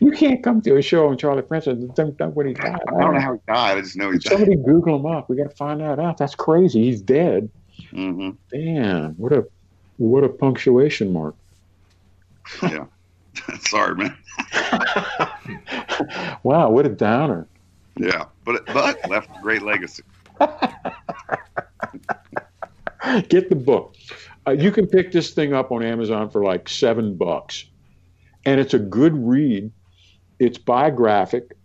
you 0.01 0.13
can't 0.13 0.43
come 0.43 0.61
to 0.63 0.77
a 0.77 0.83
show 0.83 1.09
on 1.09 1.19
Charlie 1.19 1.43
Francis 1.43 1.75
and 1.75 1.95
don't 1.95 2.19
know 2.19 2.29
what 2.29 2.47
he 2.47 2.55
died. 2.55 2.79
I 2.87 3.01
don't 3.01 3.15
know 3.15 3.21
how 3.21 3.33
he 3.35 3.39
died. 3.49 3.79
I 3.79 3.81
just 3.81 3.97
know 3.97 4.11
he 4.11 4.19
died. 4.19 4.33
Somebody 4.33 4.57
Google 4.57 4.97
him 4.97 5.07
up. 5.07 5.29
We 5.29 5.37
got 5.37 5.51
to 5.51 5.57
find 5.57 5.81
that 5.81 5.99
out. 5.99 6.17
That's 6.17 6.35
crazy. 6.35 6.85
He's 6.85 7.01
dead. 7.03 7.51
hmm 7.91 8.31
Damn, 8.53 9.15
what 9.15 9.33
a 9.33 9.45
what 9.97 10.25
a 10.25 10.29
punctuation 10.29 11.13
mark. 11.13 11.35
Yeah. 12.63 12.87
Sorry, 13.61 13.95
man. 13.97 14.17
wow, 16.43 16.71
what 16.71 16.87
a 16.87 16.91
downer. 16.91 17.47
Yeah, 17.99 18.27
but 18.45 18.65
but 18.67 18.99
left 19.09 19.29
a 19.37 19.41
great 19.43 19.63
legacy. 19.63 20.03
Get 23.29 23.49
the 23.49 23.57
book. 23.57 23.97
Uh, 24.47 24.53
you 24.53 24.71
can 24.73 24.87
pick 24.87 25.13
this 25.13 25.31
thing 25.31 25.53
up 25.53 25.71
on 25.71 25.83
Amazon 25.83 26.31
for 26.31 26.43
like 26.43 26.69
seven 26.69 27.17
bucks, 27.17 27.65
and 28.45 28.61
it's 28.61 28.75
a 28.75 28.79
good 28.79 29.17
read. 29.17 29.71
It's 30.39 30.59
biographic, 30.59 31.57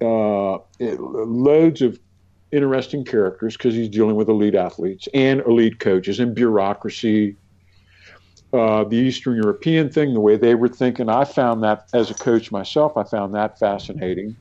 uh, 0.00 0.58
it, 0.78 0.98
loads 1.00 1.82
of 1.82 1.98
interesting 2.52 3.04
characters 3.04 3.56
because 3.56 3.74
he's 3.74 3.88
dealing 3.88 4.14
with 4.16 4.28
elite 4.28 4.54
athletes 4.54 5.08
and 5.14 5.40
elite 5.40 5.78
coaches 5.80 6.20
and 6.20 6.34
bureaucracy. 6.34 7.36
Uh, 8.52 8.84
the 8.84 8.96
Eastern 8.96 9.34
European 9.36 9.90
thing, 9.90 10.12
the 10.12 10.20
way 10.20 10.36
they 10.36 10.54
were 10.54 10.68
thinking, 10.68 11.08
I 11.08 11.24
found 11.24 11.62
that 11.62 11.88
as 11.94 12.10
a 12.10 12.14
coach 12.14 12.52
myself, 12.52 12.98
I 12.98 13.04
found 13.04 13.34
that 13.34 13.58
fascinating. 13.58 14.36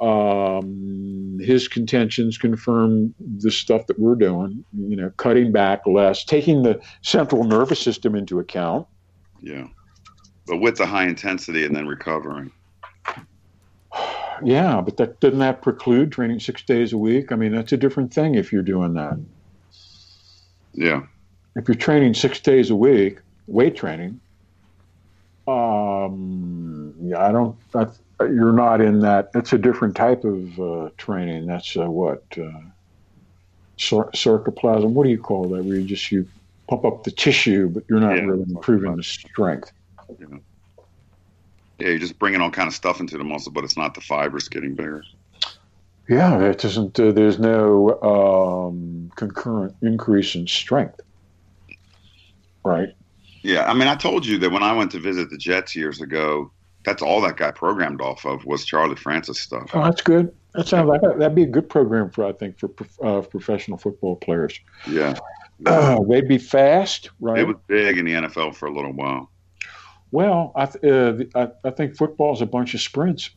Um, 0.00 1.38
his 1.42 1.68
contentions 1.68 2.38
confirm 2.38 3.14
the 3.38 3.50
stuff 3.50 3.86
that 3.86 3.98
we're 3.98 4.14
doing, 4.14 4.64
you 4.72 4.96
know, 4.96 5.10
cutting 5.18 5.52
back 5.52 5.86
less, 5.86 6.24
taking 6.24 6.62
the 6.62 6.80
central 7.02 7.44
nervous 7.44 7.80
system 7.80 8.14
into 8.14 8.38
account. 8.38 8.86
Yeah, 9.42 9.66
but 10.46 10.58
with 10.58 10.76
the 10.76 10.86
high 10.86 11.06
intensity 11.06 11.64
and 11.64 11.74
then 11.74 11.86
recovering. 11.86 12.50
Yeah, 14.42 14.80
but 14.80 14.96
that 14.96 15.20
doesn't 15.20 15.40
that 15.40 15.60
preclude 15.60 16.12
training 16.12 16.40
six 16.40 16.62
days 16.62 16.94
a 16.94 16.96
week? 16.96 17.30
I 17.30 17.36
mean, 17.36 17.52
that's 17.54 17.72
a 17.72 17.76
different 17.76 18.10
thing 18.10 18.36
if 18.36 18.50
you're 18.50 18.62
doing 18.62 18.94
that. 18.94 19.18
Yeah, 20.72 21.02
If 21.56 21.68
you're 21.68 21.74
training 21.74 22.14
six 22.14 22.40
days 22.40 22.70
a 22.70 22.74
week, 22.74 23.18
weight 23.48 23.76
training, 23.76 24.18
um, 25.46 26.94
yeah, 27.02 27.26
I 27.26 27.32
don't, 27.32 27.54
I, 27.74 27.86
you're 28.20 28.52
not 28.52 28.80
in 28.80 29.00
that. 29.00 29.30
It's 29.34 29.52
a 29.52 29.58
different 29.58 29.96
type 29.96 30.24
of 30.24 30.60
uh, 30.60 30.90
training. 30.96 31.46
That's 31.46 31.76
uh, 31.76 31.90
what 31.90 32.24
uh, 32.38 32.60
sar- 33.76 34.10
sarcoplasm. 34.12 34.90
What 34.92 35.04
do 35.04 35.10
you 35.10 35.18
call 35.18 35.48
that? 35.50 35.64
Where 35.64 35.76
you 35.76 35.84
just 35.86 36.10
you 36.12 36.28
pump 36.68 36.84
up 36.84 37.04
the 37.04 37.10
tissue, 37.10 37.68
but 37.68 37.84
you're 37.88 38.00
not 38.00 38.16
Yeah. 38.16 38.22
really 38.24 38.44
improving 38.48 38.96
the 38.96 39.02
strength. 39.02 39.72
Know. 40.18 40.40
Yeah, 41.78 41.88
you're 41.88 41.98
just 41.98 42.18
bringing 42.18 42.40
all 42.40 42.50
kind 42.50 42.68
of 42.68 42.74
stuff 42.74 43.00
into 43.00 43.16
the 43.16 43.24
muscle, 43.24 43.52
but 43.52 43.64
it's 43.64 43.76
not 43.76 43.94
the 43.94 44.00
fibers 44.00 44.48
getting 44.48 44.74
bigger. 44.74 45.04
Yeah, 46.08 46.38
that 46.38 46.58
doesn't. 46.58 46.98
Uh, 46.98 47.12
there's 47.12 47.38
no 47.38 48.00
um, 48.02 49.12
concurrent 49.14 49.76
increase 49.80 50.34
in 50.34 50.46
strength. 50.46 51.00
Right. 52.64 52.94
Yeah, 53.42 53.64
I 53.70 53.74
mean, 53.74 53.88
I 53.88 53.94
told 53.94 54.26
you 54.26 54.36
that 54.38 54.50
when 54.50 54.62
I 54.62 54.72
went 54.72 54.90
to 54.90 54.98
visit 54.98 55.30
the 55.30 55.38
Jets 55.38 55.74
years 55.74 56.00
ago, 56.00 56.50
that's 56.84 57.02
all 57.02 57.20
that 57.22 57.36
guy 57.36 57.50
programmed 57.50 58.00
off 58.00 58.24
of 58.24 58.44
was 58.46 58.64
Charlie 58.64 58.96
Francis 58.96 59.38
stuff. 59.40 59.70
Oh, 59.74 59.84
that's 59.84 60.00
good. 60.02 60.34
That 60.54 60.66
sounds 60.66 60.88
like 60.88 61.00
that'd 61.02 61.34
be 61.34 61.42
a 61.44 61.46
good 61.46 61.68
program 61.68 62.10
for 62.10 62.24
I 62.24 62.32
think 62.32 62.58
for 62.58 62.70
uh, 63.04 63.20
professional 63.22 63.78
football 63.78 64.16
players. 64.16 64.58
Yeah, 64.88 65.14
Uh, 65.66 66.00
they'd 66.08 66.26
be 66.26 66.38
fast, 66.38 67.10
right? 67.20 67.38
it 67.40 67.46
was 67.46 67.56
big 67.66 67.98
in 67.98 68.04
the 68.06 68.12
NFL 68.12 68.54
for 68.56 68.66
a 68.66 68.72
little 68.74 68.92
while. 68.92 69.30
well, 70.10 70.52
I, 70.56 70.66
th- 70.66 70.84
uh, 70.84 71.24
I 71.34 71.68
I 71.68 71.70
think 71.70 71.96
football 71.96 72.32
is 72.32 72.40
a 72.40 72.46
bunch 72.46 72.74
of 72.74 72.80
sprints. 72.80 73.30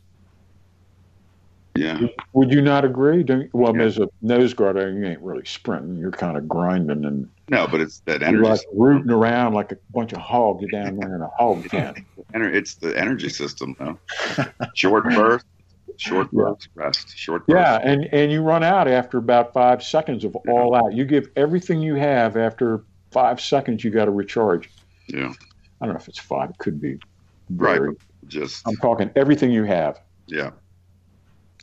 Yeah, 1.76 2.00
Would 2.34 2.52
you 2.52 2.62
not 2.62 2.84
agree? 2.84 3.24
Don't, 3.24 3.52
well, 3.52 3.74
Yeah. 3.76 3.82
as 3.82 3.98
a 3.98 4.08
nose 4.22 4.54
guard, 4.54 4.76
you 4.76 5.04
ain't 5.04 5.20
really 5.20 5.44
sprinting. 5.44 5.96
You're 5.96 6.12
kind 6.12 6.36
of 6.36 6.48
grinding 6.48 7.04
and 7.04 7.28
no, 7.48 7.66
but 7.66 7.80
it's 7.80 7.98
that 8.06 8.20
you're 8.20 8.28
energy. 8.28 8.48
like 8.48 8.60
rooting 8.72 9.10
around 9.10 9.54
like 9.54 9.72
a 9.72 9.78
bunch 9.92 10.12
of 10.12 10.20
hogs. 10.20 10.62
You're 10.62 10.82
down 10.82 10.96
there 10.96 11.16
in 11.16 11.20
a 11.20 11.28
hog 11.36 11.64
pen. 11.68 12.06
It's 12.32 12.76
the 12.76 12.96
energy 12.96 13.28
system, 13.28 13.74
though. 13.78 13.98
Short 14.74 15.04
burst, 15.14 15.44
short 15.96 16.28
Yeah. 16.32 16.42
burst, 16.44 16.68
rest, 16.76 17.12
short 17.16 17.44
burst. 17.48 17.58
Yeah, 17.58 17.80
and 17.82 18.04
and 18.14 18.30
you 18.30 18.42
run 18.42 18.62
out 18.62 18.86
after 18.86 19.18
about 19.18 19.52
five 19.52 19.82
seconds 19.82 20.24
of 20.24 20.36
all 20.48 20.76
out. 20.76 20.92
You 20.94 21.04
give 21.04 21.28
everything 21.34 21.82
you 21.82 21.96
have 21.96 22.36
after 22.36 22.84
five 23.10 23.40
seconds. 23.40 23.82
You 23.82 23.90
got 23.90 24.04
to 24.04 24.10
recharge. 24.12 24.70
yeah, 25.08 25.32
I 25.80 25.86
don't 25.86 25.94
know 25.94 26.00
if 26.00 26.06
it's 26.08 26.20
five. 26.20 26.50
It 26.50 26.58
could 26.58 26.80
be. 26.80 26.98
right. 27.50 27.80
Just 28.28 28.66
I'm 28.66 28.76
talking 28.76 29.10
everything 29.16 29.50
you 29.50 29.64
have. 29.64 29.98
yeah, 30.28 30.50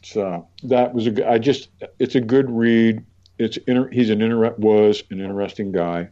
So 0.04 0.48
that 0.64 0.94
was 0.94 1.08
a 1.08 1.12
good. 1.12 1.26
I 1.26 1.38
just. 1.38 1.70
It's 2.00 2.16
a 2.16 2.22
good 2.22 2.50
read. 2.50 3.04
It's 3.38 3.58
inter, 3.68 3.90
he's 3.90 4.10
an 4.10 4.22
inter, 4.22 4.54
was 4.58 5.04
an 5.10 5.20
interesting 5.20 5.72
guy, 5.72 6.10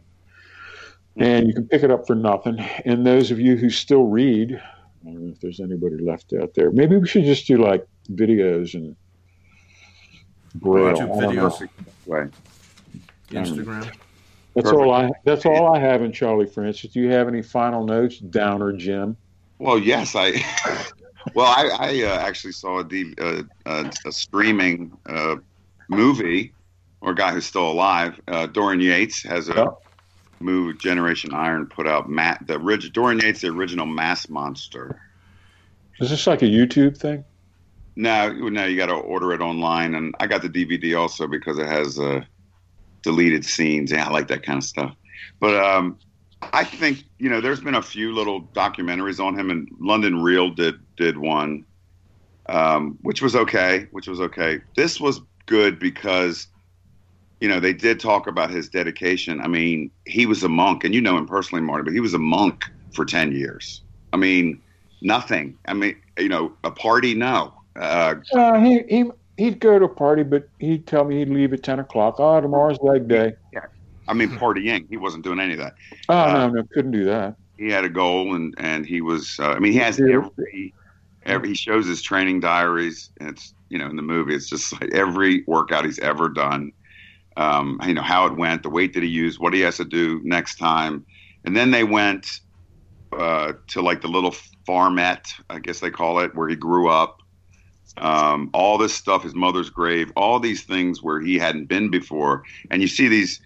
and 1.16 1.46
you 1.46 1.54
can 1.54 1.68
pick 1.68 1.82
it 1.82 1.90
up 1.90 2.06
for 2.06 2.14
nothing. 2.14 2.58
And 2.84 3.06
those 3.06 3.30
of 3.30 3.38
you 3.38 3.56
who 3.56 3.70
still 3.70 4.04
read, 4.04 4.52
I 4.54 5.04
don't 5.04 5.26
know 5.26 5.32
if 5.32 5.40
there's 5.40 5.60
anybody 5.60 5.98
left 5.98 6.32
out 6.32 6.54
there. 6.54 6.70
Maybe 6.70 6.96
we 6.96 7.06
should 7.06 7.24
just 7.24 7.46
do 7.46 7.58
like 7.58 7.86
videos 8.12 8.74
and 8.74 8.96
braille. 10.56 10.96
YouTube 10.96 11.16
I 11.16 11.20
don't 11.20 11.34
know. 11.36 11.48
videos, 11.48 11.68
way. 12.06 12.28
Instagram. 13.30 13.96
That's 14.54 14.70
all 14.70 14.92
I. 14.92 15.10
That's 15.24 15.46
all 15.46 15.72
I 15.74 15.78
have 15.78 16.02
in 16.02 16.12
Charlie 16.12 16.46
Francis. 16.46 16.90
Do 16.90 17.00
you 17.00 17.10
have 17.10 17.28
any 17.28 17.42
final 17.42 17.84
notes, 17.84 18.18
Downer 18.18 18.72
Jim? 18.72 19.16
Well, 19.58 19.78
yes, 19.78 20.14
I. 20.16 20.42
Well, 21.34 21.46
I, 21.46 21.68
I 21.78 22.02
uh, 22.02 22.18
actually 22.20 22.52
saw 22.52 22.80
a, 22.80 22.84
D, 22.84 23.14
uh, 23.20 23.42
uh, 23.66 23.90
a 24.06 24.12
streaming 24.12 24.92
uh, 25.08 25.36
movie, 25.88 26.52
or 27.00 27.12
a 27.12 27.14
guy 27.14 27.32
who's 27.32 27.46
still 27.46 27.70
alive. 27.70 28.20
Uh, 28.28 28.46
Dorian 28.46 28.80
Yates 28.80 29.22
has 29.22 29.48
a 29.48 29.72
movie, 30.40 30.78
Generation 30.78 31.32
Iron, 31.34 31.66
put 31.66 31.86
out. 31.86 32.08
Matt, 32.08 32.46
the 32.46 32.58
orig- 32.58 32.92
Dorian 32.92 33.20
Yates, 33.20 33.40
the 33.42 33.48
original 33.48 33.86
Mass 33.86 34.28
Monster. 34.28 35.00
Is 35.98 36.10
this 36.10 36.26
like 36.26 36.42
a 36.42 36.46
YouTube 36.46 36.96
thing? 36.96 37.24
No, 37.96 38.32
no, 38.32 38.64
you 38.64 38.76
got 38.76 38.86
to 38.86 38.94
order 38.94 39.32
it 39.32 39.40
online, 39.40 39.94
and 39.94 40.14
I 40.20 40.26
got 40.26 40.42
the 40.42 40.48
DVD 40.48 40.98
also 40.98 41.26
because 41.26 41.58
it 41.58 41.66
has 41.66 41.98
uh, 41.98 42.22
deleted 43.02 43.44
scenes. 43.44 43.92
Yeah, 43.92 44.06
I 44.06 44.10
like 44.10 44.28
that 44.28 44.42
kind 44.42 44.58
of 44.58 44.64
stuff. 44.64 44.94
But 45.40 45.54
um, 45.56 45.98
I 46.42 46.64
think 46.64 47.04
you 47.18 47.28
know, 47.28 47.40
there's 47.40 47.60
been 47.60 47.74
a 47.74 47.82
few 47.82 48.14
little 48.14 48.42
documentaries 48.54 49.24
on 49.24 49.38
him, 49.38 49.50
and 49.50 49.68
London 49.80 50.22
Real 50.22 50.50
did 50.50 50.76
did 50.96 51.18
one, 51.18 51.64
um, 52.48 52.98
which 53.02 53.22
was 53.22 53.36
okay, 53.36 53.86
which 53.92 54.08
was 54.08 54.20
okay. 54.20 54.60
This 54.76 55.00
was 55.00 55.20
good 55.46 55.78
because 55.78 56.46
you 57.40 57.48
know 57.48 57.60
they 57.60 57.72
did 57.72 58.00
talk 58.00 58.26
about 58.26 58.50
his 58.50 58.68
dedication. 58.68 59.40
I 59.40 59.48
mean, 59.48 59.90
he 60.06 60.26
was 60.26 60.42
a 60.42 60.48
monk, 60.48 60.84
and 60.84 60.94
you 60.94 61.00
know 61.00 61.16
him 61.16 61.26
personally, 61.26 61.62
Marty, 61.62 61.84
but 61.84 61.92
he 61.92 62.00
was 62.00 62.14
a 62.14 62.18
monk 62.18 62.64
for 62.94 63.04
ten 63.04 63.32
years. 63.32 63.82
I 64.12 64.16
mean, 64.16 64.60
nothing. 65.02 65.56
I 65.66 65.74
mean, 65.74 65.96
you 66.18 66.28
know, 66.28 66.52
a 66.64 66.70
party, 66.70 67.14
no. 67.14 67.54
Uh, 67.76 68.16
Uh, 68.32 68.58
he 68.60 68.82
he 68.88 69.04
he'd 69.36 69.60
go 69.60 69.78
to 69.78 69.84
a 69.84 69.88
party, 69.88 70.22
but 70.22 70.48
he'd 70.58 70.86
tell 70.86 71.04
me 71.04 71.18
he'd 71.18 71.28
leave 71.28 71.52
at 71.52 71.62
ten 71.62 71.78
o'clock. 71.78 72.16
Oh, 72.18 72.40
tomorrow's 72.40 72.78
leg 72.80 73.08
day. 73.08 73.34
I 74.08 74.14
mean, 74.14 74.30
partying. 74.30 74.86
He 74.88 74.96
wasn't 74.96 75.24
doing 75.24 75.40
any 75.40 75.52
of 75.52 75.58
that. 75.58 75.74
Oh 76.08 76.18
Uh, 76.18 76.32
no, 76.32 76.48
no, 76.50 76.62
couldn't 76.72 76.92
do 76.92 77.04
that. 77.04 77.36
He 77.58 77.70
had 77.70 77.84
a 77.84 77.88
goal, 77.88 78.34
and 78.34 78.54
and 78.58 78.86
he 78.86 79.00
was. 79.00 79.38
Uh, 79.38 79.52
I 79.52 79.58
mean, 79.58 79.72
he 79.72 79.78
has 79.78 80.00
every, 80.00 80.74
every. 81.24 81.48
He 81.50 81.54
shows 81.54 81.86
his 81.86 82.02
training 82.02 82.40
diaries, 82.40 83.10
and 83.20 83.28
it's 83.30 83.54
you 83.68 83.78
know 83.78 83.86
in 83.88 83.96
the 83.96 84.02
movie, 84.02 84.34
it's 84.34 84.48
just 84.48 84.72
like 84.80 84.92
every 84.94 85.44
workout 85.46 85.84
he's 85.84 85.98
ever 86.00 86.28
done. 86.28 86.72
Um, 87.36 87.80
you 87.86 87.94
know 87.94 88.02
how 88.02 88.26
it 88.26 88.36
went, 88.36 88.62
the 88.62 88.70
weight 88.70 88.94
that 88.94 89.02
he 89.02 89.08
used, 89.08 89.38
what 89.38 89.54
he 89.54 89.60
has 89.60 89.76
to 89.76 89.84
do 89.84 90.20
next 90.24 90.56
time, 90.56 91.04
and 91.44 91.56
then 91.56 91.70
they 91.70 91.84
went 91.84 92.40
uh, 93.12 93.52
to 93.68 93.82
like 93.82 94.00
the 94.02 94.08
little 94.08 94.34
farmette, 94.68 95.32
I 95.48 95.58
guess 95.58 95.80
they 95.80 95.90
call 95.90 96.20
it, 96.20 96.34
where 96.34 96.48
he 96.48 96.56
grew 96.56 96.88
up. 96.88 97.18
Um, 97.96 98.50
all 98.54 98.78
this 98.78 98.94
stuff, 98.94 99.22
his 99.24 99.34
mother's 99.34 99.68
grave, 99.68 100.12
all 100.16 100.38
these 100.40 100.62
things 100.62 101.02
where 101.02 101.20
he 101.20 101.38
hadn't 101.38 101.66
been 101.66 101.90
before, 101.90 102.44
and 102.70 102.80
you 102.80 102.88
see 102.88 103.08
these 103.08 103.40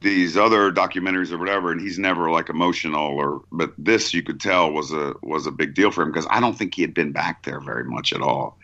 these 0.00 0.36
other 0.36 0.70
documentaries 0.70 1.32
or 1.32 1.38
whatever, 1.38 1.72
and 1.72 1.80
he's 1.80 1.98
never 1.98 2.30
like 2.30 2.48
emotional 2.48 3.06
or. 3.16 3.42
But 3.52 3.72
this, 3.78 4.14
you 4.14 4.22
could 4.22 4.40
tell, 4.40 4.70
was 4.72 4.92
a 4.92 5.14
was 5.22 5.46
a 5.46 5.50
big 5.50 5.74
deal 5.74 5.90
for 5.90 6.02
him 6.02 6.12
because 6.12 6.26
I 6.30 6.40
don't 6.40 6.56
think 6.56 6.74
he 6.74 6.82
had 6.82 6.94
been 6.94 7.12
back 7.12 7.42
there 7.44 7.60
very 7.60 7.84
much 7.84 8.12
at 8.12 8.22
all. 8.22 8.58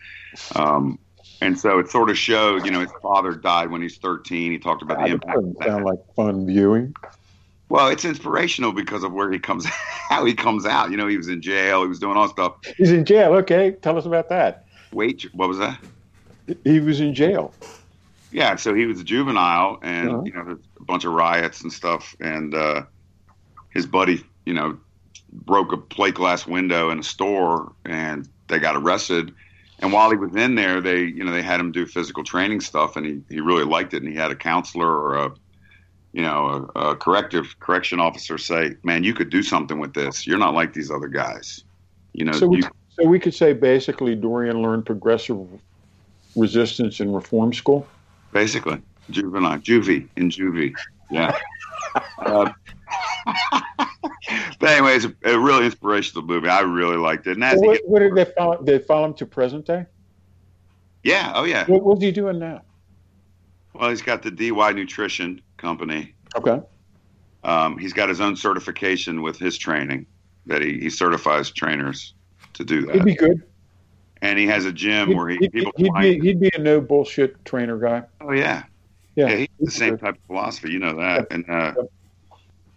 Um, 0.55 0.99
and 1.41 1.59
so 1.59 1.79
it 1.79 1.89
sort 1.89 2.09
of 2.09 2.17
showed, 2.17 2.65
you 2.65 2.71
know, 2.71 2.79
his 2.79 2.91
father 3.01 3.33
died 3.33 3.69
when 3.69 3.81
he's 3.81 3.97
13. 3.97 4.51
He 4.51 4.57
talked 4.57 4.81
about 4.81 4.97
the 4.99 5.03
That 5.03 5.11
impact. 5.11 5.35
doesn't 5.35 5.63
sound 5.63 5.85
like 5.85 5.99
fun 6.15 6.45
viewing. 6.47 6.95
Well, 7.67 7.89
it's 7.89 8.05
inspirational 8.05 8.71
because 8.71 9.03
of 9.03 9.11
where 9.11 9.31
he 9.31 9.39
comes, 9.39 9.65
how 10.09 10.23
he 10.23 10.33
comes 10.33 10.65
out. 10.65 10.91
You 10.91 10.97
know, 10.97 11.07
he 11.07 11.17
was 11.17 11.27
in 11.27 11.41
jail. 11.41 11.81
He 11.81 11.87
was 11.89 11.99
doing 11.99 12.15
all 12.15 12.29
stuff. 12.29 12.53
He's 12.77 12.91
in 12.91 13.03
jail. 13.05 13.33
Okay, 13.33 13.71
tell 13.81 13.97
us 13.97 14.05
about 14.05 14.29
that. 14.29 14.65
Wait, 14.93 15.23
what 15.33 15.49
was 15.49 15.57
that? 15.57 15.77
He 16.63 16.79
was 16.79 17.01
in 17.01 17.13
jail. 17.13 17.53
Yeah, 18.35 18.57
so 18.57 18.73
he 18.73 18.85
was 18.85 18.99
a 18.99 19.03
juvenile, 19.05 19.79
and 19.81 20.09
Uh-huh. 20.09 20.23
you 20.25 20.33
know, 20.33 20.59
a 20.81 20.83
bunch 20.83 21.05
of 21.05 21.13
riots 21.13 21.61
and 21.61 21.71
stuff, 21.71 22.13
and 22.19 22.53
uh, 22.53 22.81
his 23.69 23.85
buddy, 23.85 24.25
you 24.45 24.53
know, 24.53 24.77
broke 25.31 25.71
a 25.71 25.77
plate 25.77 26.15
glass 26.15 26.45
window 26.45 26.89
in 26.89 26.99
a 26.99 27.03
store, 27.03 27.71
and 27.85 28.27
they 28.49 28.59
got 28.59 28.75
arrested. 28.75 29.33
And 29.79 29.93
while 29.93 30.11
he 30.11 30.17
was 30.17 30.35
in 30.35 30.55
there, 30.55 30.81
they, 30.81 31.03
you 31.03 31.23
know, 31.23 31.31
they 31.31 31.41
had 31.41 31.61
him 31.61 31.71
do 31.71 31.85
physical 31.85 32.25
training 32.25 32.59
stuff, 32.59 32.97
and 32.97 33.05
he, 33.05 33.21
he 33.29 33.39
really 33.39 33.63
liked 33.63 33.93
it. 33.93 34.03
And 34.03 34.11
he 34.11 34.17
had 34.17 34.31
a 34.31 34.35
counselor 34.35 34.91
or 34.91 35.15
a, 35.15 35.31
you 36.11 36.21
know, 36.21 36.69
a, 36.75 36.79
a 36.89 36.95
corrective 36.97 37.57
correction 37.61 38.01
officer 38.01 38.37
say, 38.37 38.75
"Man, 38.83 39.05
you 39.05 39.13
could 39.13 39.29
do 39.29 39.43
something 39.43 39.79
with 39.79 39.93
this. 39.93 40.27
You're 40.27 40.39
not 40.39 40.53
like 40.53 40.73
these 40.73 40.91
other 40.91 41.07
guys." 41.07 41.63
You 42.11 42.25
know, 42.25 42.33
So 42.33 42.47
we, 42.47 42.57
you, 42.57 42.69
so 42.89 43.07
we 43.07 43.17
could 43.17 43.33
say 43.33 43.53
basically 43.53 44.13
Dorian 44.13 44.61
learned 44.61 44.85
progressive 44.85 45.39
resistance 46.35 46.99
in 46.99 47.13
reform 47.13 47.53
school. 47.53 47.87
Basically, 48.35 48.81
juvenile, 49.11 49.59
juvie 49.59 50.09
in 50.17 50.29
juvie. 50.29 50.75
Yeah. 51.09 51.39
uh, 52.19 52.51
but 54.59 54.69
anyway, 54.69 54.97
it's 54.97 55.05
a, 55.05 55.15
a 55.23 55.39
really 55.39 55.63
inspirational 55.63 56.27
movie. 56.27 56.49
I 56.49 56.59
really 56.59 56.97
liked 56.97 57.27
it. 57.27 57.37
And 57.37 57.45
as 57.45 57.53
So 57.53 57.61
he 57.61 57.67
what, 57.69 57.79
what 57.85 57.99
did 57.99 58.13
they 58.13 58.25
follow? 58.25 58.61
They 58.61 58.79
follow 58.79 59.05
him 59.05 59.13
to 59.13 59.25
present 59.25 59.65
day? 59.65 59.85
yeah, 61.01 61.31
oh 61.33 61.45
yeah. 61.45 61.65
What 61.67 61.83
was 61.83 62.01
he 62.01 62.11
doing 62.11 62.37
now? 62.37 62.63
Well, 63.73 63.89
he's 63.89 64.01
got 64.01 64.21
the 64.21 64.31
DY 64.31 64.73
Nutrition 64.73 65.41
Company. 65.55 66.13
Okay. 66.35 66.59
Um, 67.45 67.77
he's 67.77 67.93
got 67.93 68.09
his 68.09 68.19
own 68.19 68.35
certification 68.35 69.21
with 69.21 69.39
his 69.39 69.57
training 69.57 70.07
that 70.45 70.61
he, 70.61 70.77
he 70.77 70.89
certifies 70.89 71.51
trainers 71.51 72.13
to 72.55 72.65
do 72.65 72.85
He'd 72.89 73.05
be 73.05 73.15
good. 73.15 73.43
And 74.21 74.39
he 74.39 74.47
has 74.47 74.65
a 74.65 74.71
gym 74.71 75.09
He'd, 75.09 75.15
where 75.17 75.29
he 75.29 75.37
he'd- 75.37 75.49
people 75.49 75.71
he'd 75.77 75.93
be, 75.93 76.19
he'd 76.19 76.39
be 76.39 76.49
a 76.55 76.59
no 76.59 76.81
bullshit 76.81 77.43
trainer 77.45 77.77
guy. 77.77 78.03
Oh 78.21 78.31
yeah. 78.31 78.63
Yeah. 79.15 79.29
Yeah, 79.29 79.35
he's 79.37 79.47
the 79.59 79.71
same 79.71 79.97
type 79.97 80.15
of 80.15 80.21
philosophy. 80.23 80.71
You 80.71 80.79
know 80.79 80.95
that, 80.97 81.27
and 81.31 81.49
uh, 81.49 81.73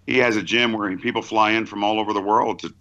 he 0.07 0.19
has 0.19 0.37
a 0.37 0.43
gym 0.43 0.73
where 0.73 0.89
he, 0.91 0.97
people 0.97 1.23
fly 1.23 1.53
in 1.53 1.67
from 1.67 1.83
all 1.83 1.99
over 1.99 2.13
the 2.13 2.21
world 2.21 2.61
to 2.61 2.75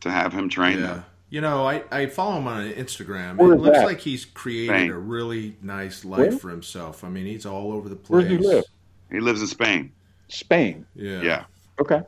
to 0.00 0.10
have 0.10 0.32
him 0.32 0.48
train 0.48 0.78
Yeah. 0.78 0.86
them. 0.86 1.04
You 1.30 1.40
know, 1.40 1.66
I, 1.66 1.82
I 1.90 2.06
follow 2.06 2.38
him 2.38 2.46
on 2.46 2.70
Instagram. 2.72 3.36
Where 3.36 3.52
it 3.52 3.56
is 3.56 3.62
looks 3.62 3.78
that? 3.78 3.86
like 3.86 3.98
he's 4.00 4.24
created 4.24 4.68
Spain. 4.76 4.90
a 4.90 4.98
really 4.98 5.56
nice 5.62 6.04
life 6.04 6.18
Where? 6.20 6.32
for 6.38 6.50
himself. 6.50 7.02
I 7.02 7.08
mean, 7.08 7.26
he's 7.26 7.44
all 7.44 7.72
over 7.72 7.88
the 7.88 7.96
place. 7.96 8.10
Where 8.10 8.26
place. 8.26 8.38
does 8.38 8.46
he 8.48 8.54
live? 8.54 8.64
He 9.10 9.20
lives 9.20 9.40
in 9.40 9.46
Spain. 9.48 9.92
Spain. 10.28 10.86
Yeah. 10.94 11.22
Yeah, 11.22 11.44
Okay. 11.80 12.02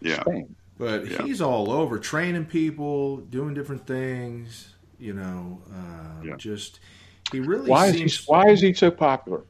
yeah. 0.00 0.20
Spain. 0.20 0.54
But 0.78 1.06
Yeah. 1.08 1.22
he's 1.22 1.40
all 1.40 1.70
over, 1.70 1.98
training 1.98 2.46
people, 2.46 3.18
doing 3.18 3.54
different 3.54 3.86
things. 3.86 4.74
You 4.98 5.12
know, 5.14 5.60
uh, 5.72 6.22
Yeah. 6.24 6.36
just 6.36 6.80
he 7.32 7.40
really 7.40 7.68
Why 7.68 7.86
is 7.88 7.94
he 8.16 8.24
why 8.26 8.48
is 8.48 8.60
he 8.60 8.72
so 8.72 8.90
popular? 8.90 9.44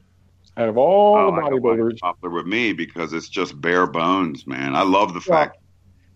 Out 0.57 0.69
of 0.69 0.77
all 0.77 1.15
Oh, 1.17 1.31
the 1.35 1.37
I 1.41 1.49
know 1.49 1.57
bodybuilders, 1.57 1.99
popular 1.99 2.33
with 2.35 2.47
me 2.47 2.73
because 2.73 3.13
it's 3.13 3.29
just 3.29 3.59
bare 3.61 3.85
bones, 3.87 4.47
man. 4.47 4.75
I 4.75 4.81
love 4.81 5.09
the 5.13 5.23
Well- 5.27 5.39
fact 5.45 5.57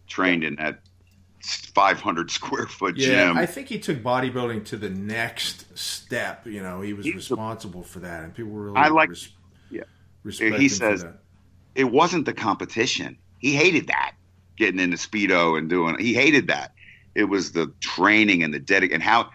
trained 0.08 0.44
in 0.44 0.56
that 0.56 0.82
500 1.74 2.30
square 2.32 2.68
foot 2.68 2.98
yeah, 2.98 3.28
gym. 3.28 3.38
I 3.38 3.46
think 3.46 3.68
he 3.68 3.80
took 3.80 4.04
bodybuilding 4.04 4.66
to 4.66 4.78
the 4.78 4.90
next 4.90 5.78
step. 5.78 6.46
You 6.46 6.62
know, 6.62 6.82
he 6.82 6.94
was 6.94 7.06
He's 7.06 7.14
the- 7.14 7.18
responsible 7.36 7.84
for 7.84 8.00
that, 8.00 8.24
and 8.24 8.34
people 8.34 8.52
were 8.52 8.64
really 8.66 8.78
I 8.78 8.90
like- 8.90 9.10
res- 9.10 9.30
yeah. 9.70 9.84
respect 10.24 10.56
He 10.58 10.64
him 10.66 10.70
says- 10.70 11.06
it 11.76 11.86
wasn't 11.86 12.26
the 12.26 12.34
competition. 12.34 13.18
He 13.40 13.54
hated 13.56 13.88
that 13.88 14.14
getting 14.58 14.80
into 14.80 14.98
speedo 14.98 15.58
and 15.58 15.70
doing. 15.70 15.98
He 15.98 16.14
hated 16.14 16.48
that. 16.48 16.74
It 17.16 17.26
was 17.26 17.52
the 17.52 17.72
training 17.82 18.44
and 18.44 18.54
the 18.54 18.60
dedic 18.60 18.94
and 18.94 19.04
how, 19.04 19.30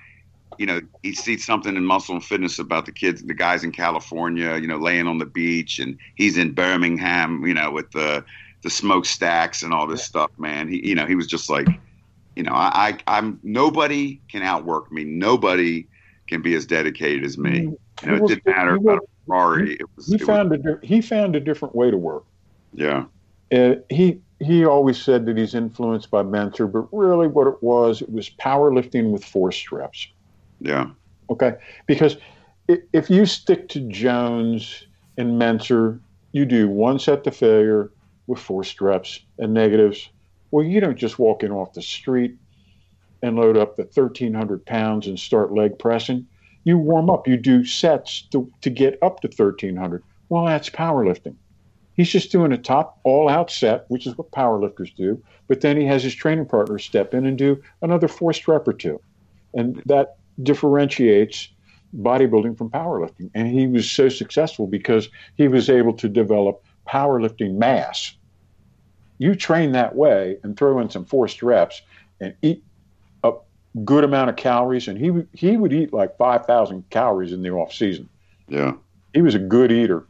you 0.58 0.66
know, 0.66 0.80
he 1.02 1.14
sees 1.14 1.44
something 1.44 1.76
in 1.76 1.84
Muscle 1.84 2.14
and 2.14 2.24
Fitness 2.24 2.58
about 2.58 2.86
the 2.86 2.92
kids, 2.92 3.22
the 3.22 3.34
guys 3.34 3.62
in 3.64 3.72
California, 3.72 4.56
you 4.56 4.66
know, 4.66 4.78
laying 4.78 5.06
on 5.06 5.18
the 5.18 5.26
beach, 5.26 5.78
and 5.78 5.98
he's 6.14 6.38
in 6.38 6.52
Birmingham, 6.52 7.46
you 7.46 7.54
know, 7.54 7.70
with 7.70 7.90
the 7.92 8.24
the 8.62 8.70
smokestacks 8.70 9.62
and 9.62 9.74
all 9.74 9.86
this 9.86 10.02
stuff. 10.02 10.30
Man, 10.38 10.68
he, 10.68 10.88
you 10.88 10.94
know, 10.94 11.06
he 11.06 11.14
was 11.14 11.26
just 11.26 11.50
like, 11.50 11.68
you 12.34 12.42
know, 12.42 12.52
I, 12.52 12.98
I 13.06 13.18
I'm 13.18 13.38
nobody 13.42 14.20
can 14.28 14.42
outwork 14.42 14.90
me. 14.90 15.04
Nobody 15.04 15.86
can 16.26 16.42
be 16.42 16.54
as 16.54 16.64
dedicated 16.66 17.24
as 17.24 17.36
me. 17.36 17.50
Mm-hmm. 17.50 18.06
You 18.10 18.16
know, 18.16 18.24
it 18.24 18.28
didn't 18.28 18.46
matter 18.46 18.74
about 18.74 18.98
a 18.98 19.06
Ferrari. 19.26 19.74
It 19.74 19.86
was, 19.96 20.06
he 20.06 20.14
it 20.14 20.20
was 20.20 20.26
found 20.26 20.52
a 20.52 20.78
he 20.82 21.00
found 21.00 21.36
a 21.36 21.40
different 21.40 21.74
way 21.74 21.90
to 21.90 21.96
work. 21.98 22.24
yeah. 22.72 23.04
Uh, 23.52 23.76
he 23.88 24.20
he 24.40 24.64
always 24.64 25.00
said 25.00 25.24
that 25.26 25.38
he's 25.38 25.54
influenced 25.54 26.10
by 26.10 26.22
Mentzer, 26.22 26.70
but 26.70 26.86
really 26.92 27.26
what 27.26 27.46
it 27.46 27.62
was, 27.62 28.02
it 28.02 28.12
was 28.12 28.28
powerlifting 28.28 29.10
with 29.10 29.24
forced 29.24 29.72
reps. 29.72 30.08
Yeah. 30.60 30.90
Okay, 31.30 31.54
because 31.86 32.16
if 32.68 33.08
you 33.08 33.24
stick 33.26 33.68
to 33.70 33.80
Jones 33.80 34.84
and 35.16 35.40
Mentzer, 35.40 36.00
you 36.32 36.44
do 36.44 36.68
one 36.68 36.98
set 36.98 37.24
to 37.24 37.30
failure 37.30 37.90
with 38.26 38.38
forced 38.38 38.80
reps 38.80 39.20
and 39.38 39.54
negatives. 39.54 40.08
Well, 40.50 40.64
you 40.64 40.80
don't 40.80 40.98
just 40.98 41.18
walk 41.18 41.42
in 41.42 41.50
off 41.50 41.72
the 41.72 41.82
street 41.82 42.36
and 43.22 43.36
load 43.36 43.56
up 43.56 43.76
the 43.76 43.82
1,300 43.82 44.64
pounds 44.66 45.06
and 45.06 45.18
start 45.18 45.52
leg 45.52 45.78
pressing. 45.78 46.26
You 46.64 46.78
warm 46.78 47.08
up. 47.08 47.26
You 47.26 47.36
do 47.36 47.64
sets 47.64 48.22
to, 48.32 48.50
to 48.60 48.70
get 48.70 48.98
up 49.02 49.20
to 49.20 49.28
1,300. 49.28 50.02
Well, 50.28 50.44
that's 50.44 50.68
powerlifting. 50.68 51.36
He's 51.96 52.10
just 52.10 52.30
doing 52.30 52.52
a 52.52 52.58
top 52.58 52.98
all 53.04 53.28
out 53.28 53.50
set, 53.50 53.86
which 53.88 54.06
is 54.06 54.16
what 54.18 54.30
powerlifters 54.30 54.94
do. 54.94 55.22
But 55.48 55.62
then 55.62 55.76
he 55.76 55.86
has 55.86 56.02
his 56.02 56.14
training 56.14 56.46
partner 56.46 56.78
step 56.78 57.14
in 57.14 57.24
and 57.24 57.38
do 57.38 57.62
another 57.80 58.08
forced 58.08 58.46
rep 58.46 58.68
or 58.68 58.74
two. 58.74 59.00
And 59.54 59.82
that 59.86 60.16
differentiates 60.42 61.48
bodybuilding 61.96 62.58
from 62.58 62.70
powerlifting. 62.70 63.30
And 63.34 63.48
he 63.48 63.66
was 63.66 63.90
so 63.90 64.08
successful 64.08 64.66
because 64.66 65.08
he 65.36 65.48
was 65.48 65.70
able 65.70 65.94
to 65.94 66.08
develop 66.08 66.62
powerlifting 66.86 67.54
mass. 67.54 68.14
You 69.18 69.34
train 69.34 69.72
that 69.72 69.96
way 69.96 70.36
and 70.42 70.56
throw 70.56 70.78
in 70.80 70.90
some 70.90 71.06
forced 71.06 71.42
reps 71.42 71.80
and 72.20 72.34
eat 72.42 72.62
a 73.24 73.32
good 73.84 74.04
amount 74.04 74.28
of 74.28 74.36
calories. 74.36 74.88
And 74.88 74.98
he, 74.98 75.24
he 75.32 75.56
would 75.56 75.72
eat 75.72 75.94
like 75.94 76.18
5,000 76.18 76.90
calories 76.90 77.32
in 77.32 77.42
the 77.42 77.50
off 77.50 77.72
season. 77.72 78.10
Yeah. 78.48 78.72
He 79.14 79.22
was 79.22 79.34
a 79.34 79.38
good 79.38 79.72
eater. 79.72 80.04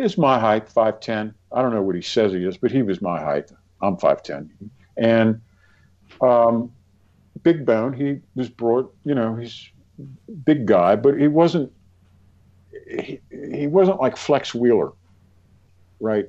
It's 0.00 0.16
my 0.16 0.38
height, 0.38 0.68
5'10. 0.68 1.34
I 1.52 1.62
don't 1.62 1.74
know 1.74 1.82
what 1.82 1.94
he 1.94 2.02
says 2.02 2.32
he 2.32 2.44
is, 2.44 2.56
but 2.56 2.70
he 2.70 2.82
was 2.82 3.02
my 3.02 3.20
height. 3.20 3.50
I'm 3.82 3.96
5'10. 3.96 4.48
And 4.96 5.40
um, 6.20 6.72
big 7.42 7.66
bone, 7.66 7.92
he 7.92 8.18
was 8.34 8.48
broad, 8.48 8.88
you 9.04 9.14
know, 9.14 9.36
he's 9.36 9.68
big 10.44 10.66
guy, 10.66 10.96
but 10.96 11.18
he 11.18 11.28
wasn't 11.28 11.70
he, 12.88 13.20
he 13.30 13.66
wasn't 13.66 14.00
like 14.00 14.16
Flex 14.16 14.54
Wheeler, 14.54 14.92
right? 16.00 16.26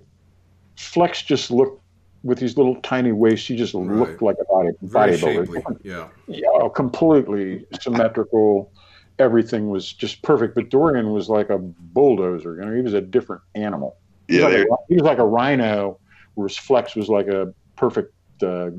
Flex 0.78 1.22
just 1.22 1.52
looked 1.52 1.82
with 2.24 2.40
his 2.40 2.58
little 2.58 2.76
tiny 2.82 3.12
waist, 3.12 3.48
he 3.48 3.56
just 3.56 3.74
Right. 3.74 3.98
looked 3.98 4.22
like 4.22 4.36
a 4.40 4.46
body 4.46 4.70
bodybuilder. 4.84 5.78
Yeah. 5.84 6.08
Yeah, 6.28 6.68
completely 6.76 7.66
symmetrical. 7.82 8.72
Everything 9.22 9.70
was 9.70 9.94
just 9.94 10.24
perfect. 10.24 10.56
But 10.56 10.70
Dorian 10.70 11.12
was 11.12 11.30
like 11.30 11.50
a 11.52 11.60
bulldozer. 11.60 12.56
You 12.56 12.62
know, 12.66 12.76
he 12.76 12.82
was 12.82 12.96
a 12.96 13.02
different 13.02 13.44
animal. 13.56 13.96
He 14.28 14.40
Yeah. 14.40 14.46
was, 14.48 14.54
like 14.56 14.68
a, 14.68 14.76
he 14.90 14.94
was 14.96 15.04
like 15.04 15.18
a 15.20 15.26
rhino, 15.26 16.00
whereas 16.34 16.58
Flex 16.58 16.96
was 16.96 17.08
like 17.08 17.28
a 17.28 17.54
perfect 17.78 18.14
uh, 18.42 18.72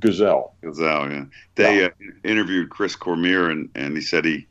gazelle. 0.00 0.56
Gazelle, 0.64 1.10
yeah. 1.10 1.24
They 1.54 1.84
uh, 1.84 1.90
interviewed 2.24 2.70
Chris 2.70 2.96
Cormier, 2.96 3.48
and, 3.50 3.68
and 3.76 3.94
he 3.96 4.00
said 4.02 4.24
he 4.24 4.48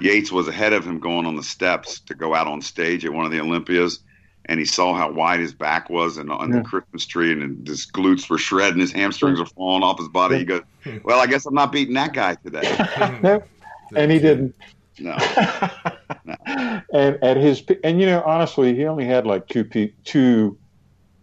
Yates 0.00 0.32
was 0.32 0.48
ahead 0.48 0.72
of 0.72 0.84
him 0.86 0.98
going 0.98 1.26
on 1.26 1.36
the 1.36 1.42
steps 1.42 2.00
to 2.06 2.14
go 2.14 2.34
out 2.34 2.46
on 2.46 2.62
stage 2.62 3.04
at 3.04 3.12
one 3.12 3.26
of 3.26 3.30
the 3.30 3.40
Olympias, 3.40 4.00
and 4.46 4.58
he 4.58 4.64
saw 4.64 4.94
how 4.94 5.12
wide 5.12 5.38
his 5.40 5.54
back 5.54 5.90
was 5.90 6.16
and 6.16 6.30
on 6.30 6.50
Yeah. 6.50 6.58
the 6.60 6.64
Christmas 6.64 7.06
tree, 7.06 7.30
and 7.32 7.66
his 7.68 7.86
glutes 7.94 8.30
were 8.30 8.38
shredding, 8.38 8.80
his 8.80 8.92
hamstrings 8.92 9.38
were 9.38 9.46
falling 9.46 9.82
off 9.82 9.98
his 9.98 10.08
body. 10.08 10.38
He 10.38 10.44
goes, 10.44 10.62
"Well, 11.04 11.20
I 11.20 11.26
guess 11.26 11.44
I'm 11.46 11.54
not 11.54 11.70
beating 11.72 11.94
that 11.94 12.14
guy 12.14 12.36
today." 12.36 13.40
and 13.96 14.10
he 14.10 14.18
didn't. 14.18 14.54
No, 14.98 15.12
and 16.92 17.22
at 17.22 17.36
his 17.36 17.64
and 17.82 18.00
you 18.00 18.06
know 18.06 18.22
honestly, 18.24 18.74
he 18.74 18.84
only 18.84 19.04
had 19.04 19.26
like 19.26 19.48
two 19.48 19.64
peak 19.64 19.94
two 20.04 20.58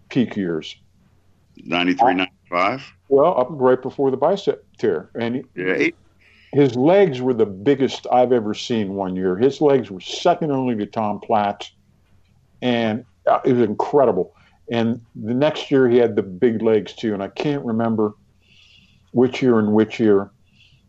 peak 0.09 0.35
years. 0.35 0.75
93, 1.65 2.13
95. 2.13 2.93
Well, 3.09 3.37
up 3.37 3.47
right 3.51 3.81
before 3.81 4.11
the 4.11 4.17
bicep 4.17 4.65
tear, 4.77 5.09
and 5.19 5.35
he, 5.35 5.43
Yeah, 5.55 5.73
eight. 5.75 5.95
his 6.53 6.75
legs 6.75 7.21
were 7.21 7.33
the 7.33 7.45
biggest 7.45 8.07
I've 8.11 8.31
ever 8.31 8.53
seen 8.53 8.93
one 8.95 9.15
year. 9.15 9.35
His 9.37 9.59
legs 9.59 9.91
were 9.91 9.99
second 9.99 10.51
only 10.51 10.75
to 10.77 10.85
Tom 10.85 11.19
Platz's, 11.19 11.71
and 12.61 13.05
uh, 13.27 13.39
it 13.45 13.53
was 13.53 13.67
incredible. 13.67 14.33
And 14.71 15.01
the 15.15 15.33
next 15.33 15.69
year 15.69 15.89
he 15.89 15.97
had 15.97 16.15
the 16.15 16.23
big 16.23 16.61
legs 16.61 16.93
too, 16.93 17.13
and 17.13 17.21
I 17.21 17.27
can't 17.27 17.63
remember 17.65 18.13
which 19.11 19.41
year 19.41 19.59
and 19.59 19.73
which 19.73 19.99
year, 19.99 20.31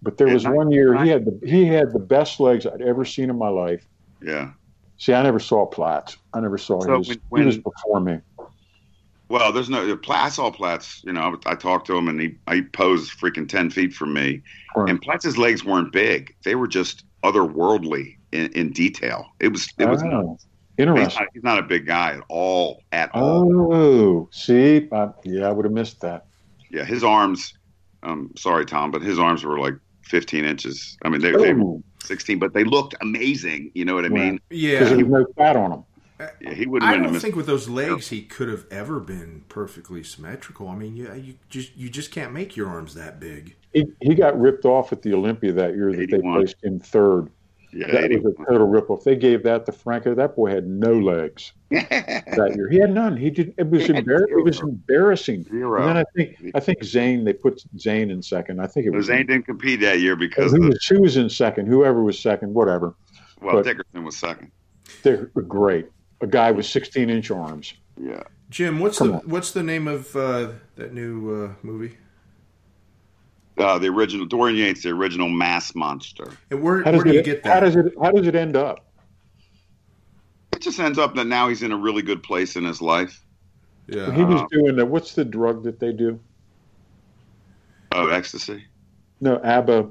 but 0.02 0.16
there 0.18 0.28
was 0.28 0.46
one 0.46 0.70
year 0.70 0.96
he 1.02 1.08
had 1.10 1.24
the 1.24 1.38
he 1.46 1.66
had 1.66 1.92
the 1.92 1.98
best 1.98 2.40
legs 2.40 2.66
I'd 2.66 2.82
ever 2.82 3.04
seen 3.04 3.30
in 3.30 3.38
my 3.38 3.48
life. 3.48 3.86
yeah. 4.22 4.50
See, 4.98 5.14
I 5.14 5.22
never 5.22 5.38
saw 5.40 5.64
Platz. 5.64 6.18
I 6.34 6.40
never 6.40 6.58
saw 6.58 6.78
So 6.82 6.98
his. 6.98 7.08
when- 7.08 7.20
when- 7.30 7.42
he 7.42 7.46
was 7.46 7.56
before 7.58 8.00
me. 8.00 8.18
Well, 9.30 9.52
there's 9.52 9.70
no 9.70 9.96
Platz. 9.96 10.24
I 10.24 10.28
saw 10.28 10.50
Platz's. 10.50 11.02
You 11.04 11.12
know, 11.12 11.38
I, 11.46 11.52
I 11.52 11.54
talked 11.54 11.86
to 11.86 11.96
him, 11.96 12.08
and 12.08 12.20
he 12.20 12.34
he 12.50 12.62
posed 12.62 13.12
freaking 13.18 13.48
ten 13.48 13.70
feet 13.70 13.94
from 13.94 14.12
me. 14.12 14.42
Right. 14.76 14.90
And 14.90 15.00
Platz's 15.00 15.38
legs 15.38 15.64
weren't 15.64 15.92
big; 15.92 16.34
they 16.44 16.54
were 16.56 16.66
just 16.66 17.04
otherworldly 17.22 18.16
in, 18.32 18.50
in 18.52 18.72
detail. 18.72 19.26
It 19.40 19.48
was 19.48 19.68
it 19.78 19.88
was. 19.88 20.02
Oh, 20.02 20.36
He's 20.76 20.86
not, 20.86 21.26
he's 21.34 21.42
not 21.42 21.58
a 21.58 21.62
big 21.62 21.84
guy 21.86 22.14
at 22.14 22.22
all. 22.30 22.82
At 22.92 23.10
all. 23.14 23.70
Oh, 23.72 24.28
see, 24.32 24.88
I, 24.90 25.10
yeah, 25.24 25.46
I 25.46 25.52
would 25.52 25.66
have 25.66 25.74
missed 25.74 26.00
that. 26.00 26.24
Yeah, 26.70 26.84
his 26.84 27.04
arms. 27.04 27.52
Um, 28.02 28.30
sorry, 28.36 28.64
Tom, 28.64 28.90
but 28.90 29.02
his 29.02 29.18
arms 29.18 29.44
were 29.44 29.58
like 29.60 29.74
15 30.02 30.44
inches. 30.44 30.96
I 31.04 31.08
mean, 31.08 31.20
they, 31.20 31.32
they 31.32 31.52
were 31.52 31.62
Oh, 31.62 31.82
16, 32.02 32.38
but 32.38 32.54
they 32.54 32.64
looked 32.64 32.94
amazing. 33.00 33.70
You 33.74 33.84
know 33.84 33.94
what 33.94 34.04
I 34.04 34.08
mean? 34.08 34.40
because 34.48 34.62
Yeah. 34.62 34.84
there 34.84 34.96
was 35.04 35.08
no 35.08 35.26
fat 35.36 35.56
on 35.56 35.72
him. 35.72 35.84
Yeah, 36.40 36.52
he 36.52 36.66
wouldn't 36.66 36.90
I 36.90 36.98
don't 36.98 37.18
think 37.18 37.34
with 37.34 37.46
those 37.46 37.68
legs 37.68 38.08
he 38.08 38.22
could 38.22 38.48
have 38.48 38.66
ever 38.70 39.00
been 39.00 39.44
perfectly 39.48 40.02
symmetrical. 40.02 40.68
I 40.68 40.76
mean, 40.76 40.94
you, 40.94 41.10
you 41.14 41.34
just 41.48 41.74
you 41.76 41.88
just 41.88 42.10
can't 42.10 42.32
make 42.32 42.56
your 42.56 42.68
arms 42.68 42.94
that 42.94 43.20
big. 43.20 43.56
He, 43.72 43.86
he 44.02 44.14
got 44.14 44.38
ripped 44.38 44.66
off 44.66 44.92
at 44.92 45.00
the 45.00 45.14
Olympia 45.14 45.52
that 45.52 45.74
year 45.74 45.92
that 45.92 46.10
they 46.10 46.18
placed 46.20 46.62
him 46.62 46.78
third. 46.78 47.30
Yeah, 47.72 47.90
That 47.92 48.10
was 48.22 48.34
a 48.34 48.44
total 48.44 48.66
ripoff. 48.68 49.04
They 49.04 49.14
gave 49.16 49.44
that 49.44 49.64
to 49.66 49.72
Franco. 49.72 50.14
That 50.14 50.34
boy 50.34 50.50
had 50.50 50.66
no 50.66 50.92
legs 50.98 51.52
that 51.70 52.52
year. 52.56 52.68
He 52.68 52.78
had 52.78 52.92
none. 52.92 53.16
He 53.16 53.30
did. 53.30 53.54
It 53.58 53.70
was 53.70 53.86
He 53.86 53.92
had 53.94 54.04
embar- 54.04 54.26
It 54.28 54.44
was 54.44 54.60
embarrassing. 54.60 55.44
Zero. 55.44 55.80
And 55.80 55.88
then 55.90 55.96
I 55.98 56.04
think 56.16 56.52
I 56.56 56.60
think 56.60 56.82
Zane. 56.82 57.24
They 57.24 57.32
put 57.32 57.62
Zane 57.78 58.10
in 58.10 58.22
second. 58.22 58.60
I 58.60 58.66
think 58.66 58.86
it 58.86 58.90
was 58.90 59.06
Zane 59.06 59.26
didn't 59.26 59.46
compete 59.46 59.80
that 59.80 60.00
year 60.00 60.16
because 60.16 60.50
Who 60.52 60.58
the, 60.60 60.66
was, 60.68 60.86
who 60.86 61.00
was 61.02 61.16
in 61.16 61.30
second? 61.30 61.66
Whoever 61.66 62.02
was 62.02 62.18
second, 62.18 62.54
whatever. 62.54 62.94
well, 63.40 63.56
but- 63.56 63.64
Dickerson 63.64 64.04
was 64.04 64.16
second. 64.16 64.50
They're 65.02 65.26
great. 65.26 65.86
A 66.20 66.26
guy 66.26 66.50
with 66.50 66.66
16 66.66 67.08
inch 67.08 67.30
arms. 67.30 67.72
Yeah. 67.98 68.22
Jim, 68.50 68.80
what's 68.80 68.98
Come 68.98 69.08
the 69.08 69.14
on. 69.14 69.20
what's 69.26 69.52
the 69.52 69.62
name 69.62 69.86
of 69.86 70.14
uh, 70.16 70.48
that 70.74 70.92
new 70.92 71.44
uh, 71.44 71.52
movie? 71.62 71.96
Uh, 73.60 73.78
the 73.78 73.88
original 73.88 74.24
Dorian 74.24 74.56
Yates, 74.56 74.82
the 74.82 74.88
original 74.90 75.28
mass 75.28 75.74
monster. 75.74 76.32
And 76.50 76.62
where 76.62 76.82
How 76.82 76.92
where 76.92 77.04
does 77.04 77.04
do 77.04 77.12
you 77.12 77.18
it? 77.20 77.24
get 77.24 77.44
How 77.46 77.54
that? 77.54 77.60
does 77.60 77.76
it? 77.76 77.92
How 78.00 78.10
does 78.10 78.26
it 78.26 78.34
end 78.34 78.56
up? 78.56 78.86
It 80.54 80.60
just 80.62 80.80
ends 80.80 80.98
up 80.98 81.14
that 81.16 81.26
now 81.26 81.48
he's 81.48 81.62
in 81.62 81.70
a 81.72 81.76
really 81.76 82.02
good 82.02 82.22
place 82.22 82.56
in 82.56 82.64
his 82.64 82.80
life. 82.80 83.22
yeah. 83.86 84.12
He 84.14 84.24
was 84.24 84.40
Uh, 84.42 84.46
doing 84.50 84.76
that. 84.76 84.86
What's 84.86 85.14
the 85.14 85.24
drug 85.24 85.62
that 85.64 85.78
they 85.78 85.92
do? 85.92 86.18
Oh, 87.92 88.08
ecstasy. 88.08 88.64
No, 89.20 89.40
ABBA. 89.42 89.90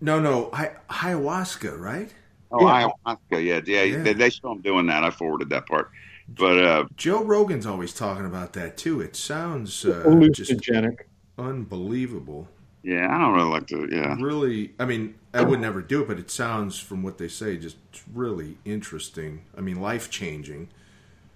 No, 0.00 0.18
no, 0.20 0.48
hi- 0.54 0.76
ayahuasca, 0.88 1.78
right? 1.78 2.12
Oh, 2.50 2.66
Yeah. 2.66 2.88
ayahuasca. 3.06 3.18
Yeah, 3.30 3.60
yeah. 3.66 3.82
Yeah. 3.82 4.02
They, 4.02 4.12
they 4.14 4.30
show 4.30 4.52
him 4.52 4.60
doing 4.62 4.86
that. 4.86 5.04
I 5.04 5.10
forwarded 5.10 5.50
that 5.50 5.66
part. 5.66 5.90
But 6.28 6.64
uh, 6.64 6.84
Joe 6.96 7.24
Rogan's 7.24 7.66
always 7.66 7.92
talking 7.92 8.24
about 8.24 8.52
that 8.54 8.76
too. 8.76 9.00
It 9.00 9.16
sounds 9.16 9.84
uh, 9.84 10.28
just 10.32 10.52
hallucinogenic. 10.52 11.00
Unbelievable. 11.40 12.48
Yeah, 12.82 13.14
I 13.14 13.18
don't 13.18 13.34
really 13.34 13.50
like 13.50 13.66
to. 13.68 13.88
Yeah, 13.90 14.16
Really, 14.20 14.72
I 14.78 14.84
mean, 14.86 15.14
I 15.34 15.42
would 15.42 15.60
never 15.60 15.82
do 15.82 16.02
it, 16.02 16.08
but 16.08 16.18
it 16.18 16.30
sounds 16.30 16.78
from 16.78 17.02
what 17.02 17.18
they 17.18 17.28
say 17.28 17.56
just 17.58 17.76
really 18.14 18.56
interesting. 18.64 19.42
I 19.56 19.60
mean, 19.60 19.80
life 19.80 20.10
changing. 20.10 20.68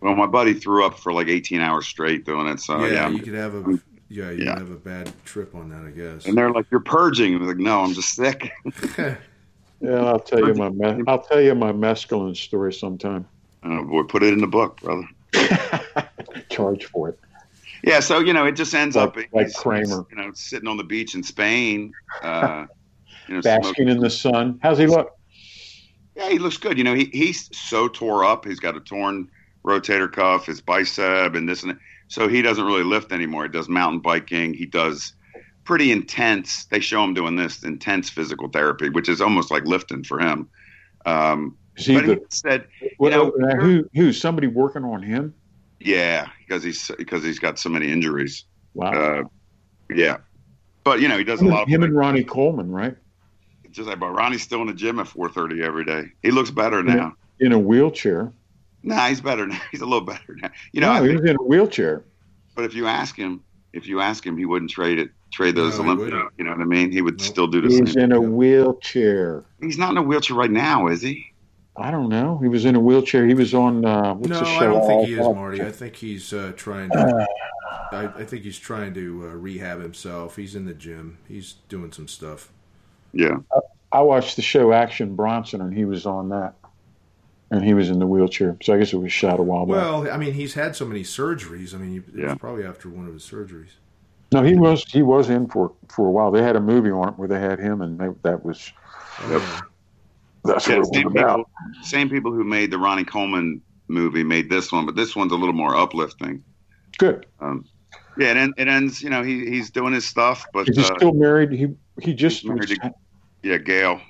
well, 0.01 0.15
my 0.15 0.27
buddy 0.27 0.55
threw 0.55 0.87
up 0.87 0.99
for 0.99 1.13
like 1.13 1.29
18 1.29 1.61
hours 1.61 1.87
straight 1.87 2.25
doing 2.25 2.47
it. 2.47 2.61
So 2.61 2.81
yeah, 2.87 2.93
yeah, 2.93 3.09
you 3.11 3.21
could 3.21 3.35
have 3.35 3.55
a 3.55 3.79
yeah, 4.09 4.31
you 4.31 4.45
Yeah. 4.45 4.53
could 4.55 4.59
have 4.63 4.71
a 4.71 4.77
bad 4.77 5.13
trip 5.25 5.55
on 5.55 5.69
that, 5.71 5.85
I 5.85 5.91
guess. 5.91 6.25
and 6.27 6.37
they're 6.37 6.51
like, 6.51 6.67
"You're 6.71 6.81
purging." 6.81 7.35
I'm 7.35 7.47
like, 7.47 7.57
"No, 7.59 7.81
I'm 7.83 7.93
just 7.95 8.15
sick." 8.15 8.51
Yeah, 9.81 9.97
I'll 10.03 10.21
tell 10.21 10.47
you 10.47 10.55
my 10.55 10.71
me- 10.71 11.03
I'll 11.07 11.21
tell 11.23 11.43
you 11.43 11.55
my 11.55 11.73
mescaline 11.73 12.35
story 12.37 12.73
sometime. 12.73 13.27
oh 13.65 13.85
boy, 13.85 14.05
put 14.05 14.23
it 14.23 14.33
in 14.33 14.39
the 14.39 14.47
book, 14.47 14.81
brother. 14.81 15.07
Charge 16.49 16.87
for 16.87 17.11
it. 17.11 17.19
Yeah, 17.87 18.01
so 18.01 18.19
you 18.21 18.33
know, 18.33 18.47
it 18.47 18.53
just 18.53 18.75
ends 18.75 18.97
Like- 18.97 19.09
up 19.09 19.17
like 19.17 19.47
he's- 19.47 19.57
Kramer. 19.57 20.07
you 20.11 20.17
know, 20.17 20.31
sitting 20.35 20.69
on 20.69 20.77
the 20.77 20.85
beach 20.85 21.15
in 21.15 21.23
Spain. 21.23 21.93
Uh, 22.23 22.67
you 23.29 23.35
know, 23.37 23.41
Basking 23.43 23.63
smoking- 23.65 23.89
in 23.89 23.99
the 24.01 24.11
sun. 24.11 24.59
How's 24.63 24.79
he 24.79 24.87
look? 24.87 25.11
Yeah, 26.17 26.31
he 26.31 26.39
looks 26.39 26.57
good. 26.57 26.79
You 26.79 26.85
know, 26.85 26.95
he 26.95 27.07
he's 27.13 27.51
so 27.57 27.89
tore 27.89 28.25
up. 28.25 28.45
He's 28.45 28.61
got 28.61 28.77
a 28.77 28.81
torn 28.81 29.29
rotator 29.65 30.11
cuff, 30.11 30.47
his 30.47 30.61
bicep, 30.61 31.35
and 31.35 31.49
this 31.49 31.63
and 31.63 31.73
that. 31.73 31.79
So 32.09 32.29
he 32.29 32.43
doesn't 32.43 32.65
really 32.65 32.85
lift 32.85 33.13
anymore. 33.13 33.45
He 33.45 33.49
does 33.49 33.69
mountain 33.69 34.01
biking. 34.01 34.55
He 34.55 34.67
does 34.67 35.15
pretty 35.65 35.91
intense. 35.91 36.67
They 36.67 36.81
show 36.81 37.03
him 37.03 37.15
doing 37.15 37.35
this 37.37 37.65
intense 37.65 38.11
physical 38.11 38.49
therapy, 38.49 38.91
which 38.91 39.09
is 39.09 39.21
almost 39.21 39.51
like 39.51 39.65
lifting 39.65 40.05
for 40.05 40.21
him. 40.21 40.49
Um, 41.07 41.57
he 41.77 41.95
but 41.95 42.05
he 42.05 42.15
the, 42.15 42.21
said, 42.29 42.69
what, 42.99 43.11
know, 43.11 43.31
uh, 43.43 43.57
who 43.57 43.89
who's 43.95 44.21
somebody 44.21 44.47
working 44.47 44.85
on 44.85 45.03
him? 45.03 45.35
Yeah, 45.85 46.29
because 46.41 46.63
he's 46.63 46.91
because 46.99 47.23
he's 47.23 47.39
got 47.39 47.59
so 47.59 47.69
many 47.69 47.91
injuries. 47.91 48.45
Wow. 48.75 48.91
Uh, 48.93 49.23
yeah, 49.95 50.19
but 50.83 51.01
you 51.01 51.09
know, 51.09 51.19
he 51.19 51.25
does 51.25 51.41
a 51.41 51.45
him, 51.45 51.51
lot 51.51 51.63
of 51.65 51.69
him 51.69 51.83
and 51.83 51.95
Ronnie 51.95 52.25
Coleman, 52.25 52.71
right? 52.73 52.97
just 53.71 53.89
like. 53.89 54.01
But 54.01 54.11
Ronnie's 54.13 54.43
still 54.43 54.61
in 54.63 54.69
the 54.69 54.75
gym 54.75 54.99
at 54.99 55.07
four 55.09 55.29
thirty 55.29 55.63
every 55.63 55.85
day. 55.85 56.05
He 56.23 56.31
looks 56.31 56.51
better 56.51 56.83
now. 56.83 57.15
In 57.41 57.53
a 57.53 57.59
wheelchair. 57.59 58.33
Nah, 58.83 59.09
he's 59.09 59.21
better 59.21 59.47
now. 59.47 59.61
He's 59.73 59.81
a 59.81 59.87
little 59.87 60.05
better 60.05 60.37
now. 60.37 60.51
You 60.73 60.81
know, 60.83 60.93
no, 60.93 61.03
I 61.03 61.09
he 61.09 61.17
was 61.17 61.25
in 61.25 61.37
a 61.37 61.43
wheelchair. 61.43 62.05
But 62.55 62.65
if 62.67 62.75
you 62.75 62.87
ask 62.87 63.17
him, 63.17 63.43
if 63.73 63.87
you 63.87 64.01
ask 64.01 64.25
him, 64.25 64.37
he 64.37 64.45
wouldn't 64.45 64.71
trade 64.71 64.99
it. 64.99 65.11
Trade 65.33 65.57
those 65.57 65.79
No, 65.79 65.85
Olympics. 65.85 66.17
You 66.39 66.45
know 66.45 66.53
what 66.53 66.61
I 66.61 66.65
mean? 66.65 66.93
He 66.93 67.01
would 67.03 67.19
Nope. 67.19 67.27
still 67.27 67.47
do 67.49 67.61
the 67.61 67.69
He's 67.69 67.93
same. 67.95 68.05
in 68.05 68.13
a 68.13 68.21
wheelchair. 68.21 69.45
He's 69.61 69.79
not 69.79 69.91
in 69.91 69.97
a 69.97 70.03
wheelchair 70.03 70.37
right 70.37 70.51
now, 70.51 70.87
is 70.87 71.03
he? 71.03 71.34
I 71.77 71.91
don't 71.91 72.09
know. 72.09 72.39
He 72.39 72.49
was 72.49 72.65
in 72.65 72.77
a 72.77 72.81
wheelchair. 72.81 73.27
He 73.27 73.35
was 73.35 73.53
on 73.55 73.85
uh, 73.85 74.15
what's 74.15 74.29
no, 74.31 74.39
the 74.39 74.45
show? 74.45 74.59
I 74.59 74.65
don't 74.65 74.87
think 74.87 75.07
he 75.09 75.15
is, 75.15 75.21
All- 75.21 75.35
Marty. 75.35 75.63
I 75.63 75.73
think 75.73 75.97
he's 75.97 76.33
uh, 76.33 76.53
trying 76.57 76.91
to. 76.91 77.27
I, 77.93 78.07
I 78.17 78.25
think 78.25 78.43
he's 78.43 78.59
trying 78.59 78.95
to 78.95 79.29
uh, 79.31 79.35
rehab 79.35 79.81
himself. 79.81 80.37
He's 80.37 80.55
in 80.55 80.65
the 80.65 80.75
gym. 80.75 81.19
He's 81.29 81.55
doing 81.69 81.93
some 81.93 82.09
stuff. 82.09 82.51
Yeah. 83.13 83.37
I 83.93 84.01
watched 84.01 84.37
the 84.37 84.43
show 84.43 84.73
Action 84.73 85.15
Bronson, 85.15 85.61
and 85.61 85.73
he 85.73 85.85
was 85.85 86.05
on 86.07 86.29
that, 86.31 86.55
and 87.51 87.65
he 87.65 87.75
was 87.75 87.91
in 87.91 87.99
the 88.01 88.07
wheelchair. 88.07 88.57
So 88.63 88.75
I 88.75 88.79
guess 88.79 88.93
it 88.93 88.97
was 88.97 89.13
shot 89.13 89.39
a 89.39 89.43
while 89.43 89.67
back. 89.67 89.77
Well, 89.77 90.11
I 90.11 90.17
mean, 90.17 90.33
he's 90.33 90.55
had 90.55 90.75
so 90.75 90.85
many 90.85 91.03
surgeries. 91.03 91.75
I 91.75 91.79
mean, 91.79 91.99
it 91.99 92.19
Yeah. 92.19 92.27
was 92.31 92.39
probably 92.39 92.65
after 92.65 92.89
one 92.89 93.07
of 93.07 93.13
his 93.15 93.23
surgeries. 93.23 93.71
No, 94.33 94.43
he 94.43 94.57
was 94.57 94.85
he 94.91 95.03
was 95.03 95.31
in 95.31 95.47
for 95.47 95.73
for 95.89 96.09
a 96.09 96.11
while. 96.11 96.33
They 96.33 96.43
had 96.43 96.57
a 96.57 96.61
movie 96.61 96.91
on 96.91 97.11
it 97.11 97.19
where 97.19 97.29
they 97.29 97.39
had 97.39 97.61
him, 97.61 97.83
and 97.83 97.99
they, 97.99 98.09
that 98.23 98.45
was 98.45 98.73
Oh, 99.21 99.31
Yep. 99.31 99.43
yeah. 99.43 99.61
That's 100.45 100.69
Yeah, 100.69 100.79
what 100.79 100.89
it 100.89 100.95
same 100.95 101.11
people, 101.13 101.45
same 101.83 102.11
people 102.11 102.33
who 102.33 102.45
made 102.45 102.71
the 102.71 102.79
Ronnie 102.79 103.05
Coleman 103.05 103.61
movie 103.89 104.23
made 104.25 104.51
this 104.51 104.71
one, 104.73 104.87
but 104.87 104.97
this 104.97 105.15
one's 105.17 105.33
a 105.33 105.37
little 105.37 105.55
more 105.55 105.77
uplifting. 105.77 106.43
Good. 106.99 107.27
Um, 107.41 107.65
yeah, 108.17 108.31
it, 108.33 108.37
en- 108.37 108.55
it 108.57 108.69
ends. 108.69 109.03
You 109.03 109.11
know, 109.11 109.23
he 109.23 109.47
he's 109.47 109.71
doing 109.71 109.93
his 109.93 110.05
stuff, 110.05 110.47
but 110.53 110.69
Is 110.69 110.77
he 110.77 110.83
uh, 110.85 110.97
still 110.97 111.13
married? 111.13 111.51
He 111.53 111.69
he 112.01 112.15
just 112.15 112.45
married 112.45 112.69
to- 112.69 112.93
yeah, 113.43 113.59
Gail. 113.59 114.01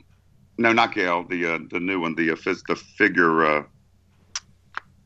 No, 0.58 0.72
not 0.72 0.94
Gail. 0.94 1.24
The 1.24 1.54
uh, 1.54 1.58
the 1.70 1.80
new 1.80 2.00
one, 2.00 2.14
the 2.14 2.30
uh, 2.30 2.36
the 2.44 2.76
figure, 2.76 3.44
uh, 3.44 3.62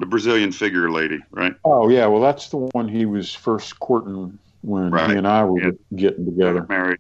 the 0.00 0.06
Brazilian 0.06 0.52
figure 0.52 0.90
lady, 0.90 1.20
right? 1.30 1.54
oh 1.64 1.88
yeah, 1.88 2.06
well 2.06 2.20
that's 2.20 2.48
the 2.48 2.56
one 2.56 2.88
he 2.88 3.06
was 3.06 3.34
first 3.34 3.78
courting 3.80 4.38
when 4.62 4.90
Right. 4.90 5.10
he 5.10 5.16
and 5.16 5.26
I 5.26 5.44
were 5.44 5.60
Yeah. 5.60 5.70
getting 5.94 6.24
together. 6.26 6.66
married, 6.68 6.98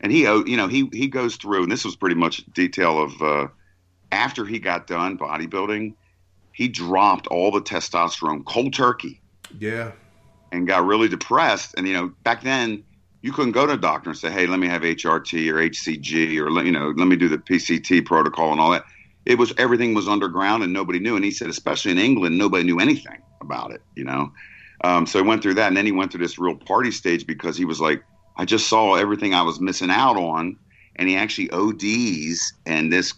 and 0.00 0.10
he, 0.10 0.26
oh, 0.26 0.44
you 0.46 0.56
know, 0.56 0.66
he 0.68 0.88
he 0.92 1.08
goes 1.08 1.36
through, 1.36 1.64
and 1.64 1.70
this 1.72 1.84
was 1.84 1.94
pretty 1.96 2.16
much 2.16 2.44
detail 2.54 3.00
of 3.02 3.22
uh, 3.22 3.46
after 4.12 4.44
he 4.44 4.58
got 4.58 4.86
done 4.86 5.18
bodybuilding, 5.18 5.94
he 6.52 6.68
dropped 6.68 7.26
all 7.28 7.50
the 7.50 7.60
testosterone 7.60 8.44
cold 8.44 8.72
turkey 8.72 9.20
Yeah. 9.58 9.92
and 10.52 10.66
got 10.66 10.86
really 10.86 11.08
depressed. 11.08 11.74
And 11.76 11.86
you 11.86 11.94
know, 11.94 12.12
back 12.22 12.42
then 12.42 12.84
you 13.22 13.32
couldn't 13.32 13.52
go 13.52 13.66
to 13.66 13.72
a 13.72 13.76
doctor 13.78 14.10
and 14.10 14.18
say, 14.18 14.30
"Hey, 14.30 14.46
let 14.46 14.60
me 14.60 14.68
have 14.68 14.82
HRT 14.82 15.50
or 15.50 15.58
HCG 15.58 16.38
or 16.38 16.50
let 16.50 16.66
you 16.66 16.72
know, 16.72 16.92
let 16.96 17.08
me 17.08 17.16
do 17.16 17.28
the 17.28 17.38
PCT 17.38 18.04
protocol 18.04 18.52
and 18.52 18.60
all 18.60 18.70
that." 18.70 18.84
It 19.26 19.38
was 19.38 19.52
everything 19.56 19.94
was 19.94 20.06
underground 20.06 20.62
and 20.62 20.72
nobody 20.72 20.98
knew. 20.98 21.16
And 21.16 21.24
he 21.24 21.30
said, 21.30 21.48
especially 21.48 21.92
in 21.92 21.98
England, 21.98 22.36
nobody 22.36 22.64
knew 22.64 22.78
anything 22.78 23.18
about 23.40 23.72
it. 23.72 23.80
You 23.96 24.04
know, 24.04 24.32
um, 24.84 25.06
so 25.06 25.22
he 25.22 25.26
went 25.26 25.42
through 25.42 25.54
that, 25.54 25.68
and 25.68 25.76
then 25.76 25.86
he 25.86 25.92
went 25.92 26.12
through 26.12 26.22
this 26.22 26.38
real 26.38 26.54
party 26.56 26.90
stage 26.90 27.26
because 27.26 27.56
he 27.56 27.64
was 27.64 27.80
like, 27.80 28.02
"I 28.36 28.44
just 28.44 28.68
saw 28.68 28.94
everything 28.94 29.32
I 29.34 29.42
was 29.42 29.60
missing 29.60 29.90
out 29.90 30.16
on," 30.16 30.56
and 30.96 31.08
he 31.08 31.16
actually 31.16 31.50
ODs, 31.50 32.52
and 32.66 32.92
this 32.92 33.14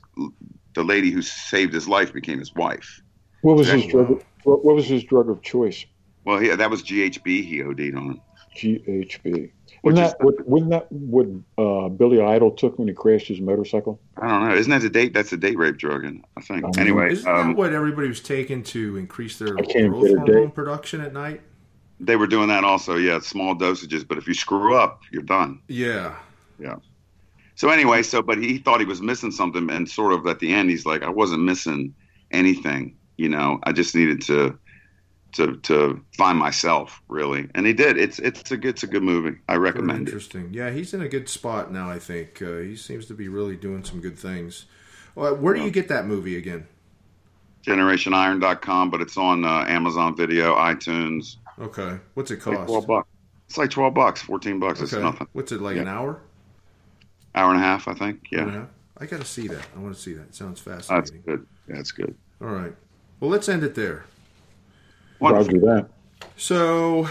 the 0.76 0.84
lady 0.84 1.10
who 1.10 1.22
saved 1.22 1.72
his 1.74 1.88
life 1.88 2.12
became 2.12 2.38
his 2.38 2.54
wife. 2.54 3.02
What 3.42 3.56
was 3.56 3.68
his 3.68 3.86
drug? 3.86 4.22
What, 4.44 4.64
what 4.64 4.76
was 4.76 4.86
his 4.86 5.02
drug 5.02 5.28
of 5.28 5.42
choice? 5.42 5.84
Well, 6.24 6.38
he, 6.38 6.48
that 6.48 6.70
was 6.70 6.82
GHB 6.82 7.44
he 7.44 7.62
OD'd 7.62 7.96
on. 7.96 8.20
GHB. 8.56 9.50
Which 9.82 9.94
Wasn't 9.94 10.18
that 10.18 10.24
what, 10.24 10.46
wasn't 10.48 10.70
that 10.70 10.90
what 10.90 11.26
uh, 11.58 11.88
Billy 11.88 12.20
Idol 12.20 12.50
took 12.50 12.78
when 12.78 12.88
he 12.88 12.94
crashed 12.94 13.28
his 13.28 13.40
motorcycle? 13.40 14.00
I 14.20 14.28
don't 14.28 14.48
know. 14.48 14.54
Isn't 14.54 14.70
that 14.70 14.82
a 14.82 14.88
date? 14.88 15.14
That's 15.14 15.32
a 15.32 15.36
date 15.36 15.58
rape 15.58 15.76
drug, 15.76 16.04
and 16.04 16.24
I 16.36 16.40
think. 16.40 16.64
Um, 16.64 16.72
Anyway, 16.78 17.12
Isn't 17.12 17.28
um, 17.28 17.48
that 17.48 17.56
what 17.56 17.72
everybody 17.72 18.08
was 18.08 18.20
taking 18.20 18.62
to 18.64 18.96
increase 18.96 19.38
their 19.38 19.58
I 19.58 19.62
growth 19.62 20.08
hormone 20.08 20.50
production 20.50 21.00
at 21.00 21.12
night? 21.12 21.42
they 22.00 22.16
were 22.16 22.26
doing 22.26 22.48
that 22.48 22.64
also. 22.64 22.96
Yeah, 22.96 23.20
small 23.20 23.54
dosages, 23.54 24.06
but 24.06 24.18
if 24.18 24.26
you 24.26 24.34
screw 24.34 24.76
up, 24.76 25.02
you're 25.10 25.22
done. 25.22 25.60
Yeah. 25.68 26.16
Yeah. 26.58 26.76
So 27.56 27.70
anyway, 27.70 28.02
so 28.02 28.22
but 28.22 28.38
he 28.38 28.58
thought 28.58 28.80
he 28.80 28.86
was 28.86 29.02
missing 29.02 29.30
something, 29.32 29.70
and 29.70 29.88
sort 29.88 30.12
of 30.12 30.26
at 30.26 30.38
the 30.38 30.52
end, 30.52 30.70
he's 30.70 30.86
like, 30.86 31.02
I 31.02 31.10
wasn't 31.10 31.42
missing 31.42 31.94
anything. 32.30 32.96
You 33.16 33.28
know, 33.30 33.58
I 33.64 33.72
just 33.72 33.94
needed 33.94 34.22
to 34.22 34.58
to 35.32 35.56
to 35.58 36.04
find 36.16 36.38
myself 36.38 37.02
really, 37.08 37.48
and 37.54 37.66
he 37.66 37.72
did. 37.72 37.98
It's 37.98 38.18
it's 38.18 38.50
a 38.52 38.56
good 38.56 38.70
it's 38.70 38.82
a 38.82 38.86
good 38.86 39.02
movie. 39.02 39.38
I 39.48 39.56
Very 39.56 39.58
recommend 39.58 40.08
it. 40.08 40.12
interesting. 40.12 40.50
Yeah, 40.52 40.70
he's 40.70 40.94
in 40.94 41.00
a 41.02 41.08
good 41.08 41.28
spot 41.28 41.72
now. 41.72 41.90
I 41.90 41.98
think 41.98 42.40
uh, 42.42 42.58
he 42.58 42.76
seems 42.76 43.06
to 43.06 43.14
be 43.14 43.28
really 43.28 43.56
doing 43.56 43.84
some 43.84 44.00
good 44.00 44.18
things. 44.18 44.66
Well, 45.14 45.34
where 45.36 45.54
do 45.54 45.62
you 45.62 45.70
get 45.70 45.88
that 45.88 46.06
movie 46.06 46.36
again? 46.36 46.66
GenerationIron.com, 47.66 48.90
but 48.90 49.00
it's 49.00 49.16
on 49.16 49.44
uh, 49.44 49.64
Amazon 49.66 50.14
Video, 50.16 50.54
iTunes. 50.54 51.36
Okay, 51.58 51.98
what's 52.14 52.30
it 52.30 52.34
It's 52.34 52.46
like 52.46 52.58
cost? 52.58 52.68
twelve 52.68 52.86
bucks. 52.86 53.08
It's 53.48 53.58
like 53.58 53.70
twelve 53.70 53.94
bucks, 53.94 54.20
fourteen 54.22 54.58
bucks. 54.60 54.80
It's 54.80 54.92
nothing. 54.92 55.26
what's 55.32 55.52
it 55.52 55.60
like? 55.60 55.76
Yeah. 55.76 55.82
An 55.82 55.88
hour? 55.88 56.20
Hour 57.36 57.52
and 57.52 57.62
a 57.62 57.64
half, 57.64 57.86
I 57.86 57.94
think. 57.94 58.28
Yeah, 58.32 58.46
Yeah. 58.46 58.64
I 58.98 59.04
got 59.04 59.20
to 59.20 59.26
see 59.26 59.46
that. 59.48 59.66
I 59.76 59.78
want 59.78 59.94
to 59.94 60.00
see 60.00 60.14
that. 60.14 60.22
It 60.22 60.34
sounds 60.34 60.58
fascinating. 60.58 60.96
that's 60.96 61.10
good. 61.10 61.46
Yeah, 61.68 61.76
that's 61.76 61.92
good. 61.92 62.14
All 62.40 62.48
right. 62.48 62.74
Well, 63.20 63.30
let's 63.30 63.46
end 63.48 63.62
it 63.62 63.74
there. 63.74 64.06
Wonderful. 65.20 65.52
Roger 65.54 65.66
that. 65.66 65.88
So, 66.38 67.08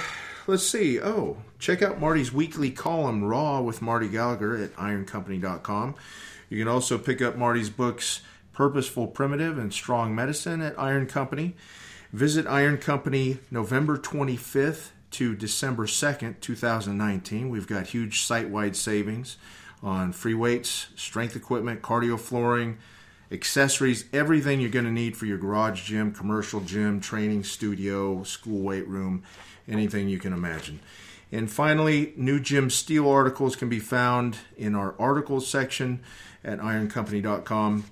let's 0.47 0.63
see. 0.63 0.99
Oh, 0.99 1.37
check 1.59 1.83
out 1.83 1.99
Marty's 1.99 2.33
weekly 2.33 2.71
column, 2.71 3.23
Raw 3.23 3.61
with 3.61 3.83
Marty 3.83 4.07
Gallagher 4.07 4.55
at 4.55 4.75
ironcompany.com. 4.75 5.93
You 6.49 6.57
can 6.59 6.67
also 6.67 6.97
pick 6.97 7.21
up 7.21 7.35
Marty's 7.35 7.69
books, 7.69 8.21
Purposeful 8.51 9.07
Primitive 9.07 9.59
and 9.59 9.71
Strong 9.71 10.15
Medicine 10.15 10.61
at 10.61 10.79
Iron 10.79 11.05
Company. 11.05 11.55
Visit 12.11 12.47
Iron 12.47 12.77
Company 12.77 13.39
November 13.51 13.97
25th 13.97 14.89
to 15.11 15.35
December 15.35 15.85
2nd, 15.85 16.39
2019. 16.39 17.49
We've 17.49 17.67
got 17.67 17.87
huge 17.87 18.21
site 18.21 18.49
wide 18.49 18.75
savings 18.75 19.37
on 19.83 20.11
free 20.11 20.33
weights, 20.33 20.87
strength 20.95 21.35
equipment, 21.35 21.81
cardio 21.81 22.19
flooring, 22.19 22.77
accessories, 23.31 24.05
everything 24.13 24.59
you're 24.59 24.69
going 24.69 24.85
to 24.85 24.91
need 24.91 25.17
for 25.17 25.25
your 25.25 25.37
garage 25.37 25.83
gym, 25.83 26.11
commercial 26.11 26.61
gym, 26.61 26.99
training 26.99 27.43
studio, 27.43 28.23
school 28.23 28.61
weight 28.61 28.87
room, 28.87 29.23
anything 29.67 30.09
you 30.09 30.19
can 30.19 30.33
imagine. 30.33 30.79
And 31.31 31.51
finally, 31.51 32.13
new 32.15 32.39
Jim 32.39 32.69
Steel 32.69 33.09
articles 33.09 33.55
can 33.55 33.67
be 33.67 33.79
found 33.79 34.37
in 34.57 34.75
our 34.75 34.95
articles 34.99 35.47
section 35.47 36.01
at 36.43 36.59
ironcompany.com. 36.59 37.85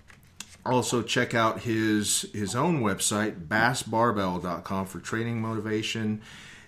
Also, 0.65 1.01
check 1.01 1.34
out 1.34 1.61
his 1.61 2.22
his 2.34 2.55
own 2.55 2.81
website, 2.81 3.47
basebarbell.com, 3.47 4.85
for 4.85 4.99
training 4.99 5.41
motivation 5.41 6.22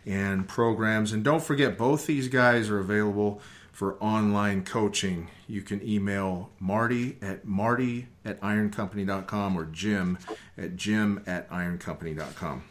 and 0.05 0.47
programs. 0.49 1.13
And 1.13 1.23
don't 1.23 1.41
forget, 1.41 1.77
both 1.77 2.05
these 2.05 2.27
guys 2.27 2.69
are 2.69 2.79
available 2.79 3.41
for 3.75 4.01
online 4.01 4.63
coaching. 4.63 5.27
You 5.47 5.61
can 5.61 5.85
email 5.85 6.49
Marty 6.61 7.17
at 7.21 7.43
marty 7.43 8.07
at 8.23 8.39
ironcompany.com 8.39 9.57
or 9.59 9.65
Jim 9.65 10.17
at 10.57 10.77
jim 10.77 11.21
at 11.27 11.49
ironcompany.com. 11.49 12.63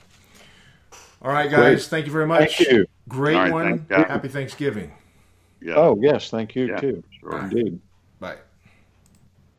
All 1.20 1.30
right, 1.30 1.50
guys. 1.50 1.58
Great. 1.60 1.82
Thank 1.82 2.06
you 2.06 2.12
very 2.12 2.26
much. 2.26 2.56
Thank 2.56 2.70
you. 2.70 2.86
Great 3.06 3.36
All 3.36 3.42
right, 3.42 3.52
one. 3.52 3.84
thanks. 3.84 4.10
Happy 4.10 4.28
Thanksgiving. 4.28 4.92
Yeah. 5.60 5.74
Oh 5.76 5.98
yes, 6.00 6.30
thank 6.30 6.54
you 6.56 6.68
Yeah. 6.68 6.76
too. 6.80 7.04
Sure. 7.20 7.38
Indeed. 7.38 7.80
Bye. 7.80 7.93